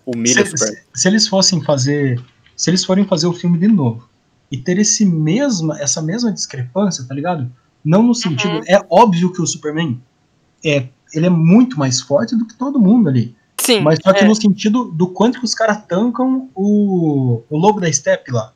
o 0.06 0.12
se, 0.26 0.44
se- 0.56 0.82
se 0.94 1.08
eles 1.08 1.26
fossem 1.28 1.60
fazer, 1.62 2.22
se 2.56 2.70
eles 2.70 2.84
forem 2.84 3.04
fazer 3.06 3.26
o 3.26 3.32
filme 3.32 3.58
de 3.58 3.68
novo 3.68 4.08
e 4.50 4.58
ter 4.58 4.78
esse 4.78 5.04
mesma, 5.04 5.80
essa 5.80 6.02
mesma 6.02 6.32
discrepância, 6.32 7.04
tá 7.04 7.14
ligado? 7.14 7.50
Não 7.84 8.02
no 8.02 8.14
sentido, 8.14 8.54
Uhum. 8.54 8.62
é 8.66 8.84
óbvio 8.90 9.32
que 9.32 9.40
o 9.40 9.46
Superman 9.46 10.00
é, 10.64 10.88
ele 11.14 11.26
é 11.26 11.30
muito 11.30 11.78
mais 11.78 12.00
forte 12.00 12.36
do 12.36 12.46
que 12.46 12.54
todo 12.54 12.78
mundo 12.80 13.08
ali, 13.08 13.34
Sim. 13.58 13.80
mas 13.80 13.98
só 14.04 14.12
que 14.12 14.24
é. 14.24 14.28
no 14.28 14.34
sentido 14.34 14.84
do 14.84 15.08
quanto 15.08 15.38
que 15.38 15.44
os 15.44 15.54
caras 15.54 15.82
tancam 15.88 16.50
o, 16.54 17.42
o 17.48 17.56
lobo 17.56 17.80
da 17.80 17.90
steppe 17.92 18.30
lá. 18.32 18.52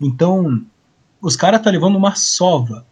Então, 0.00 0.64
os 1.20 1.34
caras 1.36 1.62
tá 1.62 1.70
levando 1.70 1.96
uma 1.96 2.14
sova. 2.14 2.86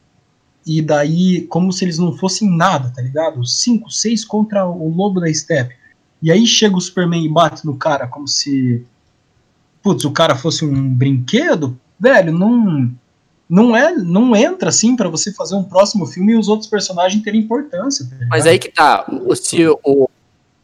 E 0.67 0.83
daí, 0.83 1.47
como 1.49 1.73
se 1.73 1.85
eles 1.85 1.99
não 1.99 2.17
fossem 2.17 2.49
nada, 2.55 2.93
tá 2.95 3.01
ligado? 3.01 3.45
Cinco, 3.47 3.91
seis 3.91 4.25
contra 4.25 4.67
o 4.67 4.89
lobo 4.95 5.19
da 5.21 5.33
steppe. 5.33 5.75
E 6.23 6.31
aí 6.31 6.47
chega 6.47 6.77
o 6.77 6.81
Superman 6.81 7.25
e 7.25 7.29
bate 7.29 7.65
no 7.65 7.77
cara 7.77 8.07
como 8.07 8.29
se. 8.29 8.85
Putz, 9.83 10.05
o 10.05 10.11
cara 10.11 10.37
fosse 10.37 10.65
um 10.65 10.95
brinquedo? 10.95 11.79
Velho, 11.99 12.33
não. 12.33 12.91
Não, 13.49 13.75
é, 13.75 13.93
não 13.97 14.37
entra 14.37 14.69
assim 14.69 14.95
pra 14.95 15.09
você 15.09 15.33
fazer 15.33 15.57
um 15.57 15.65
próximo 15.65 16.07
filme 16.07 16.33
e 16.33 16.37
os 16.37 16.47
outros 16.47 16.71
personagens 16.71 17.21
terem 17.25 17.41
importância. 17.41 18.07
tá 18.07 18.27
Mas 18.29 18.47
aí 18.47 18.61
que 18.61 18.69
tá. 18.69 19.05
Se 19.35 19.67
o, 19.67 20.09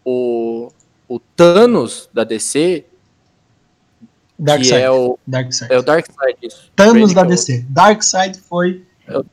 o, 0.04 0.68
o 1.08 1.18
Thanos 1.18 2.08
da 2.14 2.22
DC, 2.22 2.84
que 2.88 4.06
Darkseid. 4.38 4.82
é 4.82 4.90
o, 4.90 5.18
Darkseid. 5.26 5.72
é 5.72 5.78
o 5.78 5.82
Darkseid, 5.82 6.38
isso. 6.40 6.70
Thanos 6.76 7.12
da 7.12 7.22
Brandon 7.22 7.34
DC. 7.34 7.66
Darkseid 7.68 8.38
foi 8.38 8.82
É 8.82 8.85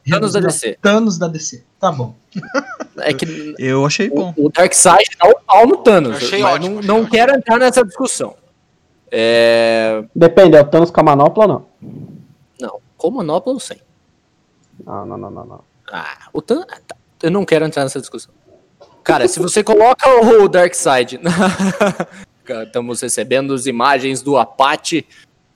Thanos 0.09 0.33
da 0.33 0.39
DC. 0.39 0.77
Thanos 0.81 1.17
da 1.17 1.27
DC. 1.27 1.63
Tá 1.79 1.91
bom. 1.91 2.15
É 2.97 3.13
que 3.13 3.55
Eu 3.57 3.85
achei 3.85 4.09
bom. 4.09 4.33
o, 4.37 4.45
o 4.45 4.49
Darkseid 4.49 5.09
dá 5.19 5.29
o 5.29 5.39
pau 5.41 5.67
no 5.67 5.77
Thanos. 5.77 6.21
Eu 6.21 6.27
achei 6.27 6.43
ótimo, 6.43 6.69
não, 6.69 6.77
achei 6.79 6.87
não 6.87 6.95
ótimo. 6.97 7.11
quero 7.11 7.35
entrar 7.35 7.59
nessa 7.59 7.83
discussão. 7.83 8.35
É... 9.11 10.03
Depende, 10.15 10.55
é 10.55 10.61
o 10.61 10.65
Thanos 10.65 10.91
com 10.91 10.99
a 10.99 11.03
manopla 11.03 11.43
ou 11.43 11.47
não? 11.49 11.65
Não, 12.59 12.79
com 12.97 13.11
manopla 13.11 13.53
eu 13.53 13.59
sei. 13.59 13.81
Não, 14.85 15.05
não, 15.05 15.17
não, 15.17 15.31
não, 15.31 15.45
não. 15.45 15.59
Ah, 15.91 16.27
o 16.31 16.41
Thanos... 16.41 16.65
ah, 16.69 16.79
tá. 16.87 16.95
Eu 17.21 17.31
não 17.31 17.45
quero 17.45 17.65
entrar 17.65 17.83
nessa 17.83 17.99
discussão. 17.99 18.33
Cara, 19.03 19.27
se 19.27 19.39
você 19.39 19.61
coloca 19.63 20.09
o 20.09 20.47
Darkseid... 20.47 21.19
Estamos 22.65 22.99
recebendo 22.99 23.53
as 23.53 23.67
imagens 23.67 24.21
do 24.21 24.37
Apache 24.37 25.05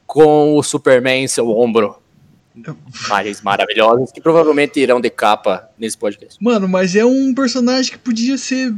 com 0.05 0.57
o 0.57 0.63
Superman 0.63 1.25
em 1.25 1.27
seu 1.27 1.49
ombro. 1.49 1.97
Imagens 3.05 3.41
maravilhosas 3.41 4.11
que 4.11 4.19
provavelmente 4.19 4.79
irão 4.79 4.99
de 4.99 5.09
capa 5.09 5.69
nesse 5.77 5.97
podcast. 5.97 6.37
Mano, 6.43 6.67
mas 6.67 6.95
é 6.95 7.05
um 7.05 7.33
personagem 7.33 7.91
que 7.91 7.97
podia 7.97 8.37
ser 8.37 8.73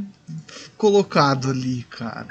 colocado 0.77 1.49
ali, 1.49 1.83
cara. 1.89 2.27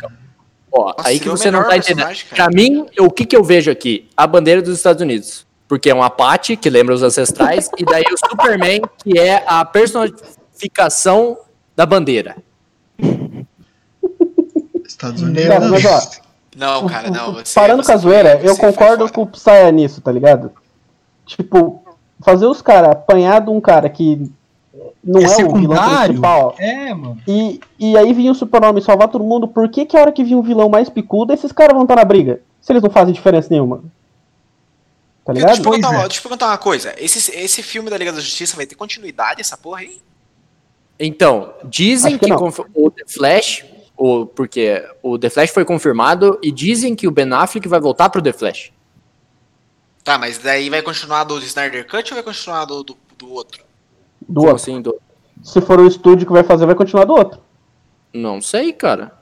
Ó, 0.70 0.88
Nossa, 0.96 1.08
aí 1.08 1.18
que 1.18 1.28
o 1.28 1.36
você 1.36 1.50
não 1.50 1.66
tá 1.66 1.76
entendendo. 1.76 2.08
Pra 2.30 2.48
mim, 2.48 2.86
o 3.00 3.10
que 3.10 3.24
que 3.24 3.36
eu 3.36 3.42
vejo 3.42 3.70
aqui? 3.70 4.08
A 4.16 4.26
bandeira 4.26 4.60
dos 4.60 4.76
Estados 4.76 5.00
Unidos. 5.02 5.46
Porque 5.66 5.90
é 5.90 5.94
um 5.94 6.02
Apache, 6.02 6.56
que 6.56 6.70
lembra 6.70 6.94
os 6.94 7.02
ancestrais, 7.02 7.68
e 7.78 7.84
daí 7.84 8.04
o 8.12 8.16
Superman, 8.28 8.80
que 9.02 9.18
é 9.18 9.44
a 9.46 9.64
personificação 9.64 11.38
da 11.76 11.84
bandeira. 11.84 12.36
Estados 14.86 15.22
Unidos. 15.22 15.46
Cara, 15.48 15.68
mas 15.68 15.84
ó, 15.84 16.00
Não, 16.56 16.86
cara, 16.88 17.10
não. 17.10 17.34
Você, 17.34 17.54
parando 17.54 17.82
você 17.82 17.92
com 17.92 17.92
a 17.92 17.96
zoeira, 18.00 18.38
foi- 18.38 18.48
eu 18.48 18.56
concordo 18.56 19.12
com 19.12 19.22
o 19.22 19.26
Psya 19.26 19.70
nisso, 19.70 20.00
tá 20.00 20.10
ligado? 20.10 20.50
Tipo, 21.28 21.82
fazer 22.24 22.46
os 22.46 22.62
caras 22.62 22.90
apanhar 22.90 23.40
de 23.40 23.50
um 23.50 23.60
cara 23.60 23.88
que 23.88 24.30
não 25.04 25.20
é, 25.20 25.44
o 25.44 25.54
vilão 25.54 26.04
principal. 26.04 26.54
É, 26.58 26.94
mano. 26.94 27.20
E, 27.28 27.60
e 27.78 27.96
aí 27.96 28.12
vinha 28.12 28.32
o 28.32 28.34
super-homem 28.34 28.82
salvar 28.82 29.08
todo 29.08 29.22
mundo. 29.24 29.46
Por 29.46 29.68
que, 29.68 29.84
que 29.84 29.96
a 29.96 30.00
hora 30.00 30.12
que 30.12 30.24
vinha 30.24 30.38
um 30.38 30.42
vilão 30.42 30.68
mais 30.68 30.88
picudo, 30.88 31.32
esses 31.32 31.52
caras 31.52 31.74
vão 31.74 31.82
estar 31.82 31.96
na 31.96 32.04
briga? 32.04 32.40
Se 32.60 32.72
eles 32.72 32.82
não 32.82 32.90
fazem 32.90 33.14
diferença 33.14 33.48
nenhuma. 33.50 33.82
Tá 35.24 35.32
Deixa 35.32 35.48
eu, 35.48 35.54
ligado? 35.56 35.80
te 35.80 35.84
é. 35.84 35.88
uma- 35.88 36.08
deixa 36.08 36.18
eu 36.18 36.22
perguntar 36.22 36.46
uma 36.46 36.58
coisa. 36.58 36.94
Esse, 36.98 37.36
esse 37.36 37.62
filme 37.62 37.90
da 37.90 37.98
Liga 37.98 38.12
da 38.12 38.20
Justiça 38.20 38.56
vai 38.56 38.66
ter 38.66 38.74
continuidade, 38.74 39.40
essa 39.42 39.56
porra 39.56 39.80
aí? 39.80 39.98
Então, 40.98 41.52
dizem 41.64 42.14
Acho 42.14 42.18
que 42.18 42.26
que, 42.26 42.62
o 42.74 42.90
The 42.90 43.04
Flash, 43.06 43.64
o, 43.96 44.26
porque 44.26 44.82
o 45.02 45.18
The 45.18 45.30
Flash 45.30 45.50
foi 45.50 45.64
confirmado, 45.64 46.38
e 46.42 46.50
dizem 46.50 46.96
que 46.96 47.06
o 47.06 47.10
Ben 47.10 47.32
Affleck 47.32 47.68
vai 47.68 47.78
voltar 47.78 48.08
pro 48.08 48.22
The 48.22 48.32
Flash. 48.32 48.72
Tá, 50.08 50.16
mas 50.16 50.38
daí 50.38 50.70
vai 50.70 50.80
continuar 50.80 51.24
do 51.24 51.38
Snyder 51.40 51.86
Cut 51.86 52.10
ou 52.12 52.14
vai 52.14 52.22
continuar 52.22 52.64
do, 52.64 52.82
do, 52.82 52.96
do 53.18 53.30
outro? 53.30 53.62
Do 54.26 54.40
outro. 54.40 54.56
assim, 54.56 54.80
do- 54.80 54.98
Se 55.42 55.60
for 55.60 55.78
o 55.78 55.86
estúdio 55.86 56.26
que 56.26 56.32
vai 56.32 56.42
fazer, 56.42 56.64
vai 56.64 56.74
continuar 56.74 57.04
do 57.04 57.12
outro. 57.12 57.40
Não 58.14 58.40
sei, 58.40 58.72
cara. 58.72 59.12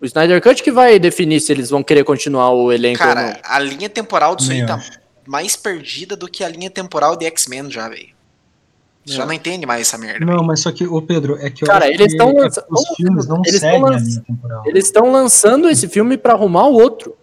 O 0.00 0.06
Snyder 0.06 0.40
Cut 0.42 0.62
que 0.62 0.72
vai 0.72 0.98
definir 0.98 1.40
se 1.40 1.52
eles 1.52 1.68
vão 1.68 1.82
querer 1.82 2.04
continuar 2.04 2.52
o 2.52 2.72
elenco 2.72 3.02
ou 3.02 3.08
não. 3.10 3.14
Cara, 3.16 3.40
a 3.44 3.58
linha 3.58 3.90
temporal 3.90 4.34
disso 4.34 4.50
aí 4.50 4.58
Nem 4.58 4.66
tá 4.66 4.80
mais 5.26 5.56
perdida 5.56 6.16
do 6.16 6.26
que 6.26 6.42
a 6.42 6.48
linha 6.48 6.70
temporal 6.70 7.16
de 7.16 7.26
X-Men 7.26 7.70
já, 7.70 7.86
velho. 7.90 8.08
Você 9.04 9.12
já 9.16 9.26
não 9.26 9.34
entende 9.34 9.66
mais 9.66 9.82
essa 9.82 9.98
merda. 9.98 10.24
Não, 10.24 10.42
mas 10.42 10.60
só 10.60 10.72
que, 10.72 10.86
ô 10.86 11.02
Pedro, 11.02 11.36
é 11.38 11.50
que 11.50 11.64
eu 11.64 11.66
Cara, 11.68 11.84
acho 11.84 11.92
eles 11.94 12.12
que 12.12 12.16
tão 12.18 12.30
é 12.30 12.34
que 12.34 12.40
lança- 12.40 12.66
os 12.70 12.88
filmes 12.96 13.26
não 13.26 13.42
eles 13.44 13.60
seguem 13.60 13.76
a 13.78 13.84
lança- 13.90 14.04
linha 14.06 14.22
temporal. 14.26 14.62
Eles 14.64 14.84
estão 14.86 15.12
lançando 15.12 15.68
esse 15.68 15.86
filme 15.86 16.16
pra 16.16 16.32
arrumar 16.32 16.66
o 16.66 16.72
outro. 16.80 17.14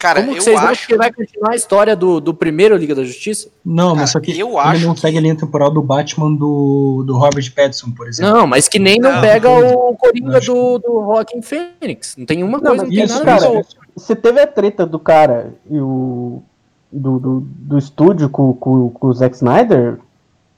Cara, 0.00 0.20
Como 0.22 0.32
que 0.32 0.38
eu 0.38 0.42
vocês 0.42 0.56
acham 0.56 0.70
acho. 0.70 0.86
que 0.86 0.96
vai 0.96 1.12
continuar 1.12 1.52
a 1.52 1.54
história 1.54 1.94
do, 1.94 2.20
do 2.20 2.32
primeiro 2.32 2.74
Liga 2.74 2.94
da 2.94 3.04
Justiça? 3.04 3.50
Não, 3.62 3.90
mas 3.90 3.96
Cara, 3.96 4.06
só 4.06 4.20
que 4.20 4.30
eu 4.40 4.48
ele 4.48 4.58
acho 4.58 4.86
não 4.86 4.94
que- 4.94 5.00
segue 5.00 5.18
a 5.18 5.20
linha 5.20 5.36
temporal 5.36 5.70
do 5.70 5.82
Batman 5.82 6.32
do, 6.34 7.04
do 7.06 7.18
Robert 7.18 7.52
Pattinson, 7.54 7.90
por 7.90 8.08
exemplo. 8.08 8.32
Não, 8.32 8.46
mas 8.46 8.66
que 8.66 8.78
nem 8.78 8.98
não, 8.98 9.12
Não, 9.12 9.20
pega 9.20 9.46
coisa. 9.48 9.74
o 9.76 9.94
Coringa 9.96 10.38
Acho 10.38 10.52
do, 10.54 10.78
do 10.78 11.04
Joaquim 11.04 11.42
Fênix. 11.42 12.16
Não 12.16 12.24
tem 12.24 12.42
uma 12.42 12.56
Não, 12.58 12.68
coisa, 12.70 12.82
não 12.84 12.90
tem 12.90 13.04
isso, 13.04 13.12
nada 13.22 13.24
cara, 13.26 13.58
a 13.58 13.60
a. 13.60 13.64
Você 13.94 14.16
teve 14.16 14.40
a 14.40 14.46
treta 14.46 14.86
do 14.86 14.98
cara 14.98 15.52
e 15.70 15.78
o. 15.78 16.42
do, 16.90 17.18
do, 17.18 17.40
do 17.46 17.76
estúdio 17.78 18.30
com, 18.30 18.54
com, 18.54 18.88
com 18.88 19.06
o 19.06 19.12
Zack 19.12 19.36
Snyder. 19.36 19.98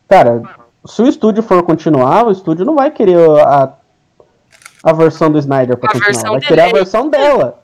Cara, 0.08 0.40
se 0.86 1.02
o 1.02 1.08
estúdio 1.08 1.42
for 1.42 1.62
continuar, 1.64 2.26
o 2.26 2.30
estúdio 2.30 2.64
não 2.64 2.76
vai 2.76 2.90
querer 2.92 3.18
a, 3.40 3.72
a 4.84 4.92
versão 4.92 5.30
do 5.32 5.38
Snyder 5.38 5.76
pra 5.76 5.90
A 5.90 5.92
continuar. 5.94 6.30
Vai 6.30 6.40
querer 6.40 6.60
a 6.60 6.64
dele. 6.66 6.78
versão 6.78 7.08
dela. 7.08 7.61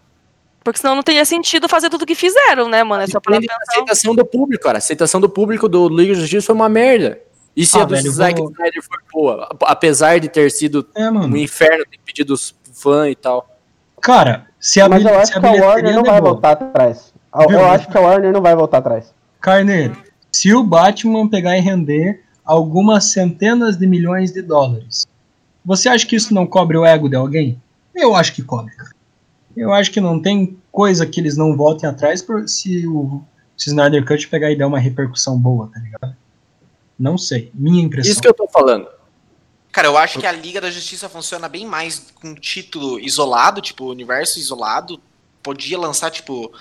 Porque 0.69 0.81
senão 0.81 0.95
não 0.95 1.03
teria 1.03 1.25
sentido 1.25 1.69
fazer 1.69 1.89
tudo 1.91 2.05
que 2.07 2.15
fizeram, 2.15 2.69
né, 2.69 2.83
mano? 2.85 3.03
É 3.03 3.07
só 3.07 3.19
pra 3.21 3.41
pensar. 3.41 3.57
aceitação 3.71 4.15
do 4.15 4.25
público, 4.25 4.65
cara. 4.65 4.77
A 4.77 4.79
aceitação 4.79 5.21
do 5.21 5.29
público 5.29 5.69
do 5.69 5.89
Liga 5.89 6.15
da 6.15 6.21
Justiça 6.21 6.47
foi 6.47 6.55
uma 6.55 6.69
merda. 6.69 7.19
E 7.57 7.65
se 7.67 7.77
Ah, 7.79 7.83
a 7.83 7.85
do 7.85 7.95
velho, 7.95 8.11
Zack 8.11 8.41
vou- 8.41 8.51
Snyder 8.53 8.83
foi 8.83 8.99
boa? 9.13 9.45
ap- 9.51 9.63
Apesar 9.65 10.21
de 10.21 10.29
ter 10.29 10.51
sido 10.51 10.87
É, 10.95 11.11
um 11.11 11.37
inferno 11.37 11.85
de 11.91 11.99
pedidos 12.05 12.55
fã 12.75 13.09
e 13.09 13.17
tal. 13.17 13.49
Cara, 14.01 14.47
se 14.61 14.81
a, 14.81 14.89
Mas 14.89 15.05
eu 15.05 15.19
acho 15.19 15.37
a 15.37 15.41
que 15.41 15.47
a 15.47 15.51
Warner 15.53 15.95
não 15.95 16.05
vai 16.05 16.21
voltar 16.21 16.51
atrás. 16.53 17.13
Eu 17.51 17.67
acho 17.67 17.89
que 17.89 17.97
a 17.99 18.01
Warner 18.01 18.33
não 18.33 18.41
vai 18.41 18.55
voltar 18.55 18.79
atrás. 18.79 19.13
Carneiro, 19.41 19.97
se 20.31 20.55
o 20.55 20.63
Batman 20.63 21.29
pegar 21.29 21.57
e 21.57 21.61
render 21.61 22.23
algumas 22.45 23.05
centenas 23.13 23.77
de 23.77 23.87
milhões 23.87 24.33
de 24.33 24.41
dólares, 24.43 25.07
você 25.65 25.89
acha 25.89 26.07
que 26.07 26.15
isso 26.17 26.33
não 26.33 26.47
cobre 26.47 26.77
o 26.77 26.85
ego 26.85 27.09
de 27.09 27.17
alguém? 27.17 27.61
Eu 27.95 28.15
acho 28.15 28.33
que 28.35 28.43
cobre, 28.43 28.75
cara. 28.77 28.91
Eu 29.59 29.73
acho 29.73 29.91
que 29.91 30.01
não 30.01 30.21
tem 30.21 30.57
coisa 30.71 31.05
que 31.07 31.21
eles 31.21 31.37
não 31.37 31.57
voltem 31.57 31.89
atrás 31.89 32.23
por, 32.23 32.49
se 32.49 32.87
o 32.87 33.23
se 33.57 33.71
Snyder 33.71 34.07
Cut 34.07 34.29
pegar 34.29 34.51
e 34.53 34.57
der 34.57 34.67
uma 34.67 34.79
repercussão 34.79 35.37
boa, 35.39 35.69
tá 35.73 35.81
ligado? 35.81 36.17
Não 36.99 37.19
sei. 37.19 37.51
Minha 37.55 37.83
impressão. 37.83 38.11
Isso 38.13 38.21
que 38.21 38.29
eu 38.29 38.35
tô 38.35 38.49
falando. 38.49 38.89
Cara, 39.73 39.89
eu 39.89 39.99
acho 39.99 40.19
que 40.19 40.27
a 40.27 40.33
Liga 40.33 40.61
da 40.61 40.71
Justiça 40.71 41.09
funciona 41.09 41.49
bem 41.49 41.67
mais 41.67 42.11
com 42.15 42.35
título 42.35 42.99
isolado, 43.01 43.61
tipo, 43.61 43.85
universo 43.91 44.39
isolado. 44.39 45.01
Podia 45.43 45.79
lançar, 45.79 46.11
tipo, 46.11 46.53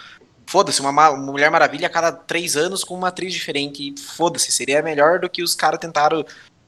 foda-se, 0.45 0.81
uma, 0.81 0.91
ma- 0.91 1.09
uma 1.11 1.31
Mulher 1.31 1.49
Maravilha 1.51 1.87
a 1.87 1.89
cada 1.89 2.11
três 2.11 2.55
anos 2.55 2.83
com 2.83 2.95
uma 2.95 3.07
atriz 3.09 3.31
diferente. 3.33 3.93
E 3.95 3.99
Foda-se, 3.99 4.51
seria 4.51 4.81
melhor 4.81 5.19
do 5.19 5.29
que 5.29 5.41
os 5.43 5.53
caras 5.55 5.79
tentaram 5.79 6.25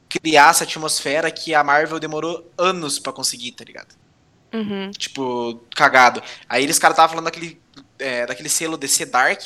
criar 0.08 0.50
essa 0.52 0.64
atmosfera 0.64 1.30
que 1.30 1.54
a 1.54 1.64
Marvel 1.64 2.00
demorou 2.00 2.48
anos 2.58 2.98
pra 3.00 3.12
conseguir, 3.14 3.52
tá 3.52 3.64
ligado? 3.64 3.96
Uhum. 4.54 4.92
Tipo, 4.92 5.60
cagado. 5.76 6.22
Aí 6.48 6.64
eles 6.64 6.80
caras 6.80 6.94
estavam 6.96 7.10
falando 7.10 7.26
daquele, 7.26 7.60
é, 7.98 8.26
daquele 8.26 8.50
selo 8.50 8.78
DC 8.78 9.06
Dark. 9.06 9.42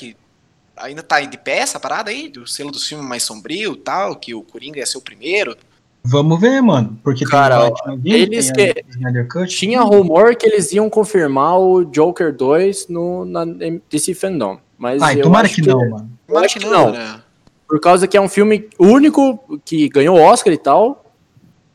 Ainda 0.77 1.03
tá 1.03 1.19
de 1.21 1.37
pé 1.37 1.59
essa 1.59 1.79
parada 1.79 2.09
aí? 2.09 2.29
Do 2.29 2.47
selo 2.47 2.71
dos 2.71 2.87
filmes 2.87 3.07
mais 3.07 3.23
sombrio 3.23 3.73
e 3.73 3.77
tal, 3.77 4.15
que 4.15 4.33
o 4.33 4.41
Coringa 4.41 4.79
ia 4.79 4.85
ser 4.85 4.97
o 4.97 5.01
primeiro. 5.01 5.55
Vamos 6.05 6.39
ver, 6.41 6.61
mano. 6.61 6.99
Porque 7.03 7.23
Cara, 7.25 7.71
tem 7.71 7.95
o 7.95 8.15
eles 8.17 8.51
tem 8.51 8.73
que- 8.73 9.23
Cut. 9.25 9.47
Tinha 9.55 9.81
rumor 9.81 10.35
que 10.35 10.45
eles 10.45 10.71
iam 10.73 10.89
confirmar 10.89 11.57
o 11.59 11.85
Joker 11.85 12.35
2 12.35 12.87
no, 12.89 13.23
na 13.23 13.45
DC 13.89 14.13
Fandom. 14.13 14.59
Mas 14.77 15.01
Ai, 15.01 15.19
eu 15.19 15.23
tomara 15.23 15.45
acho 15.47 15.55
que 15.55 15.61
não, 15.61 15.89
mano. 15.89 16.11
Acho 16.43 16.59
que 16.59 16.65
não. 16.65 16.91
né? 16.91 17.21
Por 17.67 17.79
causa 17.79 18.07
que 18.07 18.17
é 18.17 18.21
um 18.21 18.27
filme 18.27 18.67
único 18.77 19.59
que 19.63 19.87
ganhou 19.87 20.17
Oscar 20.17 20.51
e 20.51 20.57
tal. 20.57 21.02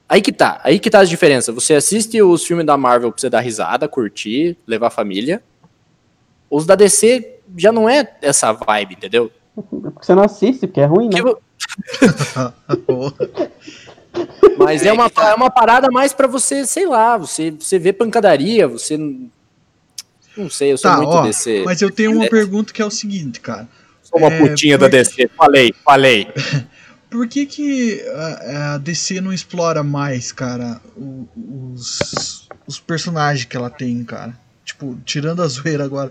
Aí 0.09 0.23
que 0.23 0.33
tá, 0.33 0.59
aí 0.65 0.79
que 0.79 0.89
tá 0.89 1.01
as 1.01 1.09
diferenças. 1.09 1.55
Você 1.55 1.75
assiste 1.75 2.21
os 2.23 2.45
filmes 2.45 2.65
da 2.65 2.77
Marvel 2.77 3.13
pra 3.13 3.21
você 3.21 3.29
dar 3.29 3.41
risada, 3.41 3.87
curtir, 3.87 4.57
levar 4.67 4.87
a 4.87 4.91
família. 4.91 5.43
Os 6.51 6.65
da 6.65 6.75
DC 6.75 7.35
já 7.57 7.71
não 7.71 7.89
é 7.89 8.17
essa 8.23 8.53
vibe, 8.53 8.95
entendeu? 8.95 9.31
Porque 9.55 9.91
você 10.07 10.15
não 10.15 10.23
assiste, 10.23 10.67
porque 10.67 10.81
é 10.81 10.87
ruim, 10.87 11.09
né? 11.11 11.21
Mas 14.59 14.83
é, 14.83 14.89
É, 14.89 14.93
uma, 14.93 15.09
tá. 15.11 15.31
é 15.31 15.35
uma 15.35 15.51
parada 15.51 15.89
mais 15.91 16.13
pra 16.13 16.27
você, 16.27 16.67
sei 16.67 16.87
lá, 16.87 17.17
você, 17.17 17.51
você 17.51 17.79
vê 17.79 17.93
pancadaria, 17.93 18.67
você. 18.67 18.97
não- 18.97 19.31
sei, 20.51 20.73
eu 20.73 20.79
sou 20.79 20.91
Tá, 20.91 20.97
muito 20.97 21.11
ó, 21.11 21.23
DC. 21.23 21.63
mas 21.65 21.83
eu 21.83 21.91
tenho 21.91 22.13
uma 22.13 22.25
É. 22.25 22.29
pergunta 22.29 22.73
que 22.73 22.81
é 22.81 22.85
o 22.85 22.91
seguinte, 22.91 23.41
cara. 23.41 23.69
Sou 24.03 24.19
uma 24.21 24.29
é, 24.33 24.39
putinha 24.39 24.79
da 24.79 24.87
por- 24.87 24.91
DC. 24.93 25.29
Falei, 25.37 25.75
falei. 25.85 26.29
Por 27.11 27.27
que, 27.27 27.47
que 27.47 28.03
a, 28.15 28.75
a 28.75 28.79
DC 28.79 29.21
não 29.21 29.33
explora 29.33 29.83
mais, 29.83 30.31
cara, 30.31 30.81
os, 30.95 32.49
os 32.67 32.79
personagens 32.79 33.45
que 33.47 33.57
ela 33.57 33.71
tem, 33.71 34.05
cara? 34.05 34.39
Tipo, 34.65 34.97
tirando 35.05 35.43
a 35.43 35.47
zoeira 35.49 35.85
agora. 35.85 36.11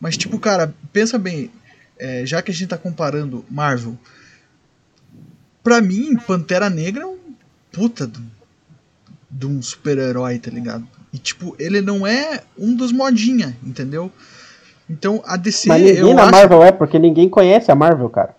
Mas, 0.00 0.16
tipo, 0.16 0.38
cara, 0.38 0.72
pensa 0.92 1.18
bem, 1.18 1.50
é, 1.98 2.24
já 2.24 2.40
que 2.40 2.50
a 2.50 2.54
gente 2.54 2.68
tá 2.68 2.78
comparando 2.78 3.44
Marvel, 3.50 3.98
pra 5.62 5.80
mim, 5.80 6.16
Pantera 6.16 6.70
Negra 6.70 7.02
é 7.02 7.06
um 7.06 7.18
puta 7.70 8.06
de, 8.06 8.18
um- 8.18 8.26
de 9.30 9.46
um 9.46 9.60
super-herói, 9.60 10.38
tá 10.38 10.50
ligado? 10.50 10.86
E, 11.12 11.18
tipo, 11.18 11.54
ele 11.58 11.80
não 11.82 12.06
é 12.06 12.42
um 12.58 12.74
dos 12.74 12.92
modinha, 12.92 13.56
entendeu? 13.62 14.10
Então, 14.88 15.22
a 15.26 15.36
DC, 15.36 15.68
Mas 15.68 15.82
ninguém 15.82 16.14
na 16.14 16.22
acho... 16.22 16.30
Marvel 16.32 16.62
é, 16.62 16.72
porque 16.72 16.98
ninguém 16.98 17.28
conhece 17.28 17.70
a 17.70 17.74
Marvel, 17.74 18.08
cara. 18.08 18.34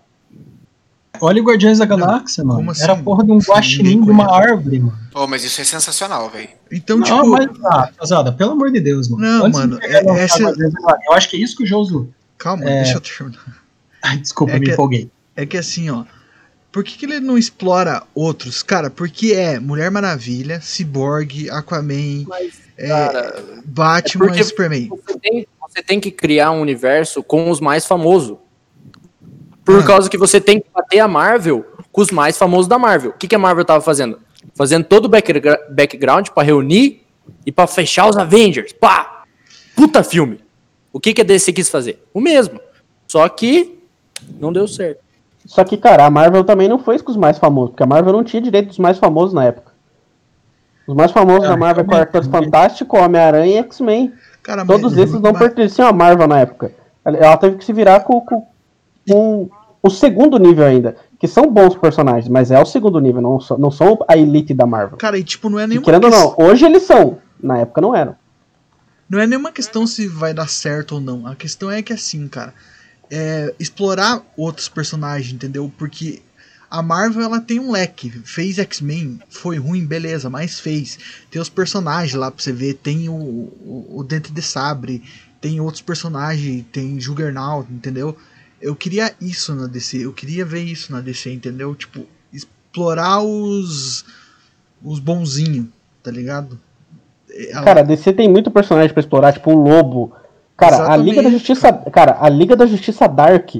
Olha 1.20 1.42
o 1.42 1.44
Guardiões 1.44 1.78
da 1.78 1.84
Galáxia, 1.84 2.44
mano. 2.44 2.58
como 2.60 2.70
assim? 2.70 2.82
Era 2.82 2.92
a 2.94 2.96
porra 2.96 3.24
de 3.24 3.32
um 3.32 3.38
guaxinim 3.38 4.02
de 4.04 4.10
uma 4.10 4.30
árvore, 4.34 4.80
mano. 4.80 4.98
Oh, 5.14 5.26
mas 5.26 5.44
isso 5.44 5.60
é 5.60 5.64
sensacional, 5.64 6.30
velho. 6.30 6.48
Então, 6.70 6.96
não, 6.98 7.04
tipo... 7.04 7.26
mas, 7.30 7.48
ah, 7.66 7.90
Casada, 7.98 8.32
pelo 8.32 8.52
amor 8.52 8.70
de 8.70 8.80
Deus, 8.80 9.08
mano. 9.08 9.22
Não, 9.22 9.46
Antes 9.46 9.58
mano, 9.60 9.78
é- 9.82 10.22
essa- 10.24 10.40
Eu 11.06 11.12
acho 11.12 11.28
que 11.28 11.36
é 11.36 11.40
isso 11.40 11.56
que 11.56 11.64
o 11.64 11.66
Josu. 11.66 12.08
Calma, 12.38 12.64
É. 12.64 12.82
deixa 12.82 12.96
eu 12.96 13.00
terminar. 13.00 13.44
Ai, 14.02 14.16
desculpa, 14.18 14.52
É 14.54 14.58
me 14.58 14.66
que- 14.66 14.72
empolguei. 14.72 15.10
É 15.36 15.44
que 15.44 15.58
assim, 15.58 15.90
ó. 15.90 16.04
Por 16.72 16.84
que, 16.84 16.96
que 16.96 17.04
ele 17.04 17.18
não 17.18 17.36
explora 17.36 18.04
outros? 18.14 18.62
Cara, 18.62 18.88
porque 18.88 19.32
é 19.32 19.58
Mulher 19.58 19.90
Maravilha, 19.90 20.60
Cyborg, 20.60 21.50
Aquaman, 21.50 22.24
é, 22.78 22.88
Cara, 22.88 23.42
Batman 23.64 24.30
é 24.36 24.40
e 24.40 24.44
Superman. 24.44 24.88
Você 24.88 25.18
tem, 25.18 25.46
você 25.68 25.82
tem 25.82 25.98
que 26.00 26.12
criar 26.12 26.52
um 26.52 26.60
universo 26.60 27.22
com 27.24 27.50
os 27.50 27.60
mais 27.60 27.84
famosos. 27.84 28.38
Por 29.72 29.80
Ah. 29.82 29.86
causa 29.86 30.08
que 30.10 30.18
você 30.18 30.40
tem 30.40 30.60
que 30.60 30.66
bater 30.74 30.98
a 31.00 31.08
Marvel 31.08 31.64
com 31.92 32.00
os 32.00 32.10
mais 32.10 32.36
famosos 32.38 32.66
da 32.66 32.78
Marvel. 32.78 33.10
O 33.10 33.14
que, 33.14 33.28
que 33.28 33.34
a 33.34 33.38
Marvel 33.38 33.64
tava 33.64 33.80
fazendo? 33.80 34.18
Fazendo 34.54 34.84
todo 34.84 35.04
o 35.06 35.08
backgra- 35.08 35.60
background 35.70 36.28
pra 36.30 36.42
reunir 36.42 37.02
e 37.44 37.52
pra 37.52 37.66
fechar 37.66 38.08
os 38.08 38.16
Avengers. 38.16 38.72
Pá! 38.72 39.24
Puta 39.76 40.02
filme. 40.02 40.40
O 40.92 40.98
que, 40.98 41.12
que 41.14 41.20
a 41.20 41.24
DC 41.24 41.52
quis 41.52 41.68
fazer? 41.68 42.02
O 42.12 42.20
mesmo. 42.20 42.60
Só 43.06 43.28
que 43.28 43.78
não 44.40 44.52
deu 44.52 44.66
certo. 44.66 45.00
Só 45.46 45.64
que, 45.64 45.76
cara, 45.76 46.04
a 46.04 46.10
Marvel 46.10 46.44
também 46.44 46.68
não 46.68 46.78
foi 46.78 46.98
com 46.98 47.10
os 47.10 47.16
mais 47.16 47.38
famosos, 47.38 47.70
porque 47.70 47.82
a 47.82 47.86
Marvel 47.86 48.12
não 48.12 48.22
tinha 48.24 48.42
direito 48.42 48.68
dos 48.68 48.78
mais 48.78 48.98
famosos 48.98 49.32
na 49.32 49.44
época. 49.44 49.72
Os 50.86 50.94
mais 50.94 51.10
famosos 51.12 51.44
É, 51.44 51.48
da 51.48 51.56
Marvel 51.56 51.84
é 51.84 51.86
Quarteto 51.86 52.28
realmente. 52.28 52.44
Fantástico, 52.50 52.96
Homem-Aranha 52.98 53.54
e 53.54 53.58
X-Men. 53.58 54.12
Cara, 54.42 54.64
mas- 54.64 54.80
Todos 54.80 54.96
esses 54.98 55.14
não 55.20 55.30
mas- 55.32 55.38
pertenciam 55.38 55.86
à 55.88 55.92
Marvel 55.92 56.26
na 56.26 56.40
época. 56.40 56.72
Ela- 57.04 57.16
Ela 57.18 57.36
teve 57.36 57.56
que 57.56 57.64
se 57.64 57.72
virar 57.72 58.00
com, 58.00 58.20
com, 58.20 58.46
com 59.08 59.48
o 59.82 59.90
segundo 59.90 60.38
nível 60.38 60.64
ainda. 60.64 60.96
Que 61.18 61.28
são 61.28 61.50
bons 61.52 61.74
personagens, 61.76 62.28
mas 62.28 62.50
é 62.50 62.60
o 62.60 62.64
segundo 62.64 62.98
nível, 62.98 63.20
não, 63.20 63.38
são- 63.40 63.58
não 63.58 63.70
são 63.70 63.98
a 64.08 64.16
elite 64.16 64.54
da 64.54 64.64
Marvel. 64.66 64.96
Cara, 64.96 65.18
e 65.18 65.24
tipo, 65.24 65.50
não 65.50 65.58
é 65.58 65.64
E 65.64 65.66
nenhuma 65.66 65.84
querendo 65.84 66.04
ou 66.04 66.10
ques- 66.10 66.20
não, 66.20 66.34
hoje 66.38 66.64
eles 66.64 66.82
são. 66.84 67.18
Na 67.42 67.58
época 67.58 67.80
não 67.80 67.94
eram. 67.94 68.14
Não 69.08 69.18
é 69.18 69.26
nenhuma 69.26 69.50
questão 69.52 69.86
se 69.86 70.06
vai 70.06 70.32
dar 70.32 70.48
certo 70.48 70.92
ou 70.96 71.00
não. 71.00 71.26
A 71.26 71.34
questão 71.34 71.70
é 71.70 71.82
que 71.82 71.92
assim, 71.92 72.26
cara, 72.28 72.54
é 73.10 73.52
explorar 73.58 74.22
outros 74.36 74.68
personagens, 74.68 75.32
entendeu? 75.34 75.70
Porque 75.76 76.22
a 76.70 76.80
Marvel 76.80 77.22
ela 77.22 77.40
tem 77.40 77.58
um 77.58 77.70
leque. 77.72 78.08
Fez 78.24 78.58
X-Men, 78.58 79.20
foi 79.28 79.58
ruim, 79.58 79.84
beleza, 79.84 80.30
mas 80.30 80.60
fez. 80.60 80.98
Tem 81.30 81.42
os 81.42 81.48
personagens 81.48 82.14
lá 82.14 82.30
pra 82.30 82.42
você 82.42 82.52
ver, 82.52 82.74
tem 82.74 83.08
o, 83.08 83.12
o, 83.14 83.86
o 83.98 84.04
Dente 84.04 84.32
de 84.32 84.40
Sabre, 84.42 85.02
tem 85.40 85.60
outros 85.60 85.82
personagens, 85.82 86.64
tem 86.72 87.00
Juggernaut, 87.00 87.66
entendeu? 87.72 88.16
Eu 88.60 88.76
queria 88.76 89.12
isso 89.20 89.54
na 89.54 89.66
DC, 89.66 90.04
eu 90.04 90.12
queria 90.12 90.44
ver 90.44 90.62
isso 90.62 90.92
na 90.92 91.00
DC, 91.00 91.32
entendeu? 91.32 91.74
Tipo, 91.74 92.06
explorar 92.32 93.22
os 93.22 94.04
os 94.82 94.98
bonzinhos, 94.98 95.66
tá 96.02 96.10
ligado? 96.10 96.58
Ela- 97.30 97.62
Cara, 97.64 97.80
a 97.80 97.84
DC 97.84 98.12
tem 98.12 98.28
muito 98.28 98.50
personagem 98.50 98.92
pra 98.92 99.00
explorar, 99.00 99.32
tipo 99.32 99.50
o 99.52 99.54
Lobo. 99.62 100.12
Cara, 100.56 100.76
a 100.76 100.78
Exatamente, 100.80 101.08
Liga 101.10 101.22
da 101.22 101.30
Justiça. 101.30 101.72
Cara. 101.92 102.16
a 102.20 102.28
Liga 102.28 102.56
da 102.56 102.66
Justiça 102.66 103.06
Dark 103.06 103.56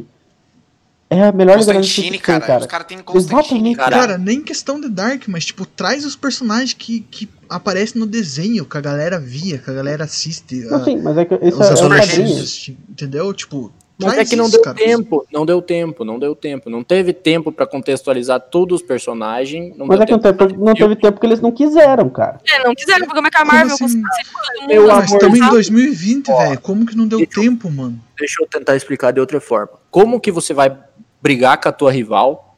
é 1.09 1.23
a 1.25 1.33
melhor 1.33 1.59
Liga 1.59 1.73
da 1.73 1.81
Justiça 1.83 2.03
Constantine, 2.03 2.19
que 2.19 2.25
tem, 2.27 2.35
cara. 2.35 2.47
cara. 2.47 2.61
Os 2.61 2.67
caras 2.67 2.87
têm 2.87 2.99
Exatamente. 3.15 3.77
cara. 3.77 3.91
Cara, 3.99 4.19
nem 4.19 4.43
questão 4.43 4.81
de 4.81 4.89
Dark, 4.89 5.25
mas 5.29 5.45
tipo, 5.47 5.65
traz 5.67 6.05
os 6.05 6.15
personagens 6.17 6.73
que, 6.75 7.01
que 7.11 7.29
aparecem 7.49 7.99
no 8.01 8.07
desenho, 8.07 8.65
que 8.65 8.77
a 8.77 8.81
galera 8.81 9.19
via, 9.19 9.59
que 9.59 9.71
a 9.71 9.75
galera 9.75 10.05
assiste. 10.05 10.57
Não, 10.65 10.77
a- 10.79 10.85
sim, 10.85 10.97
mas 11.03 11.17
é 11.19 11.25
que 11.25 11.35
isso 11.37 11.61
os 11.61 11.67
é, 11.67 11.69
é 11.69 11.85
um 11.85 11.89
quadrinho. 11.89 11.91
personagens, 12.27 12.69
entendeu? 12.89 13.33
Tipo, 13.35 13.73
Mas 14.09 14.19
é 14.19 14.25
que 14.25 14.37
não 14.37 14.45
isso, 14.47 14.53
deu 14.55 14.63
cara. 14.63 14.77
tempo, 14.77 15.27
não 15.33 15.45
deu 15.47 15.61
tempo, 15.63 16.05
não 16.05 16.19
deu 16.19 16.35
tempo. 16.35 16.69
Não 16.71 16.83
teve 16.83 17.13
tempo 17.13 17.51
pra 17.53 17.67
contextualizar 17.67 18.41
todos 18.41 18.81
os 18.81 18.87
personagens. 18.87 19.77
Não 19.77 19.87
Mas 19.87 19.99
deu 19.99 20.03
é 20.05 20.07
que 20.07 20.13
não 20.13 20.19
teve, 20.19 20.57
não 20.57 20.75
teve 20.75 20.97
tempo 20.97 21.21
que 21.21 21.27
eles 21.27 21.41
não 21.41 21.53
quiseram, 21.53 22.09
cara. 22.09 22.41
É, 22.49 22.65
não 22.65 22.75
quiseram, 22.75 23.01
porque 23.01 23.15
como 23.15 23.27
é 23.27 23.31
que 23.31 23.37
a 23.39 23.45
Marvel 23.45 23.75
assim? 23.75 24.03
conseguiu 24.03 24.91
amor, 24.91 25.05
estamos 25.05 25.39
em 25.39 25.43
sabe? 25.43 25.53
2020, 25.53 26.27
velho. 26.27 26.61
Como 26.61 26.87
que 26.87 26.97
não 26.97 27.07
deu 27.07 27.19
Deixa 27.19 27.39
eu- 27.39 27.43
tempo, 27.45 27.71
mano? 27.71 27.99
Deixa 28.19 28.43
eu 28.43 28.47
tentar 28.47 28.77
explicar 28.77 29.13
de 29.13 29.21
outra 29.21 29.41
forma. 29.41 29.73
Como 29.91 30.21
que 30.21 30.31
você 30.33 30.53
vai 30.55 30.77
brigar 31.23 31.61
com 31.61 31.69
a 31.69 31.73
tua 31.73 31.91
rival? 31.93 32.57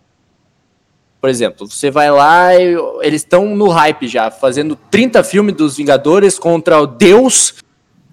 Por 1.21 1.31
exemplo, 1.31 1.69
você 1.71 1.89
vai 1.89 2.11
lá 2.11 2.53
e 2.57 2.75
eles 3.03 3.23
estão 3.23 3.55
no 3.55 3.69
hype 3.69 4.09
já, 4.09 4.29
fazendo 4.29 4.75
30 4.91 5.23
filmes 5.23 5.55
dos 5.55 5.77
Vingadores 5.77 6.37
contra 6.37 6.81
o 6.81 6.87
Deus 6.87 7.55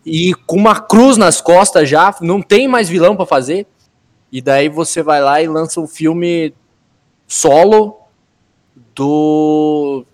e 0.10 0.34
com 0.34 0.56
uma 0.58 0.80
cruz 0.80 1.18
nas 1.18 1.40
costas 1.42 1.88
já, 1.88 2.14
não 2.22 2.42
tem 2.42 2.68
mais 2.68 2.90
vilão 2.90 3.16
pra 3.16 3.26
fazer. 3.26 3.68
E 4.32 4.42
daí 4.42 4.70
você 4.70 5.02
vai 5.02 5.22
lá 5.22 5.42
e 5.42 5.48
lança 5.48 5.80
um 5.82 5.88
filme 5.88 6.54
solo 7.28 7.98
do 8.96 10.06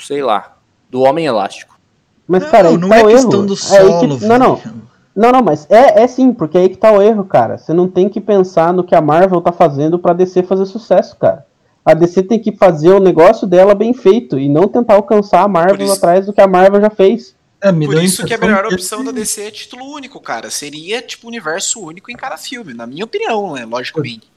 sei 0.00 0.22
lá, 0.22 0.56
do 0.90 1.00
Homem 1.02 1.26
Elástico. 1.26 1.78
Mas, 2.26 2.42
não, 2.44 2.50
cara, 2.50 2.70
não 2.72 2.88
tá 2.88 2.98
é 2.98 3.04
o 3.04 3.08
questão 3.08 3.32
erro. 3.32 3.46
do 3.46 3.54
É 3.54 3.78
aí 3.78 3.86
solo, 3.88 4.18
que- 4.18 4.26
Não, 4.26 4.38
não. 4.38 4.60
Não, 5.16 5.32
não, 5.32 5.42
mas 5.42 5.66
é, 5.68 6.02
é 6.02 6.06
sim, 6.06 6.32
porque 6.32 6.56
aí 6.56 6.68
que 6.68 6.76
tá 6.76 6.92
o 6.92 7.02
erro, 7.02 7.24
cara. 7.24 7.58
Você 7.58 7.72
não 7.74 7.88
tem 7.88 8.08
que 8.08 8.20
pensar 8.20 8.72
no 8.72 8.84
que 8.84 8.94
a 8.94 9.00
Marvel 9.00 9.40
tá 9.40 9.50
fazendo 9.50 9.98
pra 9.98 10.12
DC 10.12 10.44
fazer 10.44 10.64
sucesso, 10.66 11.16
cara. 11.16 11.44
A 11.84 11.92
DC 11.94 12.22
tem 12.22 12.38
que 12.38 12.52
fazer 12.52 12.90
o 12.90 13.00
negócio 13.00 13.44
dela 13.46 13.74
bem 13.74 13.92
feito 13.92 14.38
e 14.38 14.48
não 14.48 14.68
tentar 14.68 14.94
alcançar 14.94 15.42
a 15.42 15.48
Marvel 15.48 15.86
isso- 15.86 15.94
atrás 15.96 16.26
do 16.26 16.32
que 16.32 16.40
a 16.40 16.46
Marvel 16.46 16.80
já 16.80 16.90
fez. 16.90 17.34
É, 17.60 17.72
me 17.72 17.86
Por 17.86 18.00
isso 18.02 18.24
que 18.24 18.32
a 18.32 18.36
impressão 18.36 18.56
melhor 18.56 18.72
opção 18.72 19.04
da 19.04 19.10
DC 19.10 19.42
é 19.42 19.50
título 19.50 19.84
único, 19.92 20.20
cara. 20.20 20.48
Seria, 20.50 21.02
tipo, 21.02 21.26
universo 21.26 21.80
único 21.84 22.10
em 22.10 22.14
cada 22.16 22.36
filme, 22.36 22.72
na 22.72 22.86
minha 22.86 23.04
opinião, 23.04 23.54
né? 23.54 23.64
Logicamente. 23.64 24.30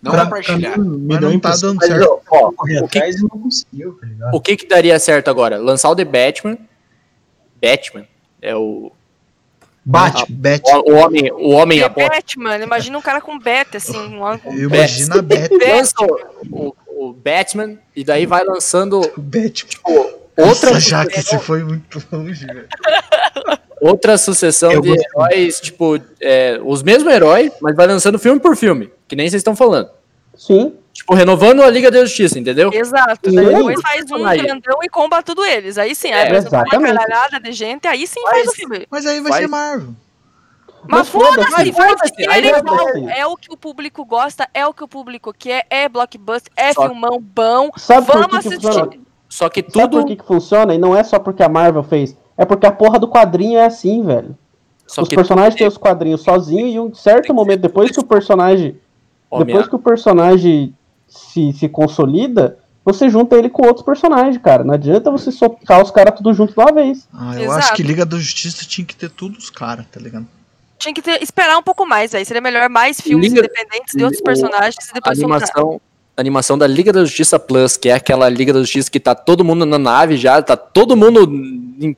Não 0.00 0.12
pra- 0.12 0.24
compartilhar. 0.24 0.70
pra 0.74 0.78
mim, 0.82 0.88
me 0.98 1.06
Mas 1.08 1.20
deu 1.20 1.30
não 1.30 1.40
tá 1.40 1.56
dando 1.56 1.84
certo. 1.84 2.20
Ó, 2.30 2.48
o 2.48 2.64
que- 2.64 2.76
atrás 2.78 3.20
não 3.20 3.28
conseguiu, 3.28 3.98
tá? 4.18 4.30
O 4.32 4.40
que 4.40 4.56
que 4.56 4.66
daria 4.66 4.98
certo 4.98 5.28
agora? 5.28 5.58
Lançar 5.58 5.90
o 5.90 5.96
The 5.96 6.04
Batman. 6.04 6.56
Batman 7.60 8.06
é 8.40 8.54
o 8.56 8.92
Bate. 9.84 10.30
Bet, 10.32 10.62
o, 10.66 10.92
o 10.92 10.94
homem, 10.96 11.32
o 11.32 11.50
homem 11.50 11.80
É 11.80 11.84
a 11.84 11.88
bola. 11.88 12.08
Batman, 12.08 12.56
imagina 12.58 12.96
um 12.96 13.02
cara 13.02 13.20
com 13.20 13.38
beta, 13.38 13.78
assim, 13.78 13.96
um 13.96 14.20
homem 14.22 14.38
com 14.38 14.52
eu 14.52 14.68
imagino 14.68 15.18
a 15.18 15.22
Bet. 15.22 15.50
Lança 15.52 15.94
o, 16.00 16.68
o, 16.96 17.08
o 17.08 17.12
Batman 17.12 17.76
e 17.96 18.04
daí 18.04 18.26
vai 18.26 18.44
lançando 18.44 19.00
Bet. 19.18 19.66
Outra, 20.36 20.70
Nossa, 20.70 20.80
já 20.80 21.06
que 21.06 21.20
você 21.22 21.38
foi 21.38 21.62
muito 21.64 22.02
longe, 22.12 22.46
velho. 22.46 22.68
outra 23.80 24.16
sucessão 24.18 24.70
Eu 24.72 24.80
de 24.80 24.88
gostei. 24.90 25.06
heróis, 25.14 25.60
tipo, 25.60 26.00
é, 26.20 26.60
os 26.64 26.82
mesmos 26.82 27.12
heróis, 27.12 27.52
mas 27.60 27.74
vai 27.76 27.86
lançando 27.86 28.18
filme 28.18 28.40
por 28.40 28.56
filme, 28.56 28.90
que 29.08 29.16
nem 29.16 29.28
vocês 29.28 29.40
estão 29.40 29.56
falando. 29.56 29.90
Sim. 30.36 30.74
Tipo, 30.92 31.14
renovando 31.14 31.62
a 31.62 31.70
Liga 31.70 31.90
da 31.90 32.00
Justiça, 32.04 32.38
entendeu? 32.38 32.70
Exato. 32.72 33.30
Daí 33.32 33.46
depois 33.46 33.80
faz 33.80 34.02
um 34.02 34.06
Personagem. 34.08 34.44
grandão 34.44 34.78
e 34.82 34.88
comba 34.88 35.22
tudo 35.22 35.44
eles. 35.44 35.78
Aí 35.78 35.94
sim, 35.94 36.08
É, 36.08 36.22
aí 36.22 36.28
uma 36.30 36.38
exatamente. 36.38 36.94
caralhada 36.96 37.40
de 37.40 37.52
gente, 37.52 37.86
aí 37.86 38.06
sim 38.06 38.20
Mas- 38.24 38.32
faz 38.32 38.48
o 38.48 38.52
filme. 38.52 38.86
Mas 38.90 39.06
aí 39.06 39.20
vai 39.20 39.30
Vai. 39.32 39.40
ser 39.42 39.48
Marvel. 39.48 39.88
Mas 40.82 41.00
Mas 41.00 41.08
foda-se, 41.10 41.72
foda-se, 41.72 42.26
aí 42.28 42.40
legal. 42.40 42.64
foda-se. 42.66 43.10
É 43.10 43.26
o 43.26 43.36
que 43.36 43.52
o 43.52 43.56
público 43.56 44.02
gosta, 44.04 44.48
é 44.54 44.66
o 44.66 44.72
que 44.72 44.82
o 44.82 44.88
público 44.88 45.32
quer, 45.38 45.66
é 45.68 45.88
blockbuster, 45.88 46.50
é 46.56 46.72
Só- 46.72 46.86
filmão 46.86 47.20
bom. 47.20 47.70
Sabe 47.76 48.06
Vamos 48.06 48.26
que, 48.26 48.30
que 48.30 48.48
assistir. 48.66 49.00
Só 49.30 49.48
que 49.48 49.60
Sabe 49.62 49.72
tudo. 49.72 49.90
por 49.98 50.04
que, 50.06 50.16
que 50.16 50.24
funciona? 50.26 50.74
E 50.74 50.78
não 50.78 50.94
é 50.94 51.02
só 51.02 51.18
porque 51.18 51.42
a 51.42 51.48
Marvel 51.48 51.82
fez. 51.84 52.14
É 52.36 52.44
porque 52.44 52.66
a 52.66 52.72
porra 52.72 52.98
do 52.98 53.08
quadrinho 53.08 53.58
é 53.58 53.64
assim, 53.64 54.02
velho. 54.04 54.36
Só 54.86 55.02
os 55.02 55.08
que 55.08 55.14
personagens 55.14 55.54
têm 55.54 55.66
os 55.68 55.78
quadrinhos 55.78 56.22
sozinhos 56.22 56.74
e 56.74 56.80
um 56.80 56.92
certo 56.92 57.32
momento, 57.32 57.60
depois 57.60 57.90
que 57.92 58.00
o 58.00 58.04
personagem. 58.04 58.76
Depois 59.46 59.68
que 59.68 59.76
o 59.76 59.78
personagem 59.78 60.74
se, 61.06 61.52
se 61.52 61.68
consolida, 61.68 62.58
você 62.84 63.08
junta 63.08 63.36
ele 63.36 63.48
com 63.48 63.64
outros 63.64 63.84
personagens, 63.86 64.36
cara. 64.38 64.64
Não 64.64 64.74
adianta 64.74 65.10
você 65.12 65.30
socar 65.30 65.80
os 65.80 65.92
caras 65.92 66.14
tudo 66.16 66.34
junto 66.34 66.52
de 66.52 66.58
uma 66.58 66.72
vez. 66.72 67.08
Ah, 67.14 67.36
eu 67.36 67.44
Exato. 67.44 67.58
acho 67.58 67.74
que 67.74 67.82
Liga 67.84 68.04
da 68.04 68.16
Justiça 68.16 68.64
tinha 68.66 68.84
que 68.84 68.96
ter 68.96 69.08
tudo 69.10 69.38
os 69.38 69.48
caras, 69.48 69.86
tá 69.92 70.00
ligado? 70.00 70.26
Tinha 70.76 70.92
que 70.92 71.02
ter, 71.02 71.22
esperar 71.22 71.56
um 71.58 71.62
pouco 71.62 71.86
mais, 71.86 72.12
aí 72.14 72.24
seria 72.24 72.40
melhor 72.40 72.68
mais 72.68 73.00
filmes 73.00 73.32
Liga- 73.32 73.46
independentes 73.46 73.94
de 73.94 74.02
outros 74.02 74.20
personagens 74.22 74.74
e 74.88 74.90
A 74.90 74.94
depois 74.94 75.18
soltar. 75.18 75.36
animação, 75.38 75.68
a 75.72 75.89
animação 76.20 76.56
da 76.58 76.66
Liga 76.66 76.92
da 76.92 77.04
Justiça 77.04 77.38
Plus, 77.38 77.76
que 77.76 77.88
é 77.88 77.94
aquela 77.94 78.28
Liga 78.28 78.52
da 78.52 78.60
Justiça 78.60 78.90
que 78.90 79.00
tá 79.00 79.14
todo 79.14 79.44
mundo 79.44 79.64
na 79.66 79.78
nave 79.78 80.16
já, 80.16 80.40
tá 80.42 80.56
todo 80.56 80.96
mundo. 80.96 81.26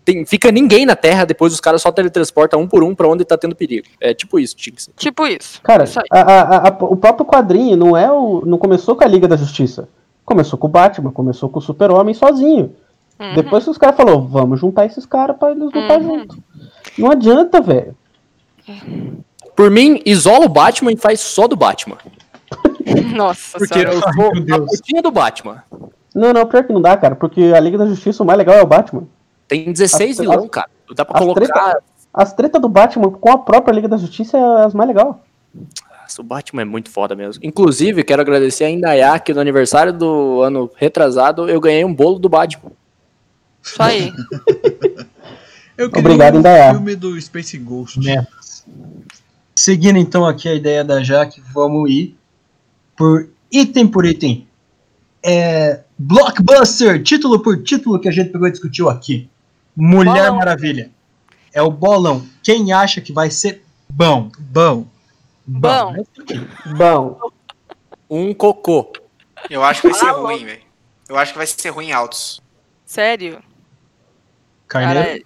tem- 0.05 0.25
fica 0.25 0.51
ninguém 0.53 0.87
na 0.87 0.95
Terra, 0.95 1.25
depois 1.25 1.53
os 1.53 1.61
caras 1.61 1.83
só 1.83 1.91
teletransportam 1.91 2.61
um 2.61 2.69
por 2.69 2.85
um 2.85 2.95
pra 2.95 3.09
onde 3.09 3.25
tá 3.25 3.37
tendo 3.37 3.55
perigo. 3.57 3.87
É 4.01 4.15
tipo 4.15 4.39
isso, 4.39 4.55
ser. 4.59 4.93
Tipo 4.97 5.27
isso. 5.27 5.61
Cara, 5.63 5.85
Isso 5.85 5.99
a- 6.11 6.21
a- 6.21 6.69
a- 6.69 6.77
o 6.85 6.97
próprio 6.97 7.27
quadrinho 7.27 7.77
não 7.77 7.97
é 7.97 8.11
o. 8.11 8.43
não 8.47 8.59
começou 8.59 8.95
com 8.95 9.03
a 9.05 9.09
Liga 9.09 9.27
da 9.27 9.37
Justiça. 9.37 9.89
Começou 10.25 10.57
com 10.59 10.69
o 10.69 10.71
Batman, 10.71 11.11
começou 11.11 11.49
com 11.49 11.59
o 11.59 11.63
Super-Homem 11.63 12.15
sozinho. 12.15 12.73
Uhum. 13.19 13.35
Depois 13.35 13.65
que 13.65 13.71
os 13.71 13.79
caras 13.79 13.97
falaram, 13.97 14.23
vamos 14.27 14.61
juntar 14.61 14.87
esses 14.87 15.05
caras 15.05 15.37
pra 15.37 15.51
eles 15.51 15.65
lutar 15.65 16.01
Uhum. 16.01 16.21
junto. 16.21 16.37
Não 16.97 17.11
adianta, 17.11 17.61
velho. 17.61 17.97
Por 19.57 19.71
mim, 19.71 20.01
isola 20.07 20.47
o 20.47 20.49
Batman 20.49 20.93
e 20.93 20.97
faz 20.97 21.21
só 21.21 21.47
do 21.49 21.57
Batman. 21.57 21.97
Nossa 23.17 23.59
Porque 23.59 23.75
senhora. 23.75 23.95
eu 23.95 24.01
sou 24.01 24.55
a 24.57 24.67
putinha 24.67 25.03
do 25.03 25.11
Batman. 25.11 25.63
Não, 26.15 26.33
não, 26.33 26.47
pior 26.47 26.65
que 26.65 26.73
não 26.73 26.81
dá, 26.83 26.97
cara. 26.97 27.15
Porque 27.17 27.41
a 27.55 27.61
Liga 27.61 27.79
da 27.79 27.87
Justiça, 27.87 28.23
o 28.23 28.27
mais 28.27 28.39
legal 28.39 28.57
é 28.57 28.63
o 28.63 28.67
Batman. 28.67 29.05
Tem 29.49 29.73
16 29.73 30.19
As- 30.19 30.27
vilão, 30.27 30.45
as- 30.45 30.51
cara. 30.51 30.69
Dá 30.95 31.05
pra 31.05 31.17
as 31.19 31.23
colocar. 31.23 31.41
treta- 31.41 31.83
As 32.13 32.33
tretas 32.35 32.61
do 32.61 32.69
Batman 32.69 33.11
com 33.11 33.31
a 33.31 33.39
própria 33.39 33.73
Liga 33.73 33.89
da 33.89 33.97
Justiça 33.97 34.37
é 34.37 34.65
as 34.67 34.75
mais 34.75 34.87
legais. 34.89 35.15
Nossa, 35.55 36.21
o 36.21 36.25
Batman 36.25 36.61
é 36.63 36.65
muito 36.67 36.91
foda 36.91 37.15
mesmo. 37.17 37.43
Inclusive, 37.43 38.05
quero 38.05 38.21
agradecer 38.21 38.65
a 38.65 38.71
Indaiá 38.71 39.19
que 39.19 39.33
no 39.33 39.41
aniversário 39.41 39.93
do 39.95 40.43
ano 40.43 40.71
retrasado 40.77 41.49
eu 41.49 41.59
ganhei 41.61 41.85
um 41.85 41.95
bolo 41.95 42.19
do 42.19 42.29
Batman. 42.29 42.71
Isso 43.63 43.83
aí. 43.83 44.13
Eu 45.79 45.89
queria 45.91 46.01
Obrigado, 46.11 46.35
um 46.37 46.39
Indaiá. 46.41 46.71
filme 46.75 46.95
do 46.95 47.19
Space 47.21 47.57
Ghost. 47.57 47.99
Metas. 47.99 48.65
Seguindo 49.55 49.97
então 49.99 50.27
aqui 50.27 50.49
a 50.49 50.55
ideia 50.55 50.85
da 50.85 51.03
Jaque, 51.03 51.43
vamos 51.53 51.91
ir 51.91 52.17
por 52.97 53.29
item 53.51 53.87
por 53.89 54.05
item. 54.05 54.47
É, 55.23 55.81
blockbuster, 55.99 57.03
título 57.03 57.41
por 57.41 57.63
título 57.63 57.99
que 58.01 58.09
a 58.09 58.13
gente 58.13 58.31
pegou 58.31 58.49
e 58.49 58.51
discutiu 58.51 58.89
aqui. 58.91 59.29
Mulher 59.77 60.13
Bolão. 60.27 60.37
Maravilha. 60.37 60.91
É 61.53 61.63
o 61.63 61.71
bolão. 61.71 62.27
Quem 62.43 62.73
acha 62.73 63.01
que 63.01 63.13
vai 63.13 63.31
ser 63.31 63.63
bom? 63.89 64.31
Bom, 64.39 64.87
Bom. 65.47 65.95
Bom, 66.77 67.19
Um 68.09 68.33
cocô. 68.35 68.93
Eu 69.51 69.63
acho 69.65 69.83
que 69.83 69.89
vai 69.91 69.99
ser 69.99 70.07
Ah, 70.07 70.13
ruim, 70.13 70.45
velho. 70.45 70.61
Eu 71.09 71.19
acho 71.19 71.33
que 71.33 71.39
vai 71.39 71.47
ser 71.47 71.69
ruim 71.71 71.89
em 71.89 71.93
altos. 71.93 72.41
Sério? 72.87 73.43
Carneiro? 74.69 75.01
Cara, 75.05 75.23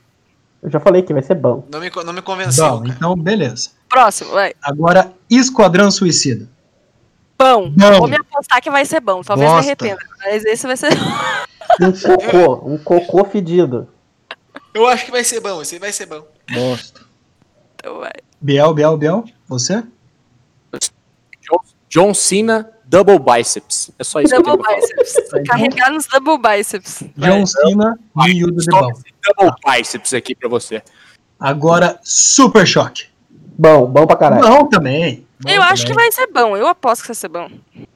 eu 0.63 0.71
já 0.71 0.81
falei 0.81 1.03
que 1.03 1.13
vai 1.13 1.23
ser 1.23 1.35
bom. 1.35 1.67
Não 1.71 1.81
me, 1.81 1.91
não 2.05 2.13
me 2.13 2.23
convenceu, 2.23 2.69
Bom, 2.69 2.79
cara. 2.83 2.95
então 2.97 3.15
beleza. 3.17 3.71
próximo, 3.89 4.31
vai. 4.33 4.53
Agora, 4.63 5.13
Esquadrão 5.31 5.91
Suicida. 5.91 6.49
Bom. 7.39 7.71
Bom. 7.71 7.99
Vou 7.99 8.09
me 8.09 8.17
apostar 8.17 8.61
que 8.63 8.71
vai 8.71 8.85
ser 8.85 9.01
bom. 9.01 9.23
Talvez 9.23 9.49
Bosta. 9.51 9.63
me 9.63 9.67
arrependa. 9.69 10.01
Mas 10.25 10.45
esse 10.45 10.67
vai 10.67 10.77
ser. 10.77 10.91
Um 11.81 11.91
cocô, 11.93 12.69
um 12.71 12.79
cocô 12.79 13.25
fedido. 13.25 13.89
Eu 14.73 14.87
acho 14.87 15.05
que 15.05 15.11
vai 15.11 15.25
ser 15.25 15.41
bom, 15.41 15.61
esse 15.61 15.81
vai 15.81 15.93
ser 15.93 16.07
bom. 16.07 16.25
bosta. 16.53 17.01
Então, 17.75 17.99
vai. 17.99 18.13
Biel, 18.41 18.73
Biel, 18.73 18.97
Biel, 18.97 19.25
você? 19.49 19.83
John, 21.41 21.59
John 21.89 22.15
Cena, 22.15 22.71
double 22.85 23.19
biceps. 23.19 23.91
É 23.99 24.05
só 24.05 24.21
isso 24.21 24.31
que 24.33 24.37
eu 24.39 24.43
Double 24.45 24.65
tenho 24.65 24.79
pra 24.79 24.87
falar. 24.89 25.03
biceps. 25.03 25.49
Carregar 25.49 25.91
nos 25.91 26.07
double 26.07 26.39
biceps. 26.39 27.03
John 27.17 27.45
Cena 27.45 27.99
e 28.27 28.31
Yuda 28.31 28.61
de 28.63 28.67
bom. 28.71 28.93
double 29.37 29.55
biceps 29.67 30.15
aqui 30.15 30.37
pra 30.37 30.49
você. 30.49 30.81
Agora, 31.39 31.99
Super 32.05 32.65
Choque. 32.65 33.07
Bom, 33.59 33.87
bom 33.87 34.07
pra 34.07 34.17
caralho. 34.17 34.43
Bom 34.49 34.67
também. 34.69 35.26
Bom 35.41 35.51
Eu 35.51 35.63
acho 35.63 35.87
que 35.87 35.93
vai 35.93 36.11
ser 36.13 36.27
bom. 36.29 36.57
Eu 36.57 36.67
aposto 36.67 37.03
que 37.03 37.09
vai 37.09 37.15
ser 37.15 37.29
bom. 37.29 37.51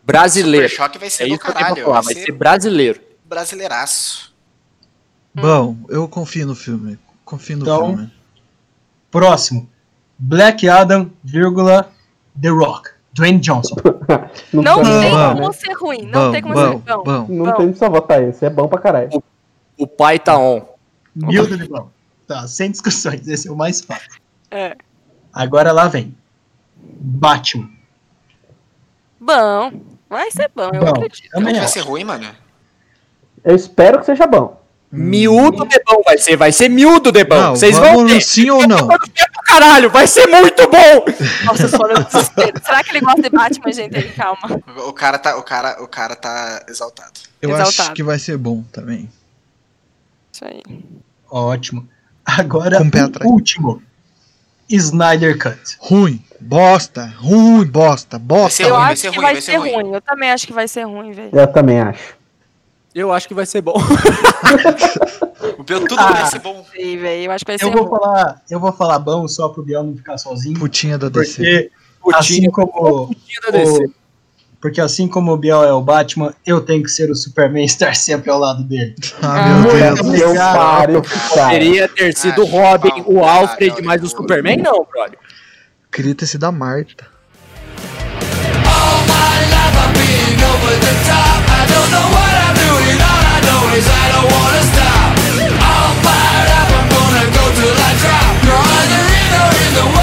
Brasileiro. 0.04 0.68
Super 0.68 0.76
Choque 0.84 0.98
vai 0.98 1.10
ser 1.10 1.22
É 1.24 1.26
do 1.28 1.34
isso 1.34 1.44
que 1.44 1.50
eu 1.50 1.54
tenho 1.54 1.66
caralho. 1.66 1.84
falar. 1.86 2.00
Vai 2.02 2.14
Vai 2.14 2.14
ser 2.14 2.26
ser 2.26 2.32
brasileiro. 2.32 3.00
brasileiraço. 3.24 4.34
Bom, 5.34 5.76
eu 5.88 6.08
confio 6.08 6.46
no 6.46 6.54
filme. 6.54 6.98
Confio 7.24 7.56
no 7.56 7.62
Então- 7.62 7.86
filme. 7.96 8.12
Próximo. 9.10 9.68
Black 10.18 10.68
Adam, 10.68 11.10
vírgula, 11.24 11.90
The 12.40 12.48
Rock. 12.50 12.90
Dwayne 13.12 13.40
Johnson. 13.40 13.74
Não, 14.52 14.62
Não 14.62 14.82
tem 15.00 15.10
bom. 15.10 15.34
como 15.36 15.52
ser 15.52 15.72
ruim. 15.72 16.02
Não 16.06 16.26
Bom, 16.26 16.32
tem 16.32 16.42
como 16.42 16.54
bom, 16.54 16.60
ser 16.60 16.78
bom. 16.94 17.02
bom. 17.04 17.26
Não 17.28 17.44
Bom. 17.46 17.56
tem 17.56 17.74
só 17.74 17.88
votar 17.90 18.22
esse, 18.22 18.44
é 18.44 18.50
bom 18.50 18.68
pra 18.68 18.78
caralho. 18.78 19.22
O 19.76 19.86
pai 19.86 20.18
tá 20.18 20.38
on. 20.38 20.64
Milda 21.14 21.56
de 21.56 21.68
bom. 21.68 21.90
Tá, 22.26 22.46
sem 22.46 22.70
discussões. 22.70 23.26
Esse 23.26 23.48
é 23.48 23.50
o 23.50 23.56
mais 23.56 23.80
fácil. 23.80 24.20
É. 24.50 24.76
Agora 25.32 25.72
lá 25.72 25.88
vem. 25.88 26.14
Batman. 26.98 27.70
Bom. 29.20 29.72
Vai 30.08 30.30
ser 30.32 30.50
bom, 30.54 30.70
eu 30.74 30.80
Bom, 30.80 30.88
acredito. 30.88 31.30
Também 31.30 31.54
que 31.54 31.60
vai 31.60 31.68
ser 31.68 31.80
ruim, 31.80 32.02
mano. 32.02 32.34
Eu 33.44 33.54
espero 33.54 34.00
que 34.00 34.06
seja 34.06 34.26
bom. 34.26 34.60
Miúdo 34.90 35.64
de 35.68 35.80
bom 35.86 36.02
vai 36.04 36.18
ser. 36.18 36.36
Vai 36.36 36.50
ser 36.50 36.68
miúdo 36.68 37.12
de 37.12 37.22
bom. 37.22 37.50
Vocês 37.50 37.78
vão 37.78 38.04
ver. 38.04 38.20
sim 38.20 38.50
ou 38.50 38.66
não? 38.66 38.88
Caralho, 39.44 39.88
vai 39.88 40.06
ser 40.08 40.26
muito 40.26 40.68
bom. 40.68 41.04
Nossa, 41.46 41.68
só 41.68 41.86
no 41.86 42.02
desespero. 42.02 42.60
Será 42.60 42.82
que 42.82 42.90
ele 42.90 43.00
gosta 43.00 43.22
de 43.22 43.30
Batman, 43.30 43.72
gente? 43.72 43.96
Aí, 43.96 44.10
calma. 44.12 44.60
O 44.88 44.92
cara 44.92 45.16
tá, 45.16 45.36
o 45.36 45.44
cara, 45.44 45.80
o 45.80 45.86
cara 45.86 46.16
tá 46.16 46.64
exaltado. 46.68 47.20
Eu 47.40 47.50
Exaltado. 47.50 47.82
acho 47.82 47.92
que 47.92 48.02
vai 48.02 48.18
ser 48.18 48.36
bom 48.36 48.64
também. 48.72 49.08
Isso 50.32 50.44
aí. 50.44 50.62
Ótimo. 51.30 51.88
Agora, 52.24 52.78
o 52.82 53.28
último. 53.28 53.80
Snyder 54.68 55.38
Cut. 55.38 55.76
Ruim, 55.78 56.22
bosta, 56.40 57.12
ruim, 57.18 57.64
bosta, 57.64 58.18
bosta. 58.18 58.62
Eu 58.62 58.70
ruim, 58.74 58.80
vai 58.82 58.92
acho 58.92 59.00
ser 59.02 59.10
que 59.10 59.16
ruim, 59.16 59.24
vai 59.24 59.32
vai 59.34 59.42
ser 59.42 59.52
ser 59.52 59.58
ruim. 59.58 59.72
ruim. 59.74 59.94
Eu 59.94 60.00
também 60.00 60.30
acho 60.30 60.46
que 60.46 60.52
vai 60.52 60.68
ser 60.68 60.82
ruim, 60.84 61.12
velho. 61.12 61.30
Eu 61.32 61.46
também 61.46 61.80
acho. 61.80 62.20
Eu 62.94 63.12
acho 63.12 63.28
que 63.28 63.34
vai 63.34 63.46
ser 63.46 63.60
bom. 63.60 63.74
O 65.58 65.62
Biel 65.62 65.80
tudo 65.86 66.00
Ah. 66.00 66.12
vai 66.12 66.26
ser 66.26 66.38
bom. 66.38 66.64
Sei, 66.72 66.96
velho. 66.96 67.24
Eu 67.24 67.32
acho 67.32 67.44
que 67.44 67.50
vai 67.50 67.54
Eu 67.56 67.58
ser 67.58 67.70
vou 67.70 67.86
ruim. 67.86 67.98
falar, 68.00 68.42
eu 68.50 68.60
vou 68.60 68.72
falar 68.72 68.98
bom 68.98 69.28
só 69.28 69.48
pro 69.48 69.62
Biel 69.62 69.82
não 69.82 69.94
ficar 69.96 70.16
sozinho. 70.18 70.58
Putinha 70.58 70.96
da 70.98 71.08
DC. 71.08 71.70
Porque 72.02 72.18
assim 72.18 72.34
Putinha, 72.34 72.50
como 72.50 73.06
putinha 73.08 73.40
da 73.44 73.50
DC. 73.50 73.84
o, 73.84 73.90
porque 74.60 74.80
assim 74.80 75.06
como 75.08 75.32
o 75.32 75.36
Biel 75.36 75.62
é 75.64 75.72
o 75.72 75.80
Batman, 75.82 76.34
eu 76.46 76.60
tenho 76.62 76.82
que 76.82 76.88
ser 76.90 77.10
o 77.10 77.14
Superman 77.14 77.62
e 77.62 77.66
estar 77.66 77.94
sempre 77.94 78.30
ao 78.30 78.38
lado 78.38 78.62
dele. 78.64 78.94
Ah, 79.22 79.58
meu 79.58 79.72
Muito 80.02 80.02
Deus. 80.12 80.20
Eu 80.20 80.34
paro, 80.34 81.02
cara. 81.02 81.44
Poderia 81.50 81.88
ter 81.88 82.16
sido 82.16 82.42
o 82.44 82.46
Ah, 82.58 82.70
Robin, 82.72 83.02
pau, 83.02 83.12
o 83.12 83.24
Alfred, 83.24 83.82
mas 83.82 84.02
o. 84.02 84.08
Superman 84.08 84.56
não, 84.58 84.86
brother. 84.90 85.18
Queria 85.92 86.14
ter 86.14 86.26
sido 86.26 86.46
a 86.46 86.52
Marta. 86.52 87.04
All 88.64 89.06
my 89.06 89.40
life 89.50 89.76
I'm 99.76 99.99